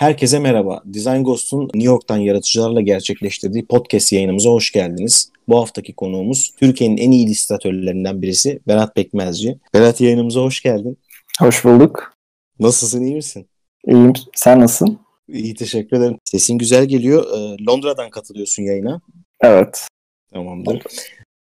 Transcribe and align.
Herkese 0.00 0.38
merhaba. 0.38 0.82
Design 0.84 1.22
Ghost'un 1.22 1.62
New 1.62 1.82
York'tan 1.82 2.16
yaratıcılarla 2.16 2.80
gerçekleştirdiği 2.80 3.66
podcast 3.66 4.12
yayınımıza 4.12 4.50
hoş 4.50 4.72
geldiniz. 4.72 5.32
Bu 5.48 5.60
haftaki 5.60 5.94
konuğumuz 5.94 6.50
Türkiye'nin 6.56 6.96
en 6.96 7.10
iyi 7.10 7.26
illüstratörlerinden 7.26 8.22
birisi 8.22 8.60
Berat 8.68 8.94
Pekmezci. 8.94 9.58
Berat 9.74 10.00
yayınımıza 10.00 10.40
hoş 10.40 10.62
geldin. 10.62 10.98
Hoş 11.40 11.64
bulduk. 11.64 12.14
Nasılsın, 12.60 13.04
iyi 13.04 13.14
misin? 13.14 13.48
İyiyim. 13.86 14.12
Sen 14.34 14.60
nasılsın? 14.60 14.98
İyi, 15.28 15.54
teşekkür 15.54 15.96
ederim. 15.96 16.18
Sesin 16.24 16.58
güzel 16.58 16.84
geliyor. 16.84 17.24
Ee, 17.24 17.64
Londra'dan 17.64 18.10
katılıyorsun 18.10 18.62
yayına. 18.62 19.00
Evet. 19.40 19.88
Tamamdır. 20.32 20.82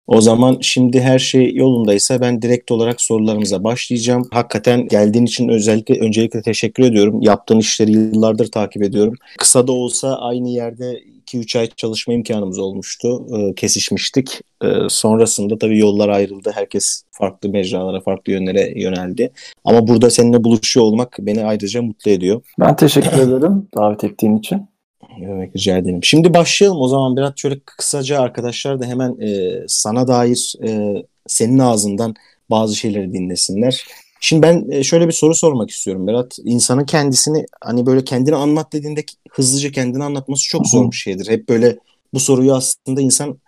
O 0.07 0.21
zaman 0.21 0.59
şimdi 0.61 1.01
her 1.01 1.19
şey 1.19 1.55
yolundaysa 1.55 2.21
ben 2.21 2.43
direkt 2.43 2.71
olarak 2.71 3.01
sorularımıza 3.01 3.65
başlayacağım. 3.65 4.29
Hakikaten 4.31 4.89
geldiğin 4.89 5.27
için 5.27 5.49
özellikle 5.49 6.01
öncelikle 6.01 6.43
teşekkür 6.43 6.85
ediyorum. 6.85 7.23
Yaptığın 7.23 7.59
işleri 7.59 7.93
yıllardır 7.93 8.51
takip 8.51 8.83
ediyorum. 8.83 9.15
Kısa 9.39 9.67
da 9.67 9.73
olsa 9.73 10.19
aynı 10.19 10.49
yerde 10.49 11.01
2-3 11.27 11.59
ay 11.59 11.71
çalışma 11.77 12.15
imkanımız 12.15 12.59
olmuştu. 12.59 13.27
E, 13.37 13.55
kesişmiştik. 13.55 14.41
E, 14.65 14.69
sonrasında 14.89 15.59
tabii 15.59 15.79
yollar 15.79 16.09
ayrıldı. 16.09 16.51
Herkes 16.55 17.03
farklı 17.11 17.49
mecralara, 17.49 18.01
farklı 18.01 18.33
yönlere 18.33 18.81
yöneldi. 18.81 19.31
Ama 19.65 19.89
burada 19.89 20.11
seninle 20.11 20.45
buluşuyor 20.45 20.87
olmak 20.87 21.17
beni 21.19 21.45
ayrıca 21.45 21.83
mutlu 21.83 22.11
ediyor. 22.11 22.41
Ben 22.61 22.77
teşekkür 22.77 23.19
ederim 23.19 23.69
davet 23.77 24.05
ettiğin 24.05 24.37
için. 24.37 24.76
Evet 25.23 25.57
rica 25.57 25.79
ederim. 25.79 26.05
Şimdi 26.05 26.35
başlayalım 26.35 26.81
o 26.81 26.89
zaman 26.89 27.17
biraz 27.17 27.33
şöyle 27.37 27.61
kısaca 27.61 28.21
arkadaşlar 28.21 28.81
da 28.81 28.87
hemen 28.87 29.21
e, 29.21 29.61
sana 29.69 30.09
dair 30.09 30.55
e, 30.67 30.95
senin 31.27 31.59
ağzından 31.59 32.15
bazı 32.51 32.77
şeyleri 32.77 33.13
dinlesinler. 33.13 33.85
Şimdi 34.21 34.43
ben 34.43 34.71
e, 34.71 34.85
şöyle 34.85 35.07
bir 35.07 35.13
soru 35.13 35.35
sormak 35.35 35.71
istiyorum 35.71 36.07
Berat. 36.07 36.39
İnsanın 36.45 36.85
kendisini 36.85 37.47
hani 37.65 37.87
böyle 37.87 38.05
kendini 38.05 38.37
anlat 38.37 38.73
dediğinde 38.73 39.05
hızlıca 39.31 39.71
kendini 39.71 40.05
anlatması 40.05 40.49
çok 40.49 40.67
zor 40.67 40.91
bir 40.91 40.97
şeydir. 40.97 41.29
Hep 41.31 41.49
böyle 41.49 41.79
bu 42.15 42.21
soruyu 42.21 42.55
aslında 42.55 43.01
insan 43.01 43.39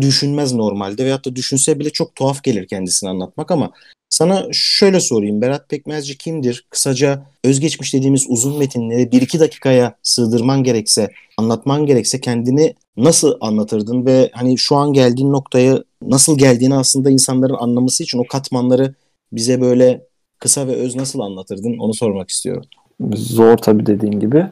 düşünmez 0.00 0.52
normalde 0.52 1.04
veyahut 1.04 1.26
da 1.26 1.36
düşünse 1.36 1.78
bile 1.78 1.90
çok 1.90 2.14
tuhaf 2.14 2.42
gelir 2.42 2.66
kendisini 2.66 3.10
anlatmak 3.10 3.50
ama 3.50 3.70
sana 4.10 4.46
şöyle 4.52 5.00
sorayım. 5.00 5.40
Berat 5.40 5.68
Pekmezci 5.68 6.18
kimdir? 6.18 6.66
Kısaca 6.70 7.22
özgeçmiş 7.44 7.94
dediğimiz 7.94 8.26
uzun 8.28 8.58
metinleri 8.58 9.12
bir 9.12 9.22
iki 9.22 9.40
dakikaya 9.40 9.94
sığdırman 10.02 10.62
gerekse, 10.62 11.08
anlatman 11.36 11.86
gerekse 11.86 12.20
kendini 12.20 12.74
nasıl 12.96 13.36
anlatırdın 13.40 14.06
ve 14.06 14.30
hani 14.32 14.58
şu 14.58 14.76
an 14.76 14.92
geldiğin 14.92 15.32
noktaya 15.32 15.84
nasıl 16.02 16.38
geldiğini 16.38 16.74
aslında 16.74 17.10
insanların 17.10 17.54
anlaması 17.54 18.02
için 18.02 18.18
o 18.18 18.26
katmanları 18.26 18.94
bize 19.32 19.60
böyle 19.60 20.06
kısa 20.38 20.66
ve 20.66 20.72
öz 20.72 20.96
nasıl 20.96 21.20
anlatırdın 21.20 21.78
onu 21.78 21.94
sormak 21.94 22.30
istiyorum. 22.30 22.64
Zor 23.14 23.56
tabii 23.56 23.86
dediğin 23.86 24.20
gibi. 24.20 24.46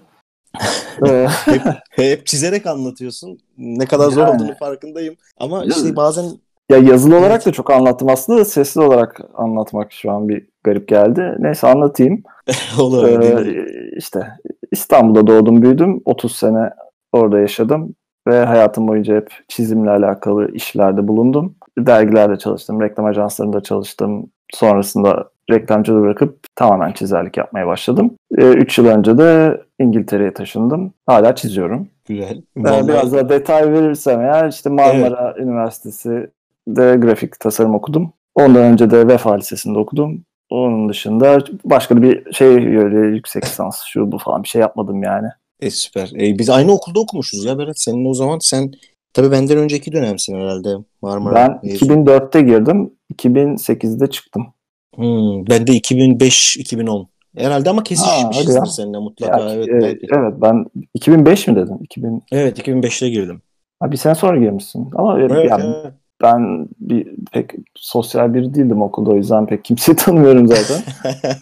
hep, 1.45 1.62
hep 1.91 2.27
çizerek 2.27 2.67
anlatıyorsun. 2.67 3.39
Ne 3.59 3.87
kadar 3.87 4.11
zor 4.11 4.22
yani. 4.22 4.34
olduğunu 4.34 4.55
farkındayım. 4.55 5.17
Ama 5.37 5.65
işte 5.65 5.97
bazen 5.97 6.39
ya 6.71 6.79
yazılı 6.79 7.15
evet. 7.15 7.23
olarak 7.23 7.47
da 7.47 7.53
çok 7.53 7.71
anlattım 7.71 8.09
aslında 8.09 8.45
sesli 8.45 8.81
olarak 8.81 9.21
anlatmak 9.35 9.93
şu 9.93 10.11
an 10.11 10.29
bir 10.29 10.47
garip 10.65 10.89
geldi. 10.89 11.37
Neyse 11.39 11.67
anlatayım. 11.67 12.23
Olur. 12.81 13.09
Ee, 13.09 13.67
işte 13.97 14.29
İstanbul'da 14.73 15.27
doğdum 15.27 15.63
büyüdüm. 15.63 16.01
30 16.05 16.37
sene 16.37 16.71
orada 17.13 17.39
yaşadım 17.39 17.95
ve 18.29 18.45
hayatım 18.45 18.89
boyunca 18.89 19.17
hep 19.17 19.33
çizimle 19.49 19.91
alakalı 19.91 20.53
işlerde 20.53 21.09
bulundum. 21.09 21.55
Dergilerde 21.79 22.37
çalıştım, 22.37 22.81
reklam 22.81 23.07
ajanslarında 23.07 23.63
çalıştım. 23.63 24.31
Sonrasında 24.55 25.31
reklamcılığı 25.51 26.01
bırakıp 26.01 26.39
tamamen 26.57 26.93
çizerlik 26.93 27.37
yapmaya 27.37 27.67
başladım. 27.67 28.15
3 28.31 28.79
ee, 28.79 28.83
yıl 28.83 28.89
önce 28.89 29.19
de 29.19 29.61
İngiltere'ye 29.78 30.34
taşındım. 30.34 30.93
Hala 31.07 31.34
çiziyorum. 31.34 31.89
Güzel. 32.09 32.43
Vallahi... 32.57 32.89
Biraz 32.89 33.12
da 33.12 33.28
detay 33.28 33.73
verirsem 33.73 34.21
eğer 34.21 34.49
işte 34.49 34.71
Marmara 34.71 35.33
evet. 35.37 35.47
Üniversitesi 35.47 36.31
de 36.77 36.97
grafik 36.97 37.41
tasarım 37.41 37.75
okudum. 37.75 38.12
Ondan 38.34 38.62
önce 38.62 38.91
de 38.91 39.09
Vefa 39.09 39.34
Lisesi'nde 39.34 39.79
okudum. 39.79 40.25
Onun 40.51 40.89
dışında 40.89 41.39
başka 41.65 42.03
bir 42.03 42.33
şey 42.33 42.49
öyle 42.77 43.17
yüksek 43.17 43.45
lisans 43.45 43.83
şu 43.87 44.12
bu 44.12 44.19
falan 44.19 44.43
bir 44.43 44.49
şey 44.49 44.61
yapmadım 44.61 45.03
yani. 45.03 45.28
E 45.61 45.71
süper. 45.71 46.12
E, 46.21 46.39
biz 46.39 46.51
aynı 46.51 46.73
okulda 46.73 47.01
okumuşuz 47.01 47.45
ya 47.45 47.59
Berat. 47.59 47.78
Senin 47.81 48.05
o 48.05 48.15
zaman 48.15 48.39
sen 48.39 48.73
tabii 49.12 49.31
benden 49.31 49.59
önceki 49.59 49.93
dönemsin 49.93 50.34
herhalde 50.34 50.69
Marmara. 51.03 51.34
Ben 51.34 51.61
mezun. 51.62 51.87
2004'te 51.87 52.43
girdim. 52.43 52.91
2008'de 53.15 54.11
çıktım. 54.11 54.47
Hmm, 54.95 55.47
ben 55.47 55.67
de 55.67 55.73
2005-2010. 55.73 57.07
Herhalde 57.37 57.71
ama 57.71 57.83
kesişmişizdir 57.83 58.67
seninle 58.67 58.99
mutlaka. 58.99 59.41
Ya, 59.41 59.55
evet, 59.55 59.69
e, 59.69 59.99
evet 60.17 60.34
ben 60.37 60.67
2005 60.95 61.49
mi 61.49 61.57
dedim? 61.57 61.78
2000... 61.81 62.23
Evet 62.33 62.59
2005'te 62.59 63.09
girdim. 63.09 63.43
Ha, 63.81 63.93
bir 63.93 63.97
sene 63.97 64.15
sonra 64.15 64.39
girmişsin. 64.39 64.91
Ama 64.95 65.21
evet, 65.21 65.51
yani, 65.51 65.65
evet 65.65 65.93
ben 66.23 66.69
bir 66.81 67.09
pek 67.33 67.51
sosyal 67.75 68.34
biri 68.34 68.55
değildim 68.55 68.83
okulda 68.83 69.11
o 69.11 69.17
yüzden 69.17 69.47
pek 69.47 69.65
kimseyi 69.65 69.97
tanımıyorum 69.97 70.47
zaten. 70.47 70.83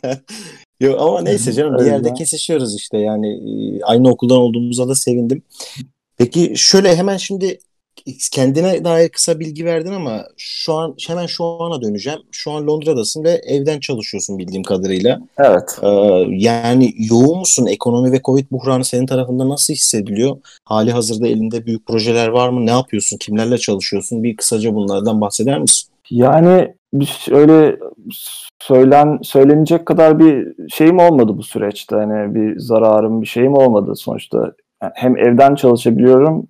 Yok 0.81 1.01
ama 1.01 1.23
neyse 1.23 1.53
canım 1.53 1.79
bir 1.79 1.87
yerde 1.87 2.15
kesişiyoruz 2.15 2.77
işte 2.77 2.99
yani 2.99 3.29
e, 3.29 3.83
aynı 3.83 4.09
okuldan 4.09 4.39
olduğumuza 4.39 4.89
da 4.89 4.95
sevindim. 4.95 5.43
Peki 6.17 6.53
şöyle 6.57 6.97
hemen 6.97 7.17
şimdi 7.17 7.59
kendine 8.33 8.85
dair 8.85 9.09
kısa 9.09 9.41
bilgi 9.41 9.65
verdin 9.65 9.93
ama 9.93 10.25
şu 10.37 10.75
an 10.75 10.95
hemen 11.07 11.27
şu 11.27 11.45
ana 11.45 11.83
döneceğim. 11.83 12.19
Şu 12.31 12.53
an 12.53 12.67
Londra'dasın 12.67 13.25
ve 13.25 13.31
evden 13.31 13.81
çalışıyorsun 13.81 14.39
bildiğim 14.39 14.63
kadarıyla. 14.63 15.21
Evet. 15.39 15.79
Ee, 15.83 15.89
yani 16.29 16.95
yoğun 17.11 17.39
musun? 17.39 17.67
Ekonomi 17.67 18.13
ve 18.13 18.21
Covid 18.25 18.51
buhranı 18.51 18.85
senin 18.85 19.07
tarafında 19.07 19.49
nasıl 19.49 19.75
hissediliyor? 19.75 20.37
Hali 20.65 20.93
hazırda 20.93 21.29
elinde 21.29 21.67
büyük 21.67 21.87
projeler 21.87 22.29
var 22.29 22.49
mı? 22.49 22.67
Ne 22.67 22.71
yapıyorsun? 22.71 23.17
Kimlerle 23.17 23.59
çalışıyorsun? 23.59 24.23
Bir 24.23 24.37
kısaca 24.37 24.75
bunlardan 24.75 25.21
bahseder 25.21 25.59
misin? 25.59 25.89
Yani 26.11 26.75
öyle 27.31 27.77
söylen 28.63 29.19
söylenecek 29.23 29.87
kadar 29.87 30.19
bir 30.19 30.55
şeyim 30.71 30.99
olmadı 30.99 31.37
bu 31.37 31.43
süreçte. 31.43 31.97
Hani 31.97 32.35
bir 32.35 32.59
zararım, 32.59 33.23
bir 33.23 33.27
şeyim 33.27 33.55
olmadı 33.55 33.93
sonuçta. 33.97 34.53
hem 34.95 35.17
evden 35.17 35.55
çalışabiliyorum 35.55 36.49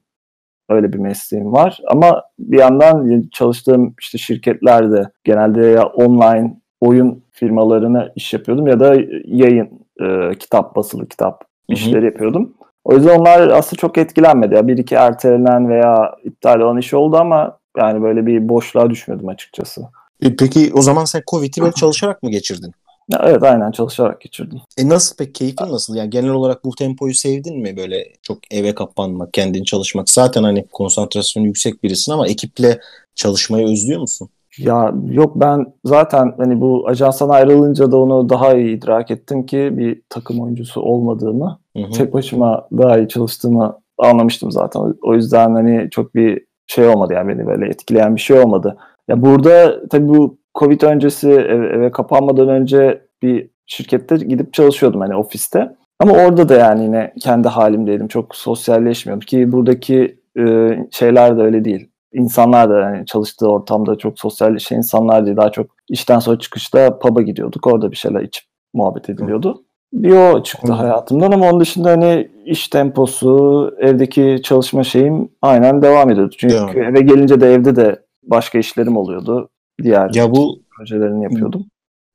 Öyle 0.69 0.93
bir 0.93 0.99
mesleğim 0.99 1.53
var. 1.53 1.81
Ama 1.87 2.23
bir 2.39 2.59
yandan 2.59 3.23
çalıştığım 3.33 3.95
işte 4.01 4.19
şirketlerde 4.19 5.11
genelde 5.25 5.67
ya 5.67 5.87
online 5.87 6.57
oyun 6.81 7.23
firmalarına 7.33 8.09
iş 8.17 8.33
yapıyordum 8.33 8.67
ya 8.67 8.81
da 8.81 8.97
yayın, 9.25 9.69
e, 10.01 10.35
kitap, 10.39 10.77
basılı 10.77 11.09
kitap 11.09 11.45
işleri 11.69 12.05
yapıyordum. 12.05 12.55
O 12.85 12.95
yüzden 12.95 13.19
onlar 13.19 13.49
aslında 13.49 13.81
çok 13.81 13.99
etkilenmedi. 13.99 14.55
Ya 14.55 14.69
bir 14.69 14.79
iki 14.79 14.95
ertelenen 14.95 15.69
veya 15.69 16.15
iptal 16.25 16.61
olan 16.61 16.79
iş 16.79 16.95
oldu 16.95 17.17
ama 17.17 17.59
yani 17.77 18.03
böyle 18.03 18.27
bir 18.27 18.49
boşluğa 18.49 18.91
düşmedim 18.91 19.29
açıkçası. 19.29 19.81
E 20.23 20.37
peki 20.37 20.71
o 20.75 20.83
zaman 20.83 21.05
sen 21.05 21.23
Covid'i 21.31 21.61
böyle 21.61 21.73
çalışarak 21.73 22.23
mı 22.23 22.31
geçirdin? 22.31 22.73
Evet 23.21 23.43
aynen 23.43 23.71
çalışarak 23.71 24.21
geçirdim. 24.21 24.61
E 24.79 24.89
nasıl 24.89 25.17
pek 25.17 25.35
keyfin 25.35 25.73
nasıl? 25.73 25.97
Yani 25.97 26.11
genel 26.11 26.31
olarak 26.31 26.65
bu 26.65 26.71
tempoyu 26.71 27.15
sevdin 27.15 27.61
mi 27.61 27.77
böyle 27.77 28.05
çok 28.23 28.39
eve 28.51 28.75
kapanmak, 28.75 29.33
kendin 29.33 29.65
çalışmak? 29.65 30.11
Zaten 30.11 30.43
hani 30.43 30.67
konsantrasyonu 30.73 31.47
yüksek 31.47 31.83
birisin 31.83 32.13
ama 32.13 32.29
ekiple 32.29 32.81
çalışmayı 33.15 33.67
özlüyor 33.67 34.01
musun? 34.01 34.29
Ya 34.59 34.95
yok 35.11 35.33
ben 35.37 35.67
zaten 35.85 36.35
hani 36.37 36.61
bu 36.61 36.89
ajanstan 36.89 37.29
ayrılınca 37.29 37.93
da 37.93 37.97
onu 37.97 38.29
daha 38.29 38.55
iyi 38.55 38.77
idrak 38.77 39.11
ettim 39.11 39.47
ki 39.47 39.71
bir 39.73 40.03
takım 40.09 40.41
oyuncusu 40.41 40.81
olmadığımı, 40.81 41.59
hı 41.77 41.83
hı. 41.83 41.91
tek 41.91 42.15
başıma 42.15 42.69
daha 42.79 42.99
iyi 42.99 43.09
çalıştığımı 43.09 43.79
anlamıştım 43.99 44.51
zaten. 44.51 44.95
O 45.03 45.15
yüzden 45.15 45.55
hani 45.55 45.89
çok 45.91 46.15
bir 46.15 46.45
şey 46.67 46.89
olmadı 46.89 47.13
yani 47.13 47.29
beni 47.29 47.47
böyle 47.47 47.67
etkileyen 47.67 48.17
bir 48.17 48.21
şey 48.21 48.39
olmadı. 48.39 48.77
Ya 49.09 49.23
burada 49.23 49.89
tabii 49.89 50.09
bu 50.09 50.39
Covid 50.57 50.83
öncesi 50.83 51.31
eve, 51.31 51.67
eve 51.67 51.91
kapanmadan 51.91 52.49
önce 52.49 53.03
bir 53.23 53.51
şirkette 53.67 54.17
gidip 54.17 54.53
çalışıyordum 54.53 55.01
hani 55.01 55.17
ofiste. 55.17 55.77
Ama 56.01 56.13
orada 56.13 56.49
da 56.49 56.55
yani 56.55 56.83
yine 56.83 57.13
kendi 57.21 57.49
halimdeydim. 57.49 58.09
Çok 58.09 58.37
sosyalleşmiyordum 58.37 59.27
ki 59.27 59.53
buradaki 59.53 60.21
e, 60.39 60.69
şeyler 60.91 61.39
de 61.39 61.43
öyle 61.43 61.65
değil. 61.65 61.89
İnsanlar 62.13 62.71
da 62.71 62.81
yani 62.81 63.07
çalıştığı 63.07 63.51
ortamda 63.51 63.97
çok 63.97 64.21
sosyalleşen 64.21 64.77
insanlar 64.77 65.27
değil. 65.27 65.37
Daha 65.37 65.51
çok 65.51 65.67
işten 65.89 66.19
sonra 66.19 66.39
çıkışta 66.39 66.99
pub'a 66.99 67.23
gidiyorduk. 67.23 67.67
Orada 67.67 67.91
bir 67.91 67.97
şeyler 67.97 68.21
içip 68.21 68.45
muhabbet 68.75 69.11
ediliyordu. 69.11 69.63
Bir 69.93 70.11
o 70.11 70.43
çıktı 70.43 70.73
hayatımdan 70.73 71.33
ama 71.33 71.51
onun 71.51 71.61
dışında 71.61 71.91
hani 71.91 72.31
iş 72.45 72.69
temposu, 72.69 73.75
evdeki 73.79 74.41
çalışma 74.43 74.85
şeyim 74.85 75.29
aynen 75.43 75.83
devam 75.83 76.11
ediyordu. 76.11 76.35
Çünkü 76.39 76.55
devam. 76.55 76.79
eve 76.79 77.01
gelince 77.01 77.41
de 77.41 77.53
evde 77.53 77.77
de 77.77 78.03
başka 78.23 78.59
işlerim 78.59 78.97
oluyordu 78.97 79.49
diğer 79.83 80.15
ya 80.15 80.31
bu 80.31 80.63
projelerini 80.77 81.23
yapıyordum. 81.23 81.67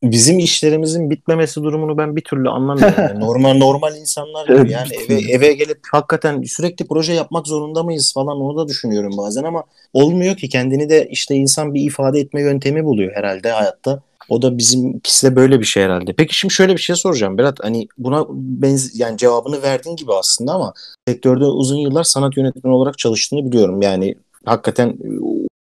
bizim 0.04 0.40
işlerimizin 0.40 1.10
bitmemesi 1.10 1.64
durumunu 1.64 1.98
ben 1.98 2.16
bir 2.16 2.22
türlü 2.22 2.50
anlamıyorum. 2.50 2.96
Yani 2.98 3.20
normal 3.26 3.54
normal 3.54 3.96
insanlar 3.96 4.48
gibi 4.48 4.72
yani 4.72 4.88
eve 5.08 5.32
eve 5.32 5.54
gelip 5.54 5.80
hakikaten 5.92 6.42
sürekli 6.42 6.88
proje 6.88 7.14
yapmak 7.14 7.48
zorunda 7.48 7.84
mıyız 7.84 8.14
falan 8.14 8.38
onu 8.38 8.58
da 8.58 8.68
düşünüyorum 8.68 9.14
bazen 9.18 9.44
ama 9.44 9.64
olmuyor 9.94 10.36
ki 10.38 10.50
kendini 10.50 10.90
de 10.90 11.08
işte 11.12 11.36
insan 11.36 11.74
bir 11.74 11.82
ifade 11.82 12.20
etme 12.20 12.42
yöntemi 12.42 12.86
buluyor 12.86 13.16
herhalde 13.16 13.52
hayatta. 13.52 14.02
O 14.30 14.42
da 14.42 14.58
bizimkisi 14.58 15.32
de 15.32 15.36
böyle 15.36 15.60
bir 15.60 15.66
şey 15.66 15.84
herhalde. 15.84 16.14
Peki 16.14 16.36
şimdi 16.36 16.54
şöyle 16.54 16.74
bir 16.74 16.82
şey 16.82 16.96
soracağım 16.96 17.38
Berat. 17.38 17.58
Hani 17.62 17.88
buna 17.98 18.26
benz 18.30 19.00
yani 19.00 19.18
cevabını 19.18 19.62
verdiğin 19.62 19.96
gibi 19.96 20.14
aslında 20.14 20.54
ama 20.54 20.74
sektörde 21.08 21.46
uzun 21.46 21.78
yıllar 21.78 22.04
sanat 22.04 22.38
yönetmeni 22.38 22.74
olarak 22.74 22.98
çalıştığını 22.98 23.46
biliyorum. 23.46 23.82
Yani 23.82 24.16
hakikaten 24.46 24.98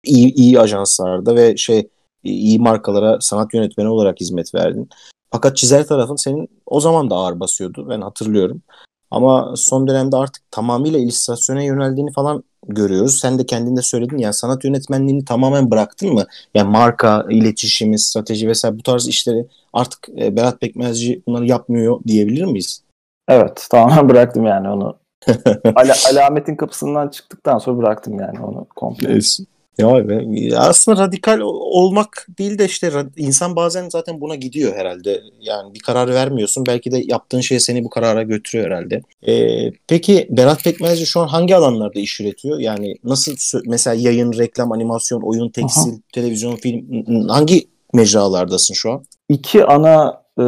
iyi, 0.09 0.35
iyi 0.35 0.61
ajanslarda 0.61 1.37
ve 1.37 1.57
şey 1.57 1.89
iyi 2.25 2.59
markalara 2.59 3.21
sanat 3.21 3.55
yönetmeni 3.55 3.89
olarak 3.89 4.21
hizmet 4.21 4.55
verdin. 4.55 4.89
Fakat 5.31 5.57
çizer 5.57 5.87
tarafın 5.87 6.17
senin 6.17 6.49
o 6.67 6.81
zaman 6.81 7.11
da 7.11 7.15
ağır 7.15 7.41
basıyordu. 7.41 7.87
Ben 7.91 8.01
hatırlıyorum. 8.01 8.63
Ama 9.11 9.55
son 9.57 9.87
dönemde 9.87 10.17
artık 10.17 10.43
tamamıyla 10.51 10.99
illüstrasyona 10.99 11.63
yöneldiğini 11.63 12.13
falan 12.13 12.45
görüyoruz. 12.67 13.19
Sen 13.19 13.39
de 13.39 13.47
kendinde 13.47 13.83
söyledin 13.83 14.19
yani 14.19 14.35
sanat 14.35 14.65
yönetmenliğini 14.65 15.25
tamamen 15.25 15.71
bıraktın 15.71 16.13
mı? 16.13 16.25
Yani 16.55 16.71
marka, 16.71 17.27
iletişimi, 17.31 17.99
strateji 17.99 18.49
vesaire 18.49 18.79
bu 18.79 18.83
tarz 18.83 19.09
işleri 19.09 19.47
artık 19.73 20.09
e, 20.09 20.37
Berat 20.37 20.61
Pekmezci 20.61 21.23
bunları 21.27 21.47
yapmıyor 21.47 22.01
diyebilir 22.07 22.45
miyiz? 22.45 22.83
Evet 23.29 23.67
tamamen 23.71 24.09
bıraktım 24.09 24.47
yani 24.47 24.69
onu. 24.69 24.99
Ala, 25.75 25.95
alametin 26.13 26.57
kapısından 26.57 27.09
çıktıktan 27.09 27.59
sonra 27.59 27.79
bıraktım 27.79 28.21
yani 28.21 28.41
onu 28.41 28.67
komple. 28.77 29.13
Evet. 29.13 29.39
Ya 29.79 30.09
be, 30.09 30.25
aslında 30.57 31.03
radikal 31.03 31.41
olmak 31.43 32.27
değil 32.39 32.59
de 32.59 32.65
işte 32.65 32.93
insan 33.17 33.57
bazen 33.57 33.89
zaten 33.89 34.21
buna 34.21 34.35
gidiyor 34.35 34.77
herhalde. 34.77 35.23
Yani 35.41 35.75
bir 35.75 35.79
karar 35.79 36.15
vermiyorsun. 36.15 36.67
Belki 36.67 36.93
de 36.93 37.03
yaptığın 37.05 37.41
şey 37.41 37.61
seni 37.61 37.85
bu 37.85 37.91
karara 37.91 38.23
götürüyor 38.23 38.71
herhalde. 38.71 39.03
Ee, 39.27 39.71
peki 39.89 40.27
Berat 40.31 40.65
Pekmezci 40.65 41.07
şu 41.07 41.21
an 41.21 41.29
hangi 41.29 41.57
alanlarda 41.57 42.01
iş 42.01 42.21
üretiyor? 42.21 42.59
Yani 42.59 42.95
nasıl 43.05 43.61
mesela 43.67 43.95
yayın, 43.95 44.33
reklam, 44.33 44.73
animasyon, 44.73 45.21
oyun, 45.21 45.49
tekstil, 45.49 45.91
Aha. 45.91 45.99
televizyon, 46.13 46.57
film 46.57 47.29
hangi 47.29 47.69
mecralardasın 47.95 48.75
şu 48.75 48.93
an? 48.93 49.05
İki 49.29 49.65
ana 49.65 50.23
e, 50.39 50.43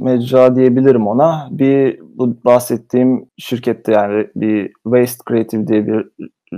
mecra 0.00 0.56
diyebilirim 0.56 1.06
ona. 1.06 1.48
Bir 1.50 2.00
bu 2.00 2.36
bahsettiğim 2.44 3.26
şirkette 3.38 3.92
yani 3.92 4.26
bir 4.36 4.72
Waste 4.84 5.22
Creative 5.28 5.68
diye 5.68 5.86
bir 5.86 6.06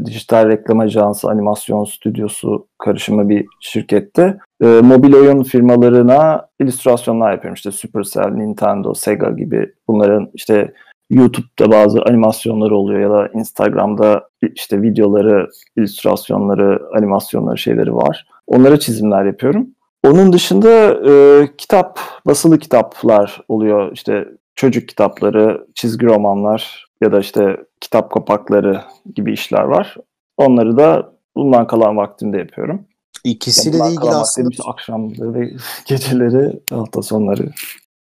dijital 0.04 0.48
reklam 0.48 0.78
ajansı, 0.78 1.30
animasyon 1.30 1.84
stüdyosu 1.84 2.66
karışımı 2.78 3.28
bir 3.28 3.46
şirkette 3.60 4.38
e, 4.62 4.66
mobil 4.66 5.14
oyun 5.14 5.42
firmalarına 5.42 6.48
illüstrasyonlar 6.60 7.32
yapıyorum. 7.32 7.54
İşte 7.54 7.70
Supercell, 7.70 8.30
Nintendo, 8.30 8.94
Sega 8.94 9.30
gibi 9.30 9.72
bunların 9.88 10.30
işte 10.34 10.72
YouTube'da 11.10 11.70
bazı 11.70 12.02
animasyonları 12.02 12.76
oluyor 12.76 13.00
ya 13.00 13.10
da 13.10 13.28
Instagram'da 13.38 14.28
işte 14.54 14.82
videoları, 14.82 15.48
illüstrasyonları, 15.76 16.80
animasyonları 16.98 17.58
şeyleri 17.58 17.94
var. 17.94 18.26
Onlara 18.46 18.78
çizimler 18.78 19.24
yapıyorum. 19.24 19.68
Onun 20.04 20.32
dışında 20.32 20.98
e, 21.10 21.46
kitap, 21.58 22.00
basılı 22.26 22.58
kitaplar 22.58 23.40
oluyor. 23.48 23.92
İşte 23.92 24.28
çocuk 24.54 24.88
kitapları, 24.88 25.66
çizgi 25.74 26.06
romanlar 26.06 26.87
ya 27.02 27.12
da 27.12 27.20
işte 27.20 27.56
kitap 27.80 28.12
kapakları 28.12 28.80
gibi 29.14 29.32
işler 29.32 29.62
var. 29.62 29.96
Onları 30.36 30.78
da 30.78 31.12
bundan 31.36 31.66
kalan 31.66 31.96
vaktimde 31.96 32.38
yapıyorum. 32.38 32.86
İkisiyle 33.24 33.78
de 33.78 33.88
ilgili 33.88 34.10
aslında 34.10 34.48
işte 34.50 34.62
akşamları 34.66 35.34
ve 35.34 35.50
geceleri, 35.86 36.60
hafta 36.70 37.02
sonları. 37.02 37.50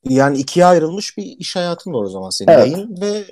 Yani 0.09 0.37
ikiye 0.37 0.65
ayrılmış 0.65 1.17
bir 1.17 1.23
iş 1.23 1.55
hayatın 1.55 1.93
var 1.93 2.03
o 2.03 2.09
zaman 2.09 2.29
senin. 2.29 2.51
Evet. 2.51 2.67
Yayın 2.67 3.01
ve 3.01 3.23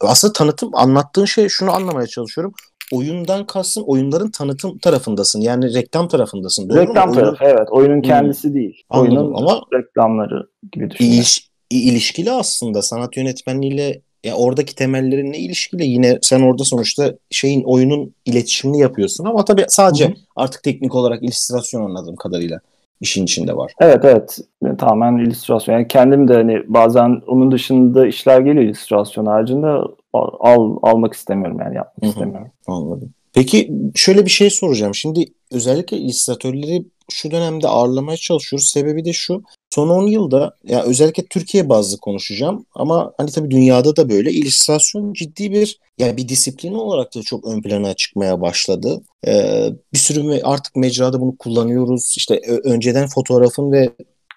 aslında 0.00 0.32
tanıtım 0.32 0.70
anlattığın 0.74 1.24
şey 1.24 1.48
şunu 1.48 1.72
anlamaya 1.72 2.06
çalışıyorum. 2.06 2.52
Oyundan 2.92 3.46
kastın 3.46 3.82
oyunların 3.82 4.30
tanıtım 4.30 4.78
tarafındasın. 4.78 5.40
Yani 5.40 5.74
reklam 5.74 6.08
tarafındasın. 6.08 6.68
Doğru 6.68 6.78
reklam 6.78 7.08
mu? 7.08 7.14
tarafı 7.14 7.44
Oyunun... 7.44 7.56
evet. 7.56 7.68
Oyunun 7.70 8.02
kendisi 8.02 8.48
hmm. 8.48 8.54
değil. 8.54 8.82
Anladım. 8.90 9.16
Oyunun 9.16 9.34
ama 9.34 9.62
reklamları 9.74 10.50
gibi 10.72 10.90
düşünüyorum. 10.90 11.18
İliş, 11.18 11.50
ilişkili 11.70 12.32
aslında 12.32 12.82
sanat 12.82 13.16
yönetmenliğiyle 13.16 14.02
ya 14.24 14.34
oradaki 14.34 14.74
temellerin 14.74 15.32
ne 15.32 15.38
ilişkili 15.38 15.86
yine 15.86 16.18
sen 16.22 16.40
orada 16.40 16.64
sonuçta 16.64 17.14
şeyin 17.30 17.62
oyunun 17.64 18.14
iletişimini 18.24 18.80
yapıyorsun 18.80 19.24
ama 19.24 19.44
tabii 19.44 19.64
sadece 19.68 20.04
Hı-hı. 20.04 20.14
artık 20.36 20.62
teknik 20.62 20.94
olarak 20.94 21.22
illüstrasyon 21.22 21.84
anladığım 21.84 22.16
kadarıyla 22.16 22.60
işin 23.00 23.24
içinde 23.24 23.56
var. 23.56 23.72
Evet 23.80 24.04
evet 24.04 24.38
tamamen 24.78 25.24
illüstrasyon. 25.24 25.74
Yani 25.74 25.88
kendim 25.88 26.28
de 26.28 26.34
hani 26.34 26.62
bazen 26.66 27.20
onun 27.26 27.52
dışında 27.52 28.06
işler 28.06 28.40
geliyor 28.40 28.64
illüstrasyon 28.64 29.26
haricinde 29.26 29.66
al, 30.12 30.76
almak 30.82 31.14
istemiyorum 31.14 31.58
yani 31.60 31.76
yapmak 31.76 32.02
Hı-hı. 32.02 32.08
istemiyorum. 32.10 32.50
Anladım. 32.66 33.10
Peki 33.32 33.72
şöyle 33.94 34.24
bir 34.24 34.30
şey 34.30 34.50
soracağım. 34.50 34.94
Şimdi 34.94 35.24
özellikle 35.52 35.96
illüstratörleri 35.96 36.84
şu 37.10 37.30
dönemde 37.30 37.68
ağırlamaya 37.68 38.16
çalışıyoruz. 38.16 38.70
Sebebi 38.70 39.04
de 39.04 39.12
şu. 39.12 39.42
Son 39.74 39.88
10 39.88 40.06
yılda 40.06 40.56
ya 40.64 40.82
özellikle 40.82 41.26
Türkiye 41.26 41.68
bazlı 41.68 41.98
konuşacağım 41.98 42.66
ama 42.74 43.12
hani 43.16 43.30
tabii 43.30 43.50
dünyada 43.50 43.96
da 43.96 44.08
böyle 44.08 44.30
illüstrasyon 44.32 45.12
ciddi 45.12 45.52
bir 45.52 45.78
yani 45.98 46.16
bir 46.16 46.28
disiplin 46.28 46.72
olarak 46.72 47.14
da 47.14 47.22
çok 47.22 47.46
ön 47.46 47.62
plana 47.62 47.94
çıkmaya 47.94 48.40
başladı. 48.40 49.02
Ee, 49.26 49.68
bir 49.92 49.98
sürü 49.98 50.40
artık 50.42 50.76
mecrada 50.76 51.20
bunu 51.20 51.36
kullanıyoruz. 51.36 52.14
İşte 52.16 52.40
önceden 52.64 53.08
fotoğrafın 53.08 53.72
ve 53.72 53.90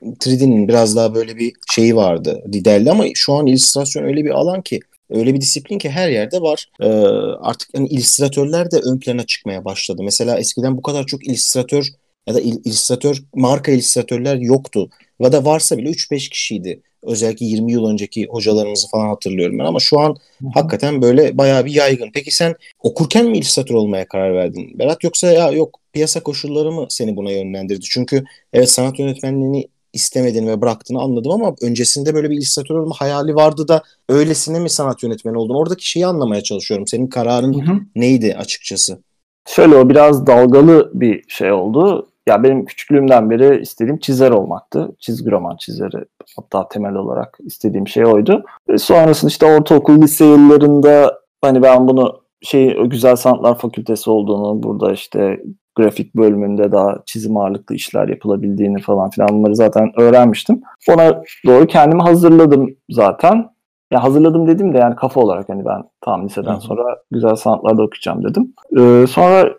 3D'nin 0.04 0.68
biraz 0.68 0.96
daha 0.96 1.16
böyle 1.16 1.38
bir 1.38 1.54
şeyi 1.72 1.96
vardı 1.96 2.44
liderli 2.54 2.92
ama 2.92 3.06
şu 3.14 3.34
an 3.34 3.48
illüstrasyon 3.48 4.04
öyle 4.04 4.26
bir 4.26 4.30
alan 4.30 4.62
ki 4.62 4.80
öyle 5.10 5.34
bir 5.34 5.42
disiplin 5.42 5.78
ki 5.78 5.90
her 5.90 6.10
yerde 6.10 6.42
var. 6.42 6.70
Ee, 6.82 6.88
artık 7.42 7.70
yani 7.76 7.88
illüstratörler 7.88 8.72
de 8.72 8.80
ön 8.80 9.00
plana 9.00 9.26
çıkmaya 9.26 9.66
başladı. 9.66 10.02
Mesela 10.04 10.40
eskiden 10.40 10.78
bu 10.78 10.82
kadar 10.82 11.06
çok 11.06 11.28
illüstratör 11.28 11.88
ya 12.28 12.36
da 12.36 12.42
il, 12.42 12.56
illüstratör, 12.66 13.24
marka 13.36 13.72
illüstratörler 13.72 14.36
yoktu. 14.36 14.90
Ya 15.20 15.32
da 15.32 15.46
varsa 15.46 15.78
bile 15.78 15.90
3-5 15.90 16.30
kişiydi. 16.30 16.82
Özellikle 17.04 17.46
20 17.46 17.72
yıl 17.72 17.86
önceki 17.90 18.26
hocalarımızı 18.26 18.88
falan 18.88 19.08
hatırlıyorum 19.08 19.60
ben 19.60 19.66
ama 19.66 19.80
şu 19.80 20.00
an 20.00 20.10
Hı-hı. 20.10 20.50
hakikaten 20.54 21.02
böyle 21.02 21.38
bayağı 21.38 21.66
bir 21.66 21.74
yaygın. 21.74 22.10
Peki 22.14 22.32
sen 22.36 22.56
okurken 22.80 23.26
mi 23.26 23.38
illüstratör 23.38 23.76
olmaya 23.76 24.08
karar 24.08 24.34
verdin 24.34 24.80
Berat 24.80 25.04
yoksa 25.04 25.32
ya 25.32 25.52
yok 25.52 25.80
piyasa 25.94 26.24
koşulları 26.24 26.72
mı 26.72 26.86
seni 26.90 27.16
buna 27.16 27.32
yönlendirdi? 27.32 27.82
Çünkü 27.82 28.24
evet 28.54 28.70
sanat 28.70 29.00
yönetmenliğini 29.00 29.68
istemediğini 29.94 30.50
ve 30.50 30.62
bıraktığını 30.62 31.02
anladım 31.02 31.32
ama 31.32 31.56
öncesinde 31.62 32.14
böyle 32.14 32.30
bir 32.30 32.36
illüstratör 32.36 32.76
olma 32.76 32.96
hayali 32.98 33.36
vardı 33.36 33.68
da 33.68 33.84
öylesine 34.10 34.60
mi 34.60 34.70
sanat 34.70 35.04
yönetmeni 35.04 35.38
oldun? 35.38 35.56
Oradaki 35.56 35.90
şeyi 35.90 36.06
anlamaya 36.06 36.44
çalışıyorum. 36.44 36.88
Senin 36.88 37.08
kararın 37.08 37.54
Hı-hı. 37.54 37.80
neydi 37.96 38.36
açıkçası? 38.36 39.00
Şöyle 39.48 39.76
o 39.76 39.90
biraz 39.90 40.28
dalgalı 40.28 40.92
bir 40.94 41.24
şey 41.28 41.52
oldu 41.52 42.08
ya 42.28 42.44
benim 42.44 42.66
küçüklüğümden 42.66 43.30
beri 43.30 43.62
istediğim 43.62 44.00
çizer 44.00 44.32
olmaktı. 44.32 44.96
Çizgi 45.00 45.32
roman 45.32 45.58
çizeri 45.58 46.06
hatta 46.38 46.68
temel 46.68 46.96
olarak 46.96 47.38
istediğim 47.46 47.88
şey 47.88 48.06
oydu. 48.06 48.44
Ve 48.70 48.78
sonrasında 48.78 49.30
işte 49.30 49.46
ortaokul, 49.46 50.02
lise 50.02 50.26
yıllarında 50.26 51.20
hani 51.42 51.62
ben 51.62 51.88
bunu 51.88 52.24
şey 52.42 52.84
Güzel 52.84 53.16
Sanatlar 53.16 53.58
Fakültesi 53.58 54.10
olduğunu, 54.10 54.64
burada 54.64 54.92
işte 54.92 55.40
grafik 55.76 56.16
bölümünde 56.16 56.72
daha 56.72 56.98
çizim 57.06 57.38
ağırlıklı 57.38 57.76
işler 57.76 58.08
yapılabildiğini 58.08 58.82
falan 58.82 59.10
filan 59.10 59.30
bunları 59.30 59.56
zaten 59.56 59.92
öğrenmiştim. 59.98 60.62
Ona 60.90 61.24
doğru 61.46 61.68
kendimi 61.68 62.02
hazırladım 62.02 62.76
zaten. 62.90 63.54
Ya 63.92 64.04
hazırladım 64.04 64.48
dedim 64.48 64.74
de 64.74 64.78
yani 64.78 64.96
kafa 64.96 65.22
olarak 65.22 65.50
hani 65.50 65.66
ben 65.66 65.84
tam 66.02 66.26
liseden 66.26 66.52
Hı-hı. 66.52 66.62
sonra 66.62 66.98
güzel 67.12 67.36
sanatlarda 67.36 67.84
okuyacağım 67.84 68.24
dedim. 68.24 68.54
Ee, 68.78 69.08
sonra 69.08 69.50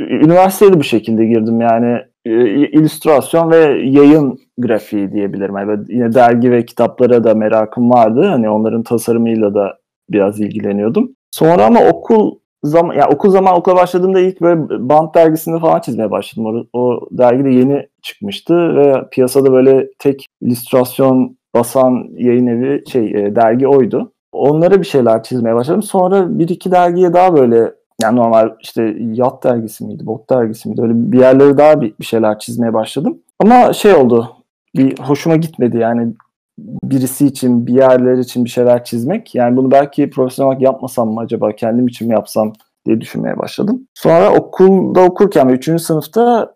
üniversiteye 0.00 0.72
de 0.72 0.78
bu 0.78 0.82
şekilde 0.82 1.26
girdim 1.26 1.60
yani 1.60 1.86
e, 1.86 2.04
illüstrasyon 2.24 3.50
ve 3.50 3.56
yayın 3.84 4.38
grafiği 4.58 5.12
diyebilirim. 5.12 5.56
Yani 5.56 5.84
yine 5.88 6.14
dergi 6.14 6.50
ve 6.50 6.66
kitaplara 6.66 7.24
da 7.24 7.34
merakım 7.34 7.90
vardı. 7.90 8.26
Hani 8.26 8.50
onların 8.50 8.82
tasarımıyla 8.82 9.54
da 9.54 9.78
biraz 10.10 10.40
ilgileniyordum. 10.40 11.10
Sonra 11.30 11.64
ama 11.64 11.80
okul 11.80 12.38
zaman 12.62 12.94
ya 12.94 13.08
okul 13.08 13.30
zaman 13.30 13.56
okula 13.56 13.76
başladığımda 13.76 14.20
ilk 14.20 14.40
böyle 14.40 14.88
band 14.88 15.14
dergisinde 15.14 15.58
falan 15.58 15.80
çizmeye 15.80 16.10
başladım. 16.10 16.66
O, 16.72 16.80
o 16.80 17.08
dergi 17.10 17.44
de 17.44 17.50
yeni 17.50 17.86
çıkmıştı 18.02 18.76
ve 18.76 18.94
piyasada 19.10 19.52
böyle 19.52 19.88
tek 19.98 20.26
illüstrasyon 20.40 21.36
basan 21.54 22.08
yayın 22.16 22.46
evi 22.46 22.82
şey 22.90 23.06
e, 23.06 23.36
dergi 23.36 23.68
oydu. 23.68 24.12
Onlara 24.32 24.80
bir 24.80 24.86
şeyler 24.86 25.22
çizmeye 25.22 25.54
başladım. 25.54 25.82
Sonra 25.82 26.38
bir 26.38 26.48
iki 26.48 26.70
dergiye 26.70 27.12
daha 27.12 27.36
böyle 27.36 27.72
yani 28.02 28.16
normal 28.16 28.50
işte 28.60 28.96
yat 29.00 29.44
dergisi 29.44 29.84
miydi, 29.84 30.06
bot 30.06 30.30
dergisi 30.30 30.68
miydi 30.68 30.82
öyle 30.82 30.92
bir 30.94 31.20
yerlere 31.20 31.58
daha 31.58 31.80
bir, 31.80 31.94
bir 32.00 32.04
şeyler 32.04 32.38
çizmeye 32.38 32.74
başladım. 32.74 33.18
Ama 33.38 33.72
şey 33.72 33.94
oldu, 33.94 34.36
bir 34.76 34.98
hoşuma 34.98 35.36
gitmedi 35.36 35.76
yani 35.76 36.14
birisi 36.58 37.26
için, 37.26 37.66
bir 37.66 37.74
yerler 37.74 38.18
için 38.18 38.44
bir 38.44 38.50
şeyler 38.50 38.84
çizmek. 38.84 39.34
Yani 39.34 39.56
bunu 39.56 39.70
belki 39.70 40.10
profesyonel 40.10 40.48
olarak 40.48 40.62
yapmasam 40.62 41.08
mı 41.08 41.20
acaba, 41.20 41.52
kendim 41.52 41.88
için 41.88 42.08
mi 42.08 42.14
yapsam 42.14 42.52
diye 42.86 43.00
düşünmeye 43.00 43.38
başladım. 43.38 43.88
Sonra 43.94 44.34
okulda 44.34 45.00
okurken 45.00 45.48
3. 45.48 45.82
sınıfta 45.82 46.54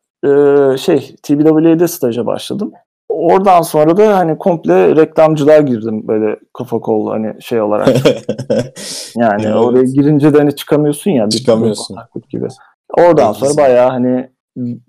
şey 0.78 1.16
TBW'de 1.22 1.88
staja 1.88 2.26
başladım. 2.26 2.72
Oradan 3.18 3.62
sonra 3.62 3.96
da 3.96 4.18
hani 4.18 4.38
komple 4.38 4.96
reklamcılığa 4.96 5.60
girdim 5.60 6.08
böyle 6.08 6.36
kafa 6.54 6.80
kol 6.80 7.10
hani 7.10 7.42
şey 7.42 7.60
olarak. 7.60 7.88
yani 9.16 9.42
evet. 9.44 9.56
oraya 9.56 9.84
girince 9.84 10.34
de 10.34 10.38
hani 10.38 10.56
çıkamıyorsun 10.56 11.10
ya. 11.10 11.28
Çıkamıyorsun. 11.28 11.96
Gibi. 12.30 12.46
Oradan 12.98 13.32
sonra 13.32 13.56
bayağı 13.56 13.90
hani 13.90 14.30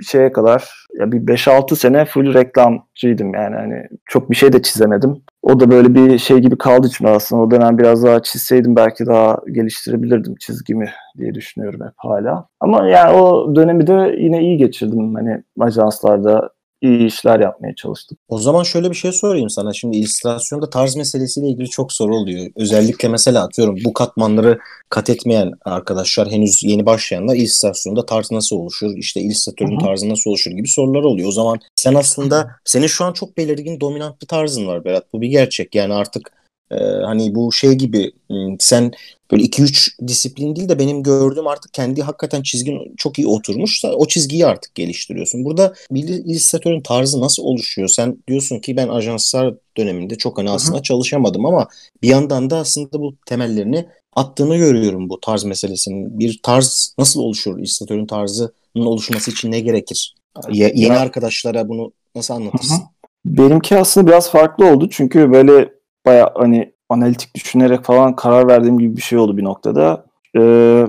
şeye 0.07 0.31
kadar 0.31 0.87
ya 0.99 1.11
bir 1.11 1.17
5-6 1.17 1.75
sene 1.75 2.05
full 2.05 2.33
reklamcıydım 2.33 3.33
yani 3.33 3.55
hani 3.55 3.83
çok 4.05 4.29
bir 4.29 4.35
şey 4.35 4.53
de 4.53 4.61
çizemedim. 4.61 5.21
O 5.41 5.59
da 5.59 5.71
böyle 5.71 5.95
bir 5.95 6.17
şey 6.17 6.37
gibi 6.37 6.57
kaldı 6.57 6.87
içimde 6.87 7.09
aslında. 7.09 7.41
O 7.41 7.51
dönem 7.51 7.77
biraz 7.77 8.03
daha 8.03 8.23
çizseydim 8.23 8.75
belki 8.75 9.05
daha 9.05 9.37
geliştirebilirdim 9.51 10.35
çizgimi 10.35 10.89
diye 11.17 11.33
düşünüyorum 11.33 11.79
hep 11.85 11.93
hala. 11.97 12.47
Ama 12.59 12.87
yani 12.87 13.17
o 13.17 13.55
dönemi 13.55 13.87
de 13.87 14.15
yine 14.17 14.41
iyi 14.41 14.57
geçirdim. 14.57 15.15
Hani 15.15 15.43
ajanslarda 15.59 16.49
iyi 16.81 17.07
işler 17.07 17.39
yapmaya 17.39 17.75
çalıştım. 17.75 18.17
O 18.27 18.39
zaman 18.39 18.63
şöyle 18.63 18.89
bir 18.89 18.95
şey 18.95 19.11
sorayım 19.11 19.49
sana. 19.49 19.73
Şimdi 19.73 19.97
illüstrasyonda 19.97 20.69
tarz 20.69 20.95
meselesiyle 20.95 21.47
ilgili 21.47 21.69
çok 21.69 21.93
soru 21.93 22.15
oluyor. 22.15 22.47
Özellikle 22.55 23.09
mesela 23.09 23.43
atıyorum 23.43 23.77
bu 23.85 23.93
katmanları 23.93 24.59
kat 24.89 25.09
etmeyen 25.09 25.51
arkadaşlar 25.65 26.31
henüz 26.31 26.63
yeni 26.63 26.85
başlayanlar 26.85 27.35
illüstrasyonda 27.35 28.05
tarz 28.05 28.31
nasıl 28.31 28.55
oluşur? 28.55 28.97
İşte 28.97 29.21
illüstratörün 29.21 29.79
tarzı 29.79 30.09
nasıl 30.09 30.29
oluşur 30.29 30.51
gibi 30.51 30.67
sorular 30.67 31.03
oluyor. 31.03 31.29
O 31.29 31.31
zaman 31.31 31.59
sen 31.75 31.93
aslında 31.93 32.51
senin 32.65 32.87
şu 32.87 33.05
an 33.05 33.13
çok 33.13 33.37
belirgin 33.37 33.79
dominant 33.79 34.21
bir 34.21 34.27
tarzın 34.27 34.67
var 34.67 34.85
Berat. 34.85 35.13
Bu 35.13 35.21
bir 35.21 35.27
gerçek. 35.27 35.75
Yani 35.75 35.93
artık 35.93 36.31
ee, 36.71 36.75
hani 37.05 37.35
bu 37.35 37.51
şey 37.51 37.71
gibi 37.71 38.11
sen 38.59 38.91
böyle 39.31 39.43
2-3 39.43 40.07
disiplin 40.07 40.55
değil 40.55 40.69
de 40.69 40.79
benim 40.79 41.03
gördüğüm 41.03 41.47
artık 41.47 41.73
kendi 41.73 42.01
hakikaten 42.01 42.41
çizgin 42.41 42.95
çok 42.97 43.19
iyi 43.19 43.27
oturmuşsa 43.27 43.91
o 43.91 44.07
çizgiyi 44.07 44.45
artık 44.45 44.75
geliştiriyorsun. 44.75 45.45
Burada 45.45 45.73
bir 45.91 46.03
illüstratörün 46.03 46.81
tarzı 46.81 47.21
nasıl 47.21 47.43
oluşuyor? 47.43 47.87
Sen 47.87 48.17
diyorsun 48.27 48.59
ki 48.59 48.77
ben 48.77 48.87
ajanslar 48.87 49.53
döneminde 49.77 50.15
çok 50.15 50.37
hani 50.37 50.49
aslında 50.49 50.75
Hı-hı. 50.75 50.83
çalışamadım 50.83 51.45
ama 51.45 51.67
bir 52.01 52.07
yandan 52.07 52.49
da 52.49 52.57
aslında 52.57 52.99
bu 52.99 53.15
temellerini 53.25 53.85
attığını 54.15 54.57
görüyorum 54.57 55.09
bu 55.09 55.19
tarz 55.19 55.43
meselesinin. 55.43 56.19
Bir 56.19 56.39
tarz 56.43 56.95
nasıl 56.97 57.19
oluşur? 57.19 57.59
İllüstratörün 57.59 58.05
tarzının 58.05 58.51
oluşması 58.75 59.31
için 59.31 59.51
ne 59.51 59.59
gerekir? 59.59 60.15
Ye- 60.49 60.73
yeni 60.75 60.93
ya. 60.93 60.99
arkadaşlara 60.99 61.69
bunu 61.69 61.91
nasıl 62.15 62.33
anlatırsın? 62.33 62.75
Hı-hı. 62.75 62.83
Benimki 63.25 63.77
aslında 63.77 64.07
biraz 64.07 64.31
farklı 64.31 64.65
oldu 64.65 64.89
çünkü 64.91 65.31
böyle 65.31 65.69
baya 66.05 66.31
hani 66.35 66.73
analitik 66.89 67.35
düşünerek 67.35 67.83
falan 67.83 68.15
karar 68.15 68.47
verdiğim 68.47 68.79
gibi 68.79 68.97
bir 68.97 69.01
şey 69.01 69.19
oldu 69.19 69.37
bir 69.37 69.43
noktada. 69.43 70.05
Ee, 70.37 70.85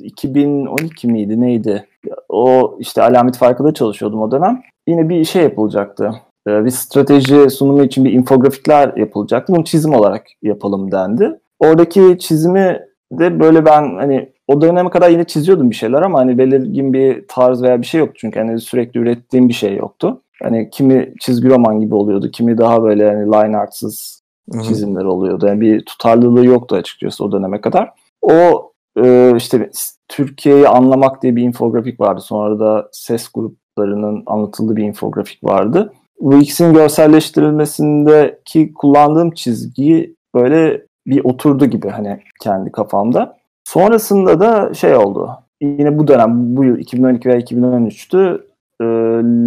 2012 0.00 1.08
miydi 1.08 1.40
neydi? 1.40 1.86
O 2.28 2.76
işte 2.78 3.02
alamet 3.02 3.36
farkında 3.36 3.74
çalışıyordum 3.74 4.22
o 4.22 4.30
dönem. 4.30 4.62
Yine 4.88 5.08
bir 5.08 5.24
şey 5.24 5.42
yapılacaktı. 5.42 6.12
Ee, 6.48 6.64
bir 6.64 6.70
strateji 6.70 7.50
sunumu 7.50 7.84
için 7.84 8.04
bir 8.04 8.12
infografikler 8.12 8.96
yapılacaktı. 8.96 9.52
Bunu 9.52 9.64
çizim 9.64 9.94
olarak 9.94 10.26
yapalım 10.42 10.92
dendi. 10.92 11.40
Oradaki 11.58 12.16
çizimi 12.18 12.80
de 13.12 13.40
böyle 13.40 13.64
ben 13.64 13.96
hani 13.96 14.32
o 14.48 14.60
döneme 14.60 14.90
kadar 14.90 15.10
yine 15.10 15.24
çiziyordum 15.24 15.70
bir 15.70 15.74
şeyler 15.74 16.02
ama 16.02 16.18
hani 16.18 16.38
belirgin 16.38 16.92
bir 16.92 17.24
tarz 17.28 17.62
veya 17.62 17.80
bir 17.80 17.86
şey 17.86 18.00
yoktu. 18.00 18.14
Çünkü 18.20 18.38
hani 18.38 18.60
sürekli 18.60 19.00
ürettiğim 19.00 19.48
bir 19.48 19.54
şey 19.54 19.76
yoktu. 19.76 20.22
Hani 20.42 20.70
kimi 20.70 21.14
çizgi 21.20 21.48
roman 21.48 21.80
gibi 21.80 21.94
oluyordu, 21.94 22.30
kimi 22.30 22.58
daha 22.58 22.82
böyle 22.82 23.06
hani 23.06 23.26
line 23.26 23.56
artsız 23.56 24.19
çizimler 24.62 25.04
oluyordu. 25.04 25.46
Yani 25.46 25.60
bir 25.60 25.84
tutarlılığı 25.84 26.46
yoktu 26.46 26.76
açıkçası 26.76 27.24
o 27.24 27.32
döneme 27.32 27.60
kadar. 27.60 27.90
O 28.22 28.70
e, 29.02 29.32
işte 29.36 29.70
Türkiye'yi 30.08 30.68
anlamak 30.68 31.22
diye 31.22 31.36
bir 31.36 31.42
infografik 31.42 32.00
vardı. 32.00 32.20
Sonra 32.20 32.60
da 32.60 32.88
ses 32.92 33.28
gruplarının 33.28 34.22
anlatıldığı 34.26 34.76
bir 34.76 34.84
infografik 34.84 35.44
vardı. 35.44 35.92
Bu 36.20 36.34
ikisinin 36.34 36.74
görselleştirilmesindeki 36.74 38.74
kullandığım 38.74 39.30
çizgi 39.30 40.14
böyle 40.34 40.82
bir 41.06 41.24
oturdu 41.24 41.66
gibi 41.66 41.88
hani 41.88 42.20
kendi 42.42 42.72
kafamda. 42.72 43.36
Sonrasında 43.64 44.40
da 44.40 44.74
şey 44.74 44.96
oldu. 44.96 45.30
Yine 45.60 45.98
bu 45.98 46.08
dönem, 46.08 46.56
bu 46.56 46.64
yıl 46.64 46.78
2012 46.78 47.28
veya 47.28 47.40
2013'tü. 47.40 48.40
E, 48.80 48.84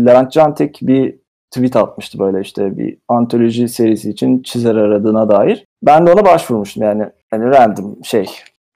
Levent 0.05 0.31
Cantek 0.31 0.79
bir 0.81 1.15
tweet 1.53 1.75
atmıştı 1.75 2.19
böyle 2.19 2.41
işte 2.41 2.77
bir 2.77 2.97
antoloji 3.07 3.69
serisi 3.69 4.09
için 4.09 4.43
çizer 4.43 4.75
aradığına 4.75 5.29
dair. 5.29 5.65
Ben 5.83 6.07
de 6.07 6.13
ona 6.13 6.25
başvurmuştum 6.25 6.83
yani 6.83 7.03
hani 7.31 7.45
random 7.45 7.97
şey. 8.03 8.25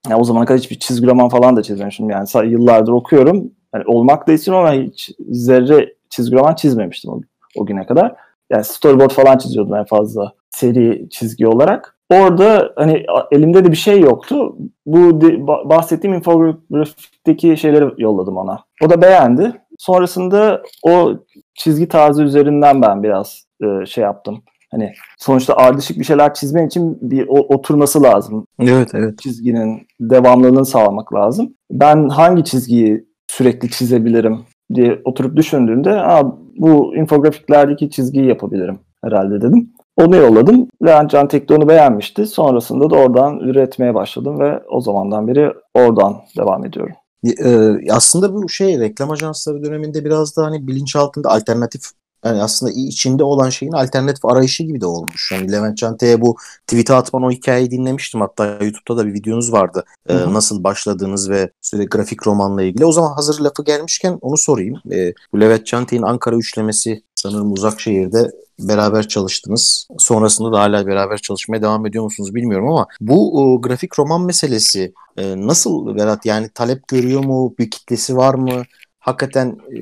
Yani 0.09 0.21
o 0.21 0.23
zamana 0.23 0.45
kadar 0.45 0.59
hiçbir 0.59 0.79
çizgi 0.79 1.07
roman 1.07 1.29
falan 1.29 1.55
da 1.55 1.63
çizmemiştim 1.63 2.09
yani 2.09 2.27
yıllardır 2.45 2.91
okuyorum. 2.91 3.51
Yani 3.73 3.83
olmak 3.87 4.27
da 4.27 4.33
istiyorum 4.33 4.65
ama 4.65 4.73
hiç 4.73 5.11
zerre 5.29 5.93
çizgi 6.09 6.35
roman 6.35 6.55
çizmemiştim 6.55 7.11
o, 7.11 7.21
o 7.55 7.65
güne 7.65 7.85
kadar. 7.85 8.15
Yani 8.49 8.63
storyboard 8.63 9.11
falan 9.11 9.37
çiziyordum 9.37 9.75
en 9.75 9.85
fazla 9.85 10.33
seri 10.49 11.09
çizgi 11.09 11.47
olarak. 11.47 11.97
Orada 12.09 12.73
hani 12.75 13.05
elimde 13.31 13.65
de 13.65 13.71
bir 13.71 13.77
şey 13.77 13.99
yoktu. 13.99 14.55
Bu 14.85 15.21
bahsettiğim 15.69 16.15
infografikteki 16.15 17.57
şeyleri 17.57 17.85
yolladım 17.97 18.37
ona. 18.37 18.59
O 18.85 18.89
da 18.89 19.01
beğendi. 19.01 19.53
Sonrasında 19.77 20.63
o 20.83 21.13
çizgi 21.55 21.87
tarzı 21.87 22.23
üzerinden 22.23 22.81
ben 22.81 23.03
biraz 23.03 23.43
e, 23.61 23.85
şey 23.85 24.03
yaptım. 24.03 24.43
Hani 24.71 24.93
sonuçta 25.17 25.55
ardışık 25.55 25.99
bir 25.99 26.03
şeyler 26.03 26.33
çizmen 26.33 26.67
için 26.67 26.97
bir 27.01 27.27
o, 27.27 27.55
oturması 27.55 28.03
lazım. 28.03 28.47
Evet, 28.59 28.89
evet. 28.93 29.19
Çizginin 29.19 29.87
devamlılığını 29.99 30.65
sağlamak 30.65 31.13
lazım. 31.13 31.53
Ben 31.71 32.09
hangi 32.09 32.43
çizgiyi 32.43 33.05
sürekli 33.27 33.69
çizebilirim 33.69 34.39
diye 34.73 35.01
oturup 35.05 35.35
düşündüğümde 35.35 35.91
Aa, 35.91 36.23
bu 36.57 36.95
infografiklerdeki 36.95 37.89
çizgiyi 37.89 38.25
yapabilirim 38.25 38.79
herhalde 39.03 39.41
dedim. 39.41 39.73
Onu 39.97 40.15
yolladım. 40.15 40.67
Levent 40.85 41.11
Can 41.11 41.27
Tek 41.27 41.49
de 41.49 41.53
onu 41.53 41.67
beğenmişti. 41.67 42.25
Sonrasında 42.25 42.89
da 42.89 42.95
oradan 42.95 43.39
üretmeye 43.39 43.95
başladım 43.95 44.39
ve 44.39 44.59
o 44.69 44.81
zamandan 44.81 45.27
beri 45.27 45.53
oradan 45.73 46.15
devam 46.37 46.65
ediyorum. 46.65 46.95
Ee, 47.23 47.91
aslında 47.91 48.33
bu 48.33 48.49
şey 48.49 48.79
reklam 48.79 49.11
ajansları 49.11 49.63
döneminde 49.63 50.05
biraz 50.05 50.37
da 50.37 50.43
hani 50.45 50.67
bilinçaltında 50.67 51.29
alternatif 51.29 51.81
yani 52.25 52.43
aslında 52.43 52.71
içinde 52.75 53.23
olan 53.23 53.49
şeyin 53.49 53.71
alternatif 53.71 54.25
arayışı 54.25 54.63
gibi 54.63 54.81
de 54.81 54.85
olmuş. 54.85 55.31
Yani 55.31 55.51
Levent 55.51 55.77
Cante'ye 55.77 56.21
bu 56.21 56.37
tweet'e 56.67 56.93
atman 56.93 57.23
o 57.23 57.31
hikayeyi 57.31 57.71
dinlemiştim. 57.71 58.21
Hatta 58.21 58.45
YouTube'da 58.45 58.97
da 58.97 59.07
bir 59.07 59.13
videonuz 59.13 59.51
vardı. 59.51 59.85
Ee, 60.09 60.15
nasıl 60.33 60.63
başladığınız 60.63 61.29
ve 61.29 61.51
sürekli 61.61 61.89
grafik 61.89 62.27
romanla 62.27 62.63
ilgili. 62.63 62.85
O 62.85 62.91
zaman 62.91 63.13
hazır 63.13 63.39
lafı 63.39 63.63
gelmişken 63.63 64.17
onu 64.21 64.37
sorayım. 64.37 64.81
Ee, 64.91 65.13
bu 65.33 65.41
Levent 65.41 65.65
Cante'nin 65.65 66.01
Ankara 66.01 66.35
üçlemesi 66.35 67.03
sanırım 67.17 67.51
uzak 67.51 67.81
şehirde 67.81 68.31
beraber 68.59 69.07
çalıştınız. 69.07 69.87
Sonrasında 69.97 70.51
da 70.51 70.59
hala 70.59 70.87
beraber 70.87 71.17
çalışmaya 71.17 71.61
devam 71.61 71.85
ediyor 71.85 72.03
musunuz 72.03 72.35
bilmiyorum 72.35 72.67
ama 72.67 72.87
bu 73.01 73.41
o, 73.41 73.61
grafik 73.61 73.99
roman 73.99 74.21
meselesi 74.21 74.93
e, 75.17 75.47
nasıl 75.47 75.95
Berat? 75.95 76.25
Yani 76.25 76.49
talep 76.49 76.87
görüyor 76.87 77.23
mu? 77.25 77.55
Bir 77.59 77.71
kitlesi 77.71 78.17
var 78.17 78.33
mı? 78.33 78.63
Hakikaten 78.99 79.57
e, 79.71 79.79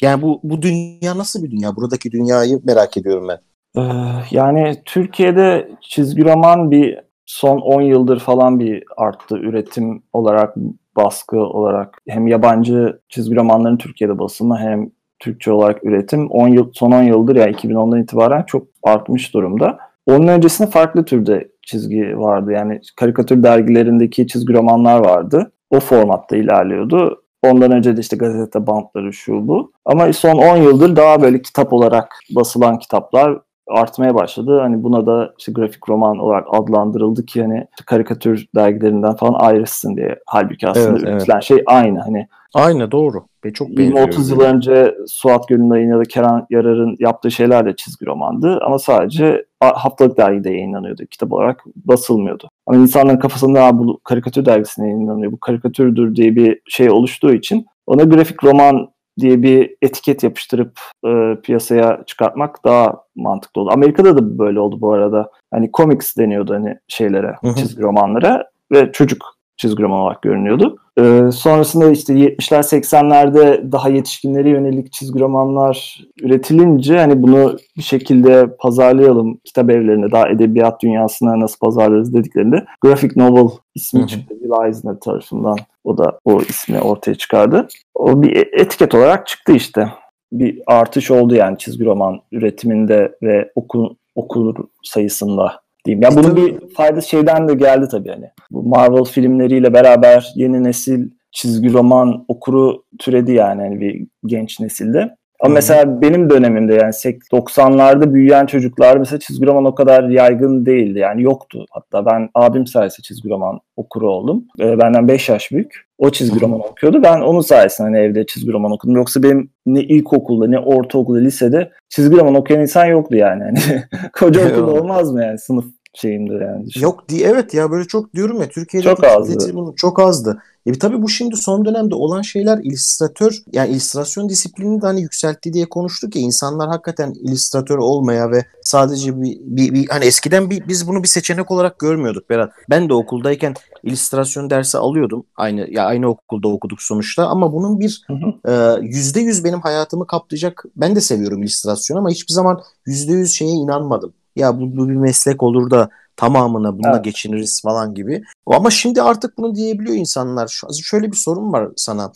yani 0.00 0.22
bu 0.22 0.40
bu 0.42 0.62
dünya 0.62 1.18
nasıl 1.18 1.42
bir 1.42 1.50
dünya? 1.50 1.76
Buradaki 1.76 2.12
dünyayı 2.12 2.60
merak 2.64 2.96
ediyorum 2.96 3.28
ben. 3.28 3.38
Ee, 3.76 3.82
yani 4.30 4.82
Türkiye'de 4.84 5.70
çizgi 5.80 6.24
roman 6.24 6.70
bir 6.70 6.98
son 7.26 7.58
10 7.58 7.82
yıldır 7.82 8.20
falan 8.20 8.60
bir 8.60 8.84
arttı 8.96 9.36
üretim 9.36 10.02
olarak 10.12 10.56
baskı 10.96 11.40
olarak 11.40 11.98
hem 12.08 12.26
yabancı 12.26 13.00
çizgi 13.08 13.36
romanların 13.36 13.76
Türkiye'de 13.76 14.18
basımı 14.18 14.58
hem 14.58 14.90
Türkçe 15.20 15.52
olarak 15.52 15.84
üretim 15.84 16.30
10 16.30 16.48
yıl 16.48 16.70
son 16.72 16.92
10 16.92 17.02
yıldır 17.02 17.36
yani 17.36 17.52
2010'dan 17.52 18.02
itibaren 18.02 18.42
çok 18.42 18.66
artmış 18.82 19.34
durumda. 19.34 19.78
Onun 20.06 20.28
öncesinde 20.28 20.70
farklı 20.70 21.04
türde 21.04 21.48
çizgi 21.62 22.18
vardı. 22.18 22.52
Yani 22.52 22.80
karikatür 22.96 23.42
dergilerindeki 23.42 24.26
çizgi 24.26 24.54
romanlar 24.54 25.04
vardı. 25.04 25.52
O 25.70 25.80
formatta 25.80 26.36
ilerliyordu. 26.36 27.22
Ondan 27.42 27.72
önce 27.72 27.96
de 27.96 28.00
işte 28.00 28.16
gazete 28.16 28.66
bantları 28.66 29.12
şu 29.12 29.48
bu. 29.48 29.72
Ama 29.84 30.12
son 30.12 30.36
10 30.36 30.56
yıldır 30.56 30.96
daha 30.96 31.22
böyle 31.22 31.42
kitap 31.42 31.72
olarak 31.72 32.14
basılan 32.30 32.78
kitaplar 32.78 33.38
artmaya 33.68 34.14
başladı. 34.14 34.60
Hani 34.60 34.82
buna 34.82 35.06
da 35.06 35.34
işte 35.38 35.52
grafik 35.52 35.88
roman 35.88 36.18
olarak 36.18 36.46
adlandırıldı 36.52 37.26
ki 37.26 37.42
hani 37.42 37.66
karikatür 37.86 38.46
dergilerinden 38.54 39.16
falan 39.16 39.34
ayrışsın 39.34 39.96
diye. 39.96 40.18
Halbuki 40.26 40.68
aslında 40.68 40.88
evet, 40.88 41.02
üretilen 41.02 41.34
evet. 41.34 41.44
şey 41.44 41.62
aynı. 41.66 42.00
Hani 42.00 42.26
Aynı 42.54 42.90
doğru. 42.90 43.24
Ve 43.44 43.52
çok 43.52 43.68
20-30 43.68 44.30
yıl 44.30 44.40
önce 44.40 44.94
Suat 45.06 45.48
Gönülay'ın 45.48 45.88
ya 45.88 45.98
da 45.98 46.02
Kenan 46.02 46.46
Yarar'ın 46.50 46.96
yaptığı 46.98 47.30
şeyler 47.30 47.66
de 47.66 47.76
çizgi 47.76 48.06
romandı. 48.06 48.60
Ama 48.62 48.78
sadece 48.78 49.44
haftalık 49.60 50.18
dergide 50.18 50.50
yayınlanıyordu. 50.50 51.06
Kitap 51.06 51.32
olarak 51.32 51.64
basılmıyordu. 51.76 52.48
Ama 52.66 52.78
insanların 52.78 53.18
kafasında 53.18 53.78
bu 53.78 54.00
karikatür 54.04 54.44
dergisine 54.44 54.88
yayınlanıyor. 54.88 55.32
Bu 55.32 55.40
karikatürdür 55.40 56.16
diye 56.16 56.36
bir 56.36 56.60
şey 56.66 56.90
oluştuğu 56.90 57.34
için 57.34 57.66
ona 57.86 58.02
grafik 58.02 58.44
roman 58.44 58.88
diye 59.20 59.42
bir 59.42 59.76
etiket 59.82 60.22
yapıştırıp 60.22 60.80
e, 61.06 61.40
piyasaya 61.42 62.02
çıkartmak 62.06 62.64
daha 62.64 62.94
mantıklı 63.16 63.60
oldu. 63.60 63.70
Amerika'da 63.72 64.16
da 64.16 64.38
böyle 64.38 64.60
oldu 64.60 64.80
bu 64.80 64.92
arada. 64.92 65.30
Hani 65.50 65.70
comics 65.72 66.16
deniyordu 66.16 66.54
hani 66.54 66.78
şeylere, 66.88 67.34
çizgi 67.56 67.82
romanlara 67.82 68.44
ve 68.72 68.92
çocuk 68.92 69.39
çizgi 69.60 69.82
roman 69.82 70.00
olarak 70.00 70.22
görünüyordu. 70.22 70.76
Ee, 70.98 71.30
sonrasında 71.32 71.90
işte 71.90 72.14
70'ler 72.14 72.62
80'lerde 72.62 73.72
daha 73.72 73.88
yetişkinlere 73.88 74.50
yönelik 74.50 74.92
çizgi 74.92 75.20
romanlar 75.20 76.04
üretilince 76.22 76.98
hani 76.98 77.22
bunu 77.22 77.56
bir 77.76 77.82
şekilde 77.82 78.56
pazarlayalım 78.56 79.38
kitap 79.44 79.70
evlerine 79.70 80.10
daha 80.10 80.28
edebiyat 80.28 80.82
dünyasına 80.82 81.40
nasıl 81.40 81.58
pazarlarız 81.58 82.14
dediklerinde 82.14 82.64
Graphic 82.80 83.12
Novel 83.16 83.50
ismi 83.74 84.06
çıktı. 84.06 84.34
Will 84.34 84.66
Eisner 84.66 85.00
tarafından 85.00 85.56
o 85.84 85.98
da 85.98 86.18
o 86.24 86.40
ismi 86.40 86.80
ortaya 86.80 87.14
çıkardı. 87.14 87.68
O 87.94 88.22
bir 88.22 88.36
e, 88.36 88.40
etiket 88.52 88.94
olarak 88.94 89.26
çıktı 89.26 89.52
işte. 89.52 89.88
Bir 90.32 90.60
artış 90.66 91.10
oldu 91.10 91.34
yani 91.34 91.58
çizgi 91.58 91.84
roman 91.84 92.20
üretiminde 92.32 93.16
ve 93.22 93.52
okul 93.54 93.94
okur 94.14 94.54
sayısında 94.82 95.60
diyeyim. 95.84 96.02
Ya 96.02 96.16
bunun 96.16 96.36
bir 96.36 96.74
faydası 96.74 97.08
şeyden 97.08 97.48
de 97.48 97.54
geldi 97.54 97.88
tabii 97.90 98.08
hani. 98.08 98.30
Bu 98.50 98.62
Marvel 98.62 99.04
filmleriyle 99.04 99.74
beraber 99.74 100.32
yeni 100.34 100.64
nesil 100.64 101.10
çizgi 101.32 101.72
roman 101.72 102.24
okuru 102.28 102.84
türedi 102.98 103.32
yani 103.32 103.62
hani 103.62 103.80
bir 103.80 104.06
genç 104.26 104.60
nesilde. 104.60 105.16
Ama 105.40 105.54
mesela 105.54 106.02
benim 106.02 106.30
dönemimde 106.30 106.74
yani 106.74 106.92
90'larda 107.32 108.14
büyüyen 108.14 108.46
çocuklar 108.46 108.96
mesela 108.96 109.18
çizgi 109.18 109.46
roman 109.46 109.64
o 109.64 109.74
kadar 109.74 110.08
yaygın 110.08 110.66
değildi. 110.66 110.98
Yani 110.98 111.22
yoktu. 111.22 111.64
Hatta 111.70 112.06
ben 112.06 112.28
abim 112.34 112.66
sayesinde 112.66 113.02
çizgi 113.02 113.28
roman 113.28 113.60
okuru 113.76 114.10
oldum. 114.10 114.44
Ee, 114.60 114.78
benden 114.78 115.08
5 115.08 115.28
yaş 115.28 115.52
büyük. 115.52 115.86
O 115.98 116.10
çizgi 116.10 116.40
roman 116.40 116.60
okuyordu. 116.60 117.02
Ben 117.02 117.20
onun 117.20 117.40
sayesinde 117.40 117.88
hani 117.88 117.98
evde 117.98 118.26
çizgi 118.26 118.52
roman 118.52 118.72
okudum. 118.72 118.96
Yoksa 118.96 119.22
benim 119.22 119.50
ne 119.66 119.82
ilkokulda 119.82 120.46
ne 120.46 120.58
ortaokulda 120.58 121.18
lisede 121.18 121.70
çizgi 121.88 122.16
roman 122.16 122.34
okuyan 122.34 122.62
insan 122.62 122.86
yoktu 122.86 123.16
yani. 123.16 123.42
Hani 123.42 123.58
koca 124.12 124.48
okulda 124.48 124.82
olmaz 124.82 125.12
mı 125.12 125.22
yani 125.24 125.38
sınıf 125.38 125.64
şeyimde 125.94 126.32
yani. 126.44 126.66
Yok 126.76 127.08
diye 127.08 127.28
evet 127.28 127.54
ya 127.54 127.70
böyle 127.70 127.84
çok 127.84 128.14
diyorum 128.14 128.40
ya 128.40 128.48
Türkiye'de 128.48 128.84
çok 128.84 129.04
azdı. 129.04 129.54
Bunu 129.54 129.74
çok 129.76 130.00
azdı. 130.00 130.42
E 130.66 130.72
tabii 130.72 131.02
bu 131.02 131.08
şimdi 131.08 131.36
son 131.36 131.64
dönemde 131.64 131.94
olan 131.94 132.22
şeyler 132.22 132.58
illüstratör 132.58 133.42
yani 133.52 133.70
illüstrasyon 133.70 134.28
disiplinini 134.28 134.82
de 134.82 134.86
hani 134.86 135.02
yükseltti 135.02 135.52
diye 135.52 135.68
konuştuk 135.68 136.16
ya 136.16 136.22
insanlar 136.22 136.68
hakikaten 136.68 137.12
illüstratör 137.12 137.78
olmaya 137.78 138.30
ve 138.30 138.44
sadece 138.62 139.22
bir, 139.22 139.38
bir, 139.40 139.74
bir 139.74 139.88
hani 139.88 140.04
eskiden 140.04 140.50
bir, 140.50 140.68
biz 140.68 140.88
bunu 140.88 141.02
bir 141.02 141.08
seçenek 141.08 141.50
olarak 141.50 141.78
görmüyorduk 141.78 142.30
Berat. 142.30 142.52
Ben 142.70 142.88
de 142.88 142.94
okuldayken 142.94 143.54
illüstrasyon 143.82 144.50
dersi 144.50 144.78
alıyordum. 144.78 145.24
Aynı 145.36 145.70
ya 145.70 145.84
aynı 145.84 146.08
okulda 146.08 146.48
okuduk 146.48 146.82
sonuçta 146.82 147.26
ama 147.26 147.52
bunun 147.52 147.80
bir 147.80 148.06
e, 148.48 148.52
yüzde 148.82 149.20
yüz 149.20 149.44
benim 149.44 149.60
hayatımı 149.60 150.06
kaplayacak. 150.06 150.64
Ben 150.76 150.96
de 150.96 151.00
seviyorum 151.00 151.42
illüstrasyon 151.42 151.96
ama 151.96 152.10
hiçbir 152.10 152.32
zaman 152.32 152.62
yüzde 152.86 153.12
yüz 153.12 153.32
şeye 153.32 153.52
inanmadım. 153.52 154.12
Ya 154.36 154.60
bu, 154.60 154.76
bu 154.76 154.88
bir 154.88 154.96
meslek 154.96 155.42
olur 155.42 155.70
da 155.70 155.90
tamamına 156.16 156.78
bununla 156.78 156.94
evet. 156.94 157.04
geçiniriz 157.04 157.62
falan 157.62 157.94
gibi. 157.94 158.22
Ama 158.46 158.70
şimdi 158.70 159.02
artık 159.02 159.38
bunu 159.38 159.54
diyebiliyor 159.54 159.96
insanlar. 159.96 160.60
Şöyle 160.82 161.12
bir 161.12 161.16
sorun 161.16 161.52
var 161.52 161.68
sana. 161.76 162.12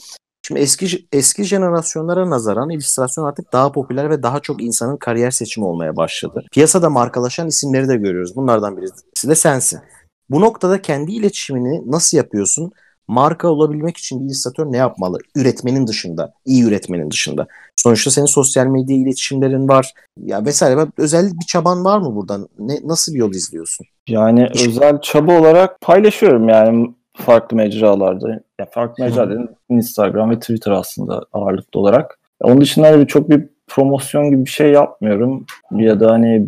Şimdi 0.47 0.61
eski 0.61 1.07
eski 1.13 1.45
jenerasyonlara 1.45 2.31
nazaran 2.31 2.71
illüstrasyon 2.71 3.25
artık 3.25 3.53
daha 3.53 3.73
popüler 3.73 4.11
ve 4.11 4.23
daha 4.23 4.41
çok 4.41 4.63
insanın 4.63 4.97
kariyer 4.97 5.31
seçimi 5.31 5.67
olmaya 5.67 5.97
başladı. 5.97 6.45
Piyasada 6.53 6.91
markalaşan 6.91 7.49
isimleri 7.49 7.89
de 7.89 7.97
görüyoruz. 7.97 8.37
Bunlardan 8.37 8.77
birisi 8.77 9.29
de 9.29 9.35
sensin. 9.35 9.81
Bu 10.31 10.41
noktada 10.41 10.83
kendi 10.83 11.13
iletişimini 11.13 11.91
nasıl 11.91 12.17
yapıyorsun? 12.17 12.73
Marka 13.09 13.49
olabilmek 13.49 13.97
için 13.97 14.21
bir 14.21 14.25
illüstratör 14.25 14.73
ne 14.73 14.77
yapmalı? 14.77 15.19
Üretmenin 15.37 15.87
dışında, 15.87 16.33
iyi 16.45 16.65
üretmenin 16.65 17.11
dışında. 17.11 17.47
Sonuçta 17.77 18.11
senin 18.11 18.27
sosyal 18.27 18.67
medya 18.67 18.97
iletişimlerin 18.97 19.69
var. 19.69 19.93
Ya 20.21 20.45
vesaire. 20.45 20.87
Özel 20.99 21.25
bir 21.25 21.47
çaban 21.47 21.85
var 21.85 21.99
mı 21.99 22.17
buradan? 22.17 22.49
Ne 22.59 22.75
nasıl 22.85 23.15
bir 23.15 23.19
yol 23.19 23.31
izliyorsun? 23.31 23.87
Yani 24.09 24.49
İş... 24.55 24.69
özel 24.69 25.01
çaba 25.01 25.41
olarak 25.41 25.81
paylaşıyorum 25.81 26.49
yani 26.49 26.95
farklı 27.17 27.57
mecralarda. 27.57 28.29
Yani 28.31 28.71
farklı 28.71 29.05
mecra 29.05 29.31
dedim 29.31 29.49
Instagram 29.69 30.31
ve 30.31 30.39
Twitter 30.39 30.73
aslında 30.73 31.25
ağırlıklı 31.33 31.81
olarak. 31.81 32.19
Onun 32.41 32.61
dışında 32.61 32.87
hani 32.87 33.07
çok 33.07 33.31
bir 33.31 33.47
promosyon 33.69 34.31
gibi 34.31 34.45
bir 34.45 34.51
şey 34.51 34.71
yapmıyorum. 34.71 35.47
Ya 35.71 36.01
da 36.01 36.11
hani 36.11 36.47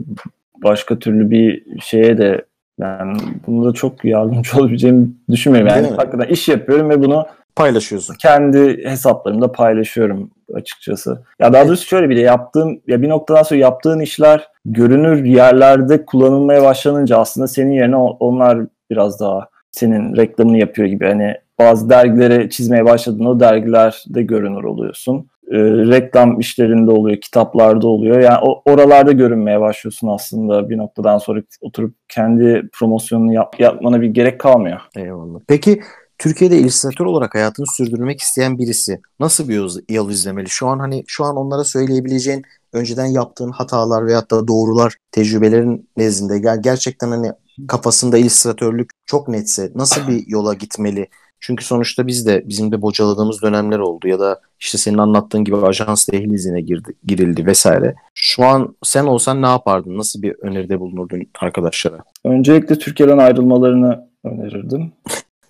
başka 0.63 0.99
türlü 0.99 1.31
bir 1.31 1.65
şeye 1.81 2.19
de 2.19 2.45
yani 2.79 3.19
bunu 3.47 3.65
da 3.65 3.73
çok 3.73 4.05
yardımcı 4.05 4.57
olabileceğimi 4.61 5.09
düşünmüyorum. 5.31 5.69
Yani 5.69 5.87
hakikaten 5.87 6.29
iş 6.29 6.49
yapıyorum 6.49 6.91
ve 6.91 7.03
bunu 7.03 7.27
paylaşıyorsun. 7.57 8.15
Kendi 8.15 8.85
hesaplarımda 8.85 9.53
paylaşıyorum 9.53 10.31
açıkçası. 10.55 11.23
Ya 11.39 11.53
daha 11.53 11.69
doğrusu 11.69 11.87
şöyle 11.87 12.11
bir 12.11 12.17
de 12.17 12.21
yaptığım 12.21 12.81
ya 12.87 13.03
bir 13.03 13.09
noktadan 13.09 13.43
sonra 13.43 13.61
yaptığın 13.61 14.01
işler 14.01 14.49
görünür 14.65 15.25
yerlerde 15.25 16.05
kullanılmaya 16.05 16.63
başlanınca 16.63 17.19
aslında 17.19 17.49
senin 17.49 17.73
yerine 17.73 17.97
onlar 17.97 18.59
biraz 18.91 19.21
daha 19.21 19.49
senin 19.71 20.17
reklamını 20.17 20.59
yapıyor 20.59 20.89
gibi. 20.89 21.07
Hani 21.07 21.35
bazı 21.59 21.91
dergilere 21.91 22.51
çizmeye 22.51 22.85
başladığında 22.85 23.29
o 23.29 23.41
dergilerde 23.41 24.23
görünür 24.23 24.65
oluyorsun 24.65 25.29
e, 25.51 25.59
reklam 25.91 26.41
işlerinde 26.41 26.91
oluyor, 26.91 27.21
kitaplarda 27.21 27.87
oluyor. 27.87 28.21
Yani 28.21 28.39
o, 28.43 28.63
oralarda 28.67 29.13
görünmeye 29.13 29.61
başlıyorsun 29.61 30.09
aslında 30.09 30.71
bir 30.71 30.79
noktadan 30.79 31.19
sonra 31.19 31.43
oturup 31.61 31.95
kendi 32.09 32.69
promosyonunu 32.73 33.33
yap, 33.33 33.61
yapmana 33.61 34.01
bir 34.01 34.07
gerek 34.07 34.41
kalmıyor. 34.41 34.81
Eyvallah. 34.97 35.41
Peki 35.49 35.81
Türkiye'de 36.19 36.59
illüstratör 36.59 37.05
olarak 37.05 37.35
hayatını 37.35 37.67
sürdürmek 37.77 38.21
isteyen 38.21 38.59
birisi 38.59 39.01
nasıl 39.21 39.49
bir 39.49 39.55
yol, 39.89 40.11
izlemeli? 40.11 40.49
Şu 40.49 40.67
an 40.67 40.79
hani 40.79 41.05
şu 41.07 41.25
an 41.25 41.37
onlara 41.37 41.65
söyleyebileceğin 41.65 42.43
önceden 42.73 43.07
yaptığın 43.07 43.51
hatalar 43.51 44.07
veyahut 44.07 44.31
da 44.31 44.49
doğrular 44.49 44.95
tecrübelerin 45.13 45.89
nezdinde 45.97 46.57
gerçekten 46.61 47.11
hani 47.11 47.33
kafasında 47.69 48.19
illüstratörlük 48.19 48.91
çok 49.07 49.29
netse 49.29 49.71
nasıl 49.75 50.09
bir 50.09 50.27
yola 50.27 50.55
gitmeli? 50.55 51.09
Çünkü 51.47 51.65
sonuçta 51.65 52.07
biz 52.07 52.27
de 52.27 52.43
bizim 52.49 52.73
de 52.73 52.83
bocaladığımız 52.83 53.43
dönemler 53.43 53.79
oldu 53.79 54.09
ya 54.09 54.21
da 54.21 54.41
işte 54.61 54.79
senin 54.79 54.99
anlattığın 54.99 55.45
gibi 55.45 55.57
ajans 55.57 56.09
dehlizine 56.09 56.61
girdi, 56.61 56.93
girildi 57.07 57.47
vesaire. 57.47 57.95
Şu 58.15 58.45
an 58.45 58.77
sen 58.83 59.05
olsan 59.05 59.43
ne 59.43 59.47
yapardın? 59.47 59.99
Nasıl 59.99 60.23
bir 60.23 60.35
öneride 60.43 60.81
bulunurdun 60.81 61.23
arkadaşlara? 61.41 61.99
Öncelikle 62.25 62.79
Türkiye'den 62.79 63.19
ayrılmalarını 63.19 64.09
önerirdim. 64.25 64.93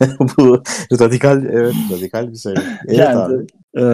Bu 0.39 0.63
radikal 1.01 1.45
evet 1.45 1.75
radikal 1.93 2.33
bir 2.33 2.37
şey. 2.37 2.55
Evet 2.89 2.99
yani, 2.99 3.17
abi. 3.17 3.47
E, 3.79 3.85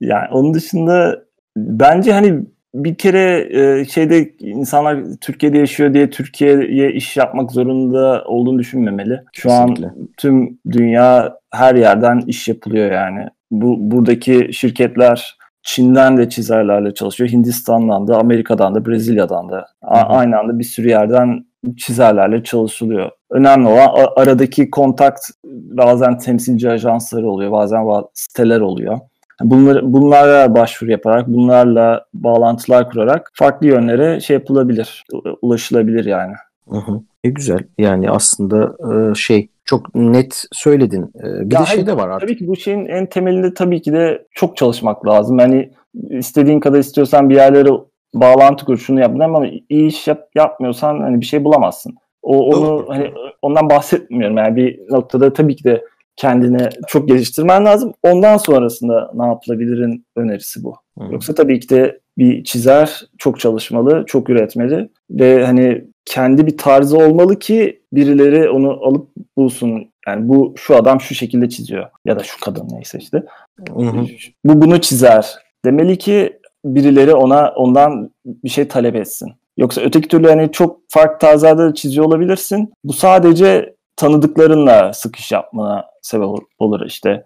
yani 0.00 0.28
onun 0.32 0.54
dışında 0.54 1.24
bence 1.56 2.12
hani 2.12 2.46
bir 2.74 2.94
kere 2.94 3.48
e, 3.80 3.84
şeyde 3.84 4.32
insanlar 4.38 4.98
Türkiye'de 5.20 5.58
yaşıyor 5.58 5.94
diye 5.94 6.10
Türkiye'ye 6.10 6.92
iş 6.92 7.16
yapmak 7.16 7.52
zorunda 7.52 8.24
olduğunu 8.26 8.58
düşünmemeli. 8.58 9.20
Şu 9.32 9.48
Kesinlikle. 9.48 9.86
an 9.86 10.08
tüm 10.16 10.58
dünya 10.70 11.38
her 11.50 11.74
yerden 11.74 12.20
iş 12.26 12.48
yapılıyor 12.48 12.92
yani. 12.92 13.26
Bu 13.50 13.76
buradaki 13.78 14.48
şirketler 14.52 15.36
Çin'den 15.62 16.16
de 16.16 16.28
çizerlerle 16.28 16.94
çalışıyor. 16.94 17.30
Hindistan'dan 17.30 18.08
da, 18.08 18.18
Amerika'dan 18.18 18.74
da, 18.74 18.86
Brezilya'dan 18.86 19.48
da. 19.48 19.66
A- 19.82 20.16
aynı 20.16 20.38
anda 20.38 20.58
bir 20.58 20.64
sürü 20.64 20.88
yerden 20.88 21.44
çizerlerle 21.76 22.42
çalışılıyor. 22.44 23.10
Önemli 23.30 23.68
olan 23.68 23.90
aradaki 24.16 24.70
kontakt 24.70 25.20
bazen 25.44 26.18
temsilci 26.18 26.70
ajansları 26.70 27.30
oluyor, 27.30 27.52
bazen 27.52 27.84
siteler 28.14 28.60
oluyor. 28.60 28.98
Bunları, 29.42 29.92
bunlara 29.92 30.54
başvuru 30.54 30.90
yaparak, 30.90 31.28
bunlarla 31.28 32.06
bağlantılar 32.14 32.90
kurarak 32.90 33.30
farklı 33.34 33.66
yönlere 33.66 34.20
şey 34.20 34.34
yapılabilir, 34.34 35.04
ulaşılabilir 35.42 36.04
yani. 36.04 36.32
Hı 36.68 36.76
hı. 36.76 37.00
E 37.24 37.30
güzel. 37.30 37.58
Yani 37.78 38.10
aslında 38.10 38.76
e, 38.92 39.14
şey 39.14 39.48
çok 39.64 39.94
net 39.94 40.44
söyledin. 40.52 41.02
E, 41.02 41.50
bir 41.50 41.54
ya 41.54 41.60
de 41.60 41.66
şey 41.66 41.86
de 41.86 41.96
var 41.96 42.08
artık. 42.08 42.28
Tabii 42.28 42.38
ki 42.38 42.48
bu 42.48 42.56
şeyin 42.56 42.86
en 42.86 43.06
temelinde 43.06 43.54
tabii 43.54 43.82
ki 43.82 43.92
de 43.92 44.26
çok 44.30 44.56
çalışmak 44.56 45.06
lazım. 45.06 45.38
Yani 45.38 45.72
istediğin 46.10 46.60
kadar 46.60 46.78
istiyorsan 46.78 47.30
bir 47.30 47.34
yerlere 47.34 47.68
bağlantı 48.14 48.64
kur, 48.64 48.76
şunu 48.76 49.00
yap 49.00 49.20
ama 49.20 49.46
iyi 49.68 49.86
iş 49.86 50.08
yap, 50.08 50.28
yapmıyorsan 50.34 51.00
hani 51.00 51.20
bir 51.20 51.26
şey 51.26 51.44
bulamazsın. 51.44 51.94
O 52.22 52.38
onu 52.38 52.84
hani 52.88 53.10
ondan 53.42 53.70
bahsetmiyorum. 53.70 54.36
Yani 54.36 54.56
bir 54.56 54.80
noktada 54.90 55.32
tabii 55.32 55.56
ki 55.56 55.64
de 55.64 55.84
kendini 56.16 56.68
çok 56.86 57.08
geliştirmen 57.08 57.64
lazım. 57.64 57.92
Ondan 58.02 58.36
sonrasında 58.36 59.10
ne 59.14 59.26
yapılabilirin 59.26 60.06
önerisi 60.16 60.64
bu. 60.64 60.76
Hı. 60.98 61.12
Yoksa 61.12 61.34
tabii 61.34 61.60
ki 61.60 61.68
de 61.68 62.00
bir 62.18 62.44
çizer 62.44 63.06
çok 63.18 63.40
çalışmalı, 63.40 64.04
çok 64.06 64.30
üretmeli 64.30 64.88
ve 65.10 65.44
hani 65.44 65.84
kendi 66.04 66.46
bir 66.46 66.56
tarzı 66.56 66.96
olmalı 66.98 67.38
ki 67.38 67.82
birileri 67.92 68.50
onu 68.50 68.70
alıp 68.70 69.08
bulsun. 69.36 69.92
Yani 70.06 70.28
bu 70.28 70.54
şu 70.56 70.76
adam 70.76 71.00
şu 71.00 71.14
şekilde 71.14 71.48
çiziyor 71.48 71.86
ya 72.04 72.18
da 72.18 72.22
şu 72.22 72.40
kadın 72.40 72.68
neyse 72.72 72.98
işte. 72.98 73.22
Hı 73.68 73.82
hı. 73.82 74.06
Bu 74.44 74.62
bunu 74.62 74.80
çizer. 74.80 75.34
Demeli 75.64 75.98
ki 75.98 76.38
birileri 76.64 77.14
ona 77.14 77.52
ondan 77.56 78.10
bir 78.24 78.48
şey 78.48 78.68
talep 78.68 78.96
etsin. 78.96 79.32
Yoksa 79.56 79.80
öteki 79.80 80.08
türlü 80.08 80.28
hani 80.28 80.52
çok 80.52 80.80
farklı 80.88 81.18
tarzlarda 81.18 81.74
çiziyor 81.74 82.06
olabilirsin. 82.06 82.72
Bu 82.84 82.92
sadece 82.92 83.74
tanıdıklarınla 83.96 84.92
sık 84.92 85.16
iş 85.16 85.32
yapmana 85.32 85.84
sebep 86.02 86.28
olur 86.58 86.86
işte. 86.86 87.24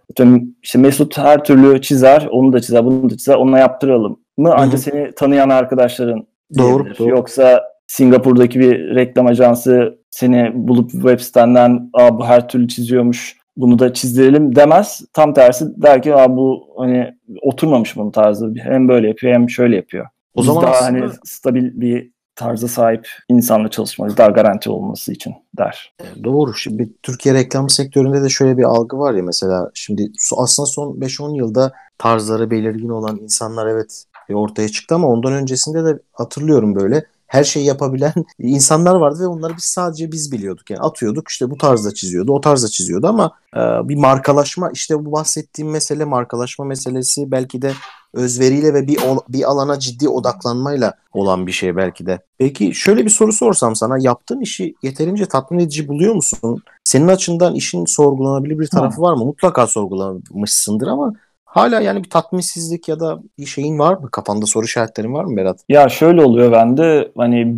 İşte 0.63 0.79
Mesut 0.79 1.19
her 1.19 1.45
türlü 1.45 1.83
çizer, 1.83 2.29
onu 2.31 2.53
da 2.53 2.61
çizer, 2.61 2.85
bunu 2.85 3.11
da 3.11 3.17
çizer, 3.17 3.35
onunla 3.35 3.59
yaptıralım 3.59 4.21
mı? 4.37 4.55
Ancak 4.57 4.81
seni 4.81 5.13
tanıyan 5.15 5.49
arkadaşların 5.49 6.27
doğru, 6.59 6.99
doğru. 6.99 7.09
Yoksa 7.09 7.63
Singapur'daki 7.87 8.61
bir 8.61 8.95
reklam 8.95 9.27
ajansı 9.27 9.99
seni 10.11 10.51
bulup 10.55 10.91
web 10.91 11.21
sitenden 11.21 11.91
Aa, 11.93 12.19
bu 12.19 12.27
her 12.27 12.49
türlü 12.49 12.69
çiziyormuş 12.69 13.37
bunu 13.57 13.79
da 13.79 13.95
çizdirelim 13.95 14.57
demez. 14.57 15.05
Tam 15.13 15.35
tersi 15.35 15.83
der 15.83 16.03
ki 16.03 16.13
bu 16.29 16.69
hani 16.79 17.15
oturmamış 17.43 17.97
bunun 17.97 18.11
tarzı. 18.11 18.55
Hem 18.63 18.89
böyle 18.89 19.09
yapıyor 19.09 19.35
hem 19.35 19.51
şöyle 19.51 19.77
yapıyor. 19.77 20.07
O 20.35 20.41
Biz 20.41 20.47
zaman 20.47 20.63
daha 20.63 20.73
aslında... 20.73 21.01
hani 21.01 21.13
stabil 21.25 21.81
bir 21.81 22.11
tarza 22.37 22.69
sahip 22.69 23.09
insanla 23.29 23.69
çalışmalıyız. 23.69 24.19
Daha 24.19 24.29
garanti 24.29 24.71
olması 24.71 25.13
için 25.13 25.35
der. 25.59 25.95
E, 26.01 26.25
doğru. 26.25 26.55
Şimdi 26.55 26.89
Türkiye 27.03 27.35
reklam 27.35 27.71
sektöründe 27.71 28.23
de 28.23 28.29
şöyle 28.29 28.59
bir 28.59 28.63
algı 28.63 28.99
var 28.99 29.15
ya 29.15 29.23
mesela 29.23 29.71
şimdi 29.75 30.13
aslında 30.37 30.67
son 30.67 31.01
5-10 31.01 31.37
yılda 31.37 31.73
tarzları 31.99 32.51
belirgin 32.51 32.89
olan 32.89 33.19
insanlar 33.23 33.67
evet 33.67 34.05
ortaya 34.35 34.69
çıktı 34.69 34.95
ama 34.95 35.09
ondan 35.09 35.33
öncesinde 35.33 35.85
de 35.85 35.99
hatırlıyorum 36.13 36.75
böyle 36.75 37.05
her 37.27 37.45
şeyi 37.45 37.67
yapabilen 37.67 38.15
insanlar 38.39 38.95
vardı 38.95 39.19
ve 39.21 39.27
onları 39.27 39.57
biz 39.57 39.65
sadece 39.65 40.13
biz 40.13 40.33
biliyorduk. 40.33 40.71
Yani 40.71 40.81
atıyorduk 40.81 41.29
işte 41.29 41.51
bu 41.51 41.59
tarzda 41.59 41.95
çiziyordu, 41.95 42.33
o 42.33 42.41
tarzda 42.41 42.69
çiziyordu 42.69 43.07
ama 43.07 43.33
e, 43.57 43.59
bir 43.89 43.97
markalaşma 43.97 44.71
işte 44.71 45.05
bu 45.05 45.13
bahsettiğim 45.13 45.71
mesele 45.71 46.05
markalaşma 46.05 46.65
meselesi 46.65 47.31
belki 47.31 47.63
de 47.63 47.73
özveriyle 48.13 48.75
ve 48.75 48.87
bir 48.87 48.99
bir 49.29 49.51
alana 49.51 49.79
ciddi 49.79 50.09
odaklanmayla 50.09 50.95
olan 51.13 51.47
bir 51.47 51.53
şey 51.53 51.77
belki 51.77 52.07
de. 52.07 52.19
Peki 52.39 52.75
şöyle 52.75 53.05
bir 53.05 53.11
soru 53.11 53.33
sorsam 53.33 53.77
sana 53.77 53.99
yaptığın 54.01 54.41
işi 54.41 54.75
yeterince 54.83 55.27
tatmin 55.27 55.59
edici 55.59 55.89
buluyor 55.89 56.15
musun? 56.15 56.63
Senin 56.85 57.09
açından 57.09 57.55
işin 57.55 57.85
sorgulanabilir 57.85 58.59
bir 58.59 58.67
tarafı 58.67 59.03
var 59.03 59.15
mı? 59.15 59.25
Mutlaka 59.25 59.67
sorgulamışsındır 59.67 60.87
ama 60.87 61.13
Hala 61.57 61.81
yani 61.81 62.05
bir 62.05 62.11
tatminsizlik 62.11 62.89
ya 62.89 63.01
da 63.01 63.19
bir 63.39 63.47
şeyin 63.47 63.79
var 63.79 63.95
mı? 63.95 64.11
Kafanda 64.11 64.47
soru 64.47 64.65
işaretlerin 64.65 65.15
var 65.15 65.25
mı 65.25 65.37
Berat? 65.37 65.61
Ya 65.69 65.89
şöyle 65.89 66.23
oluyor 66.23 66.53
bende 66.53 67.13
hani 67.17 67.55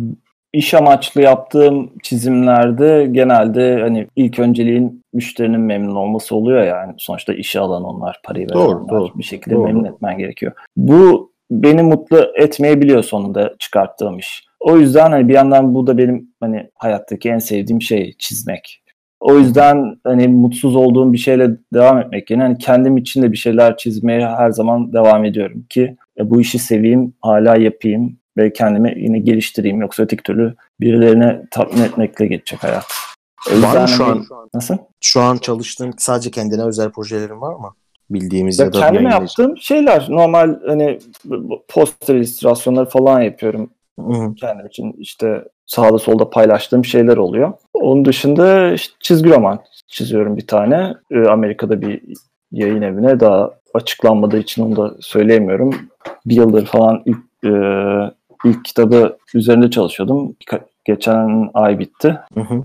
iş 0.53 0.73
amaçlı 0.73 1.21
yaptığım 1.21 1.91
çizimlerde 2.03 3.07
genelde 3.11 3.79
hani 3.81 4.07
ilk 4.15 4.39
önceliğin 4.39 5.03
müşterinin 5.13 5.59
memnun 5.59 5.95
olması 5.95 6.35
oluyor 6.35 6.63
yani. 6.63 6.93
Sonuçta 6.97 7.33
işe 7.33 7.59
alan 7.59 7.83
onlar, 7.83 8.21
parayı 8.23 8.45
veren 8.45 8.59
doğru, 8.59 8.77
onlar. 8.77 8.89
Doğru, 8.89 9.09
bir 9.15 9.23
şekilde 9.23 9.55
doğru. 9.55 9.63
memnun 9.63 9.83
etmen 9.83 10.17
gerekiyor. 10.17 10.51
Bu 10.77 11.31
beni 11.51 11.83
mutlu 11.83 12.31
etmeyebiliyor 12.35 13.03
sonunda 13.03 13.55
çıkarttığım 13.59 14.17
iş. 14.17 14.43
O 14.59 14.77
yüzden 14.77 15.11
hani 15.11 15.27
bir 15.27 15.33
yandan 15.33 15.75
bu 15.75 15.87
da 15.87 15.97
benim 15.97 16.31
hani 16.39 16.69
hayattaki 16.75 17.29
en 17.29 17.39
sevdiğim 17.39 17.81
şey 17.81 18.15
çizmek. 18.19 18.81
O 19.19 19.37
yüzden 19.37 19.99
hani 20.03 20.27
mutsuz 20.27 20.75
olduğum 20.75 21.13
bir 21.13 21.17
şeyle 21.17 21.49
devam 21.73 21.99
etmek 21.99 22.29
yerine 22.29 22.43
hani 22.43 22.57
kendim 22.57 22.97
için 22.97 23.21
de 23.21 23.31
bir 23.31 23.37
şeyler 23.37 23.77
çizmeye 23.77 24.27
her 24.27 24.49
zaman 24.49 24.93
devam 24.93 25.25
ediyorum 25.25 25.65
ki 25.69 25.97
e, 26.17 26.29
bu 26.29 26.41
işi 26.41 26.59
seveyim, 26.59 27.13
hala 27.21 27.55
yapayım 27.55 28.17
ve 28.37 28.53
kendimi 28.53 28.93
yine 28.97 29.19
geliştireyim. 29.19 29.81
Yoksa 29.81 30.03
öteki 30.03 30.23
türlü 30.23 30.55
birilerine 30.81 31.41
tatmin 31.51 31.83
etmekle 31.83 32.27
geçecek 32.27 32.63
hayat. 32.63 32.85
O 33.51 33.53
yüzden 33.53 33.75
var 33.75 33.81
mı 33.81 33.87
şu 33.87 34.05
hani, 34.05 34.11
an? 34.11 34.49
Nasıl? 34.53 34.77
Şu 35.01 35.21
an 35.21 35.37
çalıştığın 35.37 35.93
sadece 35.97 36.31
kendine 36.31 36.63
özel 36.63 36.89
projelerin 36.89 37.41
var 37.41 37.53
mı? 37.53 37.73
Bildiğimiz 38.09 38.59
ya, 38.59 38.65
ya 38.65 38.73
da 38.73 38.79
kendime 38.79 39.09
yaptığım 39.09 39.57
şeyler 39.57 40.07
normal 40.09 40.59
hani 40.67 40.99
poster 41.67 42.15
illüstrasyonları 42.15 42.85
falan 42.85 43.21
yapıyorum. 43.21 43.69
Hı-hı. 43.99 44.35
Kendim 44.35 44.67
için 44.67 44.95
işte 44.97 45.43
sağda 45.69 45.99
solda 45.99 46.29
paylaştığım 46.29 46.85
şeyler 46.85 47.17
oluyor. 47.17 47.53
Onun 47.73 48.05
dışında 48.05 48.73
işte 48.73 48.93
çizgi 48.99 49.29
roman 49.29 49.59
çiziyorum 49.87 50.37
bir 50.37 50.47
tane. 50.47 50.93
Ee, 51.11 51.19
Amerika'da 51.19 51.81
bir 51.81 52.01
yayın 52.51 52.81
evine 52.81 53.19
daha 53.19 53.51
açıklanmadığı 53.73 54.37
için 54.37 54.63
onu 54.63 54.75
da 54.75 54.95
söyleyemiyorum. 54.99 55.75
Bir 56.25 56.35
yıldır 56.35 56.65
falan 56.65 57.03
ilk, 57.05 57.17
e, 57.45 57.51
ilk 58.45 58.65
kitabı 58.65 59.17
üzerinde 59.33 59.69
çalışıyordum. 59.69 60.35
Geçen 60.85 61.49
ay 61.53 61.79
bitti. 61.79 62.17
Hı 62.33 62.41
hı. 62.41 62.63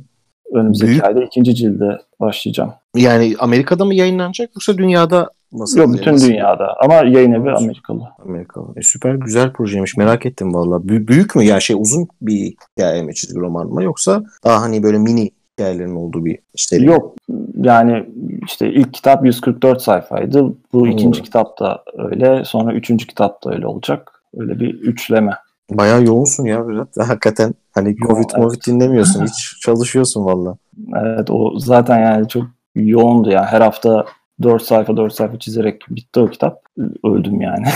Önümüzdeki 0.53 0.91
Büyük. 0.91 1.05
ayda 1.05 1.25
ikinci 1.25 1.55
cilde 1.55 1.99
başlayacağım. 2.21 2.73
Yani 2.97 3.35
Amerika'da 3.39 3.85
mı 3.85 3.95
yayınlanacak 3.95 4.51
yoksa 4.55 4.79
dünyada 4.79 5.31
Nasıl 5.55 5.79
Yok 5.79 5.93
bütün 5.93 6.13
nasıl? 6.13 6.29
dünyada 6.29 6.77
ama 6.81 6.95
yayın 6.95 7.33
evi 7.33 7.51
Amerikalı. 7.51 8.03
Amerikalı. 8.25 8.67
E, 8.77 8.83
süper 8.83 9.15
güzel 9.15 9.53
projeymiş 9.53 9.97
merak 9.97 10.27
ettim 10.27 10.55
valla. 10.55 10.89
B- 10.89 11.09
büyük 11.09 11.37
mü 11.37 11.45
ya 11.45 11.61
şey 11.61 11.77
uzun 11.81 12.09
bir 12.23 12.55
hikaye 12.77 13.03
mi 13.03 13.15
çizgi 13.15 13.41
roman 13.41 13.67
mı 13.67 13.83
yoksa 13.83 14.23
daha 14.45 14.63
hani 14.63 14.83
böyle 14.83 14.99
mini 14.99 15.31
hikayelerin 15.53 15.97
olduğu 15.97 16.25
bir 16.25 16.39
seri 16.57 16.85
Yok 16.85 17.15
yani 17.63 18.07
işte 18.45 18.73
ilk 18.73 18.95
kitap 18.95 19.27
144 19.27 19.83
sayfaydı. 19.83 20.55
Bu 20.73 20.81
hmm. 20.81 20.91
ikinci 20.91 21.23
kitap 21.23 21.61
da 21.61 21.83
öyle. 21.99 22.45
Sonra 22.45 22.75
üçüncü 22.75 23.07
kitap 23.07 23.45
da 23.45 23.51
öyle 23.51 23.67
olacak. 23.67 24.23
Öyle 24.37 24.61
bir 24.61 24.75
üçleme. 24.75 25.33
Bayağı 25.71 26.05
yoğunsun 26.05 26.45
ya 26.45 26.69
biraz. 26.69 26.87
Hakikaten 27.09 27.55
hani 27.73 27.97
Covid 27.97 28.31
evet. 28.35 28.43
Covid 28.43 28.67
dinlemiyorsun. 28.67 29.27
Hiç 29.27 29.61
çalışıyorsun 29.61 30.25
valla. 30.25 30.57
Evet 30.97 31.31
o 31.31 31.59
zaten 31.59 31.99
yani 31.99 32.29
çok 32.29 32.43
yoğundu 32.75 33.31
ya. 33.31 33.47
Her 33.47 33.61
hafta 33.61 34.05
4 34.43 34.63
sayfa 34.63 34.97
4 34.97 35.13
sayfa 35.13 35.39
çizerek 35.39 35.83
bitti 35.91 36.21
o 36.21 36.31
kitap. 36.31 36.65
Öldüm 37.05 37.41
yani. 37.41 37.67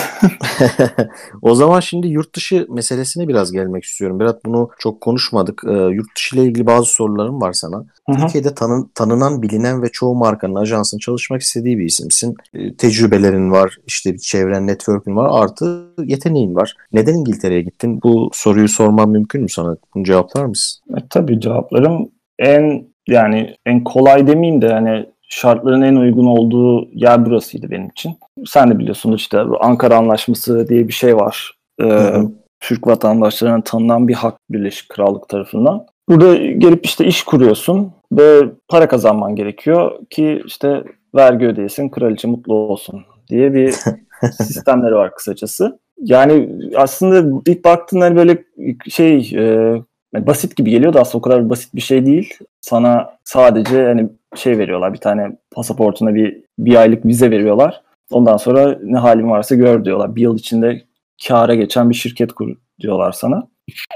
o 1.42 1.54
zaman 1.54 1.80
şimdi 1.80 2.08
yurt 2.08 2.36
dışı 2.36 2.66
meselesine 2.68 3.28
biraz 3.28 3.52
gelmek 3.52 3.84
istiyorum. 3.84 4.20
Berat 4.20 4.44
bunu 4.44 4.70
çok 4.78 5.00
konuşmadık. 5.00 5.62
Ee, 5.66 5.72
yurt 5.72 6.16
dışı 6.16 6.36
ile 6.36 6.44
ilgili 6.44 6.66
bazı 6.66 6.86
sorularım 6.86 7.40
var 7.40 7.52
sana. 7.52 7.76
Hı-hı. 7.76 8.16
Türkiye'de 8.16 8.54
tanın, 8.54 8.90
tanınan, 8.94 9.42
bilinen 9.42 9.82
ve 9.82 9.88
çoğu 9.88 10.14
markanın, 10.14 10.54
ajansın 10.54 10.98
çalışmak 10.98 11.40
istediği 11.40 11.78
bir 11.78 11.84
isimsin. 11.84 12.34
Ee, 12.54 12.74
tecrübelerin 12.74 13.50
var, 13.50 13.76
işte 13.86 14.18
çevren, 14.18 14.66
network'ün 14.66 15.16
var, 15.16 15.42
artı 15.42 15.86
yeteneğin 16.04 16.54
var. 16.54 16.74
Neden 16.92 17.14
İngiltere'ye 17.14 17.62
gittin? 17.62 18.02
Bu 18.02 18.30
soruyu 18.32 18.68
sormam 18.68 19.10
mümkün 19.10 19.42
mü 19.42 19.48
sana? 19.48 19.76
Bunu 19.94 20.04
cevaplar 20.04 20.44
mısın? 20.44 20.82
E, 20.96 21.00
tabii 21.10 21.40
cevaplarım 21.40 22.08
en 22.38 22.88
yani 23.08 23.56
en 23.66 23.84
kolay 23.84 24.26
demeyeyim 24.26 24.62
de 24.62 24.66
yani 24.66 25.06
şartların 25.28 25.82
en 25.82 25.96
uygun 25.96 26.26
olduğu 26.26 26.88
yer 26.92 27.26
burasıydı 27.26 27.70
benim 27.70 27.88
için. 27.88 28.16
Sen 28.46 28.70
de 28.70 28.78
biliyorsun 28.78 29.12
işte 29.12 29.40
Ankara 29.60 29.96
Anlaşması 29.96 30.68
diye 30.68 30.88
bir 30.88 30.92
şey 30.92 31.16
var. 31.16 31.54
Ee, 31.82 32.12
Türk 32.60 32.86
vatandaşlarına 32.86 33.62
tanınan 33.62 34.08
bir 34.08 34.14
hak 34.14 34.34
Birleşik 34.50 34.88
Krallık 34.88 35.28
tarafından. 35.28 35.86
Burada 36.08 36.36
gelip 36.36 36.86
işte 36.86 37.04
iş 37.04 37.22
kuruyorsun 37.22 37.92
ve 38.12 38.40
para 38.68 38.88
kazanman 38.88 39.36
gerekiyor 39.36 39.92
ki 40.10 40.42
işte 40.46 40.84
vergi 41.14 41.46
ödeyesin, 41.46 41.88
kraliçe 41.88 42.28
mutlu 42.28 42.54
olsun 42.54 43.04
diye 43.30 43.54
bir 43.54 43.74
sistemleri 44.32 44.94
var 44.94 45.14
kısacası. 45.14 45.78
Yani 45.98 46.48
aslında 46.76 47.42
ilk 47.46 47.64
baktığında 47.64 48.04
hani 48.04 48.16
böyle 48.16 48.44
şey 48.88 49.32
e, 49.34 50.26
basit 50.26 50.56
gibi 50.56 50.70
geliyor 50.70 50.92
da 50.92 51.00
aslında 51.00 51.18
o 51.18 51.22
kadar 51.22 51.50
basit 51.50 51.74
bir 51.74 51.80
şey 51.80 52.06
değil. 52.06 52.34
Sana 52.60 53.10
sadece 53.24 53.84
hani 53.84 54.08
şey 54.34 54.58
veriyorlar 54.58 54.92
bir 54.92 54.98
tane 54.98 55.36
pasaportuna 55.50 56.14
bir, 56.14 56.42
bir 56.58 56.74
aylık 56.74 57.06
vize 57.06 57.30
veriyorlar. 57.30 57.82
Ondan 58.10 58.36
sonra 58.36 58.78
ne 58.82 58.98
halin 58.98 59.30
varsa 59.30 59.54
gör 59.54 59.84
diyorlar. 59.84 60.16
Bir 60.16 60.22
yıl 60.22 60.38
içinde 60.38 60.82
kâra 61.28 61.54
geçen 61.54 61.90
bir 61.90 61.94
şirket 61.94 62.32
kur 62.32 62.56
diyorlar 62.80 63.12
sana. 63.12 63.48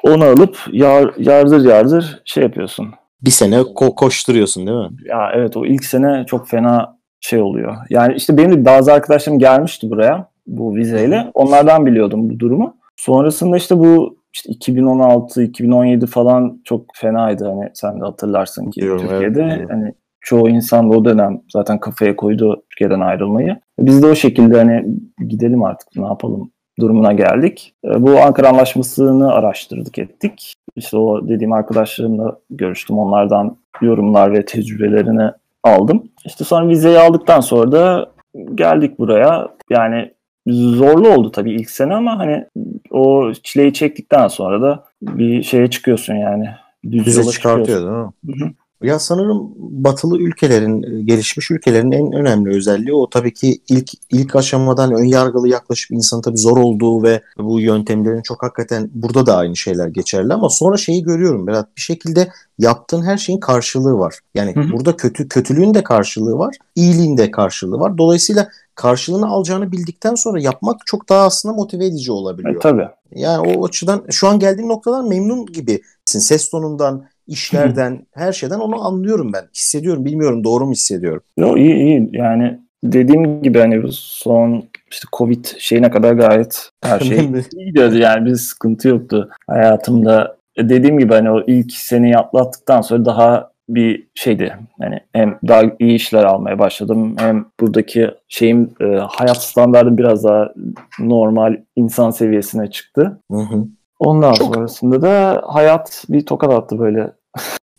Onu 0.03 0.25
alıp 0.25 0.59
yar, 0.73 1.15
yardır 1.19 1.65
yardır 1.65 2.23
şey 2.25 2.43
yapıyorsun. 2.43 2.87
Bir 3.23 3.31
sene 3.31 3.57
ko- 3.57 3.95
koşturuyorsun 3.95 4.67
değil 4.67 4.79
mi? 4.79 4.91
Ya 5.05 5.33
evet 5.35 5.57
o 5.57 5.67
ilk 5.67 5.85
sene 5.85 6.25
çok 6.27 6.49
fena 6.49 6.99
şey 7.21 7.43
oluyor. 7.43 7.77
Yani 7.91 8.15
işte 8.15 8.37
benim 8.37 8.53
de 8.53 8.65
bazı 8.65 8.93
arkadaşlarım 8.93 9.39
gelmişti 9.39 9.91
buraya 9.91 10.29
bu 10.47 10.75
vizeyle. 10.75 11.31
Onlardan 11.35 11.87
biliyordum 11.87 12.31
bu 12.31 12.39
durumu. 12.39 12.77
Sonrasında 12.97 13.57
işte 13.57 13.79
bu 13.79 14.17
işte 14.35 14.53
2016, 14.53 15.43
2017 15.43 16.07
falan 16.07 16.61
çok 16.65 16.87
fenaydı 16.95 17.45
hani 17.45 17.71
sen 17.75 18.01
de 18.01 18.05
hatırlarsın 18.05 18.71
ki 18.71 18.81
Diyorum, 18.81 19.09
Türkiye'de 19.09 19.57
evet. 19.59 19.71
hani 19.71 19.95
çoğu 20.23 20.49
insan 20.49 20.93
da 20.93 20.97
o 20.97 21.05
dönem 21.05 21.41
zaten 21.53 21.79
kafaya 21.79 22.17
koydu 22.17 22.63
Türkiye'den 22.71 23.01
ayrılmayı. 23.01 23.61
Biz 23.79 24.03
de 24.03 24.07
o 24.07 24.15
şekilde 24.15 24.57
hani 24.57 24.85
gidelim 25.29 25.65
artık 25.65 25.89
ne 25.97 26.07
yapalım 26.07 26.51
durumuna 26.81 27.13
geldik. 27.13 27.75
E, 27.85 28.03
bu 28.03 28.21
Ankara 28.21 28.49
Anlaşması'nı 28.49 29.33
araştırdık 29.33 29.99
ettik. 29.99 30.55
İşte 30.77 30.97
o 30.97 31.29
dediğim 31.29 31.53
arkadaşlarımla 31.53 32.39
görüştüm. 32.51 32.99
Onlardan 32.99 33.57
yorumlar 33.81 34.33
ve 34.33 34.45
tecrübelerini 34.45 35.31
aldım. 35.65 36.03
İşte 36.25 36.45
sonra 36.45 36.69
vizeyi 36.69 36.99
aldıktan 36.99 37.41
sonra 37.41 37.73
da 37.73 38.11
geldik 38.55 38.99
buraya. 38.99 39.49
Yani 39.71 40.13
zorlu 40.49 41.09
oldu 41.09 41.31
tabii 41.31 41.53
ilk 41.53 41.71
sene 41.71 41.95
ama 41.95 42.19
hani 42.19 42.47
o 42.91 43.33
çileyi 43.43 43.73
çektikten 43.73 44.29
sonra 44.29 44.63
da 44.63 44.85
bir 45.03 45.43
şeye 45.43 45.71
çıkıyorsun 45.71 46.15
yani. 46.15 46.49
Düz 46.91 47.07
Düze 47.07 47.25
çıkartıyor 47.25 47.81
değil 47.81 47.91
mi? 47.91 48.13
Hı-hı. 48.27 48.51
Ya 48.83 48.99
sanırım 48.99 49.53
batılı 49.59 50.19
ülkelerin, 50.19 51.07
gelişmiş 51.07 51.51
ülkelerin 51.51 51.93
en 51.93 52.13
önemli 52.13 52.51
özelliği 52.57 52.95
o 52.95 53.11
tabii 53.11 53.35
ki 53.35 53.61
ilk 53.69 53.91
ilk 54.11 54.37
aşamadan 54.37 54.93
ön 54.93 55.05
yargılı 55.05 55.49
yaklaşıp 55.49 55.91
insanın 55.91 56.23
tabii 56.23 56.39
zor 56.39 56.57
olduğu 56.57 57.03
ve 57.03 57.23
bu 57.39 57.61
yöntemlerin 57.61 58.23
çok 58.23 58.43
hakikaten 58.43 58.91
burada 58.95 59.27
da 59.27 59.37
aynı 59.37 59.57
şeyler 59.57 59.89
geçerli 59.89 60.35
ama 60.35 60.49
sonra 60.49 60.77
şeyi 60.77 61.03
görüyorum 61.03 61.47
Berat 61.47 61.77
bir 61.77 61.83
şekilde 61.83 62.29
yaptığın 62.59 63.03
her 63.03 63.17
şeyin 63.17 63.41
karşılığı 63.41 63.99
var. 63.99 64.19
Yani 64.35 64.57
hı 64.57 64.61
hı. 64.61 64.73
burada 64.73 64.97
kötü 64.97 65.29
kötülüğün 65.29 65.75
de 65.75 65.83
karşılığı 65.85 66.39
var, 66.39 66.57
iyiliğin 66.75 67.17
de 67.17 67.31
karşılığı 67.31 67.81
var. 67.81 67.99
Dolayısıyla 67.99 68.49
karşılığını 68.75 69.29
alacağını 69.29 69.73
bildikten 69.73 70.15
sonra 70.15 70.41
yapmak 70.41 70.87
çok 70.87 71.09
daha 71.09 71.27
aslında 71.27 71.55
motive 71.55 71.87
edici 71.87 72.13
olabiliyor. 72.13 72.57
E, 72.57 72.59
tabii. 72.59 72.89
Yani 73.15 73.55
o 73.57 73.67
açıdan 73.67 74.05
şu 74.11 74.29
an 74.29 74.39
geldiğin 74.39 74.69
noktadan 74.69 75.09
memnun 75.09 75.47
gibisin. 75.47 75.83
Ses 76.19 76.51
tonundan, 76.51 77.07
işlerden, 77.27 78.07
her 78.13 78.33
şeyden 78.33 78.59
onu 78.59 78.85
anlıyorum 78.85 79.33
ben. 79.33 79.45
Hissediyorum. 79.55 80.05
Bilmiyorum 80.05 80.45
doğru 80.45 80.67
mu 80.67 80.73
hissediyorum? 80.73 81.23
Yo 81.37 81.57
iyi 81.57 81.75
iyi. 81.75 82.09
Yani 82.13 82.59
dediğim 82.85 83.43
gibi 83.43 83.59
hani 83.59 83.83
son 83.93 84.65
işte 84.91 85.09
Covid 85.17 85.45
şeyine 85.59 85.91
kadar 85.91 86.13
gayet 86.13 86.71
her 86.85 87.01
şey 87.01 87.31
gidiyordu 87.67 87.97
yani 87.97 88.27
bir 88.27 88.35
sıkıntı 88.35 88.89
yoktu 88.89 89.31
hayatımda. 89.47 90.37
Dediğim 90.59 90.99
gibi 90.99 91.13
hani 91.13 91.31
o 91.31 91.43
ilk 91.47 91.73
seneyi 91.73 92.17
atlattıktan 92.17 92.81
sonra 92.81 93.05
daha 93.05 93.53
bir 93.69 94.07
şeydi. 94.15 94.57
Yani 94.81 95.01
hem 95.13 95.39
daha 95.49 95.63
iyi 95.79 95.95
işler 95.95 96.25
almaya 96.25 96.59
başladım 96.59 97.15
hem 97.19 97.47
buradaki 97.61 98.11
şeyim 98.29 98.71
e, 98.81 98.85
hayat 99.09 99.43
standartım 99.43 99.99
biraz 99.99 100.25
daha 100.25 100.53
normal 100.99 101.57
insan 101.77 102.11
seviyesine 102.11 102.71
çıktı. 102.71 103.21
Hı 103.31 103.39
hı. 103.39 103.65
Ondan 104.07 104.33
Çok... 104.33 104.55
sonrasında 104.55 105.03
da 105.03 105.43
hayat 105.47 106.05
bir 106.09 106.27
tokat 106.27 106.51
attı 106.51 106.79
böyle. 106.79 107.13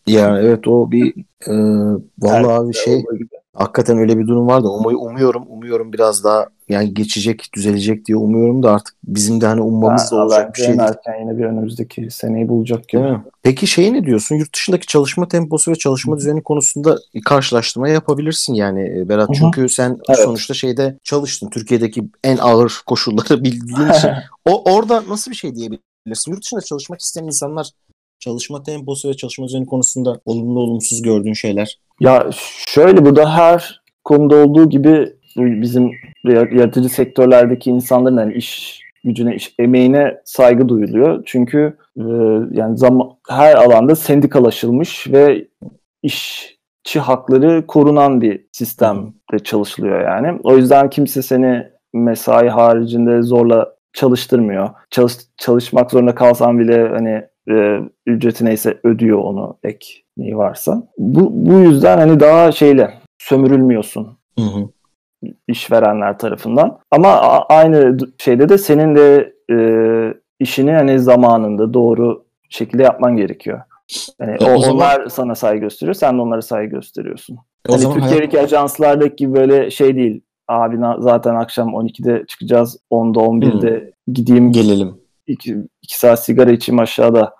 Ya 0.07 0.39
evet 0.39 0.67
o 0.67 0.91
bir 0.91 1.13
e, 1.47 1.53
vallahi 2.19 2.53
abi 2.53 2.73
şey 2.73 3.03
hakikaten 3.53 3.97
öyle 3.97 4.17
bir 4.17 4.27
durum 4.27 4.47
vardı. 4.47 4.67
Umuyu 4.67 4.97
umuyorum, 4.97 5.45
umuyorum 5.49 5.93
biraz 5.93 6.23
daha 6.23 6.47
yani 6.69 6.93
geçecek, 6.93 7.49
düzelecek 7.55 8.05
diye 8.05 8.17
umuyorum 8.17 8.63
da 8.63 8.71
artık 8.71 8.95
bizim 9.03 9.41
de 9.41 9.45
hani 9.45 9.61
ummamız 9.61 10.11
da 10.11 10.15
olacak 10.15 10.55
bir 10.55 10.61
şey. 10.61 10.75
Erken 10.79 11.19
yine 11.19 11.37
bir 11.37 11.43
önümüzdeki 11.43 12.11
seneyi 12.11 12.49
bulacak 12.49 12.87
gibi. 12.87 13.03
Değil 13.03 13.13
mi? 13.13 13.23
Peki 13.43 13.67
şey 13.67 13.93
ne 13.93 14.05
diyorsun? 14.05 14.35
Yurt 14.35 14.55
dışındaki 14.55 14.87
çalışma 14.87 15.27
temposu 15.27 15.71
ve 15.71 15.75
çalışma 15.75 16.17
düzeni 16.17 16.43
konusunda 16.43 16.97
karşılaştırma 17.25 17.89
yapabilirsin 17.89 18.53
yani 18.53 18.99
e, 18.99 19.09
Berat. 19.09 19.29
Hı-hı. 19.29 19.37
Çünkü 19.37 19.69
sen 19.69 19.97
evet. 20.09 20.19
sonuçta 20.19 20.53
şeyde 20.53 20.97
çalıştın. 21.03 21.49
Türkiye'deki 21.49 22.03
en 22.23 22.37
ağır 22.37 22.81
koşulları 22.85 23.43
bildiğin 23.43 23.89
için. 23.89 24.09
o 24.45 24.73
orada 24.73 25.03
nasıl 25.09 25.31
bir 25.31 25.35
şey 25.35 25.55
diyebilirsin? 25.55 25.92
Yurt 26.05 26.43
dışında 26.43 26.61
çalışmak 26.61 27.01
isteyen 27.01 27.25
insanlar 27.25 27.67
çalışma 28.19 28.63
temposu 28.63 29.09
ve 29.09 29.13
çalışma 29.13 29.47
düzeni 29.47 29.65
konusunda 29.65 30.19
olumlu 30.25 30.59
olumsuz 30.59 31.01
gördüğün 31.01 31.33
şeyler? 31.33 31.79
Ya 31.99 32.29
şöyle 32.67 33.05
burada 33.05 33.37
her 33.37 33.81
konuda 34.03 34.35
olduğu 34.35 34.69
gibi 34.69 35.13
bizim 35.35 35.91
yaratıcı 36.25 36.89
sektörlerdeki 36.89 37.69
insanların 37.69 38.17
yani 38.17 38.33
iş 38.33 38.81
gücüne, 39.03 39.35
iş 39.35 39.55
emeğine 39.59 40.21
saygı 40.25 40.69
duyuluyor. 40.69 41.23
Çünkü 41.25 41.77
e, 41.97 42.03
yani 42.51 42.77
zaman 42.77 43.09
her 43.29 43.55
alanda 43.55 43.95
sendikalaşılmış 43.95 45.07
ve 45.11 45.47
işçi 46.03 46.99
hakları 46.99 47.67
korunan 47.67 48.21
bir 48.21 48.45
sistemde 48.51 49.39
çalışılıyor 49.43 50.01
yani. 50.01 50.39
O 50.43 50.57
yüzden 50.57 50.89
kimse 50.89 51.21
seni 51.21 51.67
mesai 51.93 52.49
haricinde 52.49 53.21
zorla 53.21 53.75
çalıştırmıyor. 53.93 54.69
Çalış, 54.89 55.13
çalışmak 55.37 55.91
zorunda 55.91 56.15
kalsan 56.15 56.59
bile 56.59 56.87
hani 56.87 57.23
e, 57.49 57.79
ücreti 58.05 58.45
neyse 58.45 58.79
ödüyor 58.83 59.17
onu 59.17 59.57
ek 59.63 59.87
neyi 60.17 60.37
varsa. 60.37 60.87
Bu, 60.97 61.29
bu 61.33 61.59
yüzden 61.59 61.97
hani 61.97 62.19
daha 62.19 62.51
şeyle 62.51 62.93
sömürülmüyorsun. 63.17 64.17
Hı 64.39 64.45
hı. 64.45 64.69
işverenler 65.47 66.17
tarafından. 66.17 66.79
Ama 66.91 67.09
aynı 67.49 67.97
şeyde 68.17 68.49
de 68.49 68.57
senin 68.57 68.95
de 68.95 69.33
e, 69.51 69.57
işini 70.39 70.71
hani 70.71 70.99
zamanında 70.99 71.73
doğru 71.73 72.25
şekilde 72.49 72.83
yapman 72.83 73.15
gerekiyor. 73.17 73.61
Yani 74.19 74.37
e, 74.41 74.45
o, 74.45 74.53
o 74.53 74.57
zaman... 74.59 74.75
onlar 74.75 75.09
sana 75.09 75.35
saygı 75.35 75.61
gösteriyor, 75.61 75.93
sen 75.93 76.17
de 76.17 76.21
onlara 76.21 76.41
saygı 76.41 76.75
gösteriyorsun. 76.75 77.37
E, 77.69 77.71
hani 77.71 77.93
Türkiye'deki 77.93 78.37
hayat... 78.37 78.53
ajanslardaki 78.53 79.33
böyle 79.33 79.71
şey 79.71 79.95
değil. 79.95 80.21
Abi 80.47 80.77
zaten 80.99 81.35
akşam 81.35 81.69
12'de 81.69 82.25
çıkacağız, 82.27 82.77
10'da 82.91 83.19
11'de 83.19 83.79
hmm. 83.79 84.13
gideyim. 84.13 84.51
Gelelim. 84.51 84.95
2 85.27 85.57
saat 85.87 86.25
sigara 86.25 86.51
içeyim 86.51 86.79
aşağıda 86.79 87.33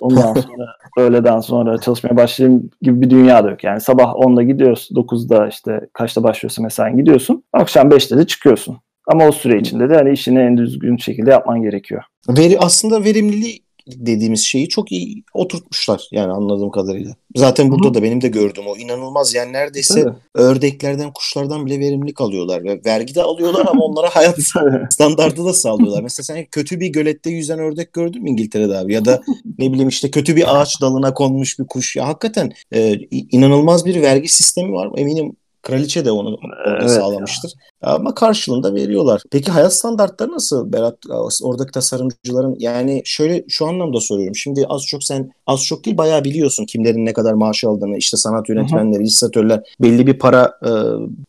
Ondan 0.00 0.34
sonra 0.40 0.76
öğleden 0.98 1.40
sonra 1.40 1.78
çalışmaya 1.78 2.16
başlayayım 2.16 2.70
gibi 2.82 3.00
bir 3.00 3.10
dünya 3.10 3.44
da 3.44 3.50
yok. 3.50 3.64
Yani 3.64 3.80
sabah 3.80 4.12
10'da 4.12 4.42
gidiyorsun, 4.42 4.96
9'da 4.96 5.48
işte 5.48 5.80
kaçta 5.92 6.22
başlıyorsa 6.22 6.62
mesain 6.62 6.96
gidiyorsun. 6.96 7.44
Akşam 7.52 7.88
5'te 7.88 8.18
de 8.18 8.26
çıkıyorsun. 8.26 8.76
Ama 9.06 9.28
o 9.28 9.32
süre 9.32 9.58
içinde 9.58 9.90
de 9.90 9.94
hani 9.94 10.12
işini 10.12 10.38
en 10.38 10.56
düzgün 10.56 10.96
şekilde 10.96 11.30
yapman 11.30 11.62
gerekiyor. 11.62 12.02
Veri 12.28 12.58
aslında 12.58 13.04
verimliliği 13.04 13.63
dediğimiz 13.86 14.40
şeyi 14.40 14.68
çok 14.68 14.92
iyi 14.92 15.24
oturtmuşlar 15.34 16.08
yani 16.12 16.32
anladığım 16.32 16.70
kadarıyla. 16.70 17.14
Zaten 17.36 17.70
burada 17.70 17.88
Hı. 17.88 17.94
da 17.94 18.02
benim 18.02 18.20
de 18.20 18.28
gördüm 18.28 18.64
o 18.66 18.76
inanılmaz 18.76 19.34
yani 19.34 19.52
neredeyse 19.52 20.02
Tabii. 20.02 20.14
ördeklerden 20.34 21.12
kuşlardan 21.12 21.66
bile 21.66 21.78
verimlilik 21.78 22.20
alıyorlar 22.20 22.64
ve 22.64 22.80
vergi 22.84 23.14
de 23.14 23.22
alıyorlar 23.22 23.66
ama 23.66 23.84
onlara 23.84 24.08
hayat 24.08 24.38
standartı 24.90 25.44
da 25.44 25.52
sağlıyorlar. 25.52 26.02
Mesela 26.02 26.24
sen 26.24 26.46
kötü 26.50 26.80
bir 26.80 26.88
gölette 26.88 27.30
yüzen 27.30 27.58
ördek 27.58 27.92
gördün 27.92 28.22
mü 28.22 28.30
İngiltere'de 28.30 28.78
abi 28.78 28.94
ya 28.94 29.04
da 29.04 29.22
ne 29.58 29.72
bileyim 29.72 29.88
işte 29.88 30.10
kötü 30.10 30.36
bir 30.36 30.60
ağaç 30.60 30.80
dalına 30.80 31.14
konmuş 31.14 31.58
bir 31.58 31.66
kuş 31.66 31.96
ya 31.96 32.08
hakikaten 32.08 32.52
e, 32.72 32.98
inanılmaz 33.10 33.86
bir 33.86 34.02
vergi 34.02 34.28
sistemi 34.28 34.72
var 34.72 34.90
eminim 34.96 35.36
Kraliçe 35.64 36.04
de 36.04 36.10
onu 36.10 36.38
evet 36.66 36.90
sağlamıştır. 36.90 37.52
Ya. 37.54 37.60
Ama 37.84 38.14
karşılığında 38.14 38.74
veriyorlar. 38.74 39.22
Peki 39.30 39.50
hayat 39.50 39.74
standartları 39.74 40.32
nasıl 40.32 40.72
Berat? 40.72 40.98
Oradaki 41.42 41.72
tasarımcıların 41.72 42.56
yani 42.58 43.02
şöyle 43.04 43.44
şu 43.48 43.66
anlamda 43.66 44.00
soruyorum. 44.00 44.36
Şimdi 44.36 44.66
az 44.68 44.82
çok 44.86 45.04
sen 45.04 45.30
az 45.46 45.64
çok 45.64 45.84
değil 45.84 45.98
bayağı 45.98 46.24
biliyorsun 46.24 46.64
kimlerin 46.64 47.06
ne 47.06 47.12
kadar 47.12 47.32
maaş 47.32 47.64
aldığını. 47.64 47.96
İşte 47.96 48.16
sanat 48.16 48.48
yönetmenleri, 48.48 49.02
illüstratörler 49.02 49.60
belli 49.80 50.06
bir 50.06 50.18
para 50.18 50.58
e, 50.66 50.70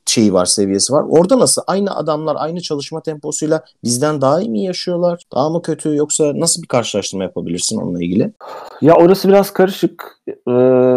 şeyi 0.06 0.34
var, 0.34 0.46
seviyesi 0.46 0.94
var. 0.94 1.06
Orada 1.10 1.40
nasıl? 1.40 1.62
Aynı 1.68 1.96
adamlar 1.96 2.36
aynı 2.40 2.62
çalışma 2.62 3.02
temposuyla 3.02 3.64
bizden 3.84 4.22
daha 4.22 4.42
iyi 4.42 4.50
mi 4.50 4.64
yaşıyorlar? 4.64 5.24
Daha 5.36 5.50
mı 5.50 5.62
kötü 5.62 5.96
yoksa 5.96 6.32
nasıl 6.36 6.62
bir 6.62 6.68
karşılaştırma 6.68 7.24
yapabilirsin 7.24 7.78
onunla 7.78 8.04
ilgili? 8.04 8.32
Ya 8.82 8.96
orası 8.96 9.28
biraz 9.28 9.54
karışık. 9.54 10.16
Ee, 10.28 10.52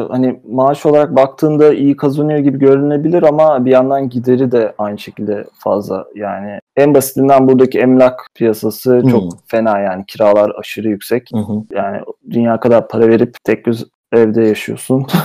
hani 0.09 0.41
maaş 0.51 0.87
olarak 0.87 1.17
baktığında 1.17 1.75
iyi 1.75 1.97
kazanıyor 1.97 2.39
gibi 2.39 2.59
görünebilir 2.59 3.23
ama 3.23 3.65
bir 3.65 3.71
yandan 3.71 4.09
gideri 4.09 4.53
de 4.53 4.75
aynı 4.79 4.99
şekilde 4.99 5.45
fazla. 5.59 6.07
Yani 6.15 6.61
en 6.77 6.95
basitinden 6.95 7.49
buradaki 7.49 7.79
emlak 7.79 8.27
piyasası 8.35 9.01
hmm. 9.01 9.11
çok 9.11 9.33
fena 9.47 9.79
yani 9.79 10.05
kiralar 10.07 10.53
aşırı 10.59 10.89
yüksek. 10.89 11.31
Hmm. 11.33 11.63
Yani 11.75 12.01
dünya 12.31 12.61
kadar 12.61 12.89
para 12.89 13.09
verip 13.09 13.37
tek 13.45 13.65
göz 13.65 13.85
evde 14.13 14.43
yaşıyorsun. 14.43 15.07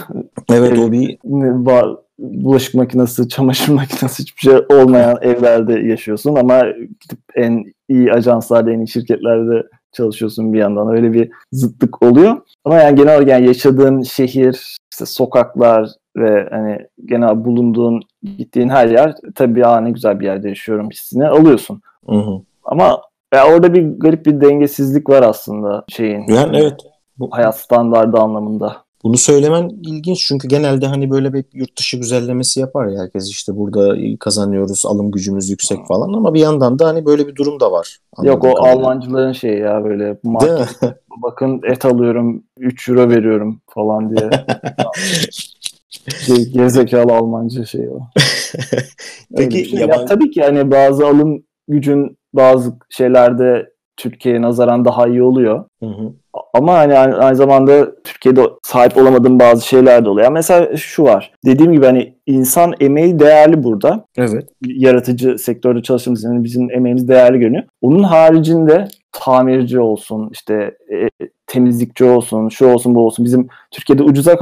Evet 0.50 0.80
o 0.80 0.92
bir 0.92 1.18
bulaşık 2.20 2.76
makinesi, 2.76 3.30
çamaşır 3.30 3.74
makinesi 3.74 4.24
hiçbir 4.24 4.42
şey 4.42 4.58
olmayan 4.70 5.18
evlerde 5.22 5.74
yaşıyorsun 5.74 6.36
ama 6.36 6.62
gidip 7.02 7.20
en 7.36 7.64
iyi 7.90 8.14
ajanslarda, 8.14 8.72
en 8.72 8.80
iyi 8.80 8.88
şirketlerde 8.88 9.68
çalışıyorsun 9.92 10.54
bir 10.54 10.60
yandan. 10.60 10.96
Öyle 10.96 11.14
bir 11.14 11.32
zıtlık 11.52 12.04
oluyor. 12.04 12.38
Ama 12.66 12.78
yani 12.78 12.96
genel 12.96 13.14
olarak 13.14 13.28
yani 13.28 13.48
yaşadığın 13.48 14.02
şehir, 14.02 14.78
işte 14.94 15.06
sokaklar 15.06 15.90
ve 16.16 16.48
hani 16.52 16.80
genel 17.06 17.46
bulunduğun, 17.46 18.02
gittiğin 18.38 18.70
her 18.70 18.88
yer 18.88 19.16
tabii 19.36 19.66
aa 19.66 19.82
ne 19.82 19.92
güzel 19.92 20.20
bir 20.20 20.26
yerde 20.26 20.50
yaşıyorum 20.50 20.90
hissini 20.90 21.28
alıyorsun. 21.28 21.82
Hı 22.10 22.16
hı. 22.16 22.42
Ama 22.64 23.02
ya 23.34 23.48
orada 23.48 23.74
bir 23.74 23.82
garip 23.82 24.26
bir 24.26 24.42
dengesizlik 24.42 25.10
var 25.10 25.22
aslında 25.24 25.86
şeyin. 25.90 26.28
Yani 26.28 26.58
evet. 26.58 26.80
Bu 27.18 27.30
hayat 27.32 27.60
standardı 27.60 28.18
anlamında. 28.18 28.84
Bunu 29.04 29.18
söylemen 29.18 29.70
ilginç 29.70 30.26
çünkü 30.28 30.48
genelde 30.48 30.88
hani 30.88 31.12
böyle 31.12 31.34
bir 31.34 31.46
yurt 31.54 31.78
dışı 31.78 31.98
güzellemesi 31.98 32.60
yapar 32.60 32.88
ya 32.88 33.02
herkes 33.02 33.30
işte 33.30 33.58
burada 33.58 33.96
kazanıyoruz 34.20 34.86
alım 34.86 35.12
gücümüz 35.12 35.50
yüksek 35.50 35.88
falan 35.88 36.14
ama 36.14 36.34
bir 36.34 36.40
yandan 36.40 36.80
da 36.80 36.88
hani 36.88 37.06
böyle 37.06 37.28
bir 37.28 37.36
durum 37.36 37.60
da 37.60 37.72
var. 37.72 38.00
Yok 38.24 38.46
o 38.46 38.54
kadarıyla. 38.54 38.74
Almancıların 38.74 39.32
şeyi 39.32 39.60
ya 39.60 39.84
böyle 39.84 40.18
market, 40.24 40.80
bakın 41.24 41.62
et 41.64 41.86
alıyorum 41.86 42.44
3 42.58 42.90
euro 42.90 43.10
veriyorum 43.10 43.62
falan 43.68 44.16
diye. 44.16 44.30
şey, 46.26 46.52
gerizekalı 46.52 47.14
Almancı 47.14 47.68
şey 47.68 47.90
o. 47.90 48.00
Peki 49.38 49.66
şey. 49.66 49.80
yabancı... 49.80 50.00
ya, 50.00 50.06
tabii 50.06 50.32
ki 50.32 50.42
hani 50.42 50.72
bazı 50.72 51.08
alım 51.08 51.44
gücün 51.68 52.18
bazı 52.34 52.74
şeylerde 52.90 53.74
Türkiye'ye 53.98 54.42
nazaran 54.42 54.86
daha 54.86 55.08
iyi 55.08 55.24
oluyor. 55.24 55.66
Hı 55.84 55.90
hı. 55.90 56.14
Ama 56.54 56.74
hani 56.74 56.98
aynı 56.98 57.36
zamanda 57.36 58.02
Türkiye'de 58.04 58.42
sahip 58.64 58.98
olamadığım 58.98 59.40
bazı 59.40 59.68
şeyler 59.68 60.06
de 60.06 60.10
oluyor. 60.10 60.26
Yani 60.26 60.34
mesela 60.34 60.78
şu 60.78 61.04
var. 61.04 61.34
Dediğim 61.46 61.74
gibi 61.74 61.86
hani 61.86 62.18
insan 62.26 62.74
emeği 62.80 63.20
değerli 63.20 63.64
burada. 63.64 64.06
Evet. 64.18 64.50
Yaratıcı 64.66 65.38
sektörde 65.38 65.82
çalıştığımız 65.82 66.24
yani 66.24 66.44
bizim 66.44 66.72
emeğimiz 66.72 67.08
değerli 67.08 67.40
görünüyor. 67.40 67.64
Onun 67.82 68.04
haricinde 68.04 68.88
tamirci 69.14 69.80
olsun, 69.80 70.30
işte 70.32 70.78
e, 70.94 71.28
temizlikçi 71.48 72.06
olsun, 72.06 72.50
şu 72.50 72.68
olsun, 72.68 72.96
bu 72.96 73.06
olsun. 73.06 73.26
Bizim 73.26 73.48
Türkiye'de 73.72 74.04
ucuza 74.04 74.38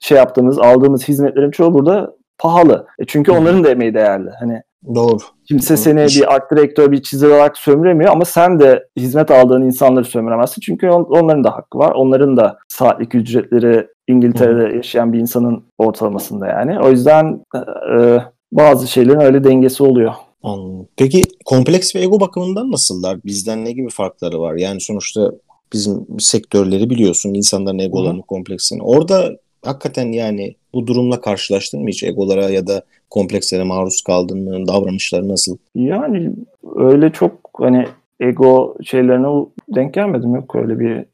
şey 0.00 0.18
yaptığımız, 0.18 0.58
aldığımız 0.58 1.08
hizmetlerin 1.08 1.50
çoğu 1.50 1.74
burada 1.74 2.14
pahalı. 2.38 2.86
E 2.98 3.04
çünkü 3.06 3.32
onların 3.32 3.64
da 3.64 3.70
emeği 3.70 3.94
değerli. 3.94 4.30
Hani 4.40 4.62
Doğru. 4.94 5.18
Kimse 5.48 5.76
seni 5.76 6.06
bir 6.06 6.34
art 6.34 6.50
direktör, 6.50 6.92
bir 6.92 7.02
çizer 7.02 7.28
olarak 7.28 7.58
sömüremiyor 7.58 8.12
ama 8.12 8.24
sen 8.24 8.60
de 8.60 8.86
hizmet 8.96 9.30
aldığın 9.30 9.62
insanları 9.62 10.04
sömüremezsin. 10.04 10.60
Çünkü 10.60 10.88
on, 10.88 11.02
onların 11.02 11.44
da 11.44 11.50
hakkı 11.50 11.78
var. 11.78 11.92
Onların 11.92 12.36
da 12.36 12.58
saatlik 12.68 13.14
ücretleri 13.14 13.86
İngiltere'de 14.08 14.76
yaşayan 14.76 15.12
bir 15.12 15.18
insanın 15.18 15.64
ortalamasında 15.78 16.46
yani. 16.46 16.80
O 16.80 16.90
yüzden 16.90 17.44
e, 17.54 17.58
e, 17.98 18.22
bazı 18.52 18.88
şeylerin 18.88 19.20
öyle 19.20 19.44
dengesi 19.44 19.82
oluyor. 19.82 20.14
Anladım. 20.42 20.88
Peki 20.96 21.22
kompleks 21.44 21.96
ve 21.96 22.00
ego 22.00 22.20
bakımından 22.20 22.72
nasıllar? 22.72 23.18
Bizden 23.24 23.64
ne 23.64 23.72
gibi 23.72 23.88
farkları 23.90 24.40
var? 24.40 24.54
Yani 24.54 24.80
sonuçta 24.80 25.32
bizim 25.72 26.06
sektörleri 26.18 26.90
biliyorsun 26.90 27.34
insanların 27.34 27.78
egolarının 27.78 28.22
kompleksini. 28.22 28.82
Orada 28.82 29.36
hakikaten 29.64 30.12
yani 30.12 30.54
bu 30.74 30.86
durumla 30.86 31.20
karşılaştın 31.20 31.82
mı 31.82 31.88
hiç 31.88 32.02
egolara 32.02 32.50
ya 32.50 32.66
da 32.66 32.82
komplekslere 33.10 33.64
maruz 33.64 34.02
kaldın 34.02 34.44
mı? 34.44 34.66
Davranışları 34.68 35.28
nasıl? 35.28 35.56
Yani 35.74 36.32
öyle 36.76 37.12
çok 37.12 37.32
hani 37.58 37.86
ego 38.20 38.76
şeylerine 38.84 39.46
denk 39.68 39.94
gelmedim 39.94 40.34
yok 40.34 40.56
öyle 40.56 40.78
bir 40.78 41.04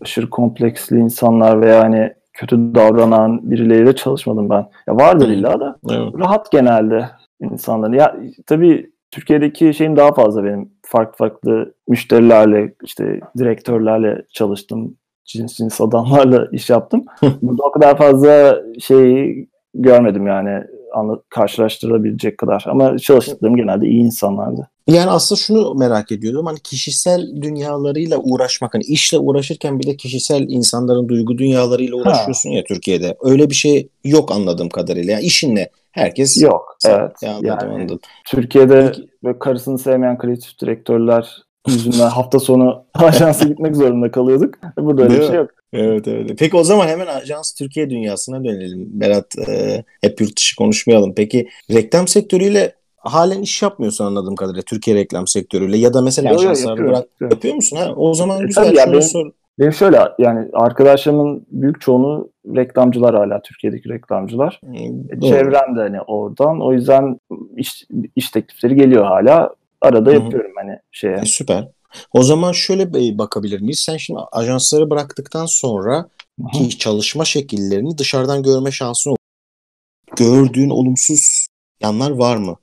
aşırı 0.00 0.30
kompleksli 0.30 0.98
insanlar 0.98 1.62
veya 1.62 1.80
hani 1.80 2.12
kötü 2.32 2.56
davranan 2.74 3.50
birileriyle 3.50 3.96
çalışmadım 3.96 4.50
ben. 4.50 4.66
Ya 4.88 4.96
vardır 4.96 5.28
illa 5.28 5.60
da. 5.60 5.76
Evet. 5.90 6.14
Rahat 6.18 6.52
genelde 6.52 7.10
insanların. 7.52 7.92
Ya 7.92 8.16
tabii 8.46 8.90
Türkiye'deki 9.10 9.74
şeyim 9.74 9.96
daha 9.96 10.14
fazla 10.14 10.44
benim. 10.44 10.70
Farklı 10.82 11.16
farklı 11.16 11.74
müşterilerle, 11.88 12.74
işte 12.84 13.20
direktörlerle 13.38 14.22
çalıştım. 14.32 14.96
Cins 15.24 15.56
cins 15.56 15.80
adamlarla 15.80 16.48
iş 16.52 16.70
yaptım. 16.70 17.04
Burada 17.42 17.62
o 17.62 17.72
kadar 17.72 17.98
fazla 17.98 18.62
şey 18.80 19.36
görmedim 19.74 20.26
yani 20.26 20.64
karşılaştırabilecek 21.28 22.38
kadar. 22.38 22.64
Ama 22.68 22.98
çalıştıklarım 22.98 23.56
genelde 23.56 23.86
iyi 23.86 24.00
insanlardı. 24.00 24.68
Yani 24.86 25.10
aslında 25.10 25.40
şunu 25.40 25.74
merak 25.74 26.12
ediyordum. 26.12 26.46
Hani 26.46 26.58
kişisel 26.60 27.42
dünyalarıyla 27.42 28.18
uğraşmak, 28.18 28.74
hani 28.74 28.84
işle 28.84 29.18
uğraşırken 29.18 29.80
bile 29.80 29.96
kişisel 29.96 30.46
insanların 30.48 31.08
duygu 31.08 31.38
dünyalarıyla 31.38 31.96
uğraşıyorsun 31.96 32.50
ha. 32.50 32.56
ya 32.56 32.64
Türkiye'de. 32.64 33.16
Öyle 33.22 33.50
bir 33.50 33.54
şey 33.54 33.88
yok 34.04 34.32
anladığım 34.32 34.68
kadarıyla. 34.68 35.12
Yani 35.12 35.24
işinle 35.24 35.70
herkes 35.94 36.42
yok. 36.42 36.76
Evet. 36.86 37.12
Yani 37.22 37.52
anladım. 37.52 38.00
Türkiye'de 38.26 38.92
Peki. 39.24 39.38
karısını 39.38 39.78
sevmeyen 39.78 40.18
kreatif 40.18 40.60
direktörler 40.60 41.42
yüzünden 41.68 42.08
hafta 42.08 42.38
sonu 42.38 42.84
ajansa 42.94 43.48
gitmek 43.48 43.76
zorunda 43.76 44.10
kalıyorduk. 44.10 44.54
Burada 44.78 45.02
öyle 45.02 45.20
bir 45.20 45.26
şey 45.26 45.36
yok. 45.36 45.50
Evet 45.72 46.08
evet. 46.08 46.30
Peki 46.38 46.56
o 46.56 46.64
zaman 46.64 46.88
hemen 46.88 47.06
Ajans 47.06 47.54
Türkiye 47.54 47.90
dünyasına 47.90 48.44
dönelim. 48.44 49.00
Berat 49.00 49.38
e, 49.48 49.84
hep 50.00 50.20
yurt 50.20 50.36
dışı 50.36 50.56
konuşmayalım. 50.56 51.14
Peki 51.14 51.48
reklam 51.70 52.08
sektörüyle 52.08 52.74
halen 52.96 53.42
iş 53.42 53.62
yapmıyorsun 53.62 54.04
anladığım 54.04 54.36
kadarıyla 54.36 54.62
Türkiye 54.62 54.96
reklam 54.96 55.26
sektörüyle 55.26 55.76
ya 55.76 55.94
da 55.94 56.02
mesela 56.02 56.30
yo, 56.30 56.36
ajanslarda 56.36 56.82
bırak 56.82 56.96
yapıyorum. 56.96 57.36
yapıyor 57.36 57.54
musun? 57.54 57.76
Ha? 57.76 57.94
O 57.96 58.14
zaman 58.14 58.42
e, 58.42 58.46
güzel. 58.46 58.76
Ya 58.76 58.86
benim, 58.86 59.02
sor. 59.02 59.30
Benim 59.58 59.72
şöyle 59.72 59.98
yani 60.18 60.48
arkadaşlarımın 60.52 61.46
büyük 61.50 61.80
çoğunu 61.80 62.28
reklamcılar 62.56 63.14
hala 63.14 63.42
Türkiye'deki 63.42 63.88
reklamcılar. 63.88 64.60
Hmm, 64.64 65.20
Çevrem 65.20 65.76
de 65.76 65.80
hani 65.80 66.00
oradan. 66.00 66.60
O 66.60 66.72
yüzden 66.72 67.20
iş, 67.56 67.84
iş 68.16 68.30
teklifleri 68.30 68.74
geliyor 68.74 69.04
hala. 69.04 69.54
Arada 69.80 70.10
Hı-hı. 70.10 70.22
yapıyorum 70.22 70.52
hani 70.56 70.78
şeye. 70.92 71.16
E, 71.16 71.24
süper. 71.24 71.68
O 72.12 72.22
zaman 72.22 72.52
şöyle 72.52 73.18
bakabilir 73.18 73.60
miyiz? 73.60 73.78
Sen 73.78 73.96
şimdi 73.96 74.20
ajansları 74.32 74.90
bıraktıktan 74.90 75.46
sonra 75.46 76.08
ki 76.52 76.78
çalışma 76.78 77.24
şekillerini 77.24 77.98
dışarıdan 77.98 78.42
görme 78.42 78.70
şansın 78.70 79.10
olur. 79.10 79.18
Gördüğün 80.16 80.70
olumsuz 80.70 81.46
yanlar 81.80 82.10
var 82.10 82.36
mı? 82.36 82.56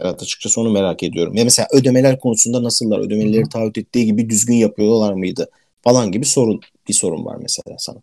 Evet 0.00 0.22
açıkçası 0.22 0.60
onu 0.60 0.70
merak 0.70 1.02
ediyorum. 1.02 1.34
Ya 1.34 1.44
mesela 1.44 1.68
ödemeler 1.72 2.18
konusunda 2.18 2.62
nasıllar? 2.62 2.98
Ödemeleri 2.98 3.48
taahhüt 3.48 3.78
ettiği 3.78 4.06
gibi 4.06 4.30
düzgün 4.30 4.54
yapıyorlar 4.54 5.12
mıydı? 5.12 5.50
Falan 5.86 6.12
gibi 6.12 6.24
sorun 6.24 6.60
bir 6.88 6.94
sorun 6.94 7.24
var 7.24 7.36
mesela 7.42 7.76
sana. 7.78 7.96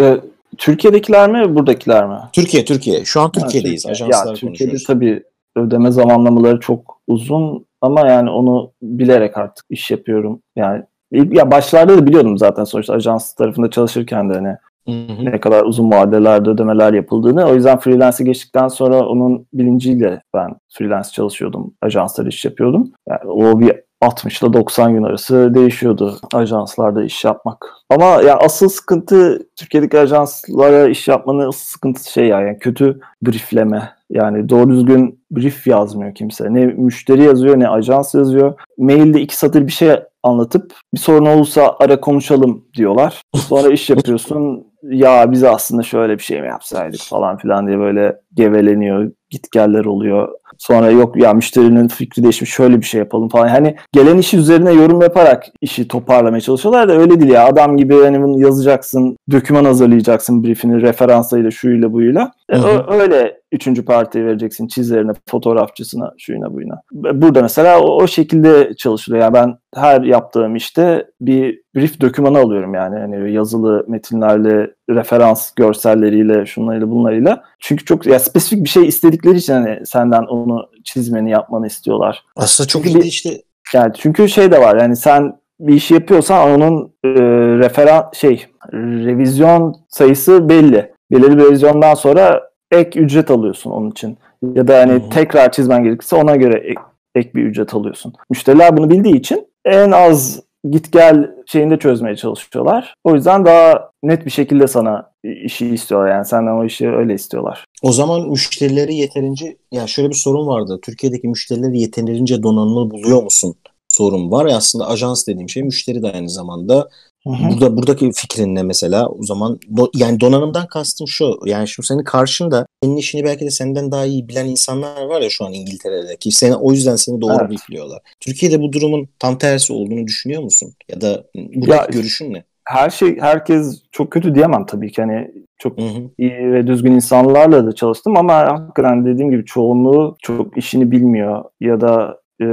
Ee, 0.00 0.20
Türkiye'dekiler 0.58 1.30
mi 1.30 1.54
buradakiler 1.54 2.06
mi? 2.06 2.18
Türkiye 2.32 2.64
Türkiye. 2.64 3.04
Şu 3.04 3.20
an 3.20 3.32
Türkiye'deyiz. 3.32 3.86
Ha, 3.86 3.92
Türkiye. 3.92 4.08
ya, 4.12 4.34
Türkiye'de 4.34 4.76
tabii 4.86 5.22
ödeme 5.56 5.90
zamanlamaları 5.90 6.60
çok 6.60 7.00
uzun 7.06 7.66
ama 7.80 8.06
yani 8.08 8.30
onu 8.30 8.72
bilerek 8.82 9.36
artık 9.36 9.66
iş 9.70 9.90
yapıyorum. 9.90 10.42
Yani 10.56 10.82
ya 11.12 11.50
başlarda 11.50 11.98
da 11.98 12.06
biliyordum 12.06 12.38
zaten 12.38 12.64
sonuçta 12.64 12.94
ajans 12.94 13.34
tarafında 13.34 13.70
çalışırken 13.70 14.30
de 14.30 14.34
hani 14.34 14.56
hı 14.90 15.12
hı. 15.12 15.24
ne 15.24 15.40
kadar 15.40 15.64
uzun 15.64 15.90
vadelerde 15.90 16.50
ödemeler 16.50 16.92
yapıldığını. 16.92 17.46
O 17.46 17.54
yüzden 17.54 17.78
freelance'e 17.78 18.24
geçtikten 18.24 18.68
sonra 18.68 19.06
onun 19.06 19.46
bilinciyle 19.52 20.22
ben 20.34 20.56
freelance 20.68 21.08
çalışıyordum. 21.08 21.74
Ajanslar 21.82 22.26
iş 22.26 22.44
yapıyordum. 22.44 22.92
Yani 23.08 23.30
o 23.30 23.60
bir 23.60 23.72
60 24.00 24.42
ile 24.42 24.52
90 24.52 24.92
gün 24.92 25.02
arası 25.02 25.54
değişiyordu 25.54 26.16
ajanslarda 26.34 27.04
iş 27.04 27.24
yapmak. 27.24 27.74
Ama 27.90 28.04
yani 28.04 28.32
asıl 28.32 28.68
sıkıntı 28.68 29.46
Türkiye'deki 29.56 29.98
ajanslara 29.98 30.88
iş 30.88 31.08
yapmanın 31.08 31.48
asıl 31.48 31.64
sıkıntısı 31.64 32.12
şey 32.12 32.26
yani 32.26 32.58
kötü 32.58 33.00
briefleme. 33.22 33.90
Yani 34.10 34.48
doğru 34.48 34.70
düzgün 34.70 35.20
brief 35.30 35.66
yazmıyor 35.66 36.14
kimse. 36.14 36.54
Ne 36.54 36.66
müşteri 36.66 37.22
yazıyor 37.22 37.58
ne 37.58 37.68
ajans 37.68 38.14
yazıyor. 38.14 38.54
Mailde 38.78 39.20
iki 39.20 39.36
satır 39.36 39.66
bir 39.66 39.72
şey 39.72 39.90
anlatıp 40.22 40.74
bir 40.94 40.98
sorun 40.98 41.26
olursa 41.26 41.76
ara 41.80 42.00
konuşalım 42.00 42.64
diyorlar. 42.74 43.22
Sonra 43.34 43.72
iş 43.72 43.90
yapıyorsun 43.90 44.64
ya 44.82 45.32
biz 45.32 45.44
aslında 45.44 45.82
şöyle 45.82 46.18
bir 46.18 46.22
şey 46.22 46.40
mi 46.40 46.48
yapsaydık 46.48 47.00
falan 47.00 47.36
filan 47.36 47.66
diye 47.66 47.78
böyle 47.78 48.16
geveleniyor. 48.34 49.12
Gitgeller 49.30 49.84
oluyor. 49.84 50.28
Sonra 50.58 50.90
yok 50.90 51.16
ya 51.16 51.34
müşterinin 51.34 51.88
fikri 51.88 52.22
değişmiş 52.22 52.50
şöyle 52.50 52.80
bir 52.80 52.86
şey 52.86 52.98
yapalım 52.98 53.28
falan. 53.28 53.48
Hani 53.48 53.76
gelen 53.92 54.18
işi 54.18 54.36
üzerine 54.36 54.72
yorum 54.72 55.00
yaparak 55.00 55.46
işi 55.60 55.88
toparlamaya 55.88 56.40
çalışıyorlar 56.40 56.88
da 56.88 56.92
öyle 56.92 57.20
değil 57.20 57.32
ya. 57.32 57.44
Adam 57.46 57.76
gibi 57.76 57.94
hani 57.94 58.22
bunu 58.22 58.40
yazacaksın, 58.40 59.16
döküman 59.30 59.64
hazırlayacaksın 59.64 60.44
briefini 60.44 60.82
referansıyla 60.82 61.50
şuyla 61.50 61.92
buyla. 61.92 62.32
Hı 62.50 62.56
hı. 62.56 63.00
Öyle 63.00 63.40
üçüncü 63.52 63.84
partiye 63.84 64.24
vereceksin 64.24 64.68
çizerine, 64.68 65.12
fotoğrafçısına, 65.28 66.14
şuyuna 66.18 66.54
buyuna. 66.54 66.82
Burada 66.92 67.42
mesela 67.42 67.80
o, 67.80 68.02
o 68.02 68.06
şekilde 68.06 68.74
çalışılıyor. 68.74 69.22
Yani 69.22 69.34
ben 69.34 69.58
her 69.74 70.02
yaptığım 70.02 70.56
işte 70.56 71.06
bir 71.20 71.62
brief 71.74 72.00
dokümanı 72.00 72.38
alıyorum 72.38 72.74
yani. 72.74 73.00
yani 73.00 73.32
yazılı 73.32 73.84
metinlerle, 73.88 74.70
referans 74.90 75.54
görselleriyle, 75.54 76.46
şunlarıyla 76.46 76.90
bunlarıyla. 76.90 77.42
Çünkü 77.58 77.84
çok 77.84 78.06
ya 78.06 78.18
spesifik 78.18 78.64
bir 78.64 78.68
şey 78.68 78.86
istedikleri 78.86 79.36
için 79.36 79.52
hani 79.52 79.86
senden 79.86 80.22
onu 80.22 80.68
çizmeni, 80.84 81.30
yapmanı 81.30 81.66
istiyorlar. 81.66 82.24
Aslında 82.36 82.68
çok 82.68 82.86
iyi 82.86 83.02
işte. 83.02 83.30
Yani 83.74 83.92
çünkü 83.96 84.28
şey 84.28 84.52
de 84.52 84.60
var 84.60 84.76
yani 84.80 84.96
sen 84.96 85.40
bir 85.60 85.74
işi 85.74 85.94
yapıyorsan 85.94 86.50
onun 86.50 86.92
e, 87.04 87.10
referan 87.58 88.10
şey 88.12 88.46
revizyon 88.72 89.76
sayısı 89.88 90.48
belli. 90.48 90.92
Belirli 91.10 91.38
bir 91.38 91.44
revizyondan 91.44 91.94
sonra 91.94 92.50
ek 92.70 93.00
ücret 93.00 93.30
alıyorsun 93.30 93.70
onun 93.70 93.90
için. 93.90 94.18
Ya 94.54 94.68
da 94.68 94.78
hani 94.78 94.92
hmm. 94.92 95.10
tekrar 95.10 95.52
çizmen 95.52 95.84
gerekirse 95.84 96.16
ona 96.16 96.36
göre 96.36 96.58
ek, 96.58 96.80
ek 97.14 97.30
bir 97.34 97.44
ücret 97.44 97.74
alıyorsun. 97.74 98.12
Müşteriler 98.30 98.76
bunu 98.76 98.90
bildiği 98.90 99.16
için 99.16 99.46
en 99.64 99.90
az 99.90 100.40
git 100.70 100.92
gel 100.92 101.30
şeyinde 101.46 101.78
çözmeye 101.78 102.16
çalışıyorlar. 102.16 102.94
O 103.04 103.14
yüzden 103.14 103.44
daha 103.44 103.90
net 104.02 104.26
bir 104.26 104.30
şekilde 104.30 104.66
sana 104.66 105.10
işi 105.24 105.66
istiyorlar. 105.66 106.10
Yani 106.10 106.26
senden 106.26 106.52
o 106.52 106.64
işi 106.64 106.88
öyle 106.88 107.14
istiyorlar. 107.14 107.64
O 107.82 107.92
zaman 107.92 108.28
müşterileri 108.28 108.94
yeterince 108.94 109.56
ya 109.72 109.86
şöyle 109.86 110.08
bir 110.08 110.14
sorun 110.14 110.46
vardı. 110.46 110.78
Türkiye'deki 110.82 111.28
müşterileri 111.28 111.80
yeterince 111.80 112.42
donanımlı 112.42 112.90
buluyor 112.90 113.22
musun? 113.22 113.54
Sorun 113.88 114.30
var 114.30 114.46
ya 114.46 114.56
aslında 114.56 114.88
ajans 114.88 115.26
dediğim 115.26 115.48
şey 115.48 115.62
müşteri 115.62 116.02
de 116.02 116.12
aynı 116.12 116.30
zamanda 116.30 116.88
Hı-hı. 117.26 117.50
Burada 117.50 117.76
buradaki 117.76 118.10
fikrin 118.12 118.54
ne 118.54 118.62
mesela? 118.62 119.08
O 119.08 119.22
zaman 119.22 119.58
do, 119.76 119.90
yani 119.94 120.20
donanımdan 120.20 120.66
kastım 120.66 121.08
şu. 121.08 121.40
Yani 121.44 121.68
şu 121.68 121.82
senin 121.82 122.04
karşında 122.04 122.66
senin 122.82 122.96
işini 122.96 123.24
belki 123.24 123.44
de 123.44 123.50
senden 123.50 123.92
daha 123.92 124.04
iyi 124.04 124.28
bilen 124.28 124.46
insanlar 124.46 125.04
var 125.04 125.20
ya 125.20 125.30
şu 125.30 125.44
an 125.44 125.52
İngiltere'de 125.52 126.16
ki 126.16 126.32
seni 126.32 126.56
o 126.56 126.72
yüzden 126.72 126.96
seni 126.96 127.20
doğru 127.20 127.46
evet. 127.48 127.58
biliyorlar. 127.68 127.98
Türkiye'de 128.20 128.60
bu 128.60 128.72
durumun 128.72 129.08
tam 129.18 129.38
tersi 129.38 129.72
olduğunu 129.72 130.06
düşünüyor 130.06 130.42
musun? 130.42 130.74
Ya 130.88 131.00
da 131.00 131.24
ya, 131.34 131.86
görüşün 131.92 132.34
ne? 132.34 132.44
Her 132.64 132.90
şey 132.90 133.20
herkes 133.20 133.82
çok 133.92 134.10
kötü 134.10 134.34
diyemem 134.34 134.66
tabii 134.66 134.92
ki. 134.92 135.02
Hani 135.02 135.30
çok 135.58 135.78
Hı-hı. 135.78 136.10
iyi 136.18 136.52
ve 136.52 136.66
düzgün 136.66 136.92
insanlarla 136.92 137.66
da 137.66 137.74
çalıştım 137.74 138.16
ama 138.16 138.34
hakikaten 138.34 139.06
dediğim 139.06 139.30
gibi 139.30 139.44
çoğunluğu 139.44 140.16
çok 140.22 140.58
işini 140.58 140.90
bilmiyor 140.90 141.44
ya 141.60 141.80
da 141.80 142.20
e, 142.42 142.46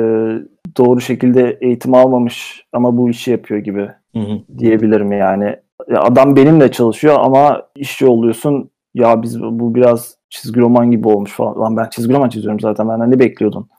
doğru 0.77 1.01
şekilde 1.01 1.57
eğitim 1.61 1.93
almamış 1.93 2.63
ama 2.73 2.97
bu 2.97 3.09
işi 3.09 3.31
yapıyor 3.31 3.59
gibi 3.59 3.89
hı 4.17 4.33
hı. 4.33 4.57
diyebilirim 4.57 5.11
yani. 5.11 5.55
Adam 5.95 6.35
benimle 6.35 6.71
çalışıyor 6.71 7.17
ama 7.19 7.61
işçi 7.75 8.05
oluyorsun 8.05 8.69
ya 8.93 9.21
biz 9.23 9.41
bu 9.41 9.75
biraz 9.75 10.15
çizgi 10.29 10.59
roman 10.59 10.91
gibi 10.91 11.07
olmuş 11.07 11.31
falan. 11.31 11.59
Lan 11.59 11.77
ben 11.77 11.89
çizgi 11.89 12.13
roman 12.13 12.29
çiziyorum 12.29 12.59
zaten 12.59 12.89
benden 12.89 13.11
ne 13.11 13.19
bekliyordun? 13.19 13.69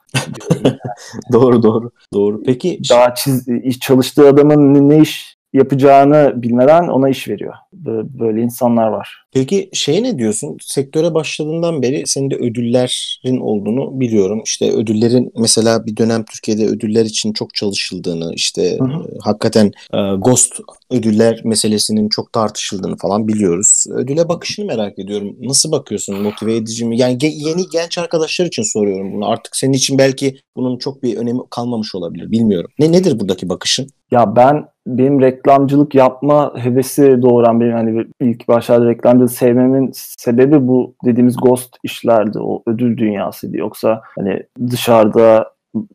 doğru 1.33 1.63
doğru. 1.63 1.91
Doğru. 2.13 2.43
Peki 2.43 2.79
daha 2.89 3.15
çiz, 3.15 3.47
çalıştığı 3.79 4.27
adamın 4.27 4.89
ne 4.89 4.99
iş 4.99 5.38
yapacağını 5.53 6.33
bilmeden 6.35 6.87
ona 6.87 7.09
iş 7.09 7.27
veriyor. 7.27 7.53
Böyle 8.19 8.41
insanlar 8.41 8.87
var. 8.87 9.23
Peki 9.33 9.69
şey 9.73 10.03
ne 10.03 10.17
diyorsun? 10.17 10.57
Sektöre 10.61 11.13
başladığından 11.13 11.81
beri 11.81 12.07
senin 12.07 12.31
de 12.31 12.35
ödüllerin 12.35 13.39
olduğunu 13.39 13.99
biliyorum. 13.99 14.41
İşte 14.45 14.71
ödüllerin 14.71 15.31
mesela 15.37 15.85
bir 15.85 15.97
dönem 15.97 16.25
Türkiye'de 16.25 16.65
ödüller 16.65 17.05
için 17.05 17.33
çok 17.33 17.53
çalışıldığını, 17.53 18.33
işte 18.33 18.77
hı 18.79 18.83
hı. 18.83 18.89
E, 18.89 19.17
hakikaten 19.21 19.71
e, 19.93 20.15
Ghost 20.17 20.59
ödüller 20.91 21.41
meselesinin 21.43 22.09
çok 22.09 22.33
tartışıldığını 22.33 22.97
falan 22.97 23.27
biliyoruz. 23.27 23.85
Ödüle 23.89 24.29
bakışını 24.29 24.65
merak 24.65 24.99
ediyorum. 24.99 25.35
Nasıl 25.41 25.71
bakıyorsun? 25.71 26.21
Motive 26.21 26.55
edici 26.55 26.85
mi? 26.85 26.97
Yani 26.97 27.17
ge- 27.17 27.47
yeni 27.47 27.61
genç 27.71 27.97
arkadaşlar 27.97 28.45
için 28.45 28.63
soruyorum 28.63 29.13
bunu. 29.13 29.29
Artık 29.29 29.55
senin 29.55 29.73
için 29.73 29.97
belki 29.97 30.37
bunun 30.55 30.77
çok 30.77 31.03
bir 31.03 31.17
önemi 31.17 31.39
kalmamış 31.49 31.95
olabilir. 31.95 32.31
Bilmiyorum. 32.31 32.71
Ne 32.79 32.91
nedir 32.91 33.19
buradaki 33.19 33.49
bakışın? 33.49 33.89
Ya 34.11 34.35
ben 34.35 34.65
benim 34.87 35.21
reklamcılık 35.21 35.95
yapma 35.95 36.53
hevesi 36.55 37.21
doğuran 37.21 37.59
benim 37.59 37.73
hani 37.73 38.05
ilk 38.21 38.47
başlarda 38.47 38.85
reklamcılık 38.85 39.31
sevmemin 39.31 39.91
sebebi 39.93 40.67
bu 40.67 40.93
dediğimiz 41.05 41.37
ghost 41.37 41.75
işlerdi. 41.83 42.39
O 42.39 42.63
ödül 42.67 42.97
dünyasıydı. 42.97 43.57
Yoksa 43.57 44.01
hani 44.15 44.43
dışarıda 44.71 45.51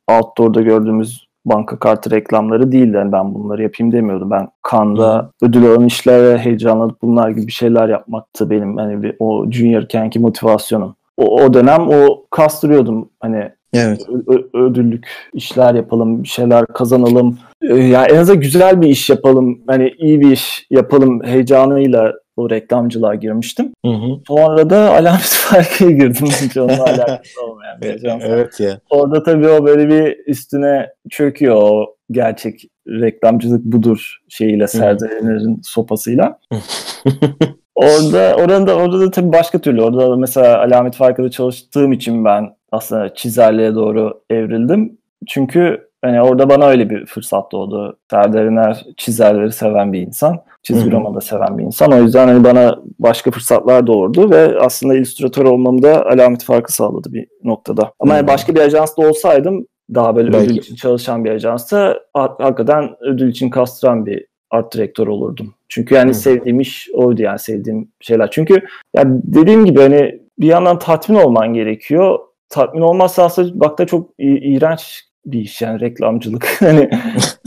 outdoor'da 0.08 0.62
gördüğümüz 0.62 1.26
banka 1.46 1.78
kartı 1.78 2.10
reklamları 2.10 2.72
değil 2.72 2.94
yani 2.94 3.12
ben 3.12 3.34
bunları 3.34 3.62
yapayım 3.62 3.92
demiyordum. 3.92 4.30
Ben 4.30 4.48
Kanda 4.62 5.30
ödül 5.42 5.66
alan 5.66 5.86
işlere 5.86 6.38
heyecanlanıp 6.38 7.02
bunlar 7.02 7.28
gibi 7.28 7.46
bir 7.46 7.52
şeyler 7.52 7.88
yapmaktı 7.88 8.50
benim 8.50 8.76
hani 8.76 9.02
bir, 9.02 9.16
o 9.18 9.50
juniorkenki 9.50 10.18
motivasyonum. 10.18 10.94
O, 11.16 11.42
o 11.42 11.54
dönem 11.54 11.88
o 11.88 12.24
kastırıyordum 12.30 13.08
hani 13.20 13.50
Evet. 13.74 14.06
Ö- 14.26 14.58
ödüllük 14.58 15.08
işler 15.32 15.74
yapalım, 15.74 16.22
bir 16.22 16.28
şeyler 16.28 16.66
kazanalım. 16.66 17.38
Ee, 17.70 17.74
yani 17.74 18.06
en 18.12 18.16
azından 18.16 18.40
güzel 18.40 18.82
bir 18.82 18.88
iş 18.88 19.10
yapalım. 19.10 19.62
Hani 19.66 19.92
iyi 19.98 20.20
bir 20.20 20.30
iş 20.30 20.66
yapalım 20.70 21.24
heyecanıyla 21.24 22.12
o 22.36 22.50
reklamcılığa 22.50 23.14
girmiştim. 23.14 23.72
Hı 23.84 23.90
hı. 23.90 24.20
Sonra 24.28 24.70
da 24.70 24.90
alamet 24.90 25.20
farkıya 25.22 25.90
girdim. 25.90 26.26
Hiç 26.26 26.56
onunla 26.56 26.84
alakası 26.84 27.42
olmayan 27.42 27.80
bir 27.80 27.94
ajans. 27.94 28.22
Evet 28.26 28.60
ya. 28.60 28.80
Orada 28.90 29.22
tabii 29.22 29.48
o 29.48 29.66
böyle 29.66 29.88
bir 29.88 30.26
üstüne 30.26 30.90
çöküyor 31.10 31.56
o 31.56 31.96
gerçek 32.10 32.68
reklamcılık 32.88 33.64
budur 33.64 34.18
şeyiyle 34.28 34.66
Serdar 34.66 35.10
Ener'in 35.10 35.60
sopasıyla. 35.62 36.38
orada 37.74 38.34
orada 38.36 38.66
da 38.66 38.74
orada 38.74 39.00
da 39.00 39.10
tabii 39.10 39.32
başka 39.32 39.58
türlü. 39.58 39.82
Orada 39.82 40.10
da 40.10 40.16
mesela 40.16 40.58
alamet 40.58 40.96
farkında 40.96 41.30
çalıştığım 41.30 41.92
için 41.92 42.24
ben 42.24 42.56
aslında 42.72 43.14
çizerliğe 43.14 43.74
doğru 43.74 44.20
evrildim. 44.30 44.98
Çünkü 45.28 45.88
hani 46.04 46.22
orada 46.22 46.48
bana 46.48 46.66
öyle 46.66 46.90
bir 46.90 47.06
fırsat 47.06 47.52
doğdu. 47.52 47.98
Serdar 48.10 48.44
Ener 48.44 48.86
çizerleri 48.96 49.52
seven 49.52 49.92
bir 49.92 50.00
insan. 50.00 50.40
Çizgi 50.62 50.90
romanı 50.92 51.14
da 51.14 51.20
seven 51.20 51.58
bir 51.58 51.64
insan. 51.64 51.92
O 51.92 51.96
yüzden 51.96 52.28
hani 52.28 52.44
bana 52.44 52.78
başka 52.98 53.30
fırsatlar 53.30 53.86
doğurdu 53.86 54.30
ve 54.30 54.58
aslında 54.60 54.94
illüstratör 54.94 55.44
olmamda 55.44 56.06
alamet 56.06 56.44
farkı 56.44 56.72
sağladı 56.72 57.12
bir 57.12 57.26
noktada. 57.44 57.92
Ama 58.00 58.16
yani 58.16 58.28
başka 58.28 58.54
bir 58.54 58.60
ajansta 58.60 59.08
olsaydım 59.08 59.66
daha 59.94 60.16
böyle 60.16 60.32
Belki. 60.32 60.44
ödül 60.50 60.56
için 60.56 60.74
çalışan 60.74 61.24
bir 61.24 61.30
ajansta 61.30 62.00
ha- 62.14 62.36
hakikaten 62.38 62.90
ödül 63.00 63.28
için 63.30 63.50
kastıran 63.50 64.06
bir 64.06 64.26
art 64.50 64.74
direktör 64.74 65.06
olurdum. 65.06 65.54
Çünkü 65.68 65.94
yani 65.94 66.08
Hı. 66.10 66.14
sevdiğim 66.14 66.60
iş 66.60 66.88
oydu 66.94 67.22
yani 67.22 67.38
sevdiğim 67.38 67.88
şeyler. 68.00 68.30
Çünkü 68.30 68.54
ya 68.96 69.02
dediğim 69.06 69.64
gibi 69.64 69.80
hani 69.80 70.20
bir 70.38 70.46
yandan 70.46 70.78
tatmin 70.78 71.16
olman 71.16 71.54
gerekiyor. 71.54 72.18
Tatmin 72.48 72.80
olmazsa 72.82 73.24
aslında 73.24 73.60
bak 73.60 73.78
da 73.78 73.86
çok 73.86 74.10
iğrenç 74.18 75.04
bir 75.26 75.40
iş 75.40 75.62
yani 75.62 75.80
reklamcılık. 75.80 76.56
hani 76.60 76.90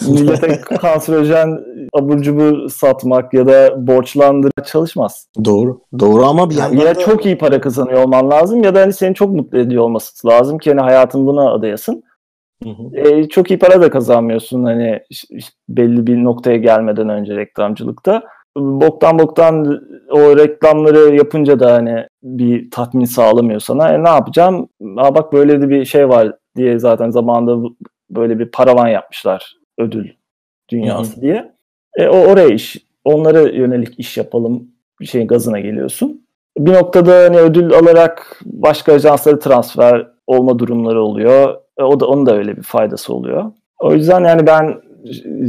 millete 0.08 0.62
kanserojen 0.62 1.60
abur 1.94 2.22
cubur 2.22 2.70
satmak 2.70 3.34
ya 3.34 3.48
da 3.48 3.88
borçlandırarak 3.88 4.68
çalışmaz. 4.68 5.28
Doğru. 5.46 5.82
Doğru 6.00 6.26
ama 6.26 6.50
bir 6.50 6.56
Yani 6.56 6.76
yandan 6.76 6.90
ya 6.90 6.96
da... 6.96 7.00
çok 7.00 7.26
iyi 7.26 7.38
para 7.38 7.62
kazanıyor 7.62 8.04
olman 8.04 8.32
lazım 8.32 8.64
ya 8.64 8.76
da 8.76 8.82
hani 8.82 8.94
seni 8.94 9.16
çok 9.16 9.34
mutlu 9.34 9.58
ediyor 9.58 9.84
olması 9.84 10.28
lazım 10.28 10.58
ki 10.58 10.70
hani 10.70 10.82
hayatın 10.82 11.28
buna 11.28 11.52
adayasın. 11.52 12.04
Hı 12.64 12.70
hı. 12.70 12.98
E, 12.98 13.30
çok 13.30 13.52
iyi 13.52 13.60
para 13.60 13.82
da 13.82 13.90
kazanmıyorsun 13.90 14.64
hani 14.64 15.00
belli 15.70 16.08
bir 16.08 16.24
noktaya 16.24 16.58
gelmeden 16.58 17.10
önce 17.10 17.36
reklamcılıkta. 17.36 18.24
Boktan 18.58 19.20
boktan 19.20 19.82
o 20.10 20.38
reklamları 20.38 21.16
yapınca 21.16 21.60
da 21.60 21.74
hani 21.74 22.08
bir 22.24 22.72
tatmin 22.72 23.06
sağlamıyor 23.06 23.60
sana. 23.60 23.94
E, 23.94 24.04
ne 24.04 24.10
yapacağım? 24.10 24.70
Aa, 24.98 25.16
bak 25.16 25.34
böyle 25.34 25.62
de 25.62 25.70
bir 25.70 25.86
şey 25.86 26.10
var 26.10 26.34
diye 26.56 26.80
zaten 26.80 27.10
zamanında 27.10 27.70
böyle 28.10 28.40
bir 28.40 28.52
paravan 28.52 28.88
yapmışlar 28.88 29.58
ödül 29.78 30.10
dünyası 30.70 31.22
diye. 31.22 31.54
E, 31.98 32.08
o 32.08 32.18
oraya 32.18 32.48
iş, 32.48 32.78
onlara 33.06 33.42
yönelik 33.42 34.00
iş 34.00 34.18
yapalım 34.18 34.68
bir 35.02 35.06
şeyin 35.06 35.28
gazına 35.28 35.60
geliyorsun. 35.60 36.28
Bir 36.58 36.74
noktada 36.74 37.24
hani 37.24 37.38
ödül 37.38 37.74
alarak 37.74 38.42
başka 38.46 38.94
ajanslara 38.94 39.40
transfer 39.40 40.08
olma 40.28 40.60
durumları 40.60 41.02
oluyor. 41.02 41.56
E, 41.78 41.84
o 41.84 42.00
da 42.00 42.08
onun 42.08 42.26
da 42.26 42.36
öyle 42.36 42.58
bir 42.58 42.64
faydası 42.64 43.14
oluyor. 43.14 43.52
O 43.80 43.94
yüzden 43.94 44.24
yani 44.24 44.48
ben 44.48 44.82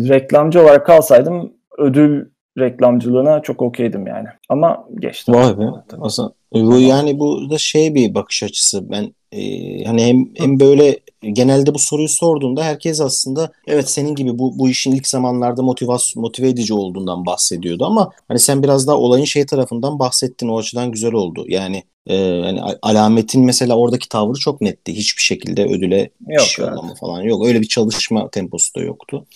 reklamcı 0.08 0.62
olarak 0.62 0.86
kalsaydım 0.86 1.52
ödül 1.78 2.24
reklamcılığına 2.58 3.42
çok 3.42 3.62
okeydim 3.62 4.06
yani. 4.06 4.28
Ama 4.48 4.84
geçtim. 5.00 5.34
Vay 5.34 5.58
be. 5.58 5.64
Aslında 6.00 6.32
bu 6.54 6.78
yani 6.78 7.18
bu 7.18 7.50
da 7.50 7.58
şey 7.58 7.94
bir 7.94 8.14
bakış 8.14 8.42
açısı. 8.42 8.90
Ben 8.90 9.14
e, 9.32 9.84
hani 9.84 10.04
hem 10.04 10.28
hem 10.34 10.60
böyle 10.60 10.98
genelde 11.22 11.74
bu 11.74 11.78
soruyu 11.78 12.08
sorduğunda 12.08 12.64
herkes 12.64 13.00
aslında 13.00 13.52
evet 13.66 13.90
senin 13.90 14.14
gibi 14.14 14.38
bu 14.38 14.58
bu 14.58 14.68
işin 14.68 14.92
ilk 14.92 15.06
zamanlarda 15.06 15.62
motivasyon 15.62 16.22
motive 16.22 16.48
edici 16.48 16.74
olduğundan 16.74 17.26
bahsediyordu 17.26 17.84
ama 17.84 18.10
hani 18.28 18.38
sen 18.38 18.62
biraz 18.62 18.86
daha 18.86 18.96
olayın 18.96 19.24
şey 19.24 19.46
tarafından 19.46 19.98
bahsettin 19.98 20.48
o 20.48 20.58
açıdan 20.58 20.92
güzel 20.92 21.12
oldu. 21.12 21.44
Yani 21.48 21.82
e, 22.06 22.40
hani 22.44 22.62
a- 22.62 22.78
alametin 22.82 23.44
mesela 23.44 23.76
oradaki 23.76 24.08
tavrı 24.08 24.38
çok 24.38 24.60
netti. 24.60 24.92
Hiçbir 24.96 25.22
şekilde 25.22 25.64
ödüle 25.64 26.10
Yok, 26.28 26.42
iş 26.42 26.58
evet. 26.58 26.98
falan 27.00 27.22
yok. 27.22 27.46
Öyle 27.46 27.60
bir 27.60 27.68
çalışma 27.68 28.30
temposu 28.30 28.74
da 28.74 28.80
yoktu. 28.80 29.26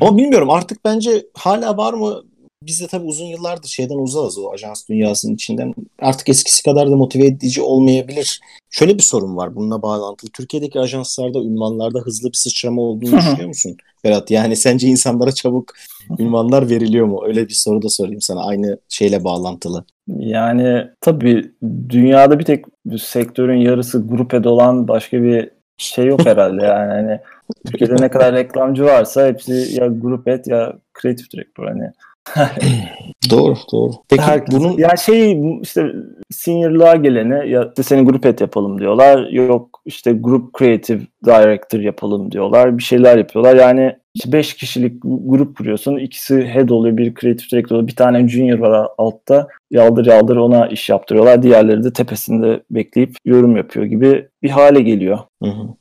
Ama 0.00 0.18
bilmiyorum 0.18 0.50
artık 0.50 0.84
bence 0.84 1.26
hala 1.34 1.76
var 1.76 1.92
mı? 1.92 2.22
Biz 2.66 2.80
de 2.80 2.86
tabii 2.86 3.04
uzun 3.04 3.26
yıllardır 3.26 3.68
şeyden 3.68 3.98
uzağız 3.98 4.38
o 4.38 4.52
ajans 4.52 4.88
dünyasının 4.88 5.34
içinden. 5.34 5.74
Artık 5.98 6.28
eskisi 6.28 6.62
kadar 6.62 6.90
da 6.90 6.96
motive 6.96 7.26
edici 7.26 7.62
olmayabilir. 7.62 8.40
Şöyle 8.70 8.94
bir 8.94 9.02
sorun 9.02 9.36
var 9.36 9.54
bununla 9.54 9.82
bağlantılı. 9.82 10.30
Türkiye'deki 10.30 10.80
ajanslarda, 10.80 11.38
ünvanlarda 11.38 11.98
hızlı 11.98 12.28
bir 12.28 12.36
sıçrama 12.36 12.82
olduğunu 12.82 13.18
düşünüyor 13.18 13.48
musun? 13.48 13.76
Berat 14.04 14.30
yani 14.30 14.56
sence 14.56 14.88
insanlara 14.88 15.32
çabuk 15.32 15.72
ünvanlar 16.18 16.70
veriliyor 16.70 17.06
mu? 17.06 17.22
Öyle 17.26 17.48
bir 17.48 17.54
soru 17.54 17.82
da 17.82 17.88
sorayım 17.88 18.20
sana 18.20 18.44
aynı 18.44 18.78
şeyle 18.88 19.24
bağlantılı. 19.24 19.84
Yani 20.08 20.86
tabii 21.00 21.52
dünyada 21.88 22.38
bir 22.38 22.44
tek 22.44 22.64
sektörün 22.98 23.60
yarısı 23.60 24.08
grup 24.08 24.34
ed 24.34 24.44
olan 24.44 24.88
başka 24.88 25.22
bir 25.22 25.50
şey 25.76 26.06
yok 26.06 26.26
herhalde 26.26 26.62
yani. 26.64 26.92
Hani 26.92 27.20
Türkiye'de 27.66 28.02
ne 28.02 28.08
kadar 28.10 28.34
reklamcı 28.34 28.84
varsa 28.84 29.26
hepsi 29.26 29.68
ya 29.80 29.86
grup 29.86 30.28
et 30.28 30.46
ya 30.46 30.72
kreatif 30.92 31.30
direktör 31.30 31.66
hani. 31.66 31.92
Doğru, 33.30 33.54
doğru. 33.72 33.92
Peki 34.08 34.22
Herkes- 34.22 34.54
bunun 34.54 34.78
ya 34.78 34.96
şey 34.96 35.40
işte 35.62 35.92
seniorlığa 36.30 36.96
gelene 36.96 37.46
ya 37.48 37.68
işte 37.68 37.82
seni 37.82 38.04
grup 38.04 38.26
et 38.26 38.40
yapalım 38.40 38.80
diyorlar. 38.80 39.28
Yok 39.28 39.80
işte 39.84 40.12
grup 40.12 40.58
creative 40.58 41.00
director 41.26 41.80
yapalım 41.80 42.32
diyorlar. 42.32 42.78
Bir 42.78 42.82
şeyler 42.82 43.18
yapıyorlar. 43.18 43.56
Yani 43.56 43.96
işte 44.14 44.32
5 44.32 44.54
kişilik 44.54 45.02
grup 45.02 45.56
kuruyorsun. 45.56 45.96
İkisi 45.96 46.44
head 46.44 46.68
oluyor, 46.68 46.96
bir 46.96 47.14
creative 47.14 47.48
director 47.52 47.76
oluyor. 47.76 47.88
Bir 47.88 47.96
tane 47.96 48.28
junior 48.28 48.58
var 48.58 48.88
altta. 48.98 49.48
Yaldır 49.70 50.06
yaldır 50.06 50.36
ona 50.36 50.66
iş 50.66 50.88
yaptırıyorlar. 50.88 51.42
Diğerleri 51.42 51.84
de 51.84 51.92
tepesinde 51.92 52.62
bekleyip 52.70 53.16
yorum 53.24 53.56
yapıyor 53.56 53.86
gibi 53.86 54.28
bir 54.42 54.50
hale 54.50 54.82
geliyor. 54.82 55.18
Hı 55.42 55.48
hı. 55.50 55.79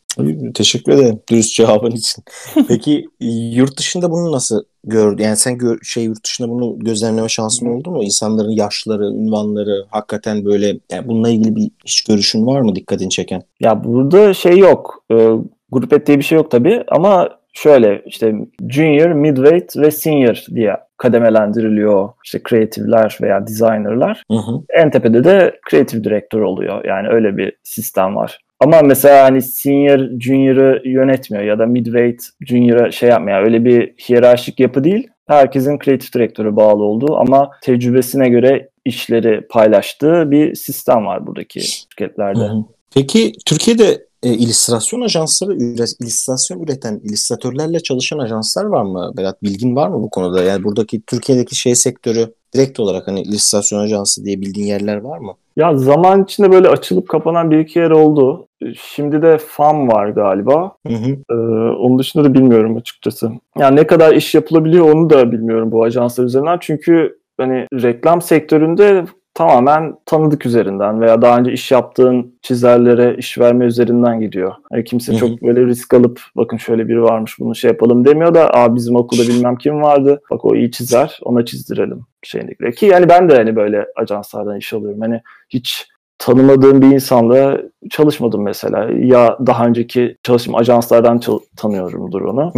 Teşekkür 0.54 0.92
ederim 0.92 1.20
dürüst 1.30 1.56
cevabın 1.56 1.92
için. 1.92 2.24
Peki 2.68 3.06
yurt 3.52 3.78
dışında 3.78 4.12
bunu 4.12 4.32
nasıl 4.32 4.64
gördün? 4.84 5.24
Yani 5.24 5.38
sen 5.38 5.58
gör, 5.58 5.80
şey 5.84 6.04
yurt 6.04 6.26
dışında 6.26 6.50
bunu 6.50 6.80
gözlemleme 6.80 7.30
şansın 7.30 7.66
oldu 7.66 7.92
mu? 7.92 8.04
İnsanların 8.04 8.50
yaşları, 8.52 9.04
ünvanları 9.04 9.86
hakikaten 9.90 10.46
böyle 10.46 10.68
yani 10.92 11.08
bununla 11.08 11.30
ilgili 11.30 11.56
bir 11.56 11.72
hiç 11.86 12.02
görüşün 12.02 12.46
var 12.46 12.62
mı 12.62 12.76
dikkatini 12.76 13.10
çeken? 13.10 13.42
Ya 13.60 13.84
burada 13.84 14.34
şey 14.34 14.58
yok. 14.58 15.04
E, 15.12 15.30
grup 15.72 15.94
et 15.94 16.08
diye 16.08 16.18
bir 16.18 16.24
şey 16.24 16.36
yok 16.36 16.52
tabii 16.52 16.84
ama 16.88 17.30
şöyle 17.54 18.02
işte 18.06 18.34
junior, 18.70 19.12
midweight 19.12 19.78
ve 19.78 19.92
senior 19.92 20.44
diye 20.56 20.78
kademelendiriliyor 20.98 22.10
işte 22.26 22.44
kreatifler 22.44 23.18
veya 23.22 23.48
designerlar. 23.48 24.24
Hı 24.32 24.38
hı. 24.38 24.62
En 24.70 24.92
tepede 24.92 25.24
de 25.24 25.60
creative 25.72 26.04
director 26.04 26.42
oluyor. 26.42 26.86
Yani 26.86 27.08
öyle 27.10 27.38
bir 27.38 27.54
sistem 27.64 28.16
var. 28.16 28.40
Ama 28.60 28.82
mesela 28.82 29.24
hani 29.24 29.41
senior 29.41 30.20
junior'ı 30.20 30.82
yönetmiyor 30.86 31.43
ya 31.43 31.60
da 31.60 31.66
midweight 31.66 32.22
junior'a 32.41 32.91
şey 32.91 33.10
yapmıyor. 33.10 33.41
Öyle 33.41 33.66
bir 33.66 33.93
hiyerarşik 34.10 34.60
yapı 34.60 34.84
değil. 34.84 35.07
Herkesin 35.28 35.80
creative 35.86 36.12
direktörü 36.14 36.55
bağlı 36.55 36.84
olduğu 36.84 37.16
ama 37.16 37.51
tecrübesine 37.62 38.30
göre 38.30 38.70
işleri 38.86 39.47
paylaştığı 39.47 40.32
bir 40.32 40.55
sistem 40.55 41.05
var 41.05 41.28
buradaki 41.28 41.62
şirketlerde. 41.62 42.39
Hı 42.39 42.43
hı. 42.43 42.64
Peki 42.93 43.34
Türkiye'de 43.45 44.05
e, 44.24 44.34
illüstrasyon 44.34 45.01
ajansları, 45.01 45.55
illüstrasyon 45.55 46.60
üreten 46.64 47.01
illüstratörlerle 47.03 47.80
çalışan 47.80 48.20
ajanslar 48.20 48.66
var 48.66 48.84
mı? 48.84 49.12
Berat 49.18 49.43
bilgin 49.43 49.76
var 49.76 49.88
mı 49.88 50.01
bu 50.01 50.10
konuda? 50.10 50.43
Yani 50.43 50.64
buradaki 50.64 51.01
Türkiye'deki 51.01 51.55
şey 51.55 51.76
sektörü 51.76 52.34
direkt 52.53 52.80
olarak 52.80 53.07
hani 53.07 53.22
illüstrasyon 53.22 53.80
ajansı 53.80 54.26
diye 54.26 54.41
bildiğin 54.41 54.68
yerler 54.68 54.97
var 54.97 55.18
mı? 55.18 55.34
Ya 55.55 55.78
zaman 55.78 56.24
içinde 56.24 56.51
böyle 56.51 56.70
açılıp 56.70 57.10
kapanan 57.10 57.51
bir 57.51 57.60
iki 57.60 57.80
yer 57.80 57.91
oldu. 57.91 58.47
Şimdi 58.76 59.22
de 59.22 59.38
FAM 59.38 59.88
var 59.88 60.10
galiba. 60.10 60.76
Hı 60.88 60.93
hı. 60.93 61.12
Ee, 61.30 61.34
onun 61.78 61.99
dışında 61.99 62.24
da 62.24 62.34
bilmiyorum 62.34 62.78
açıkçası. 62.78 63.32
Yani 63.57 63.76
ne 63.76 63.88
kadar 63.88 64.14
iş 64.14 64.36
yapılabiliyor 64.36 64.95
onu 64.95 65.10
da 65.10 65.32
bilmiyorum 65.32 65.72
bu 65.72 65.84
ajanslar 65.84 66.26
üzerinden. 66.26 66.57
Çünkü 66.62 67.20
hani 67.38 67.68
reklam 67.74 68.22
sektöründe 68.22 69.05
tamamen 69.34 69.95
tanıdık 70.05 70.45
üzerinden 70.45 71.01
veya 71.01 71.22
daha 71.22 71.39
önce 71.39 71.51
iş 71.51 71.72
yaptığın 71.72 72.39
çizerlere 72.41 73.16
iş 73.18 73.38
verme 73.38 73.66
üzerinden 73.66 74.20
gidiyor. 74.20 74.53
Yani 74.72 74.84
kimse 74.84 75.16
çok 75.16 75.41
böyle 75.41 75.66
risk 75.66 75.93
alıp 75.93 76.22
bakın 76.36 76.57
şöyle 76.57 76.88
biri 76.88 77.03
varmış 77.03 77.39
bunu 77.39 77.55
şey 77.55 77.72
yapalım 77.72 78.05
demiyor 78.05 78.34
da 78.34 78.49
Aa, 78.53 78.76
bizim 78.76 78.95
okulda 78.95 79.22
bilmem 79.22 79.55
kim 79.55 79.82
vardı 79.82 80.22
bak 80.32 80.45
o 80.45 80.55
iyi 80.55 80.72
çizer 80.72 81.20
ona 81.24 81.45
çizdirelim 81.45 82.05
şeyindekiler. 82.24 82.76
Ki 82.76 82.86
yani 82.86 83.10
ben 83.10 83.30
de 83.30 83.36
hani 83.36 83.55
böyle 83.55 83.86
ajanslardan 83.95 84.57
iş 84.57 84.74
alıyorum. 84.74 85.01
Hani 85.01 85.22
hiç 85.49 85.88
tanımadığım 86.20 86.82
bir 86.82 86.88
insanla 86.88 87.58
çalışmadım 87.90 88.44
mesela. 88.44 88.90
Ya 89.00 89.38
daha 89.48 89.66
önceki 89.66 90.18
çalıştığım 90.24 90.56
ajanslardan 90.56 91.20
çal- 91.20 91.40
tanıyorumdur 91.56 92.22
onu. 92.22 92.52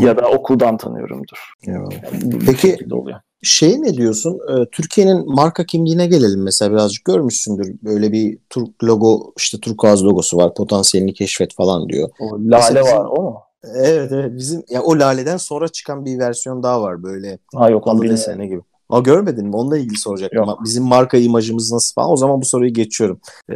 Ya 0.00 0.16
da 0.16 0.28
okuldan 0.28 0.76
tanıyorumdur. 0.76 1.52
Yani 1.66 1.88
Peki. 2.46 2.78
Şey 3.42 3.82
ne 3.82 3.94
diyorsun? 3.94 4.38
Ee, 4.50 4.66
Türkiye'nin 4.72 5.34
marka 5.34 5.64
kimliğine 5.66 6.06
gelelim 6.06 6.42
mesela 6.42 6.72
birazcık 6.72 7.04
görmüşsündür. 7.04 7.74
Böyle 7.82 8.12
bir 8.12 8.38
Türk 8.50 8.84
logo 8.84 9.32
işte 9.36 9.60
Turkuaz 9.60 10.04
logosu 10.04 10.36
var. 10.36 10.54
Potansiyelini 10.54 11.14
keşfet 11.14 11.54
falan 11.54 11.88
diyor. 11.88 12.08
O 12.20 12.38
lale 12.38 12.80
var 12.82 13.06
o 13.10 13.22
mu? 13.22 13.40
Evet 13.74 14.12
evet 14.12 14.32
bizim 14.36 14.62
ya 14.68 14.82
o 14.82 14.98
laleden 14.98 15.36
sonra 15.36 15.68
çıkan 15.68 16.04
bir 16.04 16.18
versiyon 16.18 16.62
daha 16.62 16.82
var 16.82 17.02
böyle. 17.02 17.38
Ha 17.54 17.70
yok 17.70 17.86
onu 17.86 18.02
desene 18.08 18.46
gibi. 18.46 18.60
Aa 18.90 19.00
görmedin 19.00 19.46
mi? 19.46 19.56
Onunla 19.56 19.78
ilgili 19.78 19.96
soracaktım. 19.98 20.44
Yok. 20.44 20.58
Bizim 20.64 20.84
marka 20.84 21.16
imajımız 21.18 21.72
nasıl 21.72 21.94
falan. 21.94 22.10
O 22.10 22.16
zaman 22.16 22.40
bu 22.40 22.44
soruyu 22.44 22.72
geçiyorum. 22.72 23.20
Ee, 23.50 23.54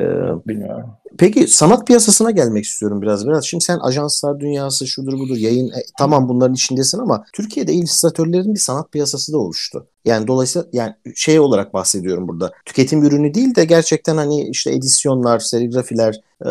Bilmiyorum. 0.48 0.90
Peki 1.18 1.48
sanat 1.48 1.86
piyasasına 1.86 2.30
gelmek 2.30 2.64
istiyorum 2.64 3.02
biraz 3.02 3.26
biraz. 3.26 3.44
Şimdi 3.44 3.64
sen 3.64 3.78
ajanslar 3.78 4.40
dünyası 4.40 4.86
şudur 4.86 5.12
budur 5.12 5.36
yayın 5.36 5.68
e, 5.68 5.82
tamam 5.98 6.28
bunların 6.28 6.54
içindesin 6.54 6.98
ama 6.98 7.24
Türkiye'de 7.32 7.72
illüstratörlerin 7.72 8.54
bir 8.54 8.60
sanat 8.60 8.92
piyasası 8.92 9.32
da 9.32 9.38
oluştu. 9.38 9.86
Yani 10.04 10.26
dolayısıyla 10.26 10.68
yani 10.72 10.94
şey 11.14 11.40
olarak 11.40 11.74
bahsediyorum 11.74 12.28
burada. 12.28 12.52
Tüketim 12.64 13.02
ürünü 13.02 13.34
değil 13.34 13.54
de 13.54 13.64
gerçekten 13.64 14.16
hani 14.16 14.48
işte 14.48 14.72
edisyonlar, 14.72 15.38
serigrafiler, 15.38 16.14
e, 16.46 16.50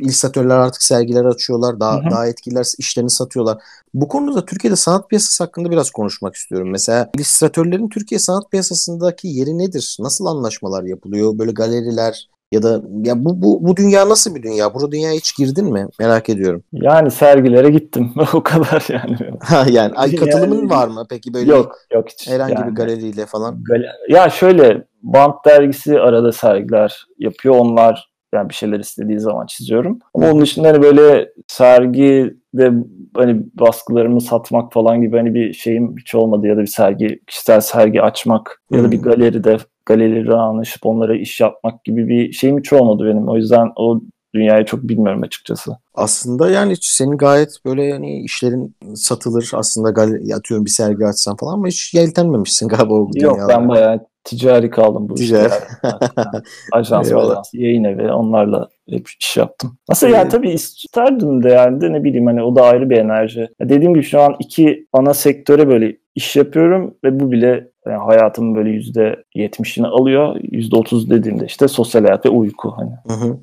illüstratörler 0.00 0.56
artık 0.56 0.82
sergiler 0.82 1.24
açıyorlar. 1.24 1.80
Daha 1.80 1.96
hı 1.96 2.06
hı. 2.06 2.10
daha 2.10 2.26
etkiler 2.26 2.66
işlerini 2.78 3.10
satıyorlar. 3.10 3.58
Bu 3.94 4.08
konuda 4.08 4.44
Türkiye'de 4.44 4.76
sanat 4.76 5.08
piyasası 5.10 5.44
hakkında 5.44 5.70
biraz 5.70 5.90
konuşmak 5.90 6.34
istiyorum. 6.34 6.70
Mesela 6.70 7.10
illüstratörlerin 7.16 7.88
Türkiye 7.88 8.18
sanat 8.18 8.50
piyasasındaki 8.50 9.28
yeri 9.28 9.58
nedir? 9.58 9.96
Nasıl 10.00 10.26
anlaşmalar 10.26 10.84
yapılıyor? 10.84 11.38
Böyle 11.38 11.52
galeriler, 11.52 12.28
ya 12.52 12.62
da 12.62 12.82
ya 13.04 13.24
bu 13.24 13.42
bu 13.42 13.66
bu 13.66 13.76
dünya 13.76 14.08
nasıl 14.08 14.34
bir 14.34 14.42
dünya? 14.42 14.74
Bu 14.74 14.92
dünyaya 14.92 15.14
hiç 15.14 15.36
girdin 15.36 15.72
mi? 15.72 15.86
Merak 16.00 16.28
ediyorum. 16.28 16.62
Yani 16.72 17.10
sergilere 17.10 17.70
gittim. 17.70 18.12
o 18.34 18.42
kadar 18.42 18.86
yani. 18.88 19.16
Ha 19.40 19.66
yani 19.70 19.92
ay 19.94 20.16
katılımın 20.16 20.56
yani, 20.56 20.70
var 20.70 20.88
mı 20.88 21.06
peki 21.10 21.34
böyle? 21.34 21.50
Yok, 21.50 21.78
yok 21.94 22.08
hiç. 22.08 22.28
Herhangi 22.28 22.52
yani, 22.52 22.70
bir 22.70 22.76
galeriyle 22.76 23.26
falan. 23.26 23.64
Ya 24.08 24.30
şöyle 24.30 24.84
Bant 25.02 25.44
dergisi 25.44 26.00
arada 26.00 26.32
sergiler 26.32 27.06
yapıyor. 27.18 27.54
Onlar 27.54 28.11
yani 28.34 28.48
bir 28.48 28.54
şeyler 28.54 28.80
istediği 28.80 29.20
zaman 29.20 29.46
çiziyorum. 29.46 29.98
Ama 30.14 30.30
onun 30.30 30.40
dışında 30.40 30.68
hani 30.68 30.82
böyle 30.82 31.32
sergi 31.46 32.36
de 32.54 32.72
hani 33.16 33.42
baskılarımı 33.54 34.20
satmak 34.20 34.72
falan 34.72 35.02
gibi 35.02 35.16
hani 35.16 35.34
bir 35.34 35.52
şeyim 35.52 35.96
hiç 35.98 36.14
olmadı 36.14 36.46
ya 36.46 36.56
da 36.56 36.60
bir 36.60 36.66
sergi, 36.66 37.20
kişisel 37.26 37.60
sergi 37.60 38.02
açmak 38.02 38.62
ya 38.70 38.84
da 38.84 38.90
bir 38.90 39.02
galeride 39.02 39.56
galerileri 39.86 40.34
anlaşıp 40.34 40.86
onlara 40.86 41.16
iş 41.16 41.40
yapmak 41.40 41.84
gibi 41.84 42.08
bir 42.08 42.32
şeyim 42.32 42.58
hiç 42.58 42.72
olmadı 42.72 43.04
benim. 43.06 43.28
O 43.28 43.36
yüzden 43.36 43.68
o 43.76 44.00
dünyayı 44.34 44.64
çok 44.64 44.82
bilmiyorum 44.82 45.22
açıkçası. 45.22 45.76
Aslında 45.94 46.50
yani 46.50 46.74
senin 46.80 47.16
gayet 47.16 47.50
böyle 47.64 47.84
yani 47.84 48.22
işlerin 48.22 48.76
satılır 48.94 49.50
aslında 49.54 49.90
galeri, 49.90 50.34
atıyorum 50.34 50.64
bir 50.64 50.70
sergi 50.70 51.06
açsan 51.06 51.36
falan 51.36 51.54
ama 51.54 51.66
hiç 51.66 51.94
yeltenmemişsin 51.94 52.68
galiba 52.68 52.94
o 52.94 52.98
Yok 52.98 53.14
dünyada. 53.14 53.48
ben 53.48 53.68
bayağı 53.68 54.00
ticari 54.24 54.70
kaldım 54.70 55.08
bu 55.08 55.14
ticari. 55.14 55.48
işte. 55.48 55.64
Yani. 56.16 56.42
Ajans, 56.72 57.12
ajans, 57.12 57.54
yayın 57.54 57.84
evi 57.84 58.12
onlarla 58.12 58.68
hep 58.90 59.08
iş 59.20 59.36
yaptım. 59.36 59.78
Aslında 59.88 60.16
yani 60.16 60.28
tabii 60.28 60.50
isterdim 60.50 61.42
de 61.42 61.48
yani 61.48 61.80
de 61.80 61.92
ne 61.92 62.04
bileyim 62.04 62.26
hani 62.26 62.42
o 62.42 62.56
da 62.56 62.62
ayrı 62.62 62.90
bir 62.90 62.96
enerji. 62.96 63.40
Ya 63.40 63.68
dediğim 63.68 63.94
gibi 63.94 64.04
şu 64.04 64.20
an 64.20 64.36
iki 64.38 64.86
ana 64.92 65.14
sektöre 65.14 65.68
böyle 65.68 65.96
iş 66.14 66.36
yapıyorum 66.36 66.94
ve 67.04 67.20
bu 67.20 67.32
bile 67.32 67.68
yani 67.86 68.04
hayatımın 68.04 68.54
böyle 68.54 68.70
yüzde 68.70 69.24
yetmişini 69.34 69.86
alıyor. 69.86 70.36
Yüzde 70.42 70.76
otuz 70.76 71.10
dediğimde 71.10 71.46
işte 71.46 71.68
sosyal 71.68 72.04
hayat 72.04 72.26
ve 72.26 72.30
uyku 72.30 72.74
hani. 72.76 72.90
Hı 73.06 73.12
hı. 73.12 73.38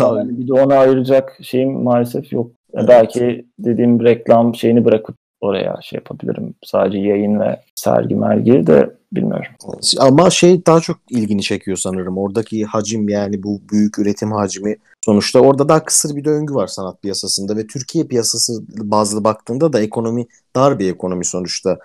yani 0.00 0.38
bir 0.38 0.48
de 0.48 0.52
ona 0.52 0.78
ayıracak 0.78 1.38
şeyim 1.42 1.82
maalesef 1.82 2.32
yok. 2.32 2.50
Evet. 2.74 2.88
Belki 2.88 3.46
dediğim 3.58 4.04
reklam 4.04 4.54
şeyini 4.54 4.84
bırakıp 4.84 5.16
oraya 5.40 5.78
şey 5.82 5.96
yapabilirim. 5.96 6.54
Sadece 6.64 6.98
yayın 6.98 7.40
ve 7.40 7.60
sergi 7.74 8.14
mergi 8.14 8.66
de 8.66 8.90
bilmiyorum. 9.12 9.46
Ama 9.98 10.30
şey 10.30 10.66
daha 10.66 10.80
çok 10.80 10.96
ilgini 11.10 11.42
çekiyor 11.42 11.76
sanırım. 11.76 12.18
Oradaki 12.18 12.64
hacim 12.64 13.08
yani 13.08 13.42
bu 13.42 13.60
büyük 13.72 13.98
üretim 13.98 14.32
hacmi 14.32 14.76
sonuçta 15.04 15.40
orada 15.40 15.68
daha 15.68 15.84
kısır 15.84 16.16
bir 16.16 16.24
döngü 16.24 16.54
var 16.54 16.66
sanat 16.66 17.02
piyasasında 17.02 17.56
ve 17.56 17.66
Türkiye 17.66 18.04
piyasası 18.04 18.52
bazlı 18.68 19.24
baktığında 19.24 19.72
da 19.72 19.80
ekonomi 19.80 20.26
dar 20.56 20.78
bir 20.78 20.90
ekonomi 20.90 21.24
sonuçta. 21.24 21.78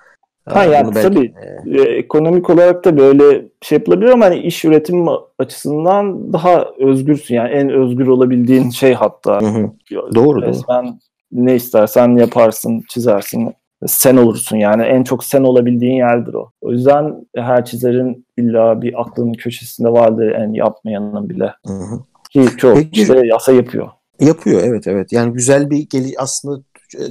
Ha 0.46 0.64
yani 0.64 0.96
belki, 0.96 1.08
tabii 1.08 1.34
e, 1.80 1.82
ekonomik 1.82 2.50
olarak 2.50 2.86
da 2.86 2.98
böyle 2.98 3.46
şey 3.62 3.78
yapılabilir 3.78 4.10
ama 4.10 4.26
hani 4.26 4.40
iş 4.40 4.66
üretim 4.66 5.06
açısından 5.40 6.34
daha 6.34 6.66
özgürsün 6.80 7.36
yani 7.36 7.50
en 7.50 7.70
özgür 7.70 8.08
olabildiğin 8.08 8.70
şey 8.70 8.94
hatta. 8.94 9.42
Hı 9.42 9.46
hı. 9.46 9.72
Doğru 10.16 10.42
Resmen 10.42 10.86
doğru. 10.86 10.94
Ne 11.36 11.56
istersen 11.56 12.18
yaparsın, 12.18 12.84
çizersin. 12.90 13.54
Sen 13.86 14.18
olursun 14.18 14.58
yani 14.58 14.84
en 14.84 15.04
çok 15.04 15.24
sen 15.24 15.44
olabildiğin 15.44 15.96
yerdir 15.96 16.34
o. 16.34 16.52
O 16.62 16.72
yüzden 16.72 17.28
her 17.36 17.66
çizerin 17.66 18.26
illa 18.38 18.82
bir 18.82 19.02
aklının 19.02 19.34
köşesinde 19.34 19.90
vardı 19.90 20.34
en 20.38 20.54
yapmayanın 20.54 21.30
bile. 21.30 21.54
Hı 21.68 21.74
hı. 21.74 22.00
Ki 22.32 22.58
çok 22.58 22.76
Peki, 22.76 23.02
işte 23.02 23.22
yasa 23.28 23.52
yapıyor. 23.52 23.88
Yapıyor 24.20 24.62
evet 24.64 24.88
evet. 24.88 25.12
Yani 25.12 25.34
güzel 25.34 25.70
bir 25.70 25.90
geli 25.90 26.14
aslında 26.18 26.64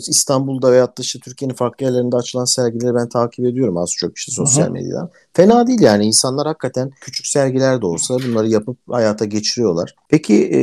İstanbul'da 0.09 0.73
veyahut 0.73 0.99
da 0.99 1.03
işte 1.03 1.19
Türkiye'nin 1.19 1.55
farklı 1.55 1.87
yerlerinde 1.87 2.17
açılan 2.17 2.45
sergileri 2.45 2.95
ben 2.95 3.09
takip 3.09 3.47
ediyorum 3.47 3.77
az 3.77 3.91
çok 3.91 4.17
işte 4.17 4.33
sosyal 4.33 4.71
medyadan. 4.71 5.11
Fena 5.33 5.67
değil 5.67 5.81
yani 5.81 6.07
insanlar 6.07 6.47
hakikaten 6.47 6.91
küçük 7.01 7.27
sergiler 7.27 7.83
de 7.83 7.87
olsa 7.87 8.15
bunları 8.15 8.49
yapıp 8.49 8.79
hayata 8.91 9.25
geçiriyorlar. 9.25 9.95
Peki 10.09 10.35
e, 10.35 10.61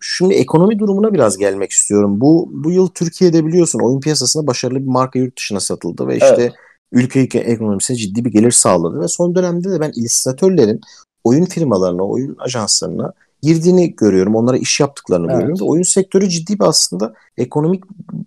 şimdi 0.00 0.34
ekonomi 0.34 0.78
durumuna 0.78 1.12
biraz 1.12 1.38
gelmek 1.38 1.70
istiyorum. 1.70 2.20
Bu 2.20 2.50
bu 2.52 2.70
yıl 2.70 2.88
Türkiye'de 2.88 3.46
biliyorsun 3.46 3.80
oyun 3.80 4.00
piyasasında 4.00 4.46
başarılı 4.46 4.78
bir 4.78 4.90
marka 4.90 5.18
yurt 5.18 5.36
dışına 5.36 5.60
satıldı 5.60 6.06
ve 6.06 6.16
işte 6.16 6.36
evet. 6.38 6.52
ülke 6.92 7.38
ekonomisine 7.38 7.96
ciddi 7.96 8.24
bir 8.24 8.30
gelir 8.32 8.52
sağladı 8.52 9.00
ve 9.00 9.08
son 9.08 9.34
dönemde 9.34 9.70
de 9.70 9.80
ben 9.80 9.92
illüstratörlerin 9.96 10.80
oyun 11.24 11.44
firmalarına, 11.44 12.02
oyun 12.02 12.36
ajanslarına 12.38 13.12
girdiğini 13.42 13.96
görüyorum. 13.96 14.34
Onlara 14.34 14.56
iş 14.56 14.80
yaptıklarını 14.80 15.26
evet. 15.32 15.40
görüyorum. 15.40 15.66
Oyun 15.68 15.82
sektörü 15.82 16.28
ciddi 16.28 16.58
bir 16.60 16.64
aslında 16.64 17.14
ekonomik 17.38 17.84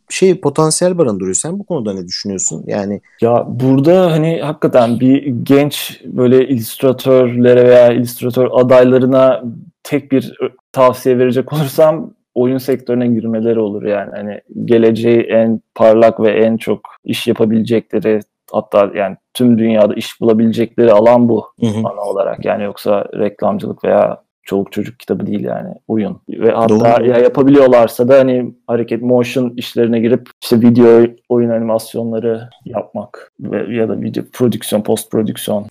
şey 0.10 0.42
potansiyel 0.42 0.98
barındırıyor. 0.98 1.36
Sen 1.36 1.60
bu 1.60 1.64
konuda 1.64 1.94
ne 1.94 2.08
düşünüyorsun? 2.08 2.64
Yani 2.68 3.02
ya 3.22 3.46
burada 3.48 4.12
hani 4.12 4.42
hakikaten 4.42 5.00
bir 5.00 5.26
genç 5.26 6.02
böyle 6.06 6.48
illüstratörlere 6.48 7.66
veya 7.68 7.94
illüstratör 7.94 8.50
adaylarına 8.52 9.44
tek 9.84 10.12
bir 10.12 10.38
tavsiye 10.72 11.18
verecek 11.18 11.54
olursam 11.54 12.12
oyun 12.36 12.58
sektörüne 12.58 13.08
girmeleri 13.08 13.60
olur 13.60 13.84
yani. 13.84 14.12
Hani 14.16 14.42
geleceği 14.66 15.20
en 15.20 15.62
parlak 15.76 16.20
ve 16.20 16.32
en 16.32 16.58
çok 16.58 16.80
iş 17.04 17.28
yapabilecekleri 17.28 18.20
hatta 18.52 18.92
yani 18.96 19.18
tüm 19.34 19.58
dünyada 19.58 19.94
iş 19.94 20.22
bulabilecekleri 20.22 20.92
alan 20.92 21.30
bu 21.30 21.46
hı 21.60 21.66
hı. 21.66 21.80
ana 21.88 22.02
olarak. 22.02 22.46
Yani 22.46 22.64
yoksa 22.64 23.06
reklamcılık 23.14 23.84
veya 23.84 24.25
çoluk 24.46 24.72
çocuk 24.72 25.00
kitabı 25.00 25.28
değil 25.28 25.44
yani 25.44 25.74
oyun. 25.88 26.22
Ve 26.30 26.52
hatta 26.52 26.70
Doğru. 26.70 27.10
ya 27.10 27.18
yapabiliyorlarsa 27.18 28.08
da 28.08 28.20
hani 28.20 28.54
hareket 28.68 29.02
motion 29.02 29.54
işlerine 29.58 30.00
girip 30.00 30.30
işte 30.44 30.62
video 30.62 31.08
oyun 31.30 31.50
animasyonları 31.50 32.50
yapmak 32.66 33.32
ve 33.40 33.76
ya 33.76 33.90
da 33.90 34.02
video 34.02 34.24
prodüksiyon, 34.34 34.82
post 34.82 35.12
prodüksiyon 35.12 35.66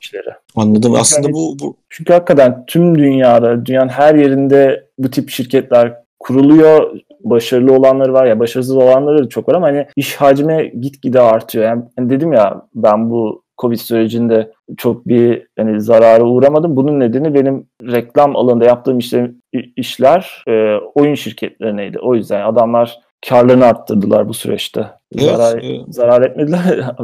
işleri. 0.00 0.30
Anladım. 0.56 0.82
Çünkü 0.82 1.00
Aslında 1.00 1.26
hani, 1.26 1.34
bu, 1.34 1.56
bu 1.62 1.76
çünkü 1.88 2.12
hakikaten 2.12 2.64
tüm 2.66 2.98
dünyada, 2.98 3.66
dünyanın 3.66 3.88
her 3.88 4.14
yerinde 4.14 4.86
bu 4.98 5.10
tip 5.10 5.30
şirketler 5.30 5.94
kuruluyor. 6.18 7.00
Başarılı 7.20 7.72
olanları 7.72 8.12
var 8.12 8.26
ya 8.26 8.40
başarısız 8.40 8.76
olanları 8.76 9.24
da 9.24 9.28
çok 9.28 9.48
var 9.48 9.54
ama 9.54 9.66
hani 9.66 9.86
iş 9.96 10.16
hacmi 10.16 10.72
gitgide 10.80 11.20
artıyor. 11.20 11.64
Yani 11.64 12.10
dedim 12.10 12.32
ya 12.32 12.62
ben 12.74 13.10
bu 13.10 13.42
Covid 13.58 13.76
sürecinde 13.76 14.52
çok 14.76 15.08
bir 15.08 15.46
hani 15.58 15.80
zarara 15.80 16.24
uğramadım. 16.24 16.76
Bunun 16.76 17.00
nedeni 17.00 17.34
benim 17.34 17.66
reklam 17.82 18.36
alanında 18.36 18.64
yaptığım 18.64 18.98
işler, 18.98 19.30
işler 19.76 20.44
e, 20.48 20.76
oyun 20.94 21.14
şirketlerindeydi. 21.14 21.98
O 21.98 22.14
yüzden 22.14 22.40
adamlar 22.46 22.98
karlarını 23.26 23.64
arttırdılar 23.64 24.28
bu 24.28 24.34
süreçte. 24.34 24.98
Evet, 25.14 25.36
zarar, 25.36 25.62
evet. 25.62 25.80
zarar 25.88 26.22
etmediler. 26.22 26.96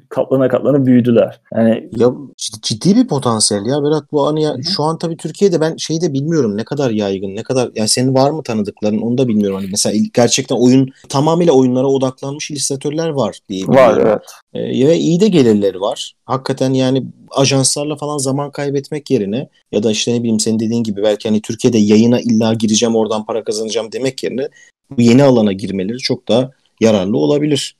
Katlana 0.08 0.48
katlana 0.48 0.86
büyüdüler. 0.86 1.40
Yani 1.54 1.88
Ya 1.96 2.06
cid- 2.36 2.62
ciddi 2.62 2.96
bir 2.96 3.08
potansiyel 3.08 3.66
ya 3.66 3.82
Berat 3.82 4.12
bu 4.12 4.26
hani 4.26 4.42
ya, 4.42 4.56
şu 4.76 4.82
an 4.82 4.98
tabii 4.98 5.16
Türkiye'de 5.16 5.60
ben 5.60 5.76
şeyi 5.76 6.00
de 6.00 6.12
bilmiyorum 6.12 6.56
ne 6.56 6.64
kadar 6.64 6.90
yaygın 6.90 7.36
ne 7.36 7.42
kadar 7.42 7.70
yani 7.74 7.88
senin 7.88 8.14
var 8.14 8.30
mı 8.30 8.42
tanıdıkların 8.42 8.98
onu 8.98 9.18
da 9.18 9.28
bilmiyorum 9.28 9.56
hani 9.56 9.68
mesela 9.70 10.04
gerçekten 10.14 10.56
oyun 10.56 10.88
tamamıyla 11.08 11.52
oyunlara 11.52 11.86
odaklanmış 11.86 12.50
illüstratörler 12.50 13.08
var 13.08 13.38
diye 13.48 13.66
var 13.66 13.98
evet. 14.02 14.20
Ee, 14.54 14.88
ve 14.88 14.96
iyi 14.96 15.20
de 15.20 15.28
gelirleri 15.28 15.80
var. 15.80 16.14
Hakikaten 16.24 16.72
yani 16.72 17.04
ajanslarla 17.30 17.96
falan 17.96 18.18
zaman 18.18 18.50
kaybetmek 18.50 19.10
yerine 19.10 19.48
ya 19.72 19.82
da 19.82 19.90
işte 19.90 20.14
ne 20.14 20.18
bileyim 20.18 20.40
senin 20.40 20.58
dediğin 20.58 20.82
gibi 20.82 21.02
belki 21.02 21.28
hani 21.28 21.42
Türkiye'de 21.42 21.78
yayına 21.78 22.20
illa 22.20 22.54
gireceğim 22.54 22.96
oradan 22.96 23.24
para 23.24 23.44
kazanacağım 23.44 23.92
demek 23.92 24.22
yerine 24.24 24.48
bu 24.90 25.02
yeni 25.02 25.22
alana 25.22 25.52
girmeleri 25.52 25.98
çok 25.98 26.28
daha 26.28 26.50
yararlı 26.80 27.18
olabilir. 27.18 27.76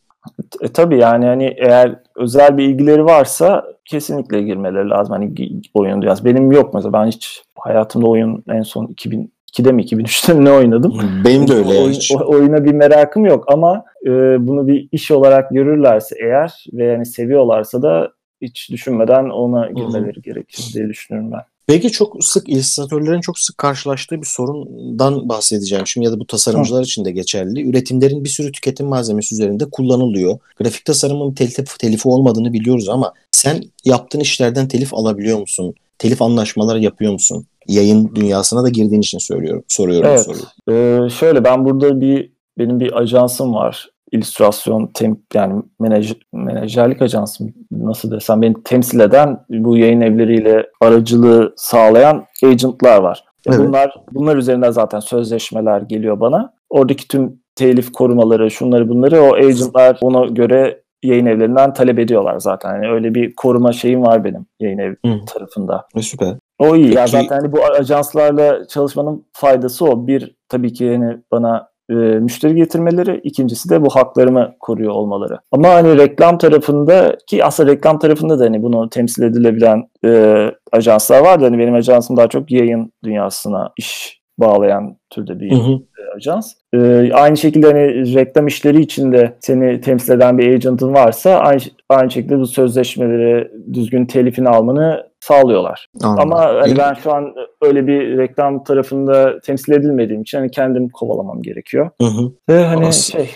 E, 0.63 0.69
tabii 0.69 0.99
yani 0.99 1.25
hani 1.25 1.55
eğer 1.57 1.95
özel 2.17 2.57
bir 2.57 2.65
ilgileri 2.65 3.05
varsa 3.05 3.65
kesinlikle 3.85 4.43
girmeleri 4.43 4.89
lazım. 4.89 5.13
Hani 5.13 5.33
oyun 5.75 6.03
dünyası. 6.03 6.25
Benim 6.25 6.53
yok 6.53 6.75
mesela 6.75 6.93
ben 6.93 7.07
hiç 7.07 7.43
hayatımda 7.59 8.07
oyun 8.07 8.45
en 8.49 8.63
son 8.63 8.87
2002'de 8.87 9.73
mi 9.73 9.83
2003'te 9.85 10.35
mi 10.35 10.45
ne 10.45 10.51
oynadım? 10.53 10.99
Benim 11.25 11.49
de 11.49 11.55
öyle 11.55 11.69
Oyun- 11.69 11.91
hiç. 11.93 12.13
oyuna 12.27 12.65
bir 12.65 12.73
merakım 12.73 13.25
yok 13.25 13.45
ama 13.53 13.85
e, 14.07 14.11
bunu 14.47 14.67
bir 14.67 14.89
iş 14.93 15.11
olarak 15.11 15.51
görürlerse 15.51 16.17
eğer 16.21 16.65
ve 16.73 16.85
yani 16.85 17.07
seviyorlarsa 17.07 17.83
da 17.83 18.13
hiç 18.43 18.71
düşünmeden 18.71 19.25
ona 19.25 19.67
girmeleri 19.71 20.23
gerekir 20.23 20.71
diye 20.75 20.89
düşünüyorum 20.89 21.33
ben. 21.33 21.43
Peki 21.71 21.91
çok 21.91 22.25
sık 22.25 22.49
illüstratörlerin 22.49 23.21
çok 23.21 23.39
sık 23.39 23.59
karşılaştığı 23.59 24.21
bir 24.21 24.27
sorundan 24.27 25.29
bahsedeceğim 25.29 25.87
şimdi 25.87 26.07
ya 26.07 26.13
da 26.13 26.21
bu 26.21 26.27
tasarımcılar 26.27 26.83
için 26.83 27.05
de 27.05 27.11
geçerli. 27.11 27.71
Üretimlerin 27.71 28.25
bir 28.25 28.29
sürü 28.29 28.53
tüketim 28.53 28.87
malzemesi 28.87 29.35
üzerinde 29.35 29.71
kullanılıyor. 29.71 30.39
Grafik 30.57 30.85
tasarımın 30.85 31.35
telif, 31.35 31.79
telifi 31.79 32.09
olmadığını 32.09 32.53
biliyoruz 32.53 32.89
ama 32.89 33.13
sen 33.31 33.63
yaptığın 33.85 34.21
işlerden 34.21 34.69
telif 34.69 34.95
alabiliyor 34.95 35.39
musun? 35.39 35.75
Telif 35.99 36.23
anlaşmaları 36.23 36.81
yapıyor 36.81 37.13
musun? 37.13 37.47
Yayın 37.69 38.15
dünyasına 38.15 38.63
da 38.63 38.69
girdiğin 38.69 39.01
için 39.01 39.19
söylüyorum, 39.19 39.65
soruyorum 39.69 40.11
Evet. 40.11 40.25
soruyu. 40.25 40.45
Ee, 40.71 41.11
şöyle 41.11 41.45
ben 41.45 41.65
burada 41.65 42.01
bir 42.01 42.33
benim 42.59 42.81
bir 42.81 42.99
ajansım 42.99 43.55
var. 43.55 43.90
İllüstrasyon 44.13 44.87
tem, 44.87 45.17
yani 45.35 45.63
menaj, 45.81 46.15
menajerlik 46.33 47.03
ajansım 47.03 47.55
nasıl 47.71 48.11
desem 48.11 48.43
beni 48.43 48.63
temsil 48.65 49.01
eden 49.01 49.41
bu 49.51 49.77
yayın 49.77 50.01
evleriyle 50.01 50.67
aracılığı 50.81 51.55
sağlayan 51.57 52.25
agentlar 52.45 53.03
var. 53.03 53.25
Evet. 53.47 53.59
Bunlar 53.59 53.95
bunlar 54.13 54.37
üzerinden 54.37 54.71
zaten 54.71 55.01
sözleşmeler 55.01 55.81
geliyor 55.81 56.21
bana. 56.21 56.53
Oradaki 56.71 57.09
tüm 57.09 57.41
telif 57.55 57.93
korumaları, 57.93 58.51
şunları 58.51 58.89
bunları 58.89 59.23
o 59.23 59.35
agentlar 59.35 59.99
ona 60.01 60.27
göre 60.27 60.83
yayın 61.03 61.27
evlerinden 61.27 61.75
talep 61.75 61.99
ediyorlar 61.99 62.39
zaten. 62.39 62.75
Yani 62.75 62.89
öyle 62.89 63.15
bir 63.15 63.35
koruma 63.35 63.73
şeyim 63.73 64.03
var 64.03 64.25
benim 64.25 64.47
yayın 64.61 64.79
ev 64.79 64.95
Hı. 65.07 65.25
tarafında. 65.27 65.87
E, 65.97 66.03
süper. 66.03 66.35
O 66.59 66.77
iyi. 66.77 66.95
Ya 66.95 67.05
Peki- 67.05 67.11
zaten 67.11 67.41
hani 67.41 67.53
bu 67.53 67.65
ajanslarla 67.65 68.67
çalışmanın 68.67 69.27
faydası 69.33 69.85
o. 69.85 70.07
Bir 70.07 70.37
tabii 70.49 70.73
ki 70.73 70.91
hani 70.97 71.17
bana 71.33 71.69
e, 71.91 71.95
müşteri 71.95 72.55
getirmeleri, 72.55 73.21
ikincisi 73.25 73.71
de 73.71 73.83
bu 73.83 73.91
haklarımı 73.91 74.55
koruyor 74.61 74.93
olmaları. 74.93 75.39
Ama 75.53 75.69
hani 75.69 75.99
reklam 75.99 76.39
tarafında 76.39 77.17
ki 77.27 77.45
aslında 77.45 77.73
reklam 77.73 77.99
tarafında 77.99 78.39
da 78.39 78.45
hani 78.45 78.63
bunu 78.63 78.91
temsil 78.91 79.23
edilebilen 79.23 79.89
e, 80.05 80.45
ajanslar 80.73 81.21
var 81.21 81.41
da 81.41 81.45
hani 81.45 81.59
benim 81.59 81.75
ajansım 81.75 82.17
daha 82.17 82.29
çok 82.29 82.51
yayın 82.51 82.93
dünyasına 83.05 83.73
iş 83.77 84.21
bağlayan 84.39 84.97
türde 85.11 85.41
bir 85.41 85.51
Hı 85.51 85.55
hı. 85.55 85.73
e, 85.73 86.17
ajans. 86.17 86.53
E, 86.75 87.11
aynı 87.13 87.37
şekilde 87.37 87.67
hani 87.67 88.15
reklam 88.15 88.47
işleri 88.47 88.81
için 88.81 89.13
de 89.13 89.37
seni 89.41 89.81
temsil 89.81 90.13
eden 90.13 90.39
bir 90.39 90.55
agent'ın 90.55 90.95
varsa 90.95 91.39
aynı, 91.39 91.61
aynı 91.89 92.11
şekilde 92.11 92.39
bu 92.39 92.47
sözleşmeleri 92.47 93.51
düzgün 93.73 94.07
telifini 94.07 94.49
almanı 94.49 95.10
sağlıyorlar. 95.21 95.87
Anladım. 96.03 96.33
Ama 96.33 96.45
hani 96.45 96.79
ben 96.79 96.95
şu 96.95 97.13
an 97.13 97.35
öyle 97.63 97.87
bir 97.87 98.19
reklam 98.19 98.65
tarafında 98.65 99.41
temsil 99.41 99.73
edilmediğim 99.73 100.23
için 100.23 100.39
hani 100.39 100.51
kendim 100.51 100.89
kovalamam 100.89 101.43
gerekiyor. 101.43 101.91
Hı 102.01 102.07
hı. 102.07 102.33
Ve 102.49 102.65
hani 102.65 102.87
Aslında- 102.87 103.25
şey 103.25 103.31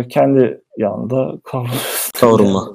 e, 0.00 0.08
kendi 0.08 0.60
yanında. 0.78 1.32
Kavrulma. 2.20 2.74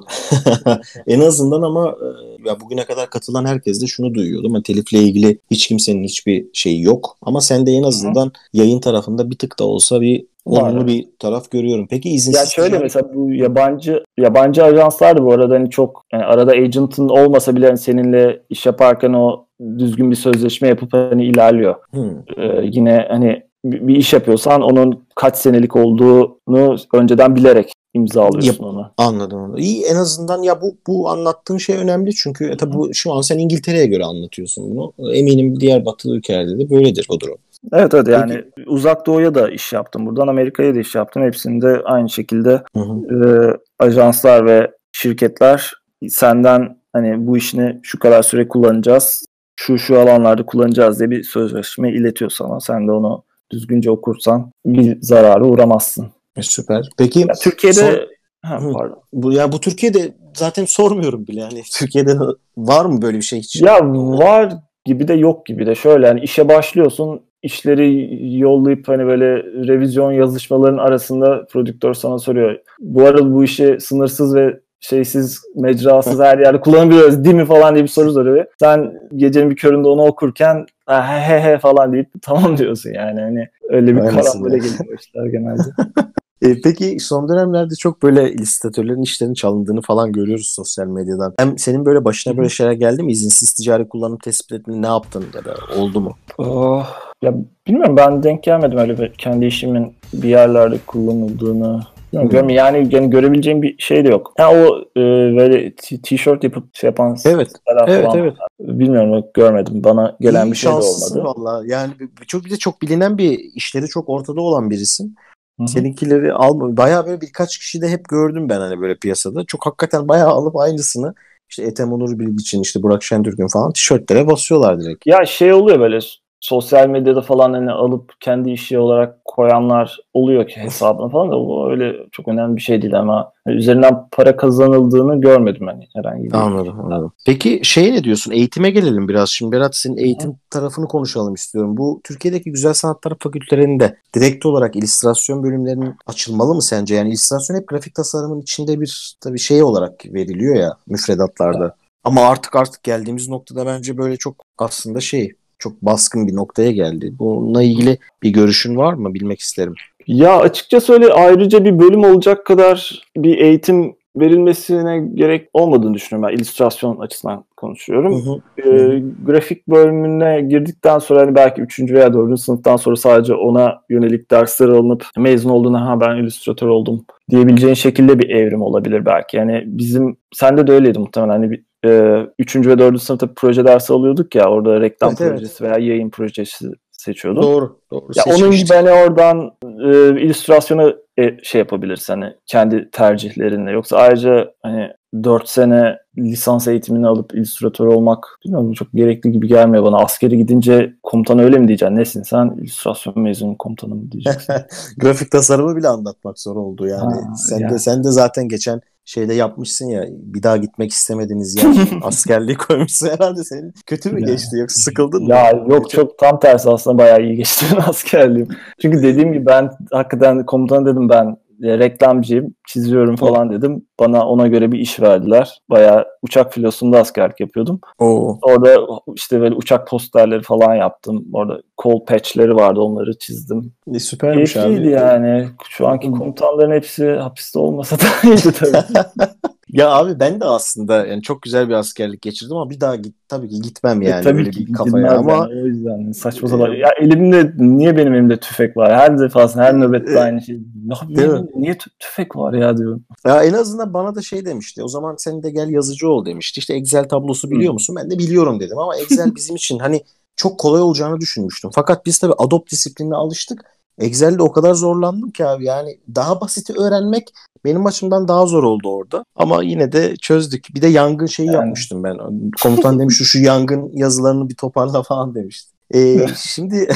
en 1.06 1.20
azından 1.20 1.62
ama 1.62 1.88
e, 1.88 2.48
ya 2.48 2.60
bugüne 2.60 2.84
kadar 2.84 3.10
katılan 3.10 3.44
herkes 3.44 3.82
de 3.82 3.86
şunu 3.86 4.14
duyuyordu 4.14 4.46
ama 4.48 4.62
telifle 4.62 4.98
ilgili 4.98 5.38
hiç 5.50 5.68
kimsenin 5.68 6.04
hiçbir 6.04 6.46
şeyi 6.52 6.82
yok. 6.82 7.16
Ama 7.22 7.40
sen 7.40 7.66
de 7.66 7.70
en 7.72 7.82
azından 7.82 8.32
yayın 8.52 8.80
tarafında 8.80 9.30
bir 9.30 9.38
tık 9.38 9.58
da 9.58 9.64
olsa 9.64 10.00
bir 10.00 10.26
olumlu 10.44 10.86
bir 10.86 11.08
taraf 11.18 11.50
görüyorum. 11.50 11.86
Peki 11.90 12.10
izinsiz 12.10 12.40
Ya 12.40 12.46
şöyle 12.46 12.68
ticari- 12.76 12.82
mesela 12.82 13.14
bu 13.14 13.32
yabancı 13.32 14.04
yabancı 14.18 14.64
ajanslar 14.64 15.18
da 15.18 15.24
bu 15.24 15.32
arada 15.32 15.54
hani 15.54 15.70
çok 15.70 16.02
yani 16.12 16.24
arada 16.24 16.52
agent'ın 16.52 17.08
olmasa 17.08 17.56
bile 17.56 17.66
hani 17.66 17.78
seninle 17.78 18.42
iş 18.50 18.66
yaparken 18.66 19.12
o 19.12 19.46
düzgün 19.78 20.10
bir 20.10 20.16
sözleşme 20.16 20.68
yapıp 20.68 20.92
hani 20.92 21.24
ilerliyor. 21.24 21.74
Hı. 21.94 22.24
Ee, 22.36 22.60
yine 22.72 23.06
hani 23.10 23.42
bir 23.64 23.96
iş 23.96 24.12
yapıyorsan 24.12 24.62
onun 24.62 25.04
kaç 25.16 25.36
senelik 25.36 25.76
olduğunu 25.76 26.76
önceden 26.94 27.36
bilerek 27.36 27.72
imzalıyorsun 27.94 28.64
onu. 28.64 28.90
Anladım 28.96 29.40
onu. 29.40 29.58
İyi 29.58 29.84
en 29.84 29.96
azından 29.96 30.42
ya 30.42 30.62
bu 30.62 30.76
bu 30.86 31.08
anlattığın 31.08 31.56
şey 31.56 31.76
önemli 31.76 32.14
çünkü 32.14 32.50
e, 32.50 32.56
tabii 32.56 32.74
bu 32.74 32.94
şu 32.94 33.12
an 33.12 33.20
sen 33.20 33.38
İngiltere'ye 33.38 33.86
göre 33.86 34.04
anlatıyorsun 34.04 34.76
bunu. 34.76 35.12
Eminim 35.14 35.60
diğer 35.60 35.84
batılı 35.84 36.16
ülkelerde 36.16 36.58
de 36.58 36.70
böyledir 36.70 37.06
o 37.08 37.20
durum. 37.20 37.36
Evet 37.72 37.94
evet 37.94 38.08
yani 38.08 38.44
uzak 38.66 39.06
doğuya 39.06 39.34
da 39.34 39.50
iş 39.50 39.72
yaptım. 39.72 40.06
Buradan 40.06 40.28
Amerika'ya 40.28 40.74
da 40.74 40.78
iş 40.78 40.94
yaptım. 40.94 41.22
Hepsinde 41.22 41.80
aynı 41.84 42.08
şekilde 42.10 42.62
Hı 42.74 42.80
hı. 42.80 43.26
e, 43.26 43.56
ajanslar 43.78 44.46
ve 44.46 44.70
şirketler 44.92 45.72
senden 46.08 46.76
hani 46.92 47.26
bu 47.26 47.36
işini 47.36 47.80
şu 47.82 47.98
kadar 47.98 48.22
süre 48.22 48.48
kullanacağız. 48.48 49.26
Şu 49.56 49.78
şu 49.78 50.00
alanlarda 50.00 50.46
kullanacağız 50.46 50.98
diye 50.98 51.10
bir 51.10 51.22
sözleşme 51.22 51.92
iletiyor 51.92 52.30
sana. 52.30 52.60
Sen 52.60 52.88
de 52.88 52.92
onu 52.92 53.24
düzgünce 53.52 53.90
okursan 53.90 54.50
bir 54.66 54.98
zarara 55.00 55.44
uğramazsın. 55.44 56.10
E, 56.36 56.42
süper. 56.42 56.88
Peki 56.98 57.20
Ya 57.20 57.26
Türkiye'de 57.42 57.74
Son- 57.80 58.06
ha, 58.50 58.60
pardon. 58.72 59.02
bu 59.12 59.32
ya 59.32 59.52
bu 59.52 59.60
Türkiye'de 59.60 60.14
zaten 60.34 60.64
sormuyorum 60.64 61.26
bile 61.26 61.40
yani 61.40 61.62
Türkiye'de 61.72 62.16
var 62.56 62.84
mı 62.84 63.02
böyle 63.02 63.16
bir 63.16 63.22
şey 63.22 63.38
hiç? 63.38 63.62
Ya 63.62 63.78
var 63.92 64.52
gibi 64.84 65.08
de 65.08 65.14
yok 65.14 65.46
gibi 65.46 65.66
de 65.66 65.74
şöyle 65.74 66.06
hani 66.06 66.20
işe 66.20 66.48
başlıyorsun 66.48 67.20
işleri 67.42 68.38
yollayıp 68.38 68.88
hani 68.88 69.06
böyle 69.06 69.36
revizyon 69.42 70.12
yazışmaların 70.12 70.78
arasında 70.78 71.46
prodüktör 71.46 71.94
sana 71.94 72.18
soruyor. 72.18 72.56
Bu 72.80 73.06
arada 73.06 73.32
bu 73.34 73.44
işi 73.44 73.76
sınırsız 73.80 74.34
ve 74.36 74.60
şeysiz, 74.80 75.40
mecrasız 75.56 76.20
her 76.20 76.38
yerde 76.38 76.60
kullanabiliyoruz 76.60 77.24
değil 77.24 77.36
mi 77.36 77.44
falan 77.44 77.74
diye 77.74 77.84
bir 77.84 77.88
soru 77.88 78.12
soruyor. 78.12 78.44
Sen 78.60 78.92
gecenin 79.16 79.50
bir 79.50 79.56
köründe 79.56 79.88
onu 79.88 80.02
okurken 80.02 80.66
"Ha, 80.86 81.08
he 81.08 81.20
he 81.34 81.40
he 81.52 81.58
falan 81.58 81.92
deyip 81.92 82.08
tamam 82.22 82.56
diyorsun 82.56 82.90
yani. 82.90 83.20
Hani 83.20 83.48
öyle 83.68 83.96
bir 83.96 84.00
karambole 84.00 84.56
geliyor 84.58 84.98
işler 85.00 85.26
genelde. 85.26 85.62
E, 86.42 86.60
peki 86.60 86.96
son 87.00 87.28
dönemlerde 87.28 87.74
çok 87.74 88.02
böyle 88.02 88.32
illüstratörlerin 88.32 89.02
işlerinin 89.02 89.34
çalındığını 89.34 89.82
falan 89.82 90.12
görüyoruz 90.12 90.46
sosyal 90.56 90.86
medyadan. 90.86 91.34
Hem 91.38 91.58
senin 91.58 91.84
böyle 91.84 92.04
başına 92.04 92.36
böyle 92.36 92.48
şeyler 92.48 92.72
geldi 92.72 93.02
mi? 93.02 93.12
İzinsiz 93.12 93.52
ticari 93.52 93.88
kullanım 93.88 94.18
tespit 94.18 94.52
ettin 94.52 94.82
ne 94.82 94.86
yaptın 94.86 95.24
ya 95.34 95.44
da 95.44 95.54
oldu 95.80 96.00
mu? 96.00 96.12
Oh, 96.38 96.86
ya 97.22 97.34
bilmiyorum 97.66 97.96
ben 97.96 98.22
denk 98.22 98.42
gelmedim 98.42 98.78
öyle 98.78 98.98
bir 98.98 99.12
kendi 99.12 99.46
işimin 99.46 99.92
bir 100.12 100.28
yerlerde 100.28 100.78
kullanıldığını. 100.86 101.80
Bilmiyorum, 102.12 102.48
Hmm. 102.48 102.48
yani, 102.48 102.88
yani 102.90 103.10
görebileceğim 103.10 103.62
bir 103.62 103.74
şey 103.78 104.04
de 104.04 104.08
yok. 104.08 104.32
Ha 104.38 104.50
o 104.54 104.78
e, 104.96 105.00
böyle 105.36 105.74
tişört 106.02 106.44
yapıp 106.44 106.64
şey 106.76 106.88
yapan 106.88 107.16
Evet. 107.24 107.50
Evet 107.88 108.04
falan. 108.04 108.18
evet. 108.18 108.34
Bilmiyorum 108.60 109.24
görmedim. 109.34 109.84
Bana 109.84 110.16
gelen 110.20 110.46
İyi 110.46 110.52
bir 110.52 110.56
şey 110.56 110.70
de 110.70 110.74
olmadı. 110.74 111.24
valla. 111.24 111.62
Yani 111.66 111.92
çok 112.26 112.44
bir 112.44 112.50
de 112.50 112.56
çok 112.56 112.82
bilinen 112.82 113.18
bir 113.18 113.38
işleri 113.54 113.86
çok 113.86 114.08
ortada 114.08 114.40
olan 114.40 114.70
birisin. 114.70 115.16
Hı 115.60 115.64
hı. 115.64 115.68
Seninkileri 115.68 116.32
alma. 116.32 116.76
Bayağı 116.76 117.06
böyle 117.06 117.20
birkaç 117.20 117.58
kişi 117.58 117.82
de 117.82 117.88
hep 117.88 118.08
gördüm 118.08 118.48
ben 118.48 118.60
hani 118.60 118.80
böyle 118.80 118.94
piyasada. 118.94 119.44
Çok 119.44 119.66
hakikaten 119.66 120.08
bayağı 120.08 120.28
alıp 120.28 120.56
aynısını 120.56 121.14
işte 121.50 121.62
Ethem 121.62 121.92
Onur 121.92 122.18
Bilgiç'in 122.18 122.62
işte 122.62 122.82
Burak 122.82 123.02
Şentürk'ün 123.02 123.48
falan 123.48 123.72
tişörtlere 123.72 124.26
basıyorlar 124.26 124.80
direkt. 124.80 125.06
Ya 125.06 125.26
şey 125.26 125.52
oluyor 125.52 125.80
böyle 125.80 125.98
sosyal 126.40 126.88
medyada 126.88 127.22
falan 127.22 127.52
hani 127.52 127.70
alıp 127.70 128.12
kendi 128.20 128.50
işi 128.50 128.78
olarak 128.78 129.24
koyanlar 129.24 129.98
oluyor 130.14 130.48
ki 130.48 130.60
hesabına 130.60 131.08
falan 131.08 131.30
da 131.30 131.32
bu 131.32 131.70
öyle 131.70 131.96
çok 132.12 132.28
önemli 132.28 132.56
bir 132.56 132.60
şey 132.60 132.82
değil 132.82 132.98
ama 132.98 133.32
hani 133.44 133.56
üzerinden 133.56 134.08
para 134.12 134.36
kazanıldığını 134.36 135.20
görmedim 135.20 135.66
hani 135.66 135.88
herhangi 135.94 136.24
bir. 136.24 136.34
Anladım, 136.34 136.80
anladım. 136.80 137.12
Peki 137.26 137.60
şey 137.62 137.92
ne 137.92 138.04
diyorsun? 138.04 138.32
Eğitime 138.32 138.70
gelelim 138.70 139.08
biraz. 139.08 139.28
Şimdi 139.28 139.56
Berat 139.56 139.76
senin 139.76 139.96
eğitim 139.96 140.36
tarafını 140.50 140.88
konuşalım 140.88 141.34
istiyorum. 141.34 141.76
Bu 141.76 142.00
Türkiye'deki 142.04 142.52
güzel 142.52 142.72
sanatlar 142.72 143.12
fakültelerinde 143.20 143.96
direkt 144.14 144.46
olarak 144.46 144.76
illüstrasyon 144.76 145.42
bölümlerinin 145.42 145.94
açılmalı 146.06 146.54
mı 146.54 146.62
sence? 146.62 146.94
Yani 146.94 147.08
illüstrasyon 147.08 147.56
hep 147.56 147.68
grafik 147.68 147.94
tasarımın 147.94 148.40
içinde 148.40 148.80
bir 148.80 149.16
tabii 149.20 149.38
şey 149.38 149.62
olarak 149.62 150.06
veriliyor 150.06 150.56
ya 150.56 150.76
müfredatlarda. 150.86 151.74
Ama 152.04 152.20
artık 152.20 152.56
artık 152.56 152.82
geldiğimiz 152.82 153.28
noktada 153.28 153.66
bence 153.66 153.98
böyle 153.98 154.16
çok 154.16 154.36
aslında 154.58 155.00
şey 155.00 155.32
çok 155.60 155.82
baskın 155.82 156.28
bir 156.28 156.36
noktaya 156.36 156.70
geldi. 156.70 157.12
Bununla 157.18 157.62
ilgili 157.62 157.98
bir 158.22 158.30
görüşün 158.30 158.76
var 158.76 158.94
mı? 158.94 159.14
Bilmek 159.14 159.40
isterim. 159.40 159.74
Ya 160.06 160.38
açıkçası 160.38 160.92
öyle 160.92 161.12
ayrıca 161.12 161.64
bir 161.64 161.78
bölüm 161.78 162.04
olacak 162.04 162.46
kadar 162.46 163.02
bir 163.16 163.38
eğitim 163.38 163.94
verilmesine 164.16 165.08
gerek 165.14 165.48
olmadığını 165.52 165.94
düşünüyorum. 165.94 166.30
Ben 166.30 166.36
illüstrasyon 166.36 166.98
açısından 166.98 167.44
konuşuyorum. 167.56 168.14
Hı 168.14 168.30
hı. 168.30 168.68
E, 168.68 169.02
grafik 169.24 169.68
bölümüne 169.68 170.40
girdikten 170.40 170.98
sonra 170.98 171.20
hani 171.20 171.34
belki 171.34 171.62
3. 171.62 171.80
veya 171.80 172.14
4. 172.14 172.40
sınıftan 172.40 172.76
sonra 172.76 172.96
sadece 172.96 173.34
ona 173.34 173.80
yönelik 173.88 174.30
dersler 174.30 174.68
alınıp 174.68 175.06
mezun 175.16 175.50
olduğunda 175.50 175.86
ha 175.86 176.00
ben 176.00 176.16
illüstratör 176.16 176.68
oldum 176.68 177.04
diyebileceğin 177.30 177.74
şekilde 177.74 178.18
bir 178.18 178.30
evrim 178.30 178.62
olabilir 178.62 179.06
belki. 179.06 179.36
Yani 179.36 179.62
bizim 179.66 180.16
sende 180.32 180.66
de 180.66 180.72
öyleydi 180.72 180.98
muhtemelen 180.98 181.32
hani 181.32 181.50
bir 181.50 181.64
e, 181.84 182.26
3. 182.38 182.56
ve 182.56 182.78
4. 182.78 183.02
sınıfta 183.02 183.28
proje 183.36 183.64
dersi 183.64 183.92
alıyorduk 183.92 184.34
ya 184.34 184.50
orada 184.50 184.80
reklam 184.80 185.14
evet, 185.20 185.30
projesi 185.30 185.64
evet. 185.64 185.76
veya 185.76 185.86
yayın 185.86 186.10
projesi 186.10 186.70
seçiyordum. 187.00 187.42
Doğru. 187.42 187.80
doğru 187.90 188.06
ya 188.14 188.24
onun 188.36 188.50
gibi 188.50 188.74
hani 188.74 188.90
oradan 188.90 189.50
e, 189.62 190.20
illüstrasyona 190.22 190.92
e, 191.18 191.36
şey 191.42 191.58
yapabilirsin 191.58 192.12
hani 192.12 192.34
kendi 192.46 192.90
tercihlerinle. 192.90 193.70
Yoksa 193.70 193.96
ayrıca 193.96 194.52
hani 194.62 194.90
4 195.24 195.48
sene 195.48 195.98
lisans 196.18 196.68
eğitimini 196.68 197.06
alıp 197.06 197.34
illüstratör 197.34 197.86
olmak 197.86 198.38
bilmiyorum 198.44 198.72
çok 198.72 198.88
gerekli 198.94 199.32
gibi 199.32 199.48
gelmiyor 199.48 199.84
bana. 199.84 199.96
Askeri 199.98 200.36
gidince 200.36 200.94
komutan 201.02 201.38
öyle 201.38 201.58
mi 201.58 201.68
diyeceksin? 201.68 201.96
Nesin 201.96 202.22
sen? 202.22 202.56
illüstrasyon 202.58 203.20
mezunu 203.20 203.58
komutanı 203.58 203.94
mı 203.94 204.12
diyeceksin? 204.12 204.54
Grafik 204.98 205.30
tasarımı 205.30 205.76
bile 205.76 205.88
anlatmak 205.88 206.38
zor 206.38 206.56
oldu 206.56 206.86
yani. 206.86 207.14
Ha, 207.14 207.34
sen 207.36 207.58
yani. 207.58 207.72
de 207.72 207.78
sen 207.78 208.04
de 208.04 208.10
zaten 208.10 208.48
geçen 208.48 208.80
şeyde 209.10 209.34
yapmışsın 209.34 209.86
ya 209.86 210.04
bir 210.10 210.42
daha 210.42 210.56
gitmek 210.56 210.90
istemediniz 210.90 211.56
ya 211.56 211.64
askerliği 212.02 212.56
koymuşsun 212.56 213.08
herhalde 213.08 213.44
senin 213.44 213.74
kötü 213.86 214.10
mü 214.12 214.20
geçti 214.20 214.56
yoksa 214.56 214.82
sıkıldın 214.82 215.22
mı? 215.22 215.30
Ya 215.30 215.50
yok 215.50 215.90
çok 215.90 216.18
tam 216.18 216.40
tersi 216.40 216.70
aslında 216.70 216.98
bayağı 216.98 217.22
iyi 217.22 217.36
geçti 217.36 217.66
askerliğim. 217.86 218.48
Çünkü 218.82 219.02
dediğim 219.02 219.32
gibi 219.32 219.46
ben 219.46 219.70
hakikaten 219.92 220.46
komutan 220.46 220.86
dedim 220.86 221.08
ben 221.08 221.36
reklamcıyım, 221.62 222.54
çiziyorum 222.66 223.16
falan 223.16 223.50
dedim. 223.50 223.84
Bana 224.00 224.26
ona 224.26 224.48
göre 224.48 224.72
bir 224.72 224.78
iş 224.78 225.00
verdiler. 225.00 225.60
Bayağı 225.70 226.06
uçak 226.22 226.52
filosunda 226.52 226.98
askerlik 226.98 227.40
yapıyordum. 227.40 227.80
Oo. 227.98 228.38
Orada 228.42 228.76
işte 229.14 229.40
böyle 229.40 229.54
uçak 229.54 229.88
posterleri 229.88 230.42
falan 230.42 230.74
yaptım. 230.74 231.26
Orada 231.32 231.62
kol 231.76 232.04
patchleri 232.04 232.54
vardı 232.56 232.80
onları 232.80 233.18
çizdim. 233.18 233.72
E, 233.94 233.98
süpermiş 233.98 234.52
Keyifliydi 234.52 234.80
abi. 234.80 234.90
yani. 234.90 235.48
Şu 235.68 235.88
anki 235.88 236.10
komutanların 236.10 236.72
hepsi 236.72 237.10
hapiste 237.10 237.58
olmasa 237.58 237.96
da 237.96 238.28
iyiydi 238.28 238.52
tabii. 238.52 239.06
Ya 239.72 239.90
abi 239.90 240.20
ben 240.20 240.40
de 240.40 240.44
aslında 240.44 241.06
yani 241.06 241.22
çok 241.22 241.42
güzel 241.42 241.68
bir 241.68 241.74
askerlik 241.74 242.22
geçirdim 242.22 242.56
ama 242.56 242.70
bir 242.70 242.80
daha 242.80 242.96
git 242.96 243.14
tabii 243.28 243.48
ki 243.48 243.60
gitmem 243.60 244.02
e, 244.02 244.08
yani 244.08 244.20
e, 244.20 244.22
tabii 244.24 244.38
öyle 244.38 244.50
ki 244.50 244.66
bir 244.66 244.72
kafaya 244.72 245.18
ama 245.18 245.32
yani, 245.32 245.62
o 245.62 245.66
yüzden 245.66 246.12
saçma 246.12 246.48
sapan. 246.48 246.72
Ya 246.72 246.88
elimde 247.00 247.52
niye 247.58 247.96
benim 247.96 248.14
elimde 248.14 248.36
tüfek 248.36 248.76
var? 248.76 248.96
Her 248.96 249.18
defasında 249.18 249.64
her 249.64 249.80
nöbette 249.80 250.12
e, 250.12 250.18
aynı 250.18 250.42
şey. 250.42 250.58
Ya, 250.88 250.96
niye, 251.08 251.28
niye 251.54 251.78
tüfek 251.98 252.36
var 252.36 252.52
ya 252.52 252.76
diyorum. 252.76 253.04
Ya 253.26 253.44
en 253.44 253.52
azından 253.52 253.94
bana 253.94 254.14
da 254.14 254.22
şey 254.22 254.44
demişti. 254.44 254.82
O 254.84 254.88
zaman 254.88 255.14
sen 255.18 255.42
de 255.42 255.50
gel 255.50 255.68
yazıcı 255.68 256.08
ol 256.08 256.24
demişti. 256.24 256.58
İşte 256.58 256.74
Excel 256.74 257.08
tablosu 257.08 257.50
biliyor 257.50 257.72
musun? 257.72 257.96
Ben 257.96 258.10
de 258.10 258.18
biliyorum 258.18 258.60
dedim 258.60 258.78
ama 258.78 258.96
Excel 258.96 259.34
bizim 259.34 259.56
için 259.56 259.78
hani 259.78 260.02
çok 260.36 260.58
kolay 260.58 260.82
olacağını 260.82 261.20
düşünmüştüm. 261.20 261.70
Fakat 261.74 262.06
biz 262.06 262.18
tabii 262.18 262.34
Adobe 262.38 262.70
disiplinine 262.70 263.14
alıştık. 263.14 263.64
Excel'de 264.00 264.42
o 264.42 264.52
kadar 264.52 264.74
zorlandım 264.74 265.30
ki 265.30 265.46
abi 265.46 265.64
yani 265.64 265.98
daha 266.14 266.40
basiti 266.40 266.72
öğrenmek 266.72 267.28
benim 267.64 267.86
açımdan 267.86 268.28
daha 268.28 268.46
zor 268.46 268.62
oldu 268.62 268.88
orada. 268.88 269.24
Ama 269.36 269.62
yine 269.62 269.92
de 269.92 270.16
çözdük. 270.16 270.66
Bir 270.74 270.82
de 270.82 270.86
yangın 270.86 271.26
şeyi 271.26 271.46
yani. 271.46 271.56
yapmıştım 271.56 272.04
ben. 272.04 272.18
Komutan 272.62 272.98
demiş 272.98 273.16
şu 273.24 273.38
yangın 273.38 273.90
yazılarını 273.94 274.48
bir 274.48 274.54
toparla 274.54 275.02
falan 275.08 275.34
demişti. 275.34 275.70
Ee, 275.94 276.26
şimdi 276.36 276.88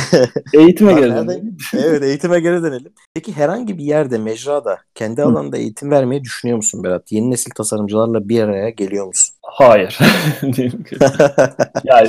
eğitime 0.52 0.92
geri 0.92 1.10
dönelim. 1.10 1.56
evet 1.74 2.02
eğitime 2.02 2.40
geri 2.40 2.62
dönelim. 2.62 2.92
Peki 3.14 3.32
herhangi 3.32 3.78
bir 3.78 3.84
yerde 3.84 4.18
mecrada 4.18 4.78
kendi 4.94 5.22
Hı. 5.22 5.26
alanında 5.26 5.56
eğitim 5.56 5.90
vermeyi 5.90 6.24
düşünüyor 6.24 6.56
musun 6.56 6.84
Berat? 6.84 7.12
Yeni 7.12 7.30
nesil 7.30 7.50
tasarımcılarla 7.50 8.28
bir 8.28 8.42
araya 8.42 8.70
geliyor 8.70 9.06
musun? 9.06 9.34
Hayır. 9.42 9.98
yani 11.84 12.08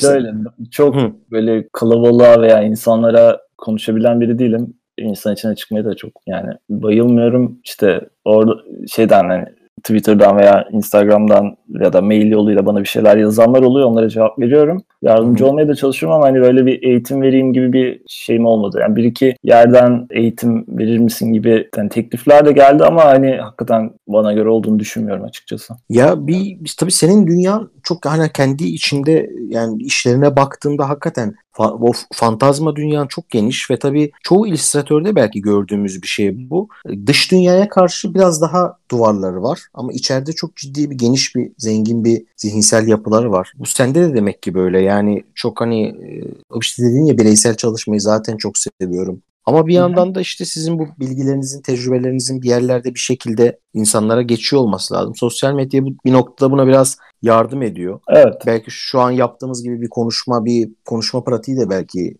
şöyle 0.00 0.32
çok 0.70 0.94
böyle 1.30 1.68
kalabalığa 1.72 2.40
veya 2.40 2.62
insanlara 2.62 3.45
konuşabilen 3.58 4.20
biri 4.20 4.38
değilim. 4.38 4.74
İnsan 4.98 5.34
içine 5.34 5.54
çıkmaya 5.54 5.84
da 5.84 5.94
çok 5.94 6.12
yani 6.26 6.52
bayılmıyorum. 6.70 7.58
İşte 7.64 8.00
orada 8.24 8.54
şeyden 8.86 9.28
hani 9.28 9.44
Twitter'dan 9.82 10.36
veya 10.36 10.68
Instagram'dan 10.72 11.56
ya 11.68 11.92
da 11.92 12.00
mail 12.00 12.30
yoluyla 12.30 12.66
bana 12.66 12.80
bir 12.80 12.84
şeyler 12.84 13.16
yazanlar 13.16 13.62
oluyor. 13.62 13.88
Onlara 13.88 14.08
cevap 14.08 14.38
veriyorum. 14.38 14.82
Yardımcı 15.02 15.46
olmaya 15.46 15.68
da 15.68 15.74
çalışıyorum 15.74 16.16
ama 16.16 16.26
hani 16.26 16.40
böyle 16.40 16.66
bir 16.66 16.82
eğitim 16.82 17.22
vereyim 17.22 17.52
gibi 17.52 17.72
bir 17.72 18.00
şeyim 18.08 18.46
olmadı. 18.46 18.78
Yani 18.80 18.96
bir 18.96 19.04
iki 19.04 19.36
yerden 19.42 20.06
eğitim 20.10 20.64
verir 20.68 20.98
misin 20.98 21.32
gibi 21.32 21.68
yani 21.76 21.88
teklifler 21.88 22.46
de 22.46 22.52
geldi 22.52 22.84
ama 22.84 23.04
hani 23.04 23.36
hakikaten 23.36 23.90
bana 24.08 24.32
göre 24.32 24.48
olduğunu 24.48 24.78
düşünmüyorum 24.78 25.24
açıkçası. 25.24 25.74
Ya 25.88 26.26
bir 26.26 26.58
tabii 26.78 26.92
senin 26.92 27.26
dünyan 27.26 27.70
çok 27.82 28.06
hani 28.06 28.32
kendi 28.32 28.64
içinde 28.64 29.30
yani 29.48 29.82
işlerine 29.82 30.36
baktığımda 30.36 30.88
hakikaten 30.88 31.34
o 31.58 31.92
fantazma 32.12 32.76
dünyan 32.76 33.06
çok 33.06 33.30
geniş 33.30 33.70
ve 33.70 33.78
tabii 33.78 34.10
çoğu 34.22 34.46
illüstratörde 34.46 35.16
belki 35.16 35.40
gördüğümüz 35.40 36.02
bir 36.02 36.08
şey 36.08 36.50
bu. 36.50 36.68
Dış 37.06 37.32
dünyaya 37.32 37.68
karşı 37.68 38.14
biraz 38.14 38.40
daha 38.40 38.78
duvarları 38.90 39.42
var 39.42 39.60
ama 39.74 39.92
içeride 39.92 40.32
çok 40.32 40.56
ciddi 40.56 40.90
bir 40.90 40.98
geniş 40.98 41.36
bir 41.36 41.52
zengin 41.58 42.04
bir 42.04 42.24
zihinsel 42.36 42.88
yapıları 42.88 43.32
var. 43.32 43.52
Bu 43.58 43.66
sende 43.66 44.02
de 44.02 44.14
demek 44.14 44.42
ki 44.42 44.54
böyle 44.54 44.80
yani 44.80 45.24
çok 45.34 45.60
hani 45.60 45.94
işte 46.60 46.82
dediğin 46.82 47.04
ya 47.04 47.18
bireysel 47.18 47.56
çalışmayı 47.56 48.00
zaten 48.00 48.36
çok 48.36 48.54
seviyorum. 48.58 49.22
Ama 49.46 49.66
bir 49.66 49.74
yandan 49.74 50.14
da 50.14 50.20
işte 50.20 50.44
sizin 50.44 50.78
bu 50.78 50.86
bilgilerinizin, 51.00 51.62
tecrübelerinizin 51.62 52.42
bir 52.42 52.48
yerlerde 52.48 52.94
bir 52.94 53.00
şekilde 53.00 53.58
insanlara 53.74 54.22
geçiyor 54.22 54.62
olması 54.62 54.94
lazım. 54.94 55.14
Sosyal 55.16 55.54
medya 55.54 55.84
bir 55.84 56.12
noktada 56.12 56.50
buna 56.50 56.66
biraz 56.66 56.96
yardım 57.22 57.62
ediyor. 57.62 58.00
Evet. 58.08 58.34
Belki 58.46 58.70
şu 58.70 59.00
an 59.00 59.10
yaptığımız 59.10 59.62
gibi 59.62 59.80
bir 59.80 59.88
konuşma, 59.88 60.44
bir 60.44 60.70
konuşma 60.84 61.24
pratiği 61.24 61.56
de 61.56 61.70
belki 61.70 62.16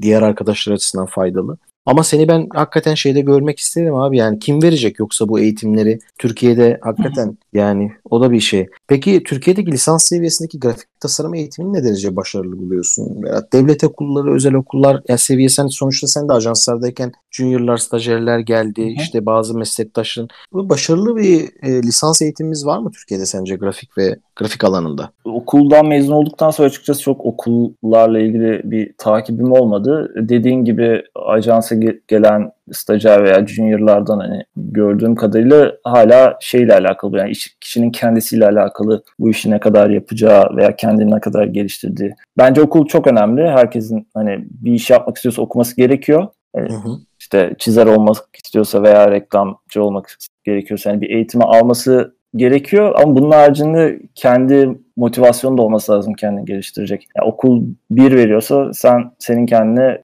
diğer 0.00 0.22
arkadaşlar 0.22 0.74
açısından 0.74 1.06
faydalı. 1.06 1.58
Ama 1.88 2.04
seni 2.04 2.28
ben 2.28 2.46
hakikaten 2.54 2.94
şeyde 2.94 3.20
görmek 3.20 3.58
isterim 3.58 3.94
abi. 3.94 4.16
Yani 4.16 4.38
kim 4.38 4.62
verecek 4.62 4.98
yoksa 4.98 5.28
bu 5.28 5.40
eğitimleri 5.40 5.98
Türkiye'de 6.18 6.78
hakikaten 6.82 7.38
yani 7.52 7.92
o 8.10 8.20
da 8.20 8.30
bir 8.30 8.40
şey. 8.40 8.66
Peki 8.86 9.22
Türkiye'deki 9.22 9.72
lisans 9.72 10.04
seviyesindeki 10.08 10.60
grafik 10.60 11.00
tasarım 11.00 11.34
eğitimini 11.34 11.72
ne 11.72 11.84
derece 11.84 12.16
başarılı 12.16 12.58
buluyorsun? 12.58 13.22
Devlet 13.52 13.84
okulları, 13.84 14.34
özel 14.34 14.54
okullar 14.54 15.02
ya 15.08 15.18
seviyesi 15.18 15.62
hani 15.62 15.72
sonuçta 15.72 16.06
sen 16.06 16.28
de 16.28 16.32
ajanslardayken 16.32 17.12
juniorlar, 17.30 17.76
stajyerler 17.76 18.38
geldi. 18.38 18.82
Hı-hı. 18.82 19.02
işte 19.02 19.26
bazı 19.26 19.58
meslektaşların. 19.58 20.28
Bu 20.52 20.68
başarılı 20.68 21.16
bir 21.16 21.40
e, 21.62 21.82
lisans 21.82 22.22
eğitimimiz 22.22 22.66
var 22.66 22.78
mı 22.78 22.90
Türkiye'de 22.90 23.26
sence 23.26 23.56
grafik 23.56 23.98
ve 23.98 24.16
grafik 24.36 24.64
alanında? 24.64 25.10
Okuldan 25.24 25.86
mezun 25.86 26.12
olduktan 26.12 26.50
sonra 26.50 26.68
açıkçası 26.68 27.02
çok 27.02 27.24
okullarla 27.24 28.20
ilgili 28.20 28.60
bir 28.64 28.92
takibim 28.98 29.52
olmadı. 29.52 30.12
Dediğin 30.28 30.64
gibi 30.64 31.02
ajansa 31.14 31.76
gelen 32.08 32.52
stajyer 32.72 33.24
veya 33.24 33.46
juniorlardan 33.46 34.18
hani 34.18 34.44
gördüğüm 34.56 35.14
kadarıyla 35.14 35.72
hala 35.84 36.36
şeyle 36.40 36.74
alakalı 36.74 37.18
yani 37.18 37.30
iş, 37.30 37.56
kişinin 37.60 37.90
kendisiyle 37.90 38.46
alakalı 38.46 39.02
bu 39.18 39.30
işi 39.30 39.50
ne 39.50 39.60
kadar 39.60 39.90
yapacağı 39.90 40.56
veya 40.56 40.76
kendini 40.76 41.10
ne 41.10 41.20
kadar 41.20 41.44
geliştirdiği. 41.44 42.14
Bence 42.38 42.62
okul 42.62 42.86
çok 42.86 43.06
önemli. 43.06 43.48
Herkesin 43.48 44.08
hani 44.14 44.44
bir 44.50 44.72
iş 44.72 44.90
yapmak 44.90 45.16
istiyorsa 45.16 45.42
okuması 45.42 45.76
gerekiyor. 45.76 46.26
Yani 46.56 46.72
hı 46.72 46.76
hı. 46.76 46.98
İşte 47.28 47.54
çizer 47.58 47.86
olmak 47.86 48.16
istiyorsa 48.44 48.82
veya 48.82 49.10
reklamcı 49.10 49.82
olmak 49.82 50.16
gerekiyorsa 50.44 50.90
yani 50.90 51.00
bir 51.00 51.10
eğitimi 51.10 51.44
alması 51.44 52.14
gerekiyor 52.36 52.94
ama 53.02 53.16
bunun 53.16 53.30
haricinde 53.30 54.00
kendi 54.14 54.78
motivasyonu 54.96 55.58
da 55.58 55.62
olması 55.62 55.92
lazım 55.92 56.14
kendini 56.14 56.44
geliştirecek. 56.44 57.06
Yani 57.16 57.28
okul 57.28 57.62
bir 57.90 58.16
veriyorsa 58.16 58.72
sen 58.72 59.10
senin 59.18 59.46
kendine 59.46 60.02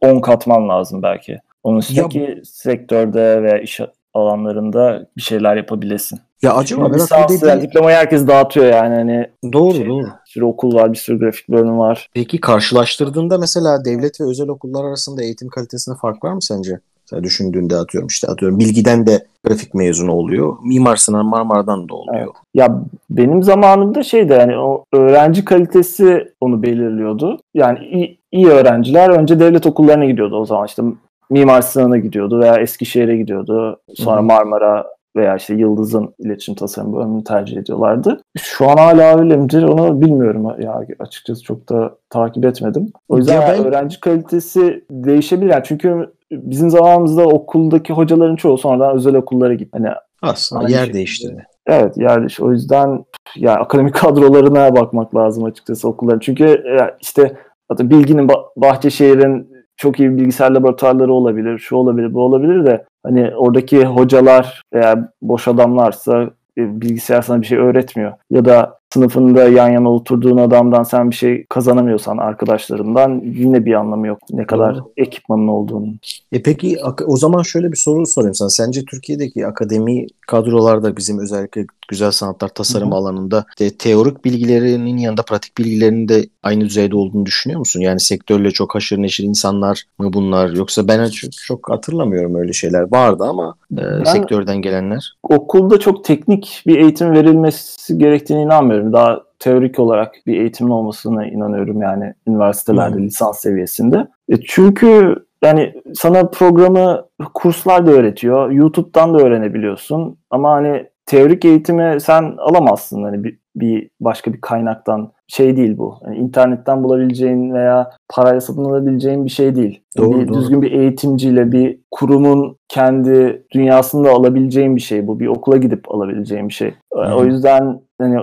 10 0.00 0.20
katman 0.20 0.68
lazım 0.68 1.02
belki. 1.02 1.38
Onun 1.62 1.78
üstündeki 1.78 2.18
ya, 2.18 2.36
sektörde 2.44 3.42
veya 3.42 3.58
iş 3.58 3.80
alanlarında 4.14 5.06
bir 5.16 5.22
şeyler 5.22 5.56
yapabilesin. 5.56 6.18
Ya 6.44 6.54
acaba 6.54 6.92
biraz 6.92 7.02
lisans, 7.02 7.42
yani 7.42 7.62
diplomayı 7.62 7.96
herkes 7.96 8.26
dağıtıyor 8.26 8.66
yani 8.66 8.94
hani. 8.94 9.26
Doğru 9.52 9.74
şey, 9.74 9.86
doğru. 9.86 10.04
Bir 10.04 10.30
sürü 10.30 10.44
okul 10.44 10.74
var, 10.74 10.92
bir 10.92 10.98
sürü 10.98 11.18
grafik 11.18 11.48
bölümü 11.48 11.78
var. 11.78 12.08
Peki 12.14 12.40
karşılaştırdığında 12.40 13.38
mesela 13.38 13.84
devlet 13.84 14.20
ve 14.20 14.24
özel 14.24 14.48
okullar 14.48 14.84
arasında 14.84 15.22
eğitim 15.22 15.48
kalitesinde 15.48 15.96
fark 15.96 16.24
var 16.24 16.32
mı 16.32 16.42
sence? 16.42 16.78
Mesela 17.02 17.24
düşündüğünde 17.24 17.76
atıyorum 17.76 18.06
işte 18.06 18.28
atıyorum 18.28 18.58
bilgiden 18.58 19.06
de 19.06 19.26
grafik 19.44 19.74
mezunu 19.74 20.12
oluyor. 20.12 20.56
Mimar 20.64 20.96
Sinan 20.96 21.26
Marmara'dan 21.26 21.88
da 21.88 21.94
oluyor. 21.94 22.16
Evet. 22.18 22.28
Ya 22.54 22.82
benim 23.10 23.42
zamanımda 23.42 24.02
şeydi 24.02 24.32
yani 24.32 24.58
o 24.58 24.84
öğrenci 24.92 25.44
kalitesi 25.44 26.32
onu 26.40 26.62
belirliyordu. 26.62 27.38
Yani 27.54 27.78
iyi, 27.78 28.18
iyi 28.32 28.46
öğrenciler 28.46 29.10
önce 29.10 29.40
devlet 29.40 29.66
okullarına 29.66 30.04
gidiyordu 30.04 30.36
o 30.36 30.46
zaman 30.46 30.66
işte 30.66 30.82
Mimar 31.30 31.62
Sinan'a 31.62 31.98
gidiyordu 31.98 32.40
veya 32.40 32.54
Eskişehir'e 32.56 33.16
gidiyordu. 33.16 33.80
Sonra 33.94 34.16
Hı-hı. 34.16 34.26
Marmara 34.26 34.86
veya 35.16 35.36
işte 35.36 35.54
Yıldız'ın 35.54 36.14
iletişim 36.18 36.54
tasarım 36.54 36.96
bölümünü 36.96 37.24
tercih 37.24 37.56
ediyorlardı. 37.56 38.20
Şu 38.38 38.70
an 38.70 38.76
hala 38.76 39.18
öyle 39.18 39.36
midir 39.36 39.62
onu 39.62 40.00
bilmiyorum 40.00 40.60
ya 40.60 40.86
açıkçası 40.98 41.42
çok 41.42 41.68
da 41.68 41.96
takip 42.10 42.44
etmedim. 42.44 42.92
O 43.08 43.18
yüzden 43.18 43.40
ben... 43.40 43.64
öğrenci 43.64 44.00
kalitesi 44.00 44.84
değişebilir 44.90 45.50
yani 45.50 45.62
çünkü 45.64 46.12
bizim 46.32 46.70
zamanımızda 46.70 47.26
okuldaki 47.26 47.92
hocaların 47.92 48.36
çoğu 48.36 48.58
sonradan 48.58 48.96
özel 48.96 49.14
okullara 49.14 49.54
gitti. 49.54 49.70
Hani 49.72 49.88
aslında 50.22 50.68
yer 50.68 50.92
değiştirdi. 50.92 51.46
Evet 51.66 51.96
yer 51.96 52.20
değişti. 52.20 52.44
O 52.44 52.52
yüzden 52.52 53.04
ya 53.36 53.54
akademik 53.54 53.94
kadrolarına 53.94 54.76
bakmak 54.76 55.14
lazım 55.14 55.44
açıkçası 55.44 55.88
okulların. 55.88 56.18
Çünkü 56.18 56.44
e, 56.44 56.96
işte 57.00 57.36
Bilginin 57.72 58.30
Bahçeşehir'in 58.56 59.54
çok 59.76 60.00
iyi 60.00 60.16
bilgisayar 60.16 60.50
laboratuvarları 60.50 61.12
olabilir, 61.12 61.58
şu 61.58 61.76
olabilir, 61.76 62.14
bu 62.14 62.22
olabilir 62.22 62.66
de 62.66 62.84
hani 63.04 63.36
oradaki 63.36 63.84
hocalar 63.84 64.62
veya 64.74 65.12
boş 65.22 65.48
adamlarsa 65.48 66.22
e, 66.58 66.80
bilgisayar 66.80 67.22
sana 67.22 67.40
bir 67.40 67.46
şey 67.46 67.58
öğretmiyor. 67.58 68.12
Ya 68.30 68.44
da 68.44 68.78
sınıfında 68.94 69.48
yan 69.48 69.68
yana 69.68 69.92
oturduğun 69.92 70.36
adamdan 70.36 70.82
sen 70.82 71.10
bir 71.10 71.14
şey 71.14 71.44
kazanamıyorsan 71.44 72.18
arkadaşlarından 72.18 73.22
yine 73.24 73.64
bir 73.64 73.74
anlamı 73.74 74.06
yok. 74.06 74.18
Ne 74.30 74.46
kadar 74.46 74.74
Doğru. 74.74 74.92
ekipmanın 74.96 75.48
olduğunu. 75.48 75.94
E 76.32 76.42
peki 76.42 76.76
o 77.06 77.16
zaman 77.16 77.42
şöyle 77.42 77.72
bir 77.72 77.76
soru 77.76 78.06
sorayım 78.06 78.34
sana. 78.34 78.50
Sence 78.50 78.84
Türkiye'deki 78.84 79.46
akademi 79.46 80.06
kadrolarda 80.26 80.96
bizim 80.96 81.18
özellikle 81.18 81.66
güzel 81.88 82.10
sanatlar 82.10 82.48
tasarım 82.48 82.90
Hı-hı. 82.90 82.98
alanında 82.98 83.44
de, 83.60 83.70
teorik 83.70 84.24
bilgilerinin 84.24 84.96
yanında 84.96 85.22
pratik 85.22 85.58
bilgilerinin 85.58 86.08
de 86.08 86.26
aynı 86.42 86.64
düzeyde 86.64 86.96
olduğunu 86.96 87.26
düşünüyor 87.26 87.58
musun? 87.58 87.80
Yani 87.80 88.00
sektörle 88.00 88.50
çok 88.50 88.74
haşır 88.74 88.98
neşir 88.98 89.24
insanlar 89.24 89.82
mı 89.98 90.12
bunlar? 90.12 90.50
Yoksa 90.50 90.88
ben 90.88 91.08
çok, 91.08 91.32
çok 91.32 91.70
hatırlamıyorum 91.70 92.34
öyle 92.34 92.52
şeyler. 92.52 92.92
Vardı 92.92 93.24
ama 93.24 93.54
e, 93.72 93.76
ben 93.76 94.04
sektörden 94.04 94.62
gelenler. 94.62 95.16
Okulda 95.22 95.80
çok 95.80 96.04
teknik 96.04 96.62
bir 96.66 96.78
eğitim 96.78 97.12
verilmesi 97.12 97.98
gerektiğini 97.98 98.42
inanmıyorum. 98.42 98.83
Daha 98.92 99.22
teorik 99.38 99.78
olarak 99.78 100.14
bir 100.26 100.40
eğitimin 100.40 100.70
olmasına 100.70 101.26
inanıyorum 101.26 101.82
yani 101.82 102.14
üniversitelerde 102.26 102.96
hmm. 102.96 103.04
lisans 103.04 103.40
seviyesinde. 103.40 104.06
E 104.28 104.36
çünkü 104.46 105.16
yani 105.44 105.74
sana 105.94 106.28
programı 106.28 107.04
kurslar 107.34 107.86
da 107.86 107.90
öğretiyor. 107.90 108.50
YouTube'dan 108.50 109.14
da 109.14 109.18
öğrenebiliyorsun. 109.18 110.18
Ama 110.30 110.50
hani 110.50 110.86
teorik 111.06 111.44
eğitimi 111.44 112.00
sen 112.00 112.34
alamazsın 112.38 113.02
hani 113.02 113.24
bir, 113.24 113.38
bir 113.56 113.90
başka 114.00 114.32
bir 114.32 114.40
kaynaktan 114.40 115.12
şey 115.26 115.56
değil 115.56 115.78
bu. 115.78 115.94
Yani 116.04 116.16
internetten 116.16 116.84
bulabileceğin 116.84 117.54
veya 117.54 117.90
parayla 118.08 118.40
satın 118.40 118.64
alabileceğin 118.64 119.24
bir 119.24 119.30
şey 119.30 119.54
değil. 119.56 119.82
Doğru, 119.98 120.20
bir, 120.20 120.28
doğru. 120.28 120.38
Düzgün 120.38 120.62
bir 120.62 120.72
eğitimciyle 120.72 121.52
bir 121.52 121.78
kurumun 121.90 122.56
kendi 122.68 123.46
dünyasında 123.52 124.10
alabileceğin 124.10 124.76
bir 124.76 124.80
şey 124.80 125.06
bu. 125.06 125.20
Bir 125.20 125.26
okula 125.26 125.56
gidip 125.56 125.94
alabileceğin 125.94 126.48
bir 126.48 126.54
şey. 126.54 126.74
Hı. 126.94 127.14
O 127.16 127.24
yüzden 127.24 127.80
hani 128.00 128.18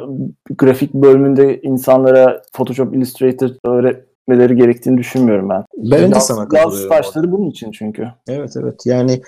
grafik 0.58 0.94
bölümünde 0.94 1.62
insanlara 1.62 2.42
Photoshop 2.54 2.96
Illustrator 2.96 3.50
öğret 3.66 4.12
etmeleri 4.32 4.56
gerektiğini 4.56 4.98
düşünmüyorum 4.98 5.50
ben. 5.50 5.64
Ben 5.78 6.12
de 6.12 6.20
sana 6.20 6.48
katılıyorum. 6.48 6.92
Yaz 6.92 7.06
stajları 7.06 7.32
bunun 7.32 7.50
için 7.50 7.72
çünkü. 7.72 8.08
Evet 8.28 8.54
evet 8.62 8.86
yani 8.86 9.22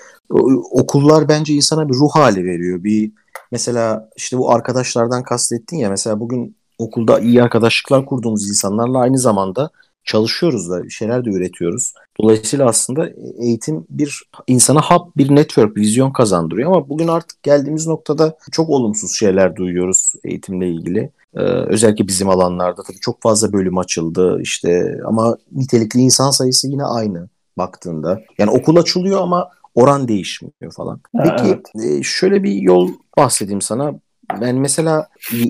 okullar 0.70 1.28
bence 1.28 1.54
insana 1.54 1.88
bir 1.88 1.94
ruh 1.94 2.10
hali 2.14 2.44
veriyor. 2.44 2.84
Bir 2.84 3.12
mesela 3.54 4.08
işte 4.16 4.38
bu 4.38 4.50
arkadaşlardan 4.50 5.22
kastettin 5.22 5.76
ya 5.76 5.90
mesela 5.90 6.20
bugün 6.20 6.56
okulda 6.78 7.20
iyi 7.20 7.42
arkadaşlıklar 7.42 8.06
kurduğumuz 8.06 8.48
insanlarla 8.48 8.98
aynı 8.98 9.18
zamanda 9.18 9.70
çalışıyoruz 10.04 10.70
da 10.70 10.88
şeyler 10.90 11.24
de 11.24 11.30
üretiyoruz. 11.30 11.94
Dolayısıyla 12.20 12.66
aslında 12.66 13.08
eğitim 13.38 13.86
bir 13.90 14.22
insana 14.46 14.80
hap 14.80 15.16
bir 15.16 15.34
network, 15.34 15.76
vizyon 15.76 16.12
kazandırıyor 16.12 16.70
ama 16.70 16.88
bugün 16.88 17.08
artık 17.08 17.42
geldiğimiz 17.42 17.86
noktada 17.86 18.36
çok 18.52 18.70
olumsuz 18.70 19.12
şeyler 19.12 19.56
duyuyoruz 19.56 20.12
eğitimle 20.24 20.68
ilgili. 20.68 21.10
Ee, 21.34 21.40
özellikle 21.42 22.08
bizim 22.08 22.28
alanlarda 22.28 22.82
tabii 22.82 23.00
çok 23.00 23.22
fazla 23.22 23.52
bölüm 23.52 23.78
açıldı 23.78 24.38
işte 24.40 25.00
ama 25.06 25.36
nitelikli 25.52 26.00
insan 26.00 26.30
sayısı 26.30 26.68
yine 26.68 26.84
aynı 26.84 27.28
baktığında. 27.58 28.20
Yani 28.38 28.50
okul 28.50 28.76
açılıyor 28.76 29.20
ama 29.20 29.50
oran 29.74 30.08
değişmiyor 30.08 30.72
falan. 30.76 31.00
Peki 31.22 31.44
evet. 31.46 31.98
E, 31.98 32.02
şöyle 32.02 32.42
bir 32.42 32.52
yol 32.52 32.90
bahsedeyim 33.16 33.60
sana. 33.60 33.94
Ben 34.40 34.56
mesela 34.56 35.08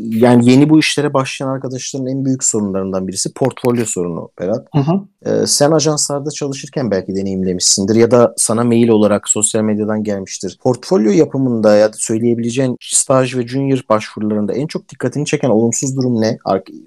yani 0.08 0.50
yeni 0.50 0.70
bu 0.70 0.78
işlere 0.78 1.14
başlayan 1.14 1.48
arkadaşların 1.48 2.06
en 2.06 2.24
büyük 2.24 2.44
sorunlarından 2.44 3.08
birisi 3.08 3.32
portfolyo 3.32 3.84
sorunu 3.84 4.30
Berat. 4.40 4.66
Hı 4.74 4.78
hı. 4.78 5.00
Ee, 5.26 5.46
sen 5.46 5.70
ajanslarda 5.70 6.30
çalışırken 6.30 6.90
belki 6.90 7.16
deneyimlemişsindir 7.16 7.94
ya 7.94 8.10
da 8.10 8.34
sana 8.36 8.64
mail 8.64 8.88
olarak 8.88 9.28
sosyal 9.28 9.62
medyadan 9.62 10.04
gelmiştir. 10.04 10.58
Portfolyo 10.62 11.12
yapımında 11.12 11.76
ya 11.76 11.92
da 11.92 11.96
söyleyebileceğin 11.96 12.76
staj 12.80 13.36
ve 13.36 13.46
junior 13.46 13.80
başvurularında 13.88 14.52
en 14.52 14.66
çok 14.66 14.88
dikkatini 14.88 15.26
çeken 15.26 15.50
olumsuz 15.50 15.96
durum 15.96 16.20
ne? 16.20 16.38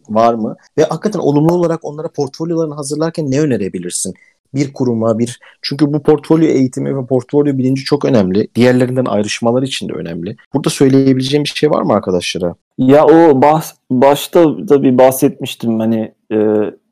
Var 0.10 0.34
mı? 0.34 0.56
Ve 0.78 0.84
hakikaten 0.84 1.20
olumlu 1.20 1.54
olarak 1.54 1.86
onlara 1.86 2.08
portfolyolarını 2.08 2.76
hazırlarken 2.76 3.32
ne 3.32 3.42
önerebilirsin? 3.42 4.14
Bir 4.54 4.74
kuruma 4.74 5.20
bir 5.20 5.40
çünkü 5.62 5.94
bu 5.94 6.04
portfolyo 6.04 6.48
eğitimi 6.48 6.98
ve 6.98 7.06
portfolyo 7.06 7.58
bilinci 7.58 7.84
çok 7.84 8.06
önemli. 8.06 8.48
Diğerlerinden 8.56 9.06
ayrışmalar 9.06 9.64
için 9.64 9.90
de 9.90 9.94
önemli. 9.94 10.36
Burada 10.54 10.70
söyleyebileceğim 10.70 11.44
bir 11.44 11.50
şey 11.50 11.70
var 11.72 11.82
mı 11.82 11.94
arkadaşlara? 11.94 12.56
Ya 12.78 13.06
o 13.06 13.42
bahs 13.42 13.74
başta 13.92 14.68
da 14.68 14.84
bir 14.84 14.98
bahsetmiştim 14.98 15.80
hani 15.80 16.12
e, 16.32 16.38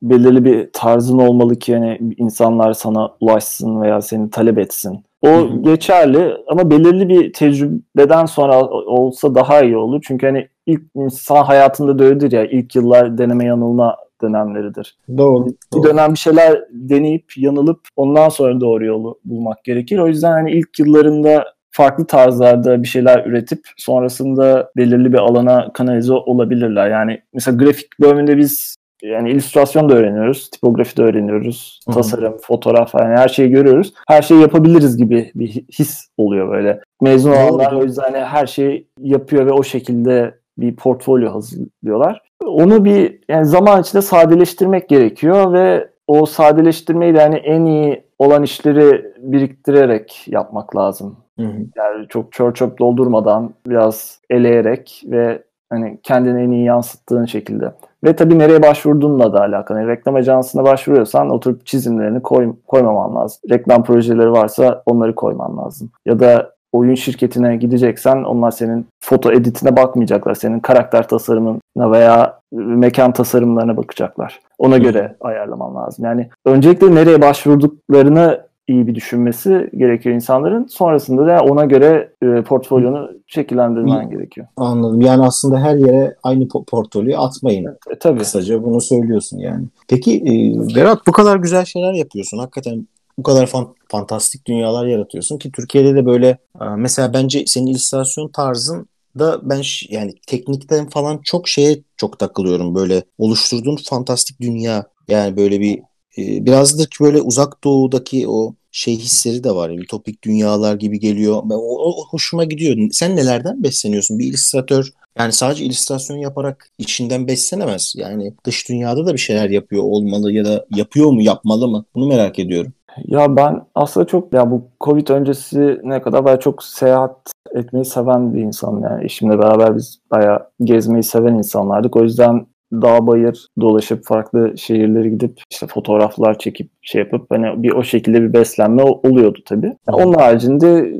belirli 0.01 0.45
bir 0.45 0.69
tarzın 0.73 1.19
olmalı 1.19 1.59
ki 1.59 1.73
hani 1.73 1.99
insanlar 2.17 2.73
sana 2.73 3.11
ulaşsın 3.19 3.81
veya 3.81 4.01
seni 4.01 4.29
talep 4.29 4.57
etsin. 4.57 5.05
O 5.21 5.27
Hı-hı. 5.27 5.61
geçerli 5.61 6.33
ama 6.47 6.71
belirli 6.71 7.09
bir 7.09 7.33
tecrübeden 7.33 8.25
sonra 8.25 8.67
olsa 8.69 9.35
daha 9.35 9.61
iyi 9.61 9.77
olur. 9.77 10.03
Çünkü 10.07 10.25
hani 10.25 10.47
ilk 10.65 10.81
insan 10.95 11.43
hayatında 11.43 11.99
da 11.99 12.03
öyledir 12.03 12.31
ya 12.31 12.45
ilk 12.45 12.75
yıllar 12.75 13.17
deneme 13.17 13.45
yanılma 13.45 13.95
dönemleridir. 14.21 14.97
Doğru. 15.17 15.45
Bir 15.45 15.53
doğru. 15.73 15.83
dönem 15.83 16.13
bir 16.13 16.17
şeyler 16.17 16.63
deneyip 16.71 17.37
yanılıp 17.37 17.79
ondan 17.95 18.29
sonra 18.29 18.61
doğru 18.61 18.85
yolu 18.85 19.19
bulmak 19.25 19.63
gerekir. 19.63 19.99
O 19.99 20.07
yüzden 20.07 20.31
hani 20.31 20.51
ilk 20.51 20.79
yıllarında 20.79 21.45
farklı 21.71 22.07
tarzlarda 22.07 22.83
bir 22.83 22.87
şeyler 22.87 23.25
üretip 23.25 23.59
sonrasında 23.77 24.71
belirli 24.77 25.13
bir 25.13 25.17
alana 25.17 25.73
kanalize 25.73 26.13
olabilirler. 26.13 26.89
Yani 26.89 27.21
mesela 27.33 27.57
grafik 27.57 27.99
bölümünde 27.99 28.37
biz 28.37 28.75
yani 29.03 29.31
illüstrasyon 29.31 29.89
da 29.89 29.93
öğreniyoruz, 29.93 30.49
tipografi 30.49 30.97
de 30.97 31.03
öğreniyoruz, 31.03 31.79
Hı-hı. 31.85 31.95
tasarım, 31.95 32.37
fotoğraf 32.41 32.93
yani 32.93 33.17
her 33.17 33.27
şeyi 33.27 33.49
görüyoruz. 33.49 33.93
Her 34.07 34.21
şeyi 34.21 34.41
yapabiliriz 34.41 34.97
gibi 34.97 35.31
bir 35.35 35.47
his 35.49 36.07
oluyor 36.17 36.51
böyle. 36.51 36.79
Mezun 37.01 37.31
olanlar 37.31 37.71
o 37.71 37.83
yüzden 37.83 38.03
hani 38.03 38.17
her 38.17 38.47
şeyi 38.47 38.87
yapıyor 38.99 39.45
ve 39.45 39.51
o 39.51 39.63
şekilde 39.63 40.35
bir 40.57 40.75
portfolyo 40.75 41.33
hazırlıyorlar. 41.33 42.21
Onu 42.45 42.85
bir 42.85 43.19
yani 43.29 43.45
zaman 43.45 43.81
içinde 43.81 44.01
sadeleştirmek 44.01 44.89
gerekiyor 44.89 45.53
ve 45.53 45.89
o 46.07 46.25
sadeleştirmeyi 46.25 47.15
de 47.15 47.21
hani 47.21 47.35
en 47.35 47.65
iyi 47.65 48.03
olan 48.19 48.43
işleri 48.43 49.13
biriktirerek 49.17 50.23
yapmak 50.27 50.75
lazım. 50.75 51.17
Hı 51.39 51.45
hı. 51.45 51.57
Yani 51.75 52.07
çok 52.09 52.31
çör 52.31 52.53
çöp 52.53 52.79
doldurmadan 52.79 53.53
biraz 53.67 54.19
eleyerek 54.29 55.03
ve 55.05 55.43
hani 55.69 55.99
kendini 56.03 56.41
en 56.41 56.51
iyi 56.51 56.65
yansıttığın 56.65 57.25
şekilde. 57.25 57.71
Ve 58.03 58.15
tabii 58.15 58.39
nereye 58.39 58.63
başvurduğunla 58.63 59.33
da 59.33 59.41
alakalı. 59.41 59.79
Yani 59.79 59.87
reklam 59.89 60.15
ajansına 60.15 60.63
başvuruyorsan 60.63 61.29
oturup 61.29 61.65
çizimlerini 61.65 62.21
koy, 62.21 62.53
koymaman 62.67 63.15
lazım. 63.15 63.41
Reklam 63.49 63.83
projeleri 63.83 64.31
varsa 64.31 64.83
onları 64.85 65.15
koyman 65.15 65.57
lazım. 65.57 65.91
Ya 66.05 66.19
da 66.19 66.54
oyun 66.75 66.95
şirketine 66.95 67.55
gideceksen 67.55 68.23
onlar 68.23 68.51
senin 68.51 68.85
foto 68.99 69.31
editine 69.31 69.75
bakmayacaklar. 69.75 70.35
Senin 70.35 70.59
karakter 70.59 71.07
tasarımına 71.07 71.91
veya 71.91 72.39
mekan 72.51 73.13
tasarımlarına 73.13 73.77
bakacaklar. 73.77 74.39
Ona 74.57 74.77
göre 74.77 75.15
ayarlaman 75.21 75.75
lazım. 75.75 76.05
Yani 76.05 76.29
öncelikle 76.45 76.95
nereye 76.95 77.21
başvurduklarını 77.21 78.45
iyi 78.67 78.87
bir 78.87 78.95
düşünmesi 78.95 79.69
gerekiyor 79.77 80.15
insanların. 80.15 80.67
Sonrasında 80.69 81.27
da 81.27 81.43
ona 81.43 81.65
göre 81.65 82.11
e, 82.23 82.41
portfolyonu 82.41 83.11
şekillendirmen 83.27 84.09
gerekiyor. 84.09 84.47
Anladım. 84.57 85.01
Yani 85.01 85.23
aslında 85.23 85.59
her 85.59 85.75
yere 85.75 86.15
aynı 86.23 86.47
portfolyoyu 86.47 87.17
atmayın. 87.17 87.65
E, 87.65 87.99
tabii. 87.99 88.19
Kısaca 88.19 88.63
bunu 88.63 88.81
söylüyorsun 88.81 89.37
yani. 89.37 89.65
Peki 89.89 90.17
e, 90.17 90.75
Berat 90.75 91.07
bu 91.07 91.11
kadar 91.11 91.37
güzel 91.37 91.65
şeyler 91.65 91.93
yapıyorsun. 91.93 92.37
Hakikaten 92.37 92.87
bu 93.17 93.23
kadar 93.23 93.47
fan, 93.47 93.75
fantastik 93.87 94.47
dünyalar 94.47 94.87
yaratıyorsun 94.87 95.37
ki 95.37 95.51
Türkiye'de 95.51 95.95
de 95.95 96.05
böyle 96.05 96.27
e, 96.61 96.65
mesela 96.77 97.13
bence 97.13 97.43
senin 97.47 97.67
illüstrasyon 97.67 98.27
tarzın 98.27 98.87
da 99.19 99.49
ben 99.49 99.61
yani 99.89 100.13
teknikten 100.27 100.89
falan 100.89 101.19
çok 101.23 101.47
şeye 101.47 101.83
çok 101.97 102.19
takılıyorum 102.19 102.75
böyle 102.75 103.03
oluşturduğun 103.17 103.75
fantastik 103.75 104.41
dünya 104.41 104.85
yani 105.07 105.37
böyle 105.37 105.59
bir 105.59 105.79
e, 106.17 106.45
birazcık 106.45 106.91
böyle 107.01 107.21
uzak 107.21 107.63
doğudaki 107.63 108.27
o 108.27 108.55
şey 108.71 108.97
hisleri 108.97 109.43
de 109.43 109.51
var. 109.51 109.69
Ütopik 109.69 110.23
dünyalar 110.23 110.75
gibi 110.75 110.99
geliyor. 110.99 111.43
O, 111.51 111.89
o 111.89 112.07
hoşuma 112.07 112.43
gidiyor. 112.43 112.89
Sen 112.91 113.15
nelerden 113.15 113.63
besleniyorsun? 113.63 114.19
Bir 114.19 114.25
illüstratör 114.25 114.91
yani 115.19 115.31
sadece 115.31 115.65
illüstrasyon 115.65 116.17
yaparak 116.17 116.69
içinden 116.77 117.27
beslenemez. 117.27 117.93
Yani 117.97 118.33
dış 118.45 118.69
dünyada 118.69 119.05
da 119.05 119.13
bir 119.13 119.19
şeyler 119.19 119.49
yapıyor 119.49 119.83
olmalı 119.83 120.31
ya 120.31 120.45
da 120.45 120.65
yapıyor 120.75 121.11
mu, 121.11 121.21
yapmalı 121.21 121.67
mı? 121.67 121.85
Bunu 121.95 122.07
merak 122.07 122.39
ediyorum. 122.39 122.73
Ya 123.03 123.35
ben 123.35 123.61
aslında 123.75 124.07
çok 124.07 124.33
ya 124.33 124.51
bu 124.51 124.61
Covid 124.81 125.07
öncesi 125.07 125.79
ne 125.83 126.01
kadar 126.01 126.25
ben 126.25 126.37
çok 126.37 126.63
seyahat 126.63 127.31
etmeyi 127.55 127.85
seven 127.85 128.33
bir 128.33 128.41
insanım 128.41 128.83
yani 128.83 129.05
eşimle 129.05 129.39
beraber 129.39 129.75
biz 129.75 129.99
bayağı 130.11 130.47
gezmeyi 130.63 131.03
seven 131.03 131.33
insanlardık. 131.33 131.95
O 131.95 132.03
yüzden 132.03 132.45
dağ 132.73 133.07
bayır 133.07 133.47
dolaşıp 133.61 134.05
farklı 134.05 134.57
şehirlere 134.57 135.09
gidip 135.09 135.41
işte 135.51 135.67
fotoğraflar 135.67 136.39
çekip 136.39 136.69
şey 136.81 136.99
yapıp 137.01 137.31
hani 137.31 137.63
bir 137.63 137.71
o 137.71 137.83
şekilde 137.83 138.21
bir 138.21 138.33
beslenme 138.33 138.83
oluyordu 138.83 139.39
tabii. 139.45 139.77
Yani 139.87 140.03
onun 140.03 140.13
haricinde 140.13 140.93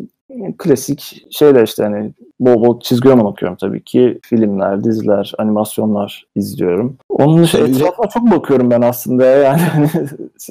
klasik 0.57 1.25
şeyler 1.31 1.63
işte 1.63 1.83
hani 1.83 2.11
bol 2.39 2.63
bol 2.63 2.79
çizgi 2.79 3.09
roman 3.09 3.25
okuyorum 3.25 3.57
tabii 3.61 3.83
ki. 3.83 4.19
Filmler, 4.23 4.83
diziler, 4.83 5.33
animasyonlar 5.37 6.25
izliyorum. 6.35 6.97
Onun 7.09 7.43
dışında 7.43 7.67
etrafına 7.67 8.07
çok 8.07 8.31
bakıyorum 8.31 8.71
ben 8.71 8.81
aslında 8.81 9.25
yani. 9.25 9.61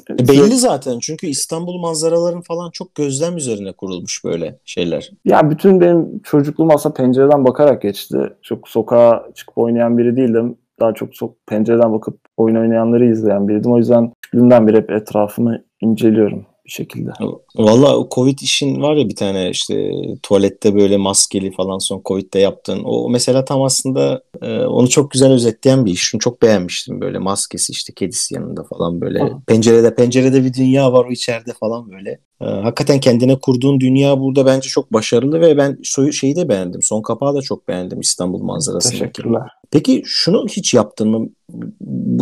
E, 0.09 0.27
belli 0.27 0.55
zaten 0.55 0.99
çünkü 0.99 1.27
İstanbul 1.27 1.79
manzaraların 1.79 2.41
falan 2.41 2.71
çok 2.71 2.95
gözlem 2.95 3.37
üzerine 3.37 3.71
kurulmuş 3.71 4.23
böyle 4.23 4.59
şeyler. 4.65 5.11
Ya 5.25 5.49
bütün 5.49 5.81
benim 5.81 6.19
çocukluğum 6.19 6.69
aslında 6.73 6.93
pencereden 6.93 7.45
bakarak 7.45 7.81
geçti. 7.81 8.17
Çok 8.41 8.69
sokağa 8.69 9.27
çıkıp 9.35 9.57
oynayan 9.57 9.97
biri 9.97 10.17
değildim. 10.17 10.57
Daha 10.79 10.93
çok 10.93 11.13
çok 11.13 11.47
pencereden 11.47 11.93
bakıp 11.93 12.19
oyun 12.37 12.55
oynayanları 12.55 13.11
izleyen 13.11 13.47
biriydim. 13.47 13.71
O 13.71 13.77
yüzden 13.77 14.11
küçüklüğümden 14.21 14.67
beri 14.67 14.77
hep 14.77 14.91
etrafımı 14.91 15.61
inceliyorum 15.81 16.45
bir 16.65 16.71
şekilde. 16.71 17.11
Valla 17.55 18.07
Covid 18.11 18.39
işin 18.39 18.81
var 18.81 18.95
ya 18.95 19.09
bir 19.09 19.15
tane 19.15 19.49
işte 19.49 19.91
tuvalette 20.23 20.75
böyle 20.75 20.97
maskeli 20.97 21.51
falan 21.51 21.77
son 21.77 22.01
Covid'de 22.05 22.39
yaptığın. 22.39 22.81
O 22.83 23.09
mesela 23.09 23.45
tam 23.45 23.61
aslında 23.61 24.21
e, 24.41 24.59
onu 24.59 24.89
çok 24.89 25.11
güzel 25.11 25.31
özetleyen 25.31 25.85
bir 25.85 25.91
iş. 25.91 26.01
Şunu 26.01 26.19
çok 26.19 26.41
beğenmiştim 26.41 27.01
böyle 27.01 27.19
maskesi 27.19 27.71
işte 27.71 27.93
kedisi 27.93 28.35
yanında 28.35 28.63
falan 28.63 29.01
böyle. 29.01 29.23
Aha. 29.23 29.41
Pencerede 29.47 29.95
pencerede 29.95 30.43
bir 30.43 30.53
dünya 30.53 30.93
var 30.93 31.05
o 31.05 31.11
içeride 31.11 31.53
falan 31.53 31.91
böyle. 31.91 32.19
E, 32.41 32.45
hakikaten 32.45 32.99
kendine 32.99 33.39
kurduğun 33.39 33.79
dünya 33.79 34.19
burada 34.19 34.45
bence 34.45 34.69
çok 34.69 34.93
başarılı 34.93 35.41
ve 35.41 35.57
ben 35.57 35.77
şeyi 36.11 36.35
de 36.35 36.49
beğendim. 36.49 36.81
Son 36.81 37.01
kapağı 37.01 37.35
da 37.35 37.41
çok 37.41 37.67
beğendim 37.67 37.99
İstanbul 37.99 38.43
manzarasını. 38.43 38.91
Teşekkürler. 38.91 39.41
Peki 39.71 40.01
şunu 40.05 40.45
hiç 40.47 40.73
yaptın 40.73 41.09
mı? 41.09 41.29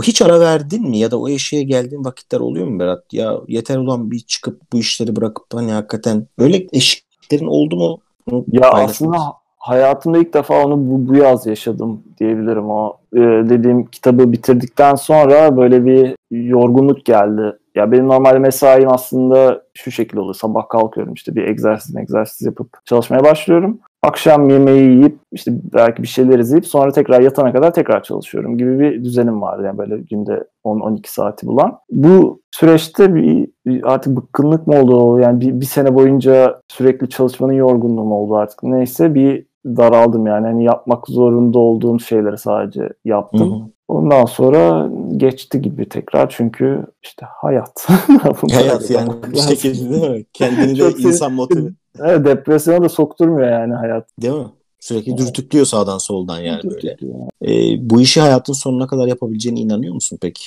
Hiç 0.04 0.22
ara 0.22 0.40
verdin 0.40 0.90
mi 0.90 0.98
ya 0.98 1.12
da 1.12 1.20
o 1.20 1.30
eşeğe 1.30 1.64
geldiğin 1.64 2.06
vakitler 2.06 2.40
oluyor 2.40 2.68
mu 2.68 2.80
Berat? 2.80 3.14
Ya 3.14 3.38
yeter 3.48 3.78
ulan 3.78 4.12
bir 4.12 4.20
çıkıp 4.20 4.62
bu 4.74 4.78
işleri 4.78 5.16
bırakıp 5.16 5.46
hani 5.54 5.72
hakikaten 5.72 6.28
böyle 6.40 6.68
eşiklerin 6.74 7.48
oldu 7.48 7.76
mu? 7.76 7.98
Bunu 8.30 8.46
ya 8.52 8.70
aslında 8.72 9.18
hayatımda 9.58 10.18
ilk 10.18 10.34
defa 10.34 10.66
onu 10.66 10.78
bu, 10.78 11.10
bu 11.10 11.16
yaz 11.16 11.46
yaşadım 11.46 12.04
diyebilirim. 12.20 12.70
O 12.70 12.98
e, 13.14 13.20
dediğim 13.20 13.86
kitabı 13.86 14.32
bitirdikten 14.32 14.96
sonra 14.96 15.58
böyle 15.58 15.86
bir 15.86 16.16
yorgunluk 16.32 17.06
geldi. 17.06 17.58
Ya 17.76 17.92
benim 17.92 18.08
normalde 18.08 18.40
mesaim 18.40 18.90
aslında 18.90 19.64
şu 19.74 19.92
şekilde 19.92 20.20
oluyor. 20.20 20.36
Sabah 20.36 20.70
kalkıyorum 20.70 21.14
işte 21.14 21.36
bir 21.36 21.48
egzersiz 21.48 21.96
egzersiz 21.96 22.48
yapıp 22.48 22.86
çalışmaya 22.86 23.24
başlıyorum 23.24 23.80
akşam 24.04 24.50
yemeği 24.50 24.92
yiyip 24.92 25.20
işte 25.32 25.52
belki 25.74 26.04
bir 26.04 26.08
şeyler 26.08 26.40
izleyip 26.40 26.68
sonra 26.68 26.92
tekrar 26.92 27.22
yatana 27.22 27.54
kadar 27.54 27.74
tekrar 27.74 28.04
çalışıyorum 28.04 28.58
gibi 28.58 28.80
bir 28.80 29.04
düzenim 29.04 29.42
vardı. 29.42 29.64
Yani 29.66 29.78
böyle 29.78 29.98
günde 29.98 30.44
10-12 30.66 31.00
saati 31.06 31.48
bulan. 31.48 31.80
Bu 31.92 32.42
süreçte 32.52 33.16
bir, 33.16 33.50
artık 33.84 34.16
bıkkınlık 34.16 34.68
mı 34.68 34.80
oldu? 34.82 35.20
Yani 35.20 35.42
bir, 35.42 35.60
bir 35.60 35.66
sene 35.66 35.96
boyunca 35.96 36.60
sürekli 36.68 37.10
çalışmanın 37.10 37.54
yorgunluğu 37.54 38.04
mu 38.04 38.16
oldu 38.16 38.36
artık? 38.36 38.64
Neyse 38.64 39.14
bir 39.14 39.46
daraldım 39.66 40.28
yani. 40.28 40.48
Hani 40.48 40.64
yapmak 40.64 41.08
zorunda 41.08 41.60
olduğum 41.60 42.00
şeyleri 42.00 42.38
sadece 42.38 42.90
yaptım. 43.06 43.52
Hı 43.52 43.56
hı. 43.56 43.68
Ondan 43.94 44.26
sonra 44.26 44.90
geçti 45.18 45.62
gibi 45.62 45.90
tekrar 45.90 46.30
çünkü 46.30 46.86
işte 47.04 47.26
hayat. 47.42 47.88
hayat 48.52 48.90
yani 48.92 49.10
bir 49.34 49.38
şekilde 49.38 49.90
değil 49.90 50.12
mi? 50.12 50.26
Kendini 50.34 50.80
de 50.80 50.90
insan 50.90 51.34
motive. 51.34 51.70
Evet, 52.00 52.26
depresyona 52.26 52.84
da 52.84 52.90
sokturmuyor 52.90 53.52
yani 53.52 53.74
hayat. 53.74 54.08
Değil 54.22 54.34
mi? 54.34 54.48
Sürekli 54.80 55.12
evet. 55.12 55.20
dürtüklüyor 55.20 55.66
sağdan 55.66 55.98
soldan 55.98 56.40
yani 56.40 56.62
böyle. 56.64 56.98
Ee, 57.46 57.90
bu 57.90 58.02
işi 58.02 58.22
hayatın 58.22 58.54
sonuna 58.54 58.88
kadar 58.88 59.08
yapabileceğine 59.08 59.60
inanıyor 59.60 59.94
musun 59.94 60.20
peki? 60.22 60.46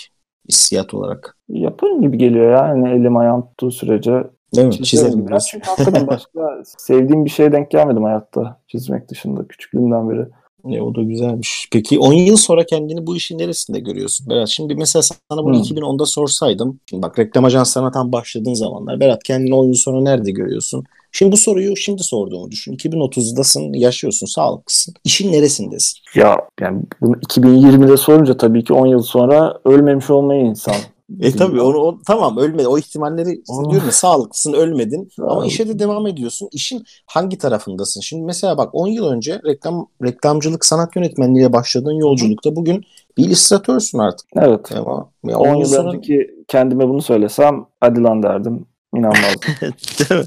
Hissiyat 0.49 0.95
olarak. 0.95 1.37
Yaparım 1.49 2.03
gibi 2.03 2.19
geliyor 2.19 2.51
ya. 2.51 2.67
Yani 2.69 2.89
elim 2.89 3.17
ayağım 3.17 3.43
tuttuğu 3.43 3.71
sürece 3.71 4.25
Değil 4.57 4.67
mi? 4.67 4.83
Çizerim 4.83 5.27
biraz. 5.27 5.49
Çünkü 5.49 5.69
hakikaten 5.69 6.07
başka 6.07 6.63
sevdiğim 6.79 7.25
bir 7.25 7.31
şeye 7.31 7.53
denk 7.53 7.71
gelmedim 7.71 8.05
hayatta. 8.05 8.61
Çizmek 8.69 9.09
dışında 9.09 9.49
küçüklüğümden 9.49 10.11
beri. 10.11 10.27
E, 10.73 10.81
o 10.81 10.95
da 10.95 11.03
güzelmiş. 11.03 11.69
Peki 11.73 11.99
10 11.99 12.13
yıl 12.13 12.37
sonra 12.37 12.67
kendini 12.67 13.07
bu 13.07 13.17
işin 13.17 13.39
neresinde 13.39 13.81
görüyorsun 13.81 14.29
Berat? 14.29 14.49
Şimdi 14.49 14.75
mesela 14.75 15.03
sana 15.03 15.45
bunu 15.45 15.55
hmm. 15.55 15.63
2010'da 15.63 16.07
sorsaydım. 16.07 16.81
Şimdi 16.91 17.03
bak 17.03 17.19
reklam 17.19 17.45
ajanslarına 17.45 17.91
tam 17.91 18.13
başladığın 18.13 18.55
zamanlar. 18.55 19.01
Berat 19.01 19.23
kendini 19.23 19.55
10 19.55 19.67
yıl 19.67 19.75
sonra 19.75 20.01
nerede 20.01 20.31
görüyorsun? 20.31 20.85
Şimdi 21.13 21.33
bu 21.33 21.37
soruyu 21.37 21.77
şimdi 21.77 22.03
sorduğumu 22.03 22.51
düşün. 22.51 22.77
2030'dasın, 22.77 23.77
yaşıyorsun, 23.79 24.27
sağlıklısın. 24.27 24.95
İşin 25.05 25.33
neresindesin? 25.33 25.99
Ya 26.15 26.41
yani 26.61 26.83
bunu 27.01 27.17
2020'de 27.17 27.97
sorunca 27.97 28.37
tabii 28.37 28.65
ki 28.65 28.73
10 28.73 28.87
yıl 28.87 29.03
sonra 29.03 29.59
ölmemiş 29.65 30.11
olmayı 30.11 30.45
insan 30.45 30.75
e 31.21 31.33
tabii 31.33 31.61
onu, 31.61 31.79
o, 31.79 31.99
tamam 32.07 32.37
ölmedi. 32.37 32.69
O 32.69 32.79
ihtimalleri 32.79 33.43
oh. 33.49 33.71
diyorum 33.71 33.87
ya 33.87 33.93
sağlıklısın 33.93 34.53
ölmedin 34.53 35.09
Sağ 35.17 35.27
ama 35.27 35.47
işe 35.47 35.69
de 35.69 35.79
devam 35.79 36.07
ediyorsun. 36.07 36.49
İşin 36.53 36.85
hangi 37.07 37.39
tarafındasın? 37.39 38.01
Şimdi 38.01 38.25
mesela 38.25 38.59
bak 38.59 38.71
10 38.73 38.87
yıl 38.87 39.07
önce 39.07 39.41
reklam 39.45 39.89
reklamcılık 40.05 40.65
sanat 40.65 40.97
yönetmenliğiyle 40.97 41.53
başladığın 41.53 41.99
yolculukta 41.99 42.57
bugün 42.57 42.85
bir 43.19 43.25
illüstratörsün 43.25 43.99
artık. 43.99 44.27
Evet. 44.37 44.73
Ama, 44.73 45.11
ya 45.25 45.39
10 45.39 45.55
yıl 45.55 45.67
sonra... 45.67 45.89
önceki 45.89 46.31
kendime 46.49 46.89
bunu 46.89 47.03
söylesem 47.03 47.67
hadi 47.81 48.03
lan 48.03 48.23
derdim. 48.23 48.67
İnanmazdım. 48.99 50.27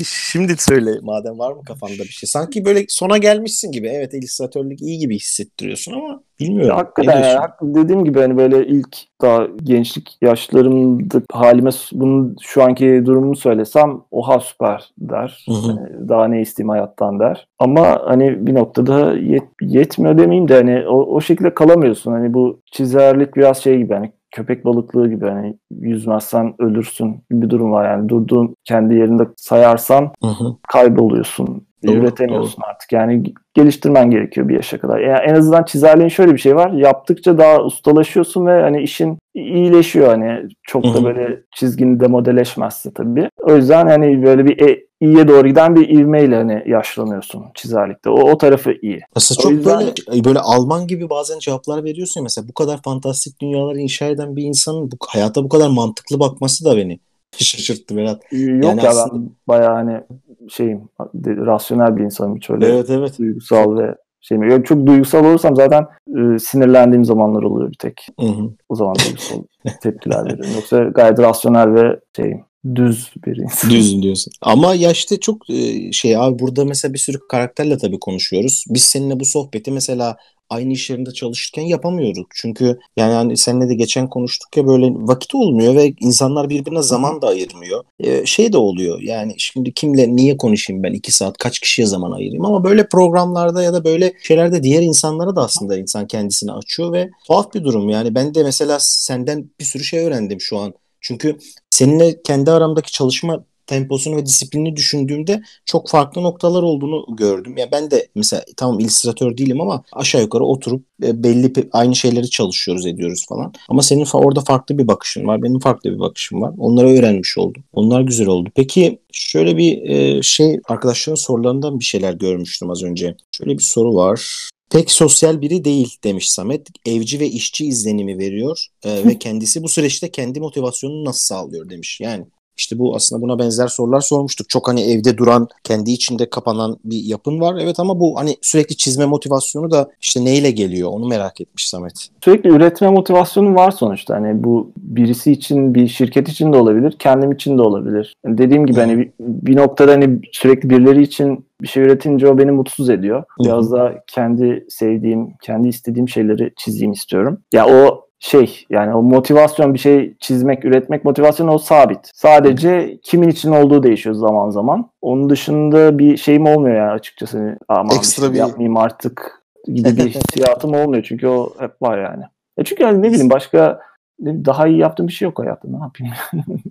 E, 0.00 0.04
şimdi 0.04 0.56
söyle 0.56 0.90
madem 1.02 1.38
var 1.38 1.52
mı 1.52 1.64
kafanda 1.64 1.98
bir 1.98 2.08
şey. 2.08 2.26
Sanki 2.26 2.64
böyle 2.64 2.84
sona 2.88 3.18
gelmişsin 3.18 3.72
gibi. 3.72 3.88
Evet 3.88 4.14
illüstratörlük 4.14 4.82
iyi 4.82 4.98
gibi 4.98 5.16
hissettiriyorsun 5.16 5.92
ama 5.92 6.20
bilmiyorum. 6.40 6.68
Ya, 6.68 6.76
hakikaten 6.76 7.22
ya, 7.22 7.56
dediğim 7.62 8.04
gibi 8.04 8.20
hani 8.20 8.36
böyle 8.36 8.66
ilk 8.66 8.96
daha 9.22 9.46
gençlik 9.62 10.18
yaşlarımda 10.22 11.22
halime 11.32 11.70
bunun 11.92 12.36
şu 12.42 12.62
anki 12.62 13.02
durumumu 13.06 13.36
söylesem 13.36 14.00
oha 14.10 14.40
süper 14.40 14.90
der. 14.98 15.44
Hani 15.48 16.08
daha 16.08 16.28
ne 16.28 16.40
isteyeyim 16.40 16.70
hayattan 16.70 17.20
der. 17.20 17.48
Ama 17.58 18.02
hani 18.04 18.46
bir 18.46 18.54
noktada 18.54 19.12
yet, 19.12 19.44
yetmiyor 19.60 20.18
demeyeyim 20.18 20.48
de 20.48 20.54
hani 20.54 20.88
o, 20.88 21.14
o 21.14 21.20
şekilde 21.20 21.54
kalamıyorsun. 21.54 22.12
Hani 22.12 22.34
bu 22.34 22.60
çizerlik 22.72 23.36
biraz 23.36 23.62
şey 23.62 23.78
gibi 23.78 23.94
hani 23.94 24.12
köpek 24.36 24.64
balıklığı 24.64 25.08
gibi 25.08 25.28
hani 25.28 25.58
yüzmezsen 25.70 26.54
ölürsün 26.58 27.24
gibi 27.30 27.42
bir 27.42 27.50
durum 27.50 27.72
var 27.72 27.90
yani 27.90 28.08
durduğun 28.08 28.56
kendi 28.64 28.94
yerinde 28.94 29.22
sayarsan 29.36 30.10
hı 30.22 30.28
hı. 30.28 30.56
kayboluyorsun 30.68 31.66
doğru, 31.86 31.96
üretemiyorsun 31.96 32.62
doğru. 32.62 32.70
artık 32.70 32.92
yani 32.92 33.34
geliştirmen 33.54 34.10
gerekiyor 34.10 34.48
bir 34.48 34.54
yaşa 34.54 34.78
kadar. 34.78 34.98
Yani 34.98 35.18
en 35.18 35.34
azından 35.34 35.64
çizerliğin 35.64 36.08
şöyle 36.08 36.32
bir 36.32 36.38
şey 36.38 36.56
var 36.56 36.70
yaptıkça 36.70 37.38
daha 37.38 37.62
ustalaşıyorsun 37.62 38.46
ve 38.46 38.60
hani 38.62 38.82
işin 38.82 39.18
iyileşiyor 39.34 40.08
hani 40.08 40.48
çok 40.62 40.84
da 40.84 41.04
böyle 41.04 41.40
çizgini 41.54 42.00
demodeleşmezse 42.00 42.90
tabii. 42.94 43.28
O 43.42 43.56
yüzden 43.56 43.86
hani 43.86 44.22
böyle 44.22 44.44
bir 44.44 44.68
e, 44.68 44.85
iyiye 45.00 45.28
doğru 45.28 45.48
giden 45.48 45.76
bir 45.76 45.88
ivmeyle 45.88 46.36
hani 46.36 46.62
yaşlanıyorsun 46.66 47.44
çizerlikte. 47.54 48.10
O, 48.10 48.30
o 48.30 48.38
tarafı 48.38 48.72
iyi. 48.82 49.00
Aslında 49.14 49.40
çok 49.40 49.52
yüzden... 49.52 49.80
böyle 49.80 50.24
böyle 50.24 50.38
Alman 50.38 50.86
gibi 50.86 51.10
bazen 51.10 51.38
cevaplar 51.38 51.84
veriyorsun 51.84 52.20
ya 52.20 52.22
mesela 52.22 52.48
bu 52.48 52.54
kadar 52.54 52.82
fantastik 52.82 53.40
dünyaları 53.40 53.78
inşa 53.78 54.06
eden 54.06 54.36
bir 54.36 54.42
insanın 54.42 54.90
bu 54.90 54.96
hayata 55.08 55.44
bu 55.44 55.48
kadar 55.48 55.68
mantıklı 55.68 56.20
bakması 56.20 56.64
da 56.64 56.76
beni 56.76 56.98
şaşırttı 57.36 57.96
Berat. 57.96 58.22
Yok 58.32 58.64
yani 58.64 58.84
ya 58.84 58.90
aslında... 58.90 59.14
ben 59.14 59.30
bayağı 59.48 59.74
hani 59.74 60.00
şeyim 60.48 60.88
rasyonel 61.24 61.96
bir 61.96 62.04
insanım 62.04 62.36
hiç 62.36 62.50
öyle 62.50 62.66
evet, 62.66 62.90
evet. 62.90 63.18
duygusal 63.18 63.78
ve 63.78 63.94
şey 64.20 64.38
mi? 64.38 64.52
Yani 64.52 64.64
çok 64.64 64.86
duygusal 64.86 65.24
olursam 65.24 65.56
zaten 65.56 65.86
e, 66.08 66.38
sinirlendiğim 66.38 67.04
zamanlar 67.04 67.42
oluyor 67.42 67.70
bir 67.70 67.78
tek. 67.78 68.06
Hı 68.20 68.26
hı. 68.26 68.50
O 68.68 68.74
zaman 68.74 68.94
duygusal 69.06 69.42
tepkiler 69.82 70.24
veriyorum. 70.24 70.50
Yoksa 70.54 70.82
gayet 70.84 71.18
rasyonel 71.18 71.74
ve 71.74 72.00
şeyim 72.16 72.44
düz 72.74 73.10
bir 73.26 73.36
insan. 73.36 73.70
Düz 73.70 74.02
diyorsun. 74.02 74.32
Ama 74.40 74.74
yaşta 74.74 75.20
çok 75.20 75.50
e, 75.50 75.92
şey 75.92 76.16
abi 76.16 76.38
burada 76.38 76.64
mesela 76.64 76.94
bir 76.94 76.98
sürü 76.98 77.18
karakterle 77.28 77.78
tabii 77.78 77.98
konuşuyoruz. 78.00 78.64
Biz 78.68 78.82
seninle 78.82 79.20
bu 79.20 79.24
sohbeti 79.24 79.70
mesela 79.70 80.16
aynı 80.50 80.72
iş 80.72 80.90
yerinde 80.90 81.10
çalışırken 81.10 81.62
yapamıyorduk. 81.62 82.26
Çünkü 82.34 82.78
yani 82.96 83.12
hani 83.12 83.36
seninle 83.36 83.68
de 83.68 83.74
geçen 83.74 84.08
konuştuk 84.08 84.56
ya 84.56 84.66
böyle 84.66 84.86
vakit 84.86 85.34
olmuyor 85.34 85.74
ve 85.74 85.94
insanlar 86.00 86.48
birbirine 86.48 86.82
zaman 86.82 87.22
da 87.22 87.26
ayırmıyor. 87.26 87.84
Ee, 88.00 88.26
şey 88.26 88.52
de 88.52 88.56
oluyor 88.56 89.00
yani 89.00 89.34
şimdi 89.38 89.72
kimle 89.72 90.16
niye 90.16 90.36
konuşayım 90.36 90.82
ben 90.82 90.92
iki 90.92 91.12
saat 91.12 91.38
kaç 91.38 91.58
kişiye 91.58 91.86
zaman 91.86 92.12
ayırayım 92.12 92.44
ama 92.44 92.64
böyle 92.64 92.88
programlarda 92.88 93.62
ya 93.62 93.72
da 93.72 93.84
böyle 93.84 94.12
şeylerde 94.22 94.62
diğer 94.62 94.82
insanlara 94.82 95.36
da 95.36 95.42
aslında 95.42 95.78
insan 95.78 96.06
kendisini 96.06 96.52
açıyor 96.52 96.92
ve 96.92 97.10
tuhaf 97.26 97.54
bir 97.54 97.64
durum 97.64 97.88
yani 97.88 98.14
ben 98.14 98.34
de 98.34 98.42
mesela 98.42 98.78
senden 98.80 99.50
bir 99.60 99.64
sürü 99.64 99.84
şey 99.84 100.00
öğrendim 100.00 100.40
şu 100.40 100.58
an. 100.58 100.74
Çünkü 101.06 101.38
seninle 101.70 102.22
kendi 102.22 102.50
aramdaki 102.50 102.92
çalışma 102.92 103.44
temposunu 103.66 104.16
ve 104.16 104.26
disiplini 104.26 104.76
düşündüğümde 104.76 105.42
çok 105.64 105.88
farklı 105.88 106.22
noktalar 106.22 106.62
olduğunu 106.62 107.16
gördüm. 107.16 107.56
Ya 107.56 107.68
ben 107.72 107.90
de 107.90 108.08
mesela 108.14 108.44
tamam 108.56 108.80
illüstratör 108.80 109.36
değilim 109.36 109.60
ama 109.60 109.82
aşağı 109.92 110.22
yukarı 110.22 110.44
oturup 110.44 110.84
e, 111.02 111.22
belli 111.22 111.68
aynı 111.72 111.96
şeyleri 111.96 112.30
çalışıyoruz 112.30 112.86
ediyoruz 112.86 113.26
falan. 113.28 113.52
Ama 113.68 113.82
senin 113.82 114.06
orada 114.12 114.40
farklı 114.40 114.78
bir 114.78 114.88
bakışın 114.88 115.26
var. 115.26 115.42
Benim 115.42 115.58
farklı 115.58 115.90
bir 115.90 115.98
bakışım 115.98 116.42
var. 116.42 116.54
Onları 116.58 116.88
öğrenmiş 116.88 117.38
oldum. 117.38 117.64
Onlar 117.72 118.00
güzel 118.00 118.26
oldu. 118.26 118.48
Peki 118.54 118.98
şöyle 119.12 119.56
bir 119.56 119.82
e, 119.82 120.22
şey 120.22 120.60
arkadaşların 120.68 121.16
sorularından 121.16 121.80
bir 121.80 121.84
şeyler 121.84 122.12
görmüştüm 122.12 122.70
az 122.70 122.82
önce. 122.82 123.16
Şöyle 123.32 123.58
bir 123.58 123.62
soru 123.62 123.94
var. 123.94 124.50
Pek 124.70 124.90
sosyal 124.90 125.40
biri 125.40 125.64
değil 125.64 125.96
demiş 126.04 126.30
Samet. 126.30 126.68
Evci 126.86 127.20
ve 127.20 127.26
işçi 127.26 127.66
izlenimi 127.66 128.18
veriyor 128.18 128.66
e, 128.84 129.04
ve 129.04 129.18
kendisi 129.18 129.62
bu 129.62 129.68
süreçte 129.68 130.10
kendi 130.10 130.40
motivasyonunu 130.40 131.04
nasıl 131.04 131.20
sağlıyor 131.20 131.70
demiş. 131.70 132.00
Yani 132.00 132.26
işte 132.56 132.78
bu 132.78 132.96
aslında 132.96 133.22
buna 133.22 133.38
benzer 133.38 133.68
sorular 133.68 134.00
sormuştuk. 134.00 134.48
Çok 134.48 134.68
hani 134.68 134.80
evde 134.80 135.16
duran, 135.16 135.48
kendi 135.64 135.90
içinde 135.90 136.30
kapanan 136.30 136.76
bir 136.84 137.04
yapın 137.04 137.40
var. 137.40 137.56
Evet 137.62 137.80
ama 137.80 138.00
bu 138.00 138.18
hani 138.18 138.36
sürekli 138.42 138.76
çizme 138.76 139.06
motivasyonu 139.06 139.70
da 139.70 139.90
işte 140.00 140.24
neyle 140.24 140.50
geliyor 140.50 140.90
onu 140.92 141.06
merak 141.06 141.40
etmiş 141.40 141.68
Samet. 141.68 142.08
Sürekli 142.24 142.50
üretme 142.50 142.90
motivasyonu 142.90 143.54
var 143.54 143.70
sonuçta. 143.70 144.14
Hani 144.14 144.44
bu 144.44 144.70
birisi 144.76 145.32
için, 145.32 145.74
bir 145.74 145.88
şirket 145.88 146.28
için 146.28 146.52
de 146.52 146.56
olabilir, 146.56 146.96
kendim 146.98 147.32
için 147.32 147.58
de 147.58 147.62
olabilir. 147.62 148.14
Yani 148.24 148.38
dediğim 148.38 148.66
gibi 148.66 148.80
hani 148.80 148.98
bir, 148.98 149.10
bir 149.20 149.56
noktada 149.56 149.92
hani 149.92 150.20
sürekli 150.32 150.70
birileri 150.70 151.02
için 151.02 151.45
bir 151.62 151.68
şey 151.68 151.82
üretince 151.82 152.28
o 152.28 152.38
beni 152.38 152.50
mutsuz 152.50 152.90
ediyor. 152.90 153.24
Biraz 153.44 153.72
da 153.72 153.94
kendi 154.06 154.66
sevdiğim, 154.68 155.34
kendi 155.42 155.68
istediğim 155.68 156.08
şeyleri 156.08 156.52
çizeyim 156.56 156.92
istiyorum. 156.92 157.40
Ya 157.52 157.66
o 157.66 158.06
şey 158.18 158.64
yani 158.70 158.94
o 158.94 159.02
motivasyon 159.02 159.74
bir 159.74 159.78
şey 159.78 160.16
çizmek, 160.20 160.64
üretmek 160.64 161.04
motivasyon 161.04 161.48
o 161.48 161.58
sabit. 161.58 162.10
Sadece 162.14 162.98
kimin 163.02 163.28
için 163.28 163.50
olduğu 163.50 163.82
değişiyor 163.82 164.14
zaman 164.14 164.50
zaman. 164.50 164.90
Onun 165.02 165.30
dışında 165.30 165.98
bir 165.98 166.16
şeyim 166.16 166.46
olmuyor 166.46 166.76
yani 166.76 166.90
açıkçası. 166.90 167.58
Ama 167.68 167.94
Ekstra 167.94 168.28
bir, 168.28 168.34
bir 168.34 168.38
yapmayayım 168.38 168.76
artık 168.76 169.42
gibi 169.66 169.96
bir 169.96 170.08
hissiyatım 170.14 170.74
olmuyor 170.74 171.02
çünkü 171.08 171.26
o 171.26 171.52
hep 171.58 171.82
var 171.82 171.98
yani. 171.98 172.24
E 172.58 172.64
çünkü 172.64 172.82
yani 172.82 173.02
ne 173.02 173.10
bileyim 173.10 173.30
başka 173.30 173.80
daha 174.20 174.68
iyi 174.68 174.78
yaptığım 174.78 175.08
bir 175.08 175.12
şey 175.12 175.26
yok 175.26 175.38
hayatta 175.38 175.68
ne 175.68 175.76
yapayım. 175.76 176.14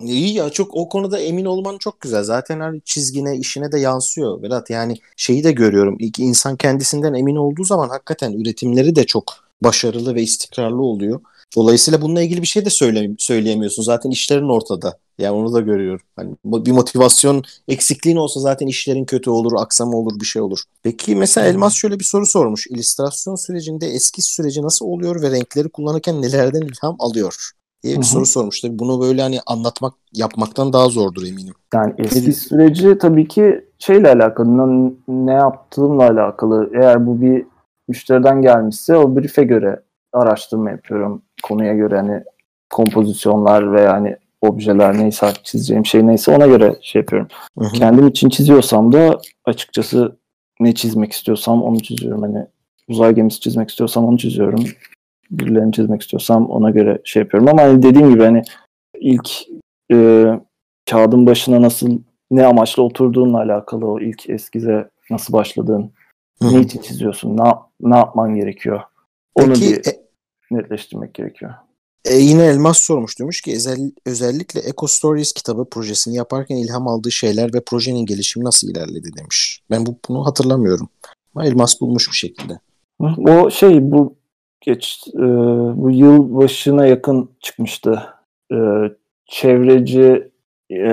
İyi 0.00 0.34
ya 0.34 0.50
çok 0.50 0.74
o 0.74 0.88
konuda 0.88 1.18
emin 1.18 1.44
olman 1.44 1.78
çok 1.78 2.00
güzel. 2.00 2.22
Zaten 2.22 2.60
her 2.60 2.80
çizgine 2.84 3.36
işine 3.36 3.72
de 3.72 3.78
yansıyor 3.78 4.42
Berat. 4.42 4.70
Yani 4.70 4.96
şeyi 5.16 5.44
de 5.44 5.52
görüyorum. 5.52 5.96
İlk 5.98 6.18
insan 6.18 6.56
kendisinden 6.56 7.14
emin 7.14 7.36
olduğu 7.36 7.64
zaman 7.64 7.88
hakikaten 7.88 8.32
üretimleri 8.32 8.96
de 8.96 9.06
çok 9.06 9.34
başarılı 9.62 10.14
ve 10.14 10.22
istikrarlı 10.22 10.82
oluyor. 10.82 11.20
Dolayısıyla 11.56 12.02
bununla 12.02 12.22
ilgili 12.22 12.42
bir 12.42 12.46
şey 12.46 12.64
de 12.64 12.70
söyle, 12.70 13.10
söyleyemiyorsun. 13.18 13.82
Zaten 13.82 14.10
işlerin 14.10 14.48
ortada. 14.48 14.98
Yani 15.18 15.32
onu 15.32 15.52
da 15.52 15.60
görüyorum. 15.60 16.06
Hani 16.16 16.34
bir 16.44 16.72
motivasyon 16.72 17.44
eksikliğin 17.68 18.16
olsa 18.16 18.40
zaten 18.40 18.66
işlerin 18.66 19.04
kötü 19.04 19.30
olur, 19.30 19.52
aksama 19.56 19.96
olur, 19.96 20.20
bir 20.20 20.26
şey 20.26 20.42
olur. 20.42 20.62
Peki 20.82 21.16
mesela 21.16 21.46
Elmas 21.46 21.74
şöyle 21.74 21.98
bir 21.98 22.04
soru 22.04 22.26
sormuş. 22.26 22.66
İllüstrasyon 22.66 23.34
sürecinde 23.34 23.86
eskiz 23.86 24.24
süreci 24.24 24.62
nasıl 24.62 24.86
oluyor 24.86 25.22
ve 25.22 25.30
renkleri 25.30 25.68
kullanırken 25.68 26.22
nelerden 26.22 26.60
ilham 26.60 26.96
alıyor? 26.98 27.52
diye 27.82 27.94
bir 27.94 28.02
Hı-hı. 28.02 28.10
soru 28.10 28.26
sormuş. 28.26 28.60
Tabii 28.60 28.78
bunu 28.78 29.00
böyle 29.00 29.22
hani 29.22 29.40
anlatmak, 29.46 29.94
yapmaktan 30.12 30.72
daha 30.72 30.88
zordur 30.88 31.22
eminim. 31.22 31.54
Yani 31.74 31.94
eskiz 31.98 32.38
süreci 32.38 32.98
tabii 32.98 33.28
ki 33.28 33.64
şeyle 33.78 34.08
alakalı, 34.12 34.92
ne 35.08 35.32
yaptığımla 35.32 36.02
alakalı. 36.02 36.70
Eğer 36.74 37.06
bu 37.06 37.20
bir 37.20 37.46
müşteriden 37.88 38.42
gelmişse 38.42 38.96
o 38.96 39.16
brief'e 39.16 39.44
göre 39.44 39.82
araştırma 40.12 40.70
yapıyorum. 40.70 41.22
Konuya 41.42 41.74
göre 41.74 41.96
hani 41.96 42.22
kompozisyonlar 42.70 43.72
veya 43.72 43.92
hani 43.92 44.16
objeler 44.40 44.98
neyse 44.98 45.32
çizeceğim 45.42 45.86
şey 45.86 46.06
neyse 46.06 46.36
ona 46.36 46.46
göre 46.46 46.76
şey 46.82 47.00
yapıyorum. 47.00 47.28
Hı 47.58 47.64
hı. 47.64 47.72
Kendim 47.72 48.08
için 48.08 48.28
çiziyorsam 48.28 48.92
da 48.92 49.20
açıkçası 49.44 50.16
ne 50.60 50.74
çizmek 50.74 51.12
istiyorsam 51.12 51.62
onu 51.62 51.80
çiziyorum. 51.80 52.22
Hani 52.22 52.46
uzay 52.88 53.14
gemisi 53.14 53.40
çizmek 53.40 53.70
istiyorsam 53.70 54.04
onu 54.04 54.18
çiziyorum. 54.18 54.64
Birilerini 55.30 55.72
çizmek 55.72 56.02
istiyorsam 56.02 56.50
ona 56.50 56.70
göre 56.70 56.98
şey 57.04 57.22
yapıyorum. 57.22 57.48
Ama 57.48 57.62
hani 57.62 57.82
dediğim 57.82 58.10
gibi 58.10 58.22
hani 58.22 58.42
ilk 59.00 59.30
e, 59.92 60.26
kağıdın 60.90 61.26
başına 61.26 61.62
nasıl 61.62 61.98
ne 62.30 62.46
amaçla 62.46 62.82
oturduğunla 62.82 63.38
alakalı 63.38 63.86
o 63.86 64.00
ilk 64.00 64.30
eskize 64.30 64.90
nasıl 65.10 65.32
başladığın, 65.32 65.92
Hı-hı. 66.42 66.54
ne 66.54 66.60
için 66.60 66.80
çiziyorsun, 66.80 67.36
ne, 67.36 67.52
ne 67.80 67.96
yapman 67.96 68.34
gerekiyor. 68.34 68.80
Onu 69.36 69.52
Peki, 69.52 69.60
bir 69.62 69.76
e, 69.76 70.06
netleştirmek 70.50 71.14
gerekiyor. 71.14 71.54
E, 72.04 72.14
yine 72.14 72.46
Elmas 72.46 72.78
sormuş 72.78 73.20
demiş 73.20 73.40
ki 73.40 73.54
özel, 73.54 73.78
özellikle 74.06 74.60
Eco 74.60 74.86
Stories 74.86 75.32
kitabı 75.32 75.64
projesini 75.70 76.16
yaparken 76.16 76.56
ilham 76.56 76.88
aldığı 76.88 77.10
şeyler 77.10 77.54
ve 77.54 77.60
projenin 77.60 78.06
gelişimi 78.06 78.44
nasıl 78.44 78.70
ilerledi 78.70 79.10
demiş. 79.16 79.62
Ben 79.70 79.86
bu, 79.86 79.96
bunu 80.08 80.26
hatırlamıyorum. 80.26 80.88
Ama 81.34 81.46
Elmas 81.46 81.80
bulmuş 81.80 82.08
bir 82.08 82.16
şekilde. 82.16 82.58
O 83.18 83.50
şey 83.50 83.90
bu 83.90 84.14
geç 84.60 85.00
e, 85.14 85.22
bu 85.76 85.90
yıl 85.90 86.36
başına 86.36 86.86
yakın 86.86 87.30
çıkmıştı. 87.40 88.02
E, 88.52 88.56
çevreci 89.26 90.30
e, 90.70 90.84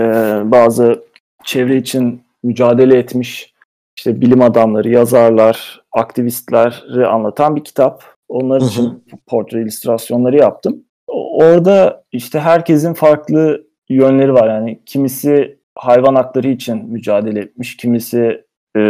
bazı 0.45 1.03
çevre 1.45 1.77
için 1.77 2.21
mücadele 2.43 2.97
etmiş 2.97 3.53
işte 3.97 4.21
bilim 4.21 4.41
adamları, 4.41 4.89
yazarlar, 4.89 5.81
aktivistleri 5.91 7.07
anlatan 7.07 7.55
bir 7.55 7.63
kitap. 7.63 8.12
Onlar 8.33 8.61
için 8.61 9.03
portre 9.27 9.61
illüstrasyonları 9.61 10.37
yaptım. 10.37 10.83
Orada 11.07 12.03
işte 12.11 12.39
herkesin 12.39 12.93
farklı 12.93 13.67
yönleri 13.89 14.33
var. 14.33 14.49
Yani 14.49 14.79
kimisi 14.85 15.59
hayvan 15.75 16.15
hakları 16.15 16.47
için 16.47 16.85
mücadele 16.89 17.39
etmiş, 17.39 17.77
kimisi 17.77 18.45
e, 18.77 18.81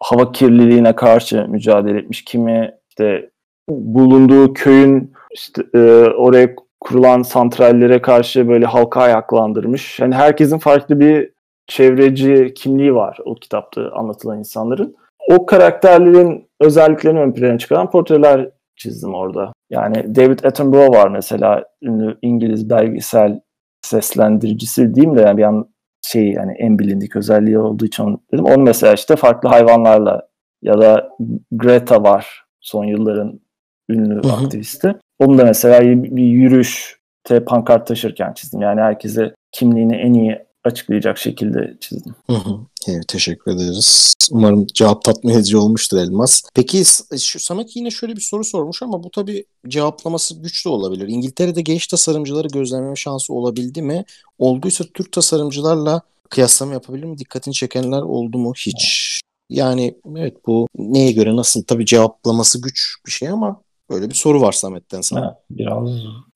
hava 0.00 0.32
kirliliğine 0.32 0.94
karşı 0.94 1.46
mücadele 1.48 1.98
etmiş, 1.98 2.24
kimi 2.24 2.74
işte 2.88 3.30
bulunduğu 3.68 4.52
köyün 4.52 5.12
işte 5.34 5.62
e, 5.74 5.78
oraya 6.04 6.54
kurulan 6.80 7.22
santrallere 7.22 8.02
karşı 8.02 8.48
böyle 8.48 8.66
halka 8.66 9.00
ayaklandırmış. 9.00 10.00
Yani 10.00 10.14
herkesin 10.14 10.58
farklı 10.58 11.00
bir 11.00 11.30
çevreci 11.66 12.54
kimliği 12.56 12.94
var 12.94 13.18
o 13.24 13.34
kitapta 13.34 13.90
anlatılan 13.92 14.38
insanların. 14.38 14.96
O 15.28 15.46
karakterlerin 15.46 16.48
özelliklerini 16.60 17.20
ön 17.20 17.32
plana 17.32 17.58
çıkaran 17.58 17.90
portreler 17.90 18.50
çizdim 18.76 19.14
orada. 19.14 19.52
Yani 19.70 20.16
David 20.16 20.44
Attenborough 20.44 20.96
var 20.96 21.08
mesela 21.08 21.64
ünlü 21.82 22.18
İngiliz 22.22 22.70
belgesel 22.70 23.40
seslendiricisi 23.82 24.94
diyeyim 24.94 25.16
de 25.16 25.20
yani 25.20 25.36
bir 25.36 25.42
an 25.42 25.68
şey 26.02 26.32
yani 26.32 26.52
en 26.58 26.78
bilindik 26.78 27.16
özelliği 27.16 27.58
olduğu 27.58 27.84
için 27.86 28.04
onu 28.04 28.20
dedim. 28.32 28.44
Onu 28.44 28.62
mesela 28.62 28.92
işte 28.92 29.16
farklı 29.16 29.48
hayvanlarla 29.48 30.28
ya 30.62 30.80
da 30.80 31.08
Greta 31.50 32.02
var 32.02 32.44
son 32.60 32.84
yılların 32.84 33.40
ünlü 33.88 34.14
hı 34.14 34.28
hı. 34.28 34.32
aktivisti. 34.32 34.94
Onu 35.18 35.38
da 35.38 35.44
mesela 35.44 35.80
bir 35.82 36.22
yürüyüş 36.22 37.00
pankart 37.46 37.86
taşırken 37.86 38.32
çizdim. 38.32 38.60
Yani 38.60 38.80
herkese 38.80 39.34
kimliğini 39.52 39.96
en 39.96 40.12
iyi 40.12 40.38
açıklayacak 40.64 41.18
şekilde 41.18 41.76
çizdim. 41.80 42.14
Hı 42.26 42.36
hı. 42.36 42.58
Evet, 42.88 43.08
teşekkür 43.08 43.52
ederiz. 43.52 44.14
Umarım 44.30 44.66
cevap 44.74 45.04
tatmin 45.04 45.34
edici 45.34 45.56
olmuştur 45.56 45.98
Elmas. 45.98 46.42
Peki 46.54 46.82
şu, 47.20 47.40
Samet 47.40 47.76
yine 47.76 47.90
şöyle 47.90 48.16
bir 48.16 48.20
soru 48.20 48.44
sormuş 48.44 48.82
ama 48.82 49.02
bu 49.02 49.10
tabii 49.10 49.44
cevaplaması 49.68 50.34
güç 50.42 50.66
de 50.66 50.68
olabilir. 50.68 51.08
İngiltere'de 51.08 51.62
genç 51.62 51.86
tasarımcıları 51.86 52.48
gözlemleme 52.48 52.96
şansı 52.96 53.34
olabildi 53.34 53.82
mi? 53.82 54.04
Olduysa 54.38 54.84
Türk 54.94 55.12
tasarımcılarla 55.12 56.02
kıyaslama 56.30 56.72
yapabilir 56.72 57.04
mi? 57.04 57.18
Dikkatini 57.18 57.54
çekenler 57.54 58.02
oldu 58.02 58.38
mu? 58.38 58.52
Hiç. 58.56 59.20
Yani 59.50 59.94
evet 60.16 60.36
bu 60.46 60.68
neye 60.74 61.12
göre 61.12 61.36
nasıl? 61.36 61.62
Tabii 61.62 61.86
cevaplaması 61.86 62.62
güç 62.62 62.96
bir 63.06 63.10
şey 63.10 63.28
ama 63.28 63.60
böyle 63.90 64.10
bir 64.10 64.14
soru 64.14 64.40
var 64.40 64.52
Samet'ten 64.52 65.00
sana. 65.00 65.20
Ha, 65.20 65.38
biraz 65.50 65.90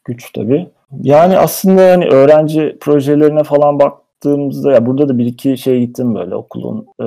güç 0.04 0.32
tabii. 0.32 0.70
Yani 1.02 1.38
aslında 1.38 1.82
yani 1.82 2.06
öğrenci 2.06 2.76
projelerine 2.80 3.44
falan 3.44 3.78
bak 3.78 4.03
baktığımızda 4.24 4.72
ya 4.72 4.86
burada 4.86 5.08
da 5.08 5.18
bir 5.18 5.26
iki 5.26 5.58
şey 5.58 5.80
gittim 5.80 6.14
böyle 6.14 6.34
okulun 6.34 6.86
e, 7.00 7.06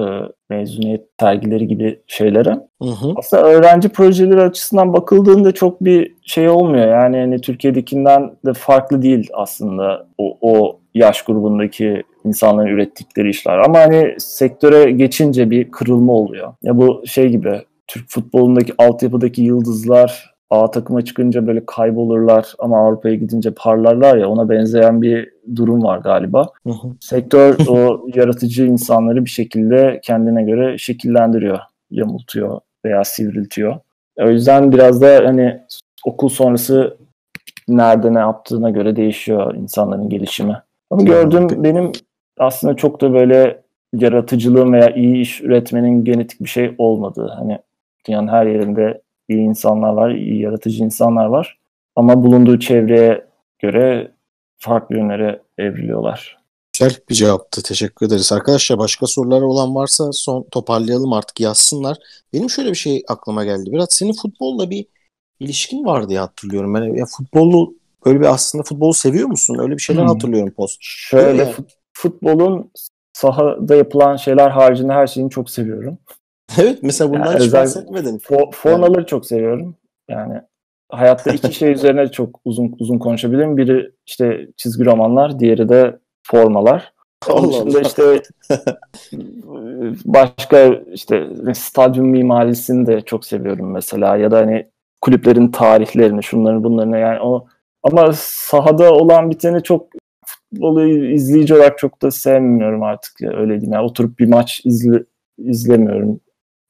mezuniyet 0.50 1.06
sergileri 1.20 1.68
gibi 1.68 2.00
şeylere. 2.08 2.50
Hı 2.82 2.90
hı. 2.90 3.14
Aslında 3.16 3.44
öğrenci 3.44 3.90
projeleri 3.90 4.42
açısından 4.42 4.94
bakıldığında 4.94 5.52
çok 5.52 5.84
bir 5.84 6.16
şey 6.22 6.50
olmuyor. 6.50 6.88
Yani 6.88 7.18
hani 7.18 7.42
Türkiye'dekinden 7.42 8.32
de 8.46 8.54
farklı 8.54 9.02
değil 9.02 9.30
aslında 9.34 10.08
o, 10.18 10.38
o 10.42 10.80
yaş 10.94 11.22
grubundaki 11.22 12.04
insanların 12.26 12.68
ürettikleri 12.68 13.30
işler. 13.30 13.58
Ama 13.58 13.80
hani 13.80 14.16
sektöre 14.18 14.92
geçince 14.92 15.50
bir 15.50 15.72
kırılma 15.72 16.14
oluyor. 16.14 16.54
Ya 16.64 16.78
bu 16.78 17.04
şey 17.06 17.30
gibi 17.30 17.62
Türk 17.88 18.10
futbolundaki 18.10 18.74
altyapıdaki 18.78 19.42
yıldızlar 19.42 20.37
A 20.50 20.72
takıma 20.72 21.06
çıkınca 21.06 21.48
böyle 21.48 21.66
kaybolurlar 21.66 22.54
ama 22.60 22.78
Avrupa'ya 22.78 23.16
gidince 23.16 23.52
parlarlar 23.52 24.18
ya 24.18 24.30
ona 24.30 24.50
benzeyen 24.50 25.02
bir 25.02 25.30
durum 25.56 25.84
var 25.84 25.98
galiba. 25.98 26.50
Sektör 27.00 27.58
o 27.68 28.08
yaratıcı 28.16 28.66
insanları 28.66 29.26
bir 29.26 29.30
şekilde 29.30 30.00
kendine 30.04 30.44
göre 30.44 30.78
şekillendiriyor, 30.78 31.60
yamultuyor 31.92 32.60
veya 32.86 33.04
sivriltiyor. 33.04 33.76
O 34.18 34.30
yüzden 34.30 34.72
biraz 34.72 35.02
da 35.02 35.22
hani 35.26 35.60
okul 36.06 36.30
sonrası 36.30 36.98
nerede 37.68 38.14
ne 38.14 38.20
yaptığına 38.20 38.70
göre 38.70 38.96
değişiyor 38.96 39.56
insanların 39.56 40.10
gelişimi. 40.10 40.62
Ama 40.90 41.04
gördüğüm 41.04 41.64
benim 41.64 41.92
aslında 42.40 42.76
çok 42.76 43.02
da 43.02 43.14
böyle 43.14 43.62
yaratıcılığın 43.94 44.74
veya 44.74 44.90
iyi 44.90 45.22
iş 45.22 45.42
üretmenin 45.42 46.04
genetik 46.04 46.42
bir 46.42 46.50
şey 46.50 46.76
olmadığı. 46.78 47.28
Hani 47.28 47.60
dünyanın 48.08 48.28
her 48.28 48.46
yerinde 48.46 49.02
iyi 49.30 49.40
insanlar 49.40 49.94
var, 49.94 50.12
iyi 50.12 50.42
yaratıcı 50.42 50.84
insanlar 50.84 51.26
var. 51.26 51.58
Ama 51.96 52.24
bulunduğu 52.24 52.60
çevreye 52.60 53.26
göre 53.60 54.12
farklı 54.58 54.96
yönlere 54.96 55.42
evriliyorlar. 55.58 56.38
Güzel 56.74 56.96
bir 57.10 57.16
cevaptı. 57.16 57.64
Teşekkür 57.64 58.08
ederiz. 58.08 58.32
Arkadaşlar 58.32 58.80
başka 58.80 59.08
sorular 59.08 59.42
olan 59.42 59.76
varsa 59.76 60.12
son 60.12 60.44
toparlayalım 60.52 61.14
artık 61.14 61.40
yazsınlar. 61.40 61.98
Benim 62.34 62.50
şöyle 62.50 62.70
bir 62.70 62.76
şey 62.76 63.04
aklıma 63.08 63.46
geldi. 63.46 63.72
Biraz 63.72 63.88
senin 63.92 64.14
futbolla 64.14 64.70
bir 64.70 64.86
ilişkin 65.40 65.86
var 65.86 66.10
diye 66.10 66.20
hatırlıyorum. 66.20 66.74
Ben 66.74 66.98
ya 66.98 67.06
futbolu 67.06 67.76
böyle 68.06 68.20
bir 68.20 68.26
aslında 68.26 68.64
futbolu 68.64 68.94
seviyor 68.94 69.28
musun? 69.28 69.58
Öyle 69.60 69.74
bir 69.74 69.82
şeyler 69.82 70.02
hmm. 70.02 70.10
hatırlıyorum 70.10 70.54
post. 70.54 70.78
Şöyle 70.82 71.44
yani. 71.44 71.54
futbolun 71.94 72.72
sahada 73.14 73.76
yapılan 73.76 74.16
şeyler 74.16 74.50
haricinde 74.50 74.94
her 74.94 75.08
şeyini 75.08 75.30
çok 75.30 75.50
seviyorum. 75.50 75.98
evet 76.60 76.80
mesela 76.82 77.10
bundan 77.10 77.32
yani 77.32 77.46
hiç 77.46 77.54
bahsetmedin. 77.54 78.18
For, 78.18 78.52
formaları 78.52 79.00
yani. 79.00 79.08
çok 79.08 79.26
seviyorum. 79.26 79.76
Yani 80.10 80.42
hayatta 80.90 81.32
iki 81.32 81.54
şey 81.54 81.72
üzerine 81.72 82.12
çok 82.12 82.40
uzun 82.46 82.76
uzun 82.80 83.00
konuşabilirim. 83.00 83.58
Biri 83.58 83.92
işte 84.06 84.48
çizgi 84.58 84.86
romanlar, 84.86 85.40
diğeri 85.40 85.70
de 85.70 86.00
formalar. 86.24 86.94
Onun 87.30 87.50
dışında 87.50 87.82
işte 87.82 88.22
başka 90.06 90.66
işte 90.94 91.28
stadyum 91.54 92.08
mimarisini 92.08 92.88
de 92.88 93.02
çok 93.02 93.26
seviyorum 93.26 93.72
mesela 93.72 94.18
ya 94.18 94.32
da 94.32 94.38
hani 94.38 94.68
kulüplerin 95.02 95.48
tarihlerini, 95.48 96.24
şunların 96.24 96.64
bunlarını 96.64 97.00
yani 97.00 97.20
o 97.22 97.48
ama 97.84 98.14
sahada 98.14 98.94
olan 98.94 99.32
biteni 99.32 99.64
çok 99.64 99.88
futbolu 100.26 100.88
izleyici 100.88 101.56
olarak 101.56 101.78
çok 101.78 102.02
da 102.02 102.12
sevmiyorum 102.12 102.84
artık 102.84 103.22
ya 103.22 103.32
öyle 103.32 103.52
diyeyim. 103.52 103.74
Yani 103.74 103.86
oturup 103.86 104.20
bir 104.20 104.28
maç 104.28 104.62
izle, 104.66 105.04
izlemiyorum. 105.38 106.20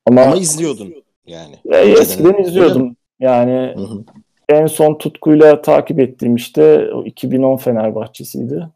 Ama, 0.08 0.22
ama 0.22 0.36
izliyordun 0.36 0.94
yani. 1.26 1.56
E, 1.72 1.78
eskiden 1.78 2.44
izliyordum. 2.44 2.96
Yani 3.20 3.74
hı 3.76 3.82
hı. 3.82 4.04
en 4.50 4.68
son 4.68 4.98
tutkuyla 4.98 5.62
takip 5.62 6.00
ettiğim 6.00 6.36
işte 6.36 6.90
o 6.94 7.04
2010 7.04 7.58
Fenerbahçe'siydi. 7.58 8.68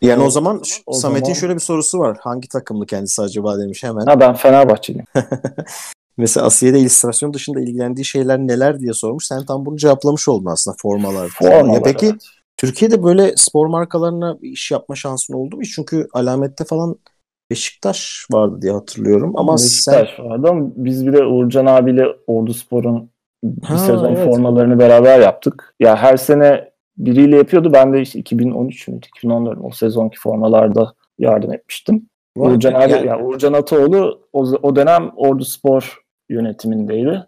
Yani 0.00 0.22
o 0.22 0.30
zaman 0.30 0.62
o 0.86 0.92
Samet'in 0.92 1.24
zaman... 1.24 1.34
şöyle 1.34 1.54
bir 1.54 1.60
sorusu 1.60 1.98
var. 1.98 2.18
Hangi 2.20 2.48
takımlı 2.48 2.86
kendisi 2.86 3.22
acaba 3.22 3.58
demiş 3.58 3.82
hemen. 3.82 4.06
Ha 4.06 4.20
ben 4.20 4.34
Fenerbahçeliyim. 4.34 5.06
Mesela 6.16 6.46
Asiye'de 6.46 6.80
illüstrasyon 6.80 7.34
dışında 7.34 7.60
ilgilendiği 7.60 8.04
şeyler 8.04 8.38
neler 8.38 8.80
diye 8.80 8.92
sormuş. 8.92 9.26
Sen 9.26 9.44
tam 9.44 9.66
bunu 9.66 9.76
cevaplamış 9.76 10.28
oldun 10.28 10.50
aslında 10.50 10.76
formalar. 10.80 11.28
Formalar 11.28 11.74
ya 11.74 11.82
peki 11.82 12.06
evet. 12.06 12.22
Türkiye'de 12.56 13.02
böyle 13.02 13.36
spor 13.36 13.66
markalarına 13.66 14.38
iş 14.42 14.70
yapma 14.70 14.94
şansın 14.94 15.34
oldu 15.34 15.56
mu? 15.56 15.62
Çünkü 15.64 16.08
alamette 16.12 16.64
falan 16.64 16.96
Beşiktaş 17.50 18.26
vardı 18.32 18.62
diye 18.62 18.72
hatırlıyorum. 18.72 19.32
Ama 19.36 19.54
Beşiktaş 19.54 20.16
sen... 20.16 20.26
vardı 20.26 20.48
ama 20.50 20.68
biz 20.76 21.06
bir 21.06 21.12
de 21.12 21.24
Uğurcan 21.24 21.66
abiyle 21.66 22.06
Ordu 22.26 22.54
Spor'un 22.54 23.10
bir 23.44 23.66
ha, 23.66 23.78
sezon 23.78 24.14
evet. 24.14 24.24
formalarını 24.24 24.78
beraber 24.78 25.20
yaptık. 25.20 25.74
Ya 25.80 25.96
her 25.96 26.16
sene 26.16 26.70
biriyle 26.98 27.36
yapıyordu. 27.36 27.72
Ben 27.72 27.92
de 27.92 28.00
işte 28.00 28.18
2013 28.18 28.88
mü 28.88 28.96
2014 28.96 29.58
o 29.62 29.70
sezonki 29.70 30.18
formalarda 30.18 30.94
yardım 31.18 31.52
etmiştim. 31.52 32.08
Var 32.36 32.50
Uğurcan 32.50 32.74
abi, 32.74 32.92
yani. 32.92 33.06
yani 33.06 33.22
Uğurcan 33.22 33.52
Ataoğlu 33.52 34.20
o, 34.32 34.40
o 34.62 34.76
dönem 34.76 35.10
Ordu 35.16 35.44
Spor 35.44 35.98
yönetimindeydi. 36.28 37.26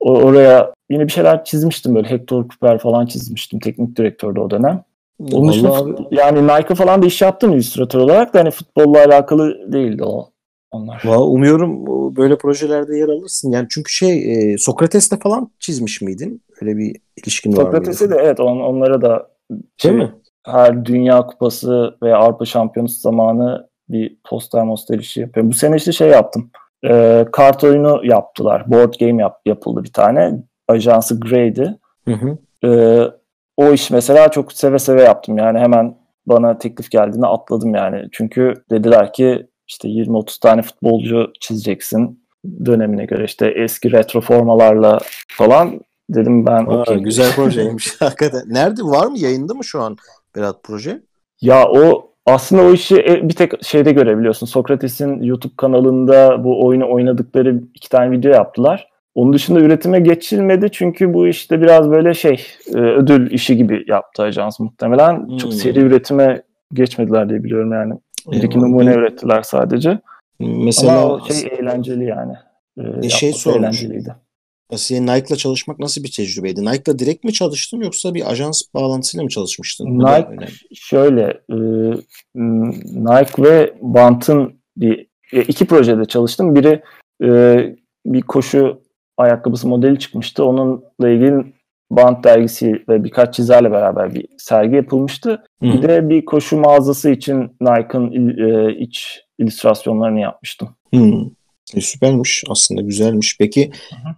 O, 0.00 0.12
oraya 0.12 0.72
yine 0.90 1.06
bir 1.06 1.12
şeyler 1.12 1.44
çizmiştim 1.44 1.94
böyle 1.94 2.10
Hector 2.10 2.48
Cooper 2.48 2.78
falan 2.78 3.06
çizmiştim. 3.06 3.60
Teknik 3.60 3.96
direktördü 3.96 4.40
o 4.40 4.50
dönem. 4.50 4.84
Onun 5.32 5.64
abi. 5.64 6.06
yani 6.10 6.46
Nike 6.48 6.74
falan 6.74 7.02
da 7.02 7.06
iş 7.06 7.22
yaptım 7.22 7.52
illüstratör 7.52 8.00
olarak 8.00 8.34
da 8.34 8.38
hani 8.38 8.50
futbolla 8.50 9.04
alakalı 9.04 9.72
değildi 9.72 10.04
o 10.04 10.30
onlar. 10.70 11.02
Valla 11.04 11.24
umuyorum 11.24 11.86
böyle 12.16 12.38
projelerde 12.38 12.96
yer 12.96 13.08
alırsın. 13.08 13.52
Yani 13.52 13.66
çünkü 13.70 13.92
şey 13.92 14.32
e, 14.52 14.58
Sokrates'te 14.58 15.18
falan 15.18 15.50
çizmiş 15.58 16.00
miydin? 16.00 16.42
Öyle 16.62 16.76
bir 16.76 16.96
ilişkin 17.16 17.56
var 17.56 17.62
Sokrates'e 17.62 18.10
de 18.10 18.16
evet 18.20 18.40
on, 18.40 18.60
onlara 18.60 19.02
da 19.02 19.28
şey, 19.76 19.90
Değil 19.90 20.02
mi? 20.02 20.12
her 20.46 20.84
Dünya 20.84 21.26
Kupası 21.26 21.96
veya 22.02 22.16
Avrupa 22.16 22.44
Şampiyonası 22.44 23.00
zamanı 23.00 23.68
bir 23.88 24.16
poster 24.28 24.64
moster 24.64 24.98
işi 24.98 25.20
yapıyorum. 25.20 25.50
Bu 25.50 25.54
sene 25.54 25.76
işte 25.76 25.92
şey 25.92 26.08
yaptım. 26.08 26.50
E, 26.84 27.26
kart 27.32 27.64
oyunu 27.64 28.00
yaptılar. 28.04 28.70
Board 28.70 28.94
game 29.00 29.22
yap, 29.22 29.40
yapıldı 29.46 29.84
bir 29.84 29.92
tane. 29.92 30.32
Ajansı 30.68 31.20
Grey'di. 31.20 31.78
Hı 32.08 32.14
hı. 32.14 32.38
E, 32.66 32.70
o 33.56 33.72
iş 33.72 33.90
mesela 33.90 34.30
çok 34.30 34.52
seve 34.52 34.78
seve 34.78 35.02
yaptım. 35.02 35.38
Yani 35.38 35.58
hemen 35.58 35.96
bana 36.26 36.58
teklif 36.58 36.90
geldiğinde 36.90 37.26
atladım 37.26 37.74
yani. 37.74 38.08
Çünkü 38.12 38.54
dediler 38.70 39.12
ki 39.12 39.46
işte 39.68 39.88
20-30 39.88 40.40
tane 40.40 40.62
futbolcu 40.62 41.32
çizeceksin 41.40 42.20
dönemine 42.64 43.04
göre 43.04 43.24
işte 43.24 43.46
eski 43.56 43.92
retro 43.92 44.20
formalarla 44.20 44.98
falan 45.28 45.80
dedim 46.10 46.46
ben 46.46 46.66
Aa, 46.66 46.80
okay. 46.80 46.98
güzel 46.98 47.32
projeymiş 47.36 47.96
hakikaten. 48.00 48.42
Nerede 48.46 48.82
var 48.82 49.06
mı 49.06 49.18
yayında 49.18 49.54
mı 49.54 49.64
şu 49.64 49.82
an 49.82 49.96
Berat 50.36 50.62
proje? 50.62 51.02
Ya 51.40 51.68
o 51.68 52.10
aslında 52.26 52.62
o 52.62 52.72
işi 52.72 52.96
e, 52.96 53.28
bir 53.28 53.34
tek 53.34 53.64
şeyde 53.64 53.92
görebiliyorsun. 53.92 54.46
Sokrates'in 54.46 55.22
YouTube 55.22 55.52
kanalında 55.56 56.44
bu 56.44 56.66
oyunu 56.66 56.92
oynadıkları 56.92 57.60
iki 57.74 57.88
tane 57.88 58.10
video 58.10 58.32
yaptılar. 58.32 58.89
Onun 59.14 59.32
dışında 59.32 59.60
üretime 59.60 60.00
geçilmedi 60.00 60.68
çünkü 60.72 61.14
bu 61.14 61.28
işte 61.28 61.60
biraz 61.62 61.90
böyle 61.90 62.14
şey 62.14 62.46
e, 62.74 62.78
ödül 62.78 63.30
işi 63.30 63.56
gibi 63.56 63.84
yaptı 63.86 64.22
ajans 64.22 64.60
muhtemelen. 64.60 65.28
Hmm. 65.28 65.36
Çok 65.36 65.54
seri 65.54 65.80
üretime 65.80 66.42
geçmediler 66.72 67.28
diye 67.28 67.44
biliyorum 67.44 67.72
yani. 67.72 67.94
Bir 68.26 68.42
iki 68.42 68.58
numune 68.58 68.94
ürettiler 68.94 69.42
sadece. 69.42 69.98
Mesela 70.40 71.02
Ama 71.02 71.28
şey 71.28 71.50
eğlenceli 71.58 72.04
yani. 72.04 72.32
E, 73.02 73.08
şey 73.08 73.32
sormuş. 73.32 73.60
Eğlenceliydi. 73.60 74.14
Asiye 74.72 75.02
Nike'la 75.02 75.36
çalışmak 75.36 75.78
nasıl 75.78 76.04
bir 76.04 76.12
tecrübeydi? 76.12 76.64
Nike'la 76.64 76.98
direkt 76.98 77.24
mi 77.24 77.32
çalıştın 77.32 77.80
yoksa 77.80 78.14
bir 78.14 78.30
ajans 78.30 78.62
bağlantısıyla 78.74 79.24
mı 79.24 79.30
çalışmıştın? 79.30 79.98
Nike 79.98 80.46
şöyle 80.74 81.40
e, 81.50 81.56
Nike 82.94 83.42
ve 83.42 83.74
Bant'ın 83.80 84.52
bir 84.76 85.06
e, 85.32 85.42
iki 85.42 85.66
projede 85.66 86.04
çalıştım. 86.04 86.54
Biri 86.54 86.82
e, 87.22 87.58
bir 88.06 88.22
koşu 88.22 88.80
ayakkabısı 89.20 89.68
modeli 89.68 89.98
çıkmıştı. 89.98 90.44
Onunla 90.44 91.08
ilgili 91.08 91.44
Bant 91.90 92.24
dergisi 92.24 92.84
ve 92.88 93.04
birkaç 93.04 93.34
çizerle 93.34 93.70
beraber 93.70 94.14
bir 94.14 94.26
sergi 94.38 94.76
yapılmıştı. 94.76 95.30
Hı. 95.30 95.66
Bir 95.66 95.82
de 95.82 96.08
bir 96.08 96.24
koşu 96.24 96.56
mağazası 96.56 97.10
için 97.10 97.56
Nike'ın 97.60 98.38
e, 98.38 98.74
iç 98.74 99.20
illüstrasyonlarını 99.38 100.20
yapmıştım. 100.20 100.68
Hı. 100.94 101.12
E, 101.74 101.80
süpermiş 101.80 102.44
aslında 102.48 102.82
güzelmiş. 102.82 103.36
Peki 103.38 103.70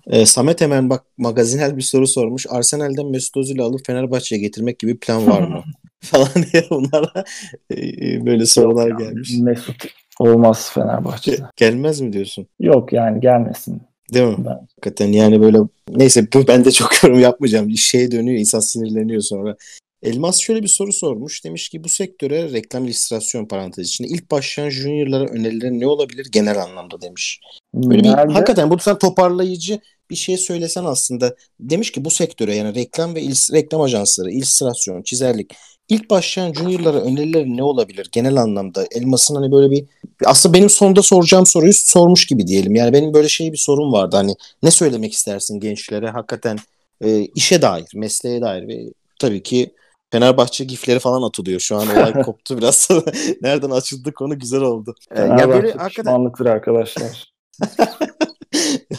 e, 0.06 0.26
Samet 0.26 0.60
hemen 0.60 0.90
bak 0.90 1.04
magazinel 1.18 1.76
bir 1.76 1.82
soru 1.82 2.06
sormuş. 2.06 2.46
Arsenal'den 2.50 3.06
Mesut 3.06 3.36
Özil'i 3.36 3.62
alıp 3.62 3.86
Fenerbahçe'ye 3.86 4.40
getirmek 4.40 4.78
gibi 4.78 4.98
plan 4.98 5.26
var 5.26 5.40
mı? 5.40 5.62
falan 6.00 6.28
diye 6.52 6.64
bunlara 6.70 7.24
e, 7.70 7.80
e, 7.80 8.26
böyle 8.26 8.46
sorular 8.46 8.88
Yok, 8.88 8.98
gelmiş. 8.98 9.38
Mesut 9.38 9.84
olmaz 10.18 10.70
Fenerbahçe'de. 10.74 11.42
Gelmez 11.56 12.00
mi 12.00 12.12
diyorsun? 12.12 12.46
Yok 12.60 12.92
yani 12.92 13.20
gelmesin. 13.20 13.82
Değil 14.14 14.26
mi? 14.26 14.36
Ben. 14.38 14.50
Hakikaten 14.50 15.12
yani 15.12 15.40
böyle 15.40 15.58
neyse 15.88 16.28
ben 16.48 16.64
de 16.64 16.70
çok 16.70 16.90
yorum 17.04 17.20
yapmayacağım. 17.20 17.76
Şeye 17.76 18.10
dönüyor 18.10 18.38
insan 18.38 18.60
sinirleniyor 18.60 19.22
sonra. 19.22 19.56
Elmas 20.02 20.38
şöyle 20.38 20.62
bir 20.62 20.68
soru 20.68 20.92
sormuş. 20.92 21.44
Demiş 21.44 21.68
ki 21.68 21.84
bu 21.84 21.88
sektöre 21.88 22.52
reklam 22.52 22.84
illüstrasyon 22.84 23.46
parantez 23.46 23.88
içinde 23.88 24.08
ilk 24.08 24.30
başlayan 24.30 24.70
juniorlara 24.70 25.24
önerilerin 25.24 25.80
ne 25.80 25.86
olabilir 25.86 26.28
genel 26.32 26.62
anlamda 26.62 27.00
demiş. 27.00 27.40
Böyle 27.74 28.02
bir 28.02 28.08
hakikaten 28.08 28.70
bu 28.70 28.78
sen 28.78 28.98
toparlayıcı 28.98 29.80
bir 30.10 30.16
şey 30.16 30.36
söylesen 30.36 30.84
aslında. 30.84 31.36
Demiş 31.60 31.92
ki 31.92 32.04
bu 32.04 32.10
sektöre 32.10 32.54
yani 32.54 32.74
reklam 32.74 33.14
ve 33.14 33.22
il, 33.22 33.34
reklam 33.52 33.80
ajansları, 33.80 34.30
illüstrasyon, 34.30 35.02
çizerlik 35.02 35.54
ilk 35.88 36.10
başlayan 36.10 36.52
juniorlara 36.52 37.00
önerileri 37.00 37.56
ne 37.56 37.62
olabilir 37.62 38.08
genel 38.12 38.36
anlamda? 38.36 38.86
Elmas'ın 38.90 39.34
hani 39.34 39.52
böyle 39.52 39.70
bir 39.70 39.84
aslında 40.24 40.54
benim 40.54 40.70
sonda 40.70 41.02
soracağım 41.02 41.46
soruyu 41.46 41.72
sormuş 41.72 42.26
gibi 42.26 42.46
diyelim. 42.46 42.74
Yani 42.74 42.92
benim 42.92 43.14
böyle 43.14 43.28
şey 43.28 43.52
bir 43.52 43.58
sorum 43.58 43.92
vardı. 43.92 44.16
Hani 44.16 44.34
ne 44.62 44.70
söylemek 44.70 45.12
istersin 45.12 45.60
gençlere 45.60 46.10
hakikaten 46.10 46.58
e, 47.04 47.20
işe 47.34 47.62
dair, 47.62 47.88
mesleğe 47.94 48.40
dair 48.40 48.68
ve 48.68 48.92
tabii 49.18 49.42
ki 49.42 49.72
Fenerbahçe 50.12 50.64
gifleri 50.64 50.98
falan 50.98 51.22
atılıyor. 51.22 51.60
Şu 51.60 51.76
an 51.76 51.88
olay 51.88 52.12
koptu 52.22 52.58
biraz. 52.58 52.88
Nereden 53.42 53.70
açıldı 53.70 54.12
konu 54.12 54.38
güzel 54.38 54.60
oldu. 54.60 54.94
Ee, 55.10 55.20
ya 55.20 55.48
böyle 55.48 55.72
hakikaten 55.72 56.46
arkadaşlar. 56.46 57.32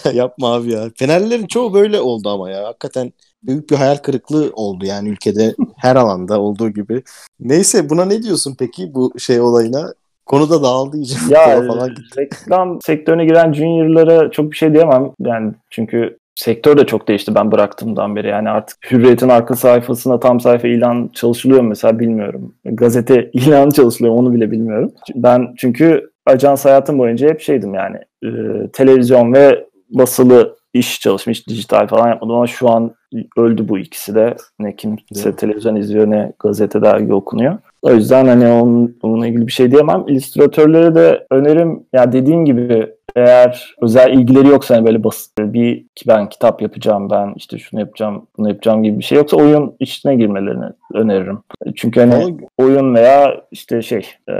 Yapma 0.14 0.54
abi 0.54 0.72
ya. 0.72 0.92
Fenerlilerin 0.96 1.48
çoğu 1.48 1.74
böyle 1.74 2.02
oldu 2.02 2.30
ama 2.30 2.50
ya. 2.50 2.64
Hakikaten 2.64 3.14
büyük 3.44 3.70
bir 3.70 3.76
hayal 3.76 3.96
kırıklığı 3.96 4.52
oldu 4.54 4.86
yani 4.86 5.10
ülkede 5.10 5.56
her 5.78 5.96
alanda 5.96 6.40
olduğu 6.42 6.70
gibi. 6.70 7.04
Neyse 7.40 7.90
buna 7.90 8.06
ne 8.06 8.24
diyorsun 8.24 8.56
peki 8.60 8.94
bu 8.94 9.20
şey 9.20 9.42
olayına? 9.42 9.94
Konu 10.26 10.50
da 10.50 10.64
dağıldı 10.64 10.98
iyice. 10.98 11.16
Ya 11.30 11.68
falan 11.68 11.90
gitti. 11.90 12.20
reklam 12.20 12.80
sektörüne 12.82 13.26
giren 13.26 13.54
juniorlara 13.54 14.32
çok 14.32 14.52
bir 14.52 14.56
şey 14.56 14.74
diyemem. 14.74 15.12
Yani 15.20 15.54
çünkü 15.70 16.18
sektör 16.36 16.78
de 16.78 16.86
çok 16.86 17.08
değişti 17.08 17.36
ben 17.36 17.52
bıraktığımdan 17.52 18.16
beri. 18.16 18.28
Yani 18.28 18.50
artık 18.50 18.92
Hürriyet'in 18.92 19.30
arka 19.30 19.56
sayfasına 19.56 20.20
tam 20.20 20.40
sayfa 20.40 20.68
ilan 20.68 21.10
çalışılıyor 21.14 21.62
mesela 21.62 22.00
bilmiyorum. 22.00 22.56
Gazete 22.66 23.32
ilanı 23.34 23.72
çalışılıyor 23.72 24.16
onu 24.16 24.34
bile 24.34 24.52
bilmiyorum. 24.52 24.92
Ben 25.16 25.54
çünkü 25.58 26.12
ajans 26.26 26.66
hayatım 26.66 27.00
boyunca 27.00 27.30
hep 27.30 27.42
şeydim 27.42 27.74
yani 27.74 27.98
e, 28.24 28.30
televizyon 28.74 29.34
ve 29.34 29.66
basılı 29.90 30.56
iş 30.74 31.00
çalışmış, 31.00 31.48
dijital 31.48 31.88
falan 31.88 32.08
yapmadım 32.08 32.36
ama 32.36 32.48
şu 32.48 32.70
an 32.70 32.96
öldü 33.38 33.68
bu 33.70 33.80
ikisi 33.80 34.16
de. 34.16 34.36
Ne 34.60 34.76
kimse 34.76 35.36
televizyon 35.36 35.76
izliyor 35.76 36.10
ne 36.10 36.34
gazete 36.40 36.82
dergi 36.82 37.14
okunuyor. 37.14 37.58
O 37.82 37.92
yüzden 37.92 38.28
hani 38.28 38.48
onun, 38.48 38.98
onunla 39.04 39.28
ilgili 39.28 39.48
bir 39.48 39.52
şey 39.52 39.72
diyemem. 39.72 40.04
İllüstratörlere 40.08 40.96
de 40.96 41.28
önerim 41.32 41.86
ya 41.94 42.12
dediğim 42.12 42.46
gibi 42.46 42.94
eğer 43.16 43.76
özel 43.82 44.14
ilgileri 44.14 44.48
yoksa 44.48 44.76
hani 44.76 44.86
böyle 44.86 45.04
basit 45.04 45.38
bir 45.40 45.86
ki 45.96 46.06
ben 46.08 46.30
kitap 46.30 46.62
yapacağım 46.62 47.10
ben 47.10 47.34
işte 47.36 47.58
şunu 47.58 47.80
yapacağım 47.80 48.28
bunu 48.38 48.50
yapacağım 48.50 48.84
gibi 48.84 49.00
bir 49.00 49.04
şey 49.04 49.18
yoksa 49.18 49.38
oyun 49.38 49.76
içine 49.80 50.16
girmelerini 50.16 50.66
öneririm. 50.94 51.40
Çünkü 51.76 52.00
hani 52.00 52.38
oyun 52.58 52.96
veya 52.96 53.42
işte 53.52 53.82
şey 53.82 54.08
e, 54.30 54.34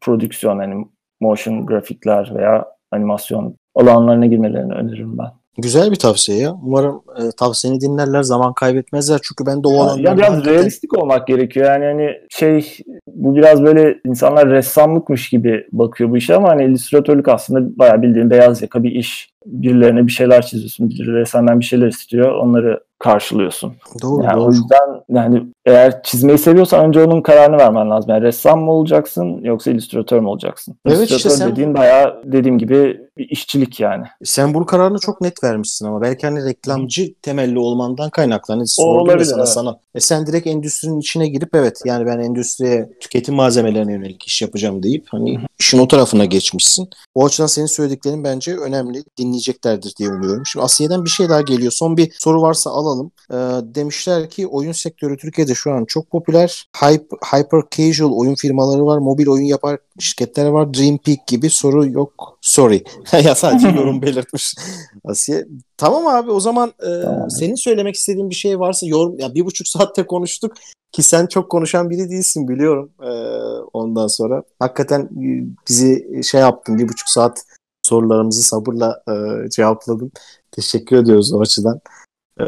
prodüksiyon 0.00 0.58
hani 0.58 0.86
motion 1.20 1.66
grafikler 1.66 2.32
veya 2.34 2.66
animasyon 2.90 3.54
alanlarına 3.74 4.26
girmelerini 4.26 4.72
öneririm 4.72 5.18
ben. 5.18 5.30
Güzel 5.58 5.90
bir 5.90 5.96
tavsiye 5.96 6.38
ya. 6.38 6.54
Umarım 6.64 7.02
e, 7.18 7.22
tavsiyeni 7.36 7.80
dinlerler, 7.80 8.22
zaman 8.22 8.52
kaybetmezler. 8.52 9.20
Çünkü 9.22 9.46
ben 9.46 9.64
de 9.64 9.68
o 9.68 9.74
alanlarda... 9.82 10.08
Ya 10.08 10.16
biraz 10.16 10.30
hakikaten... 10.30 10.54
realistik 10.54 10.98
olmak 10.98 11.26
gerekiyor. 11.26 11.66
Yani 11.66 11.84
hani 11.84 12.10
şey 12.30 12.76
bu 13.06 13.36
biraz 13.36 13.62
böyle 13.62 13.98
insanlar 14.06 14.50
ressamlıkmış 14.50 15.28
gibi 15.28 15.66
bakıyor 15.72 16.10
bu 16.10 16.16
işe 16.16 16.34
ama 16.34 16.48
hani 16.48 16.64
illüstratörlük 16.64 17.28
aslında 17.28 17.78
bayağı 17.78 18.02
bildiğin 18.02 18.30
beyaz 18.30 18.62
yaka 18.62 18.82
bir 18.82 18.92
iş. 18.92 19.30
Birilerine 19.46 20.06
bir 20.06 20.12
şeyler 20.12 20.42
çiziyorsun. 20.42 20.90
Birileri 20.90 21.26
senden 21.26 21.60
bir 21.60 21.64
şeyler 21.64 21.88
istiyor. 21.88 22.32
Onları 22.34 22.80
karşılıyorsun. 22.98 23.74
Doğru, 24.02 24.24
yani 24.24 24.36
doğru. 24.36 24.44
O 24.44 24.50
yüzden 24.50 25.02
yani 25.08 25.46
eğer 25.64 26.02
çizmeyi 26.02 26.38
seviyorsan 26.38 26.86
önce 26.86 27.04
onun 27.04 27.22
kararını 27.22 27.56
vermen 27.58 27.90
lazım. 27.90 28.10
Yani 28.10 28.22
ressam 28.22 28.60
mı 28.60 28.70
olacaksın 28.70 29.40
yoksa 29.42 29.70
illüstratör 29.70 30.20
mü 30.20 30.28
olacaksın? 30.28 30.76
Evet 30.86 30.98
illüstratör 30.98 31.16
işte 31.16 31.30
sen... 31.30 31.50
dediğin 31.50 31.74
bayağı 31.74 32.22
dediğim 32.24 32.58
gibi 32.58 33.00
bir 33.18 33.28
işçilik 33.30 33.80
yani. 33.80 34.04
Sen 34.24 34.54
bu 34.54 34.66
kararını 34.66 34.98
çok 34.98 35.20
net 35.20 35.44
vermişsin 35.44 35.86
ama 35.86 36.02
belki 36.02 36.26
hani 36.26 36.44
reklamcı 36.44 37.02
Hı. 37.02 37.12
temelli 37.22 37.58
olmandan 37.58 38.10
kaynaklanır. 38.10 38.76
O 38.80 38.84
olabilir. 38.84 39.24
Sana, 39.24 39.38
evet. 39.38 39.48
sana. 39.48 39.78
E 39.94 40.00
sen 40.00 40.26
direkt 40.26 40.46
endüstrinin 40.46 41.00
içine 41.00 41.28
girip 41.28 41.54
evet 41.54 41.80
yani 41.84 42.06
ben 42.06 42.18
endüstriye 42.18 42.90
tüketim 43.00 43.34
malzemelerine 43.34 43.92
yönelik 43.92 44.26
iş 44.26 44.42
yapacağım 44.42 44.82
deyip 44.82 45.06
hani 45.10 45.38
Hı. 45.38 45.42
işin 45.58 45.78
o 45.78 45.88
tarafına 45.88 46.24
geçmişsin. 46.24 46.88
O 47.14 47.26
açıdan 47.26 47.46
senin 47.46 47.66
söylediklerin 47.66 48.24
bence 48.24 48.56
önemli. 48.56 49.04
Dinleyeceklerdir 49.18 49.94
diye 49.98 50.08
umuyorum. 50.08 50.46
Şimdi 50.46 50.64
Asiye'den 50.64 51.04
bir 51.04 51.10
şey 51.10 51.28
daha 51.28 51.40
geliyor. 51.40 51.72
Son 51.72 51.96
bir 51.96 52.12
soru 52.18 52.42
varsa 52.42 52.70
alalım. 52.88 53.10
Ee, 53.30 53.34
demişler 53.74 54.30
ki 54.30 54.46
oyun 54.46 54.72
sektörü 54.72 55.16
Türkiye'de 55.16 55.54
şu 55.54 55.72
an 55.72 55.84
çok 55.84 56.10
popüler. 56.10 56.68
Hyper, 56.76 57.18
hyper 57.32 57.62
casual 57.70 58.12
oyun 58.12 58.34
firmaları 58.34 58.86
var. 58.86 58.98
Mobil 58.98 59.26
oyun 59.26 59.44
yapar 59.44 59.78
şirketler 59.98 60.46
var. 60.46 60.74
Dream 60.74 60.98
Peak 60.98 61.26
gibi 61.26 61.50
soru 61.50 61.86
yok. 61.86 62.38
Sorry. 62.40 62.84
ya 63.24 63.34
sadece 63.34 63.68
yorum 63.68 64.02
belirtmiş 64.02 64.54
Asiye. 65.04 65.46
Tamam 65.76 66.06
abi 66.06 66.30
o 66.30 66.40
zaman 66.40 66.68
e, 66.68 67.02
tamam. 67.02 67.30
senin 67.30 67.54
söylemek 67.54 67.94
istediğin 67.94 68.30
bir 68.30 68.34
şey 68.34 68.60
varsa 68.60 68.86
yorum 68.86 69.18
ya 69.18 69.34
bir 69.34 69.44
buçuk 69.44 69.68
saatte 69.68 70.06
konuştuk 70.06 70.52
ki 70.92 71.02
sen 71.02 71.26
çok 71.26 71.50
konuşan 71.50 71.90
biri 71.90 72.10
değilsin 72.10 72.48
biliyorum 72.48 72.90
e, 73.02 73.10
ondan 73.72 74.06
sonra. 74.06 74.42
Hakikaten 74.58 75.00
e, 75.02 75.46
bizi 75.68 76.20
şey 76.30 76.40
yaptın 76.40 76.78
bir 76.78 76.88
buçuk 76.88 77.08
saat 77.08 77.44
sorularımızı 77.82 78.42
sabırla 78.42 79.02
e, 79.08 79.50
cevapladın. 79.50 80.12
Teşekkür 80.52 80.96
ediyoruz 80.96 81.32
o 81.32 81.40
açıdan. 81.40 81.80
Ee, 82.40 82.44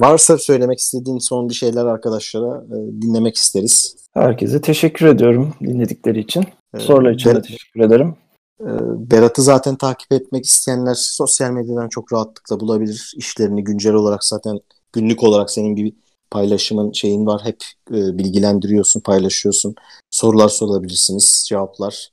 varsa 0.00 0.38
söylemek 0.38 0.78
istediğin 0.78 1.18
son 1.18 1.48
bir 1.48 1.54
şeyler 1.54 1.86
arkadaşlara 1.86 2.64
e, 2.64 3.02
dinlemek 3.02 3.36
isteriz. 3.36 3.96
Herkese 4.14 4.60
teşekkür 4.60 5.06
ediyorum 5.06 5.54
dinledikleri 5.60 6.20
için. 6.20 6.44
Ee, 6.74 6.80
Sorular 6.80 7.10
için 7.10 7.30
Ber- 7.30 7.36
de 7.36 7.42
teşekkür 7.42 7.80
ederim. 7.80 8.14
Ee, 8.60 8.66
Berat'ı 9.10 9.42
zaten 9.42 9.76
takip 9.76 10.12
etmek 10.12 10.46
isteyenler 10.46 10.94
sosyal 10.94 11.50
medyadan 11.50 11.88
çok 11.88 12.12
rahatlıkla 12.12 12.60
bulabilir. 12.60 13.14
İşlerini 13.16 13.64
güncel 13.64 13.94
olarak 13.94 14.24
zaten 14.24 14.60
günlük 14.92 15.22
olarak 15.22 15.50
senin 15.50 15.76
gibi 15.76 15.94
paylaşımın 16.30 16.92
şeyin 16.92 17.26
var. 17.26 17.40
Hep 17.44 17.64
e, 17.90 18.18
bilgilendiriyorsun, 18.18 19.00
paylaşıyorsun. 19.00 19.74
Sorular 20.10 20.48
sorabilirsiniz, 20.48 21.44
cevaplar. 21.48 22.08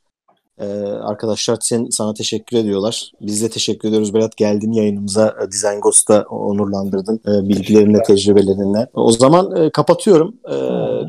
Ee, 0.60 0.66
arkadaşlar 0.84 1.58
sen, 1.62 1.88
sana 1.92 2.14
teşekkür 2.14 2.58
ediyorlar. 2.58 3.12
Biz 3.22 3.44
de 3.44 3.50
teşekkür 3.50 3.88
ediyoruz 3.88 4.14
Berat. 4.14 4.38
Geldin 4.38 4.72
yayınımıza. 4.72 5.36
E, 5.44 5.48
Design 5.52 5.80
Ghost'ta 5.82 6.22
onurlandırdın. 6.22 7.22
E, 7.28 7.50
bilgilerinle, 7.50 8.04
tecrübelerinle. 8.04 8.88
O 8.94 9.12
zaman 9.12 9.56
e, 9.56 9.70
kapatıyorum 9.72 10.36
e, 10.52 10.56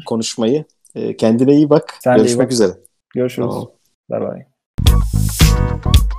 konuşmayı. 0.07 0.65
E, 0.95 1.17
kendine 1.17 1.55
iyi 1.55 1.71
bak. 1.71 1.95
Sen 2.05 2.17
Görüşmek 2.17 2.37
iyi 2.37 2.47
bak. 2.47 2.53
üzere. 2.53 2.73
Görüşürüz. 3.15 3.49
Tamam. 3.51 3.71
Bye 4.11 4.21
bye. 4.21 6.10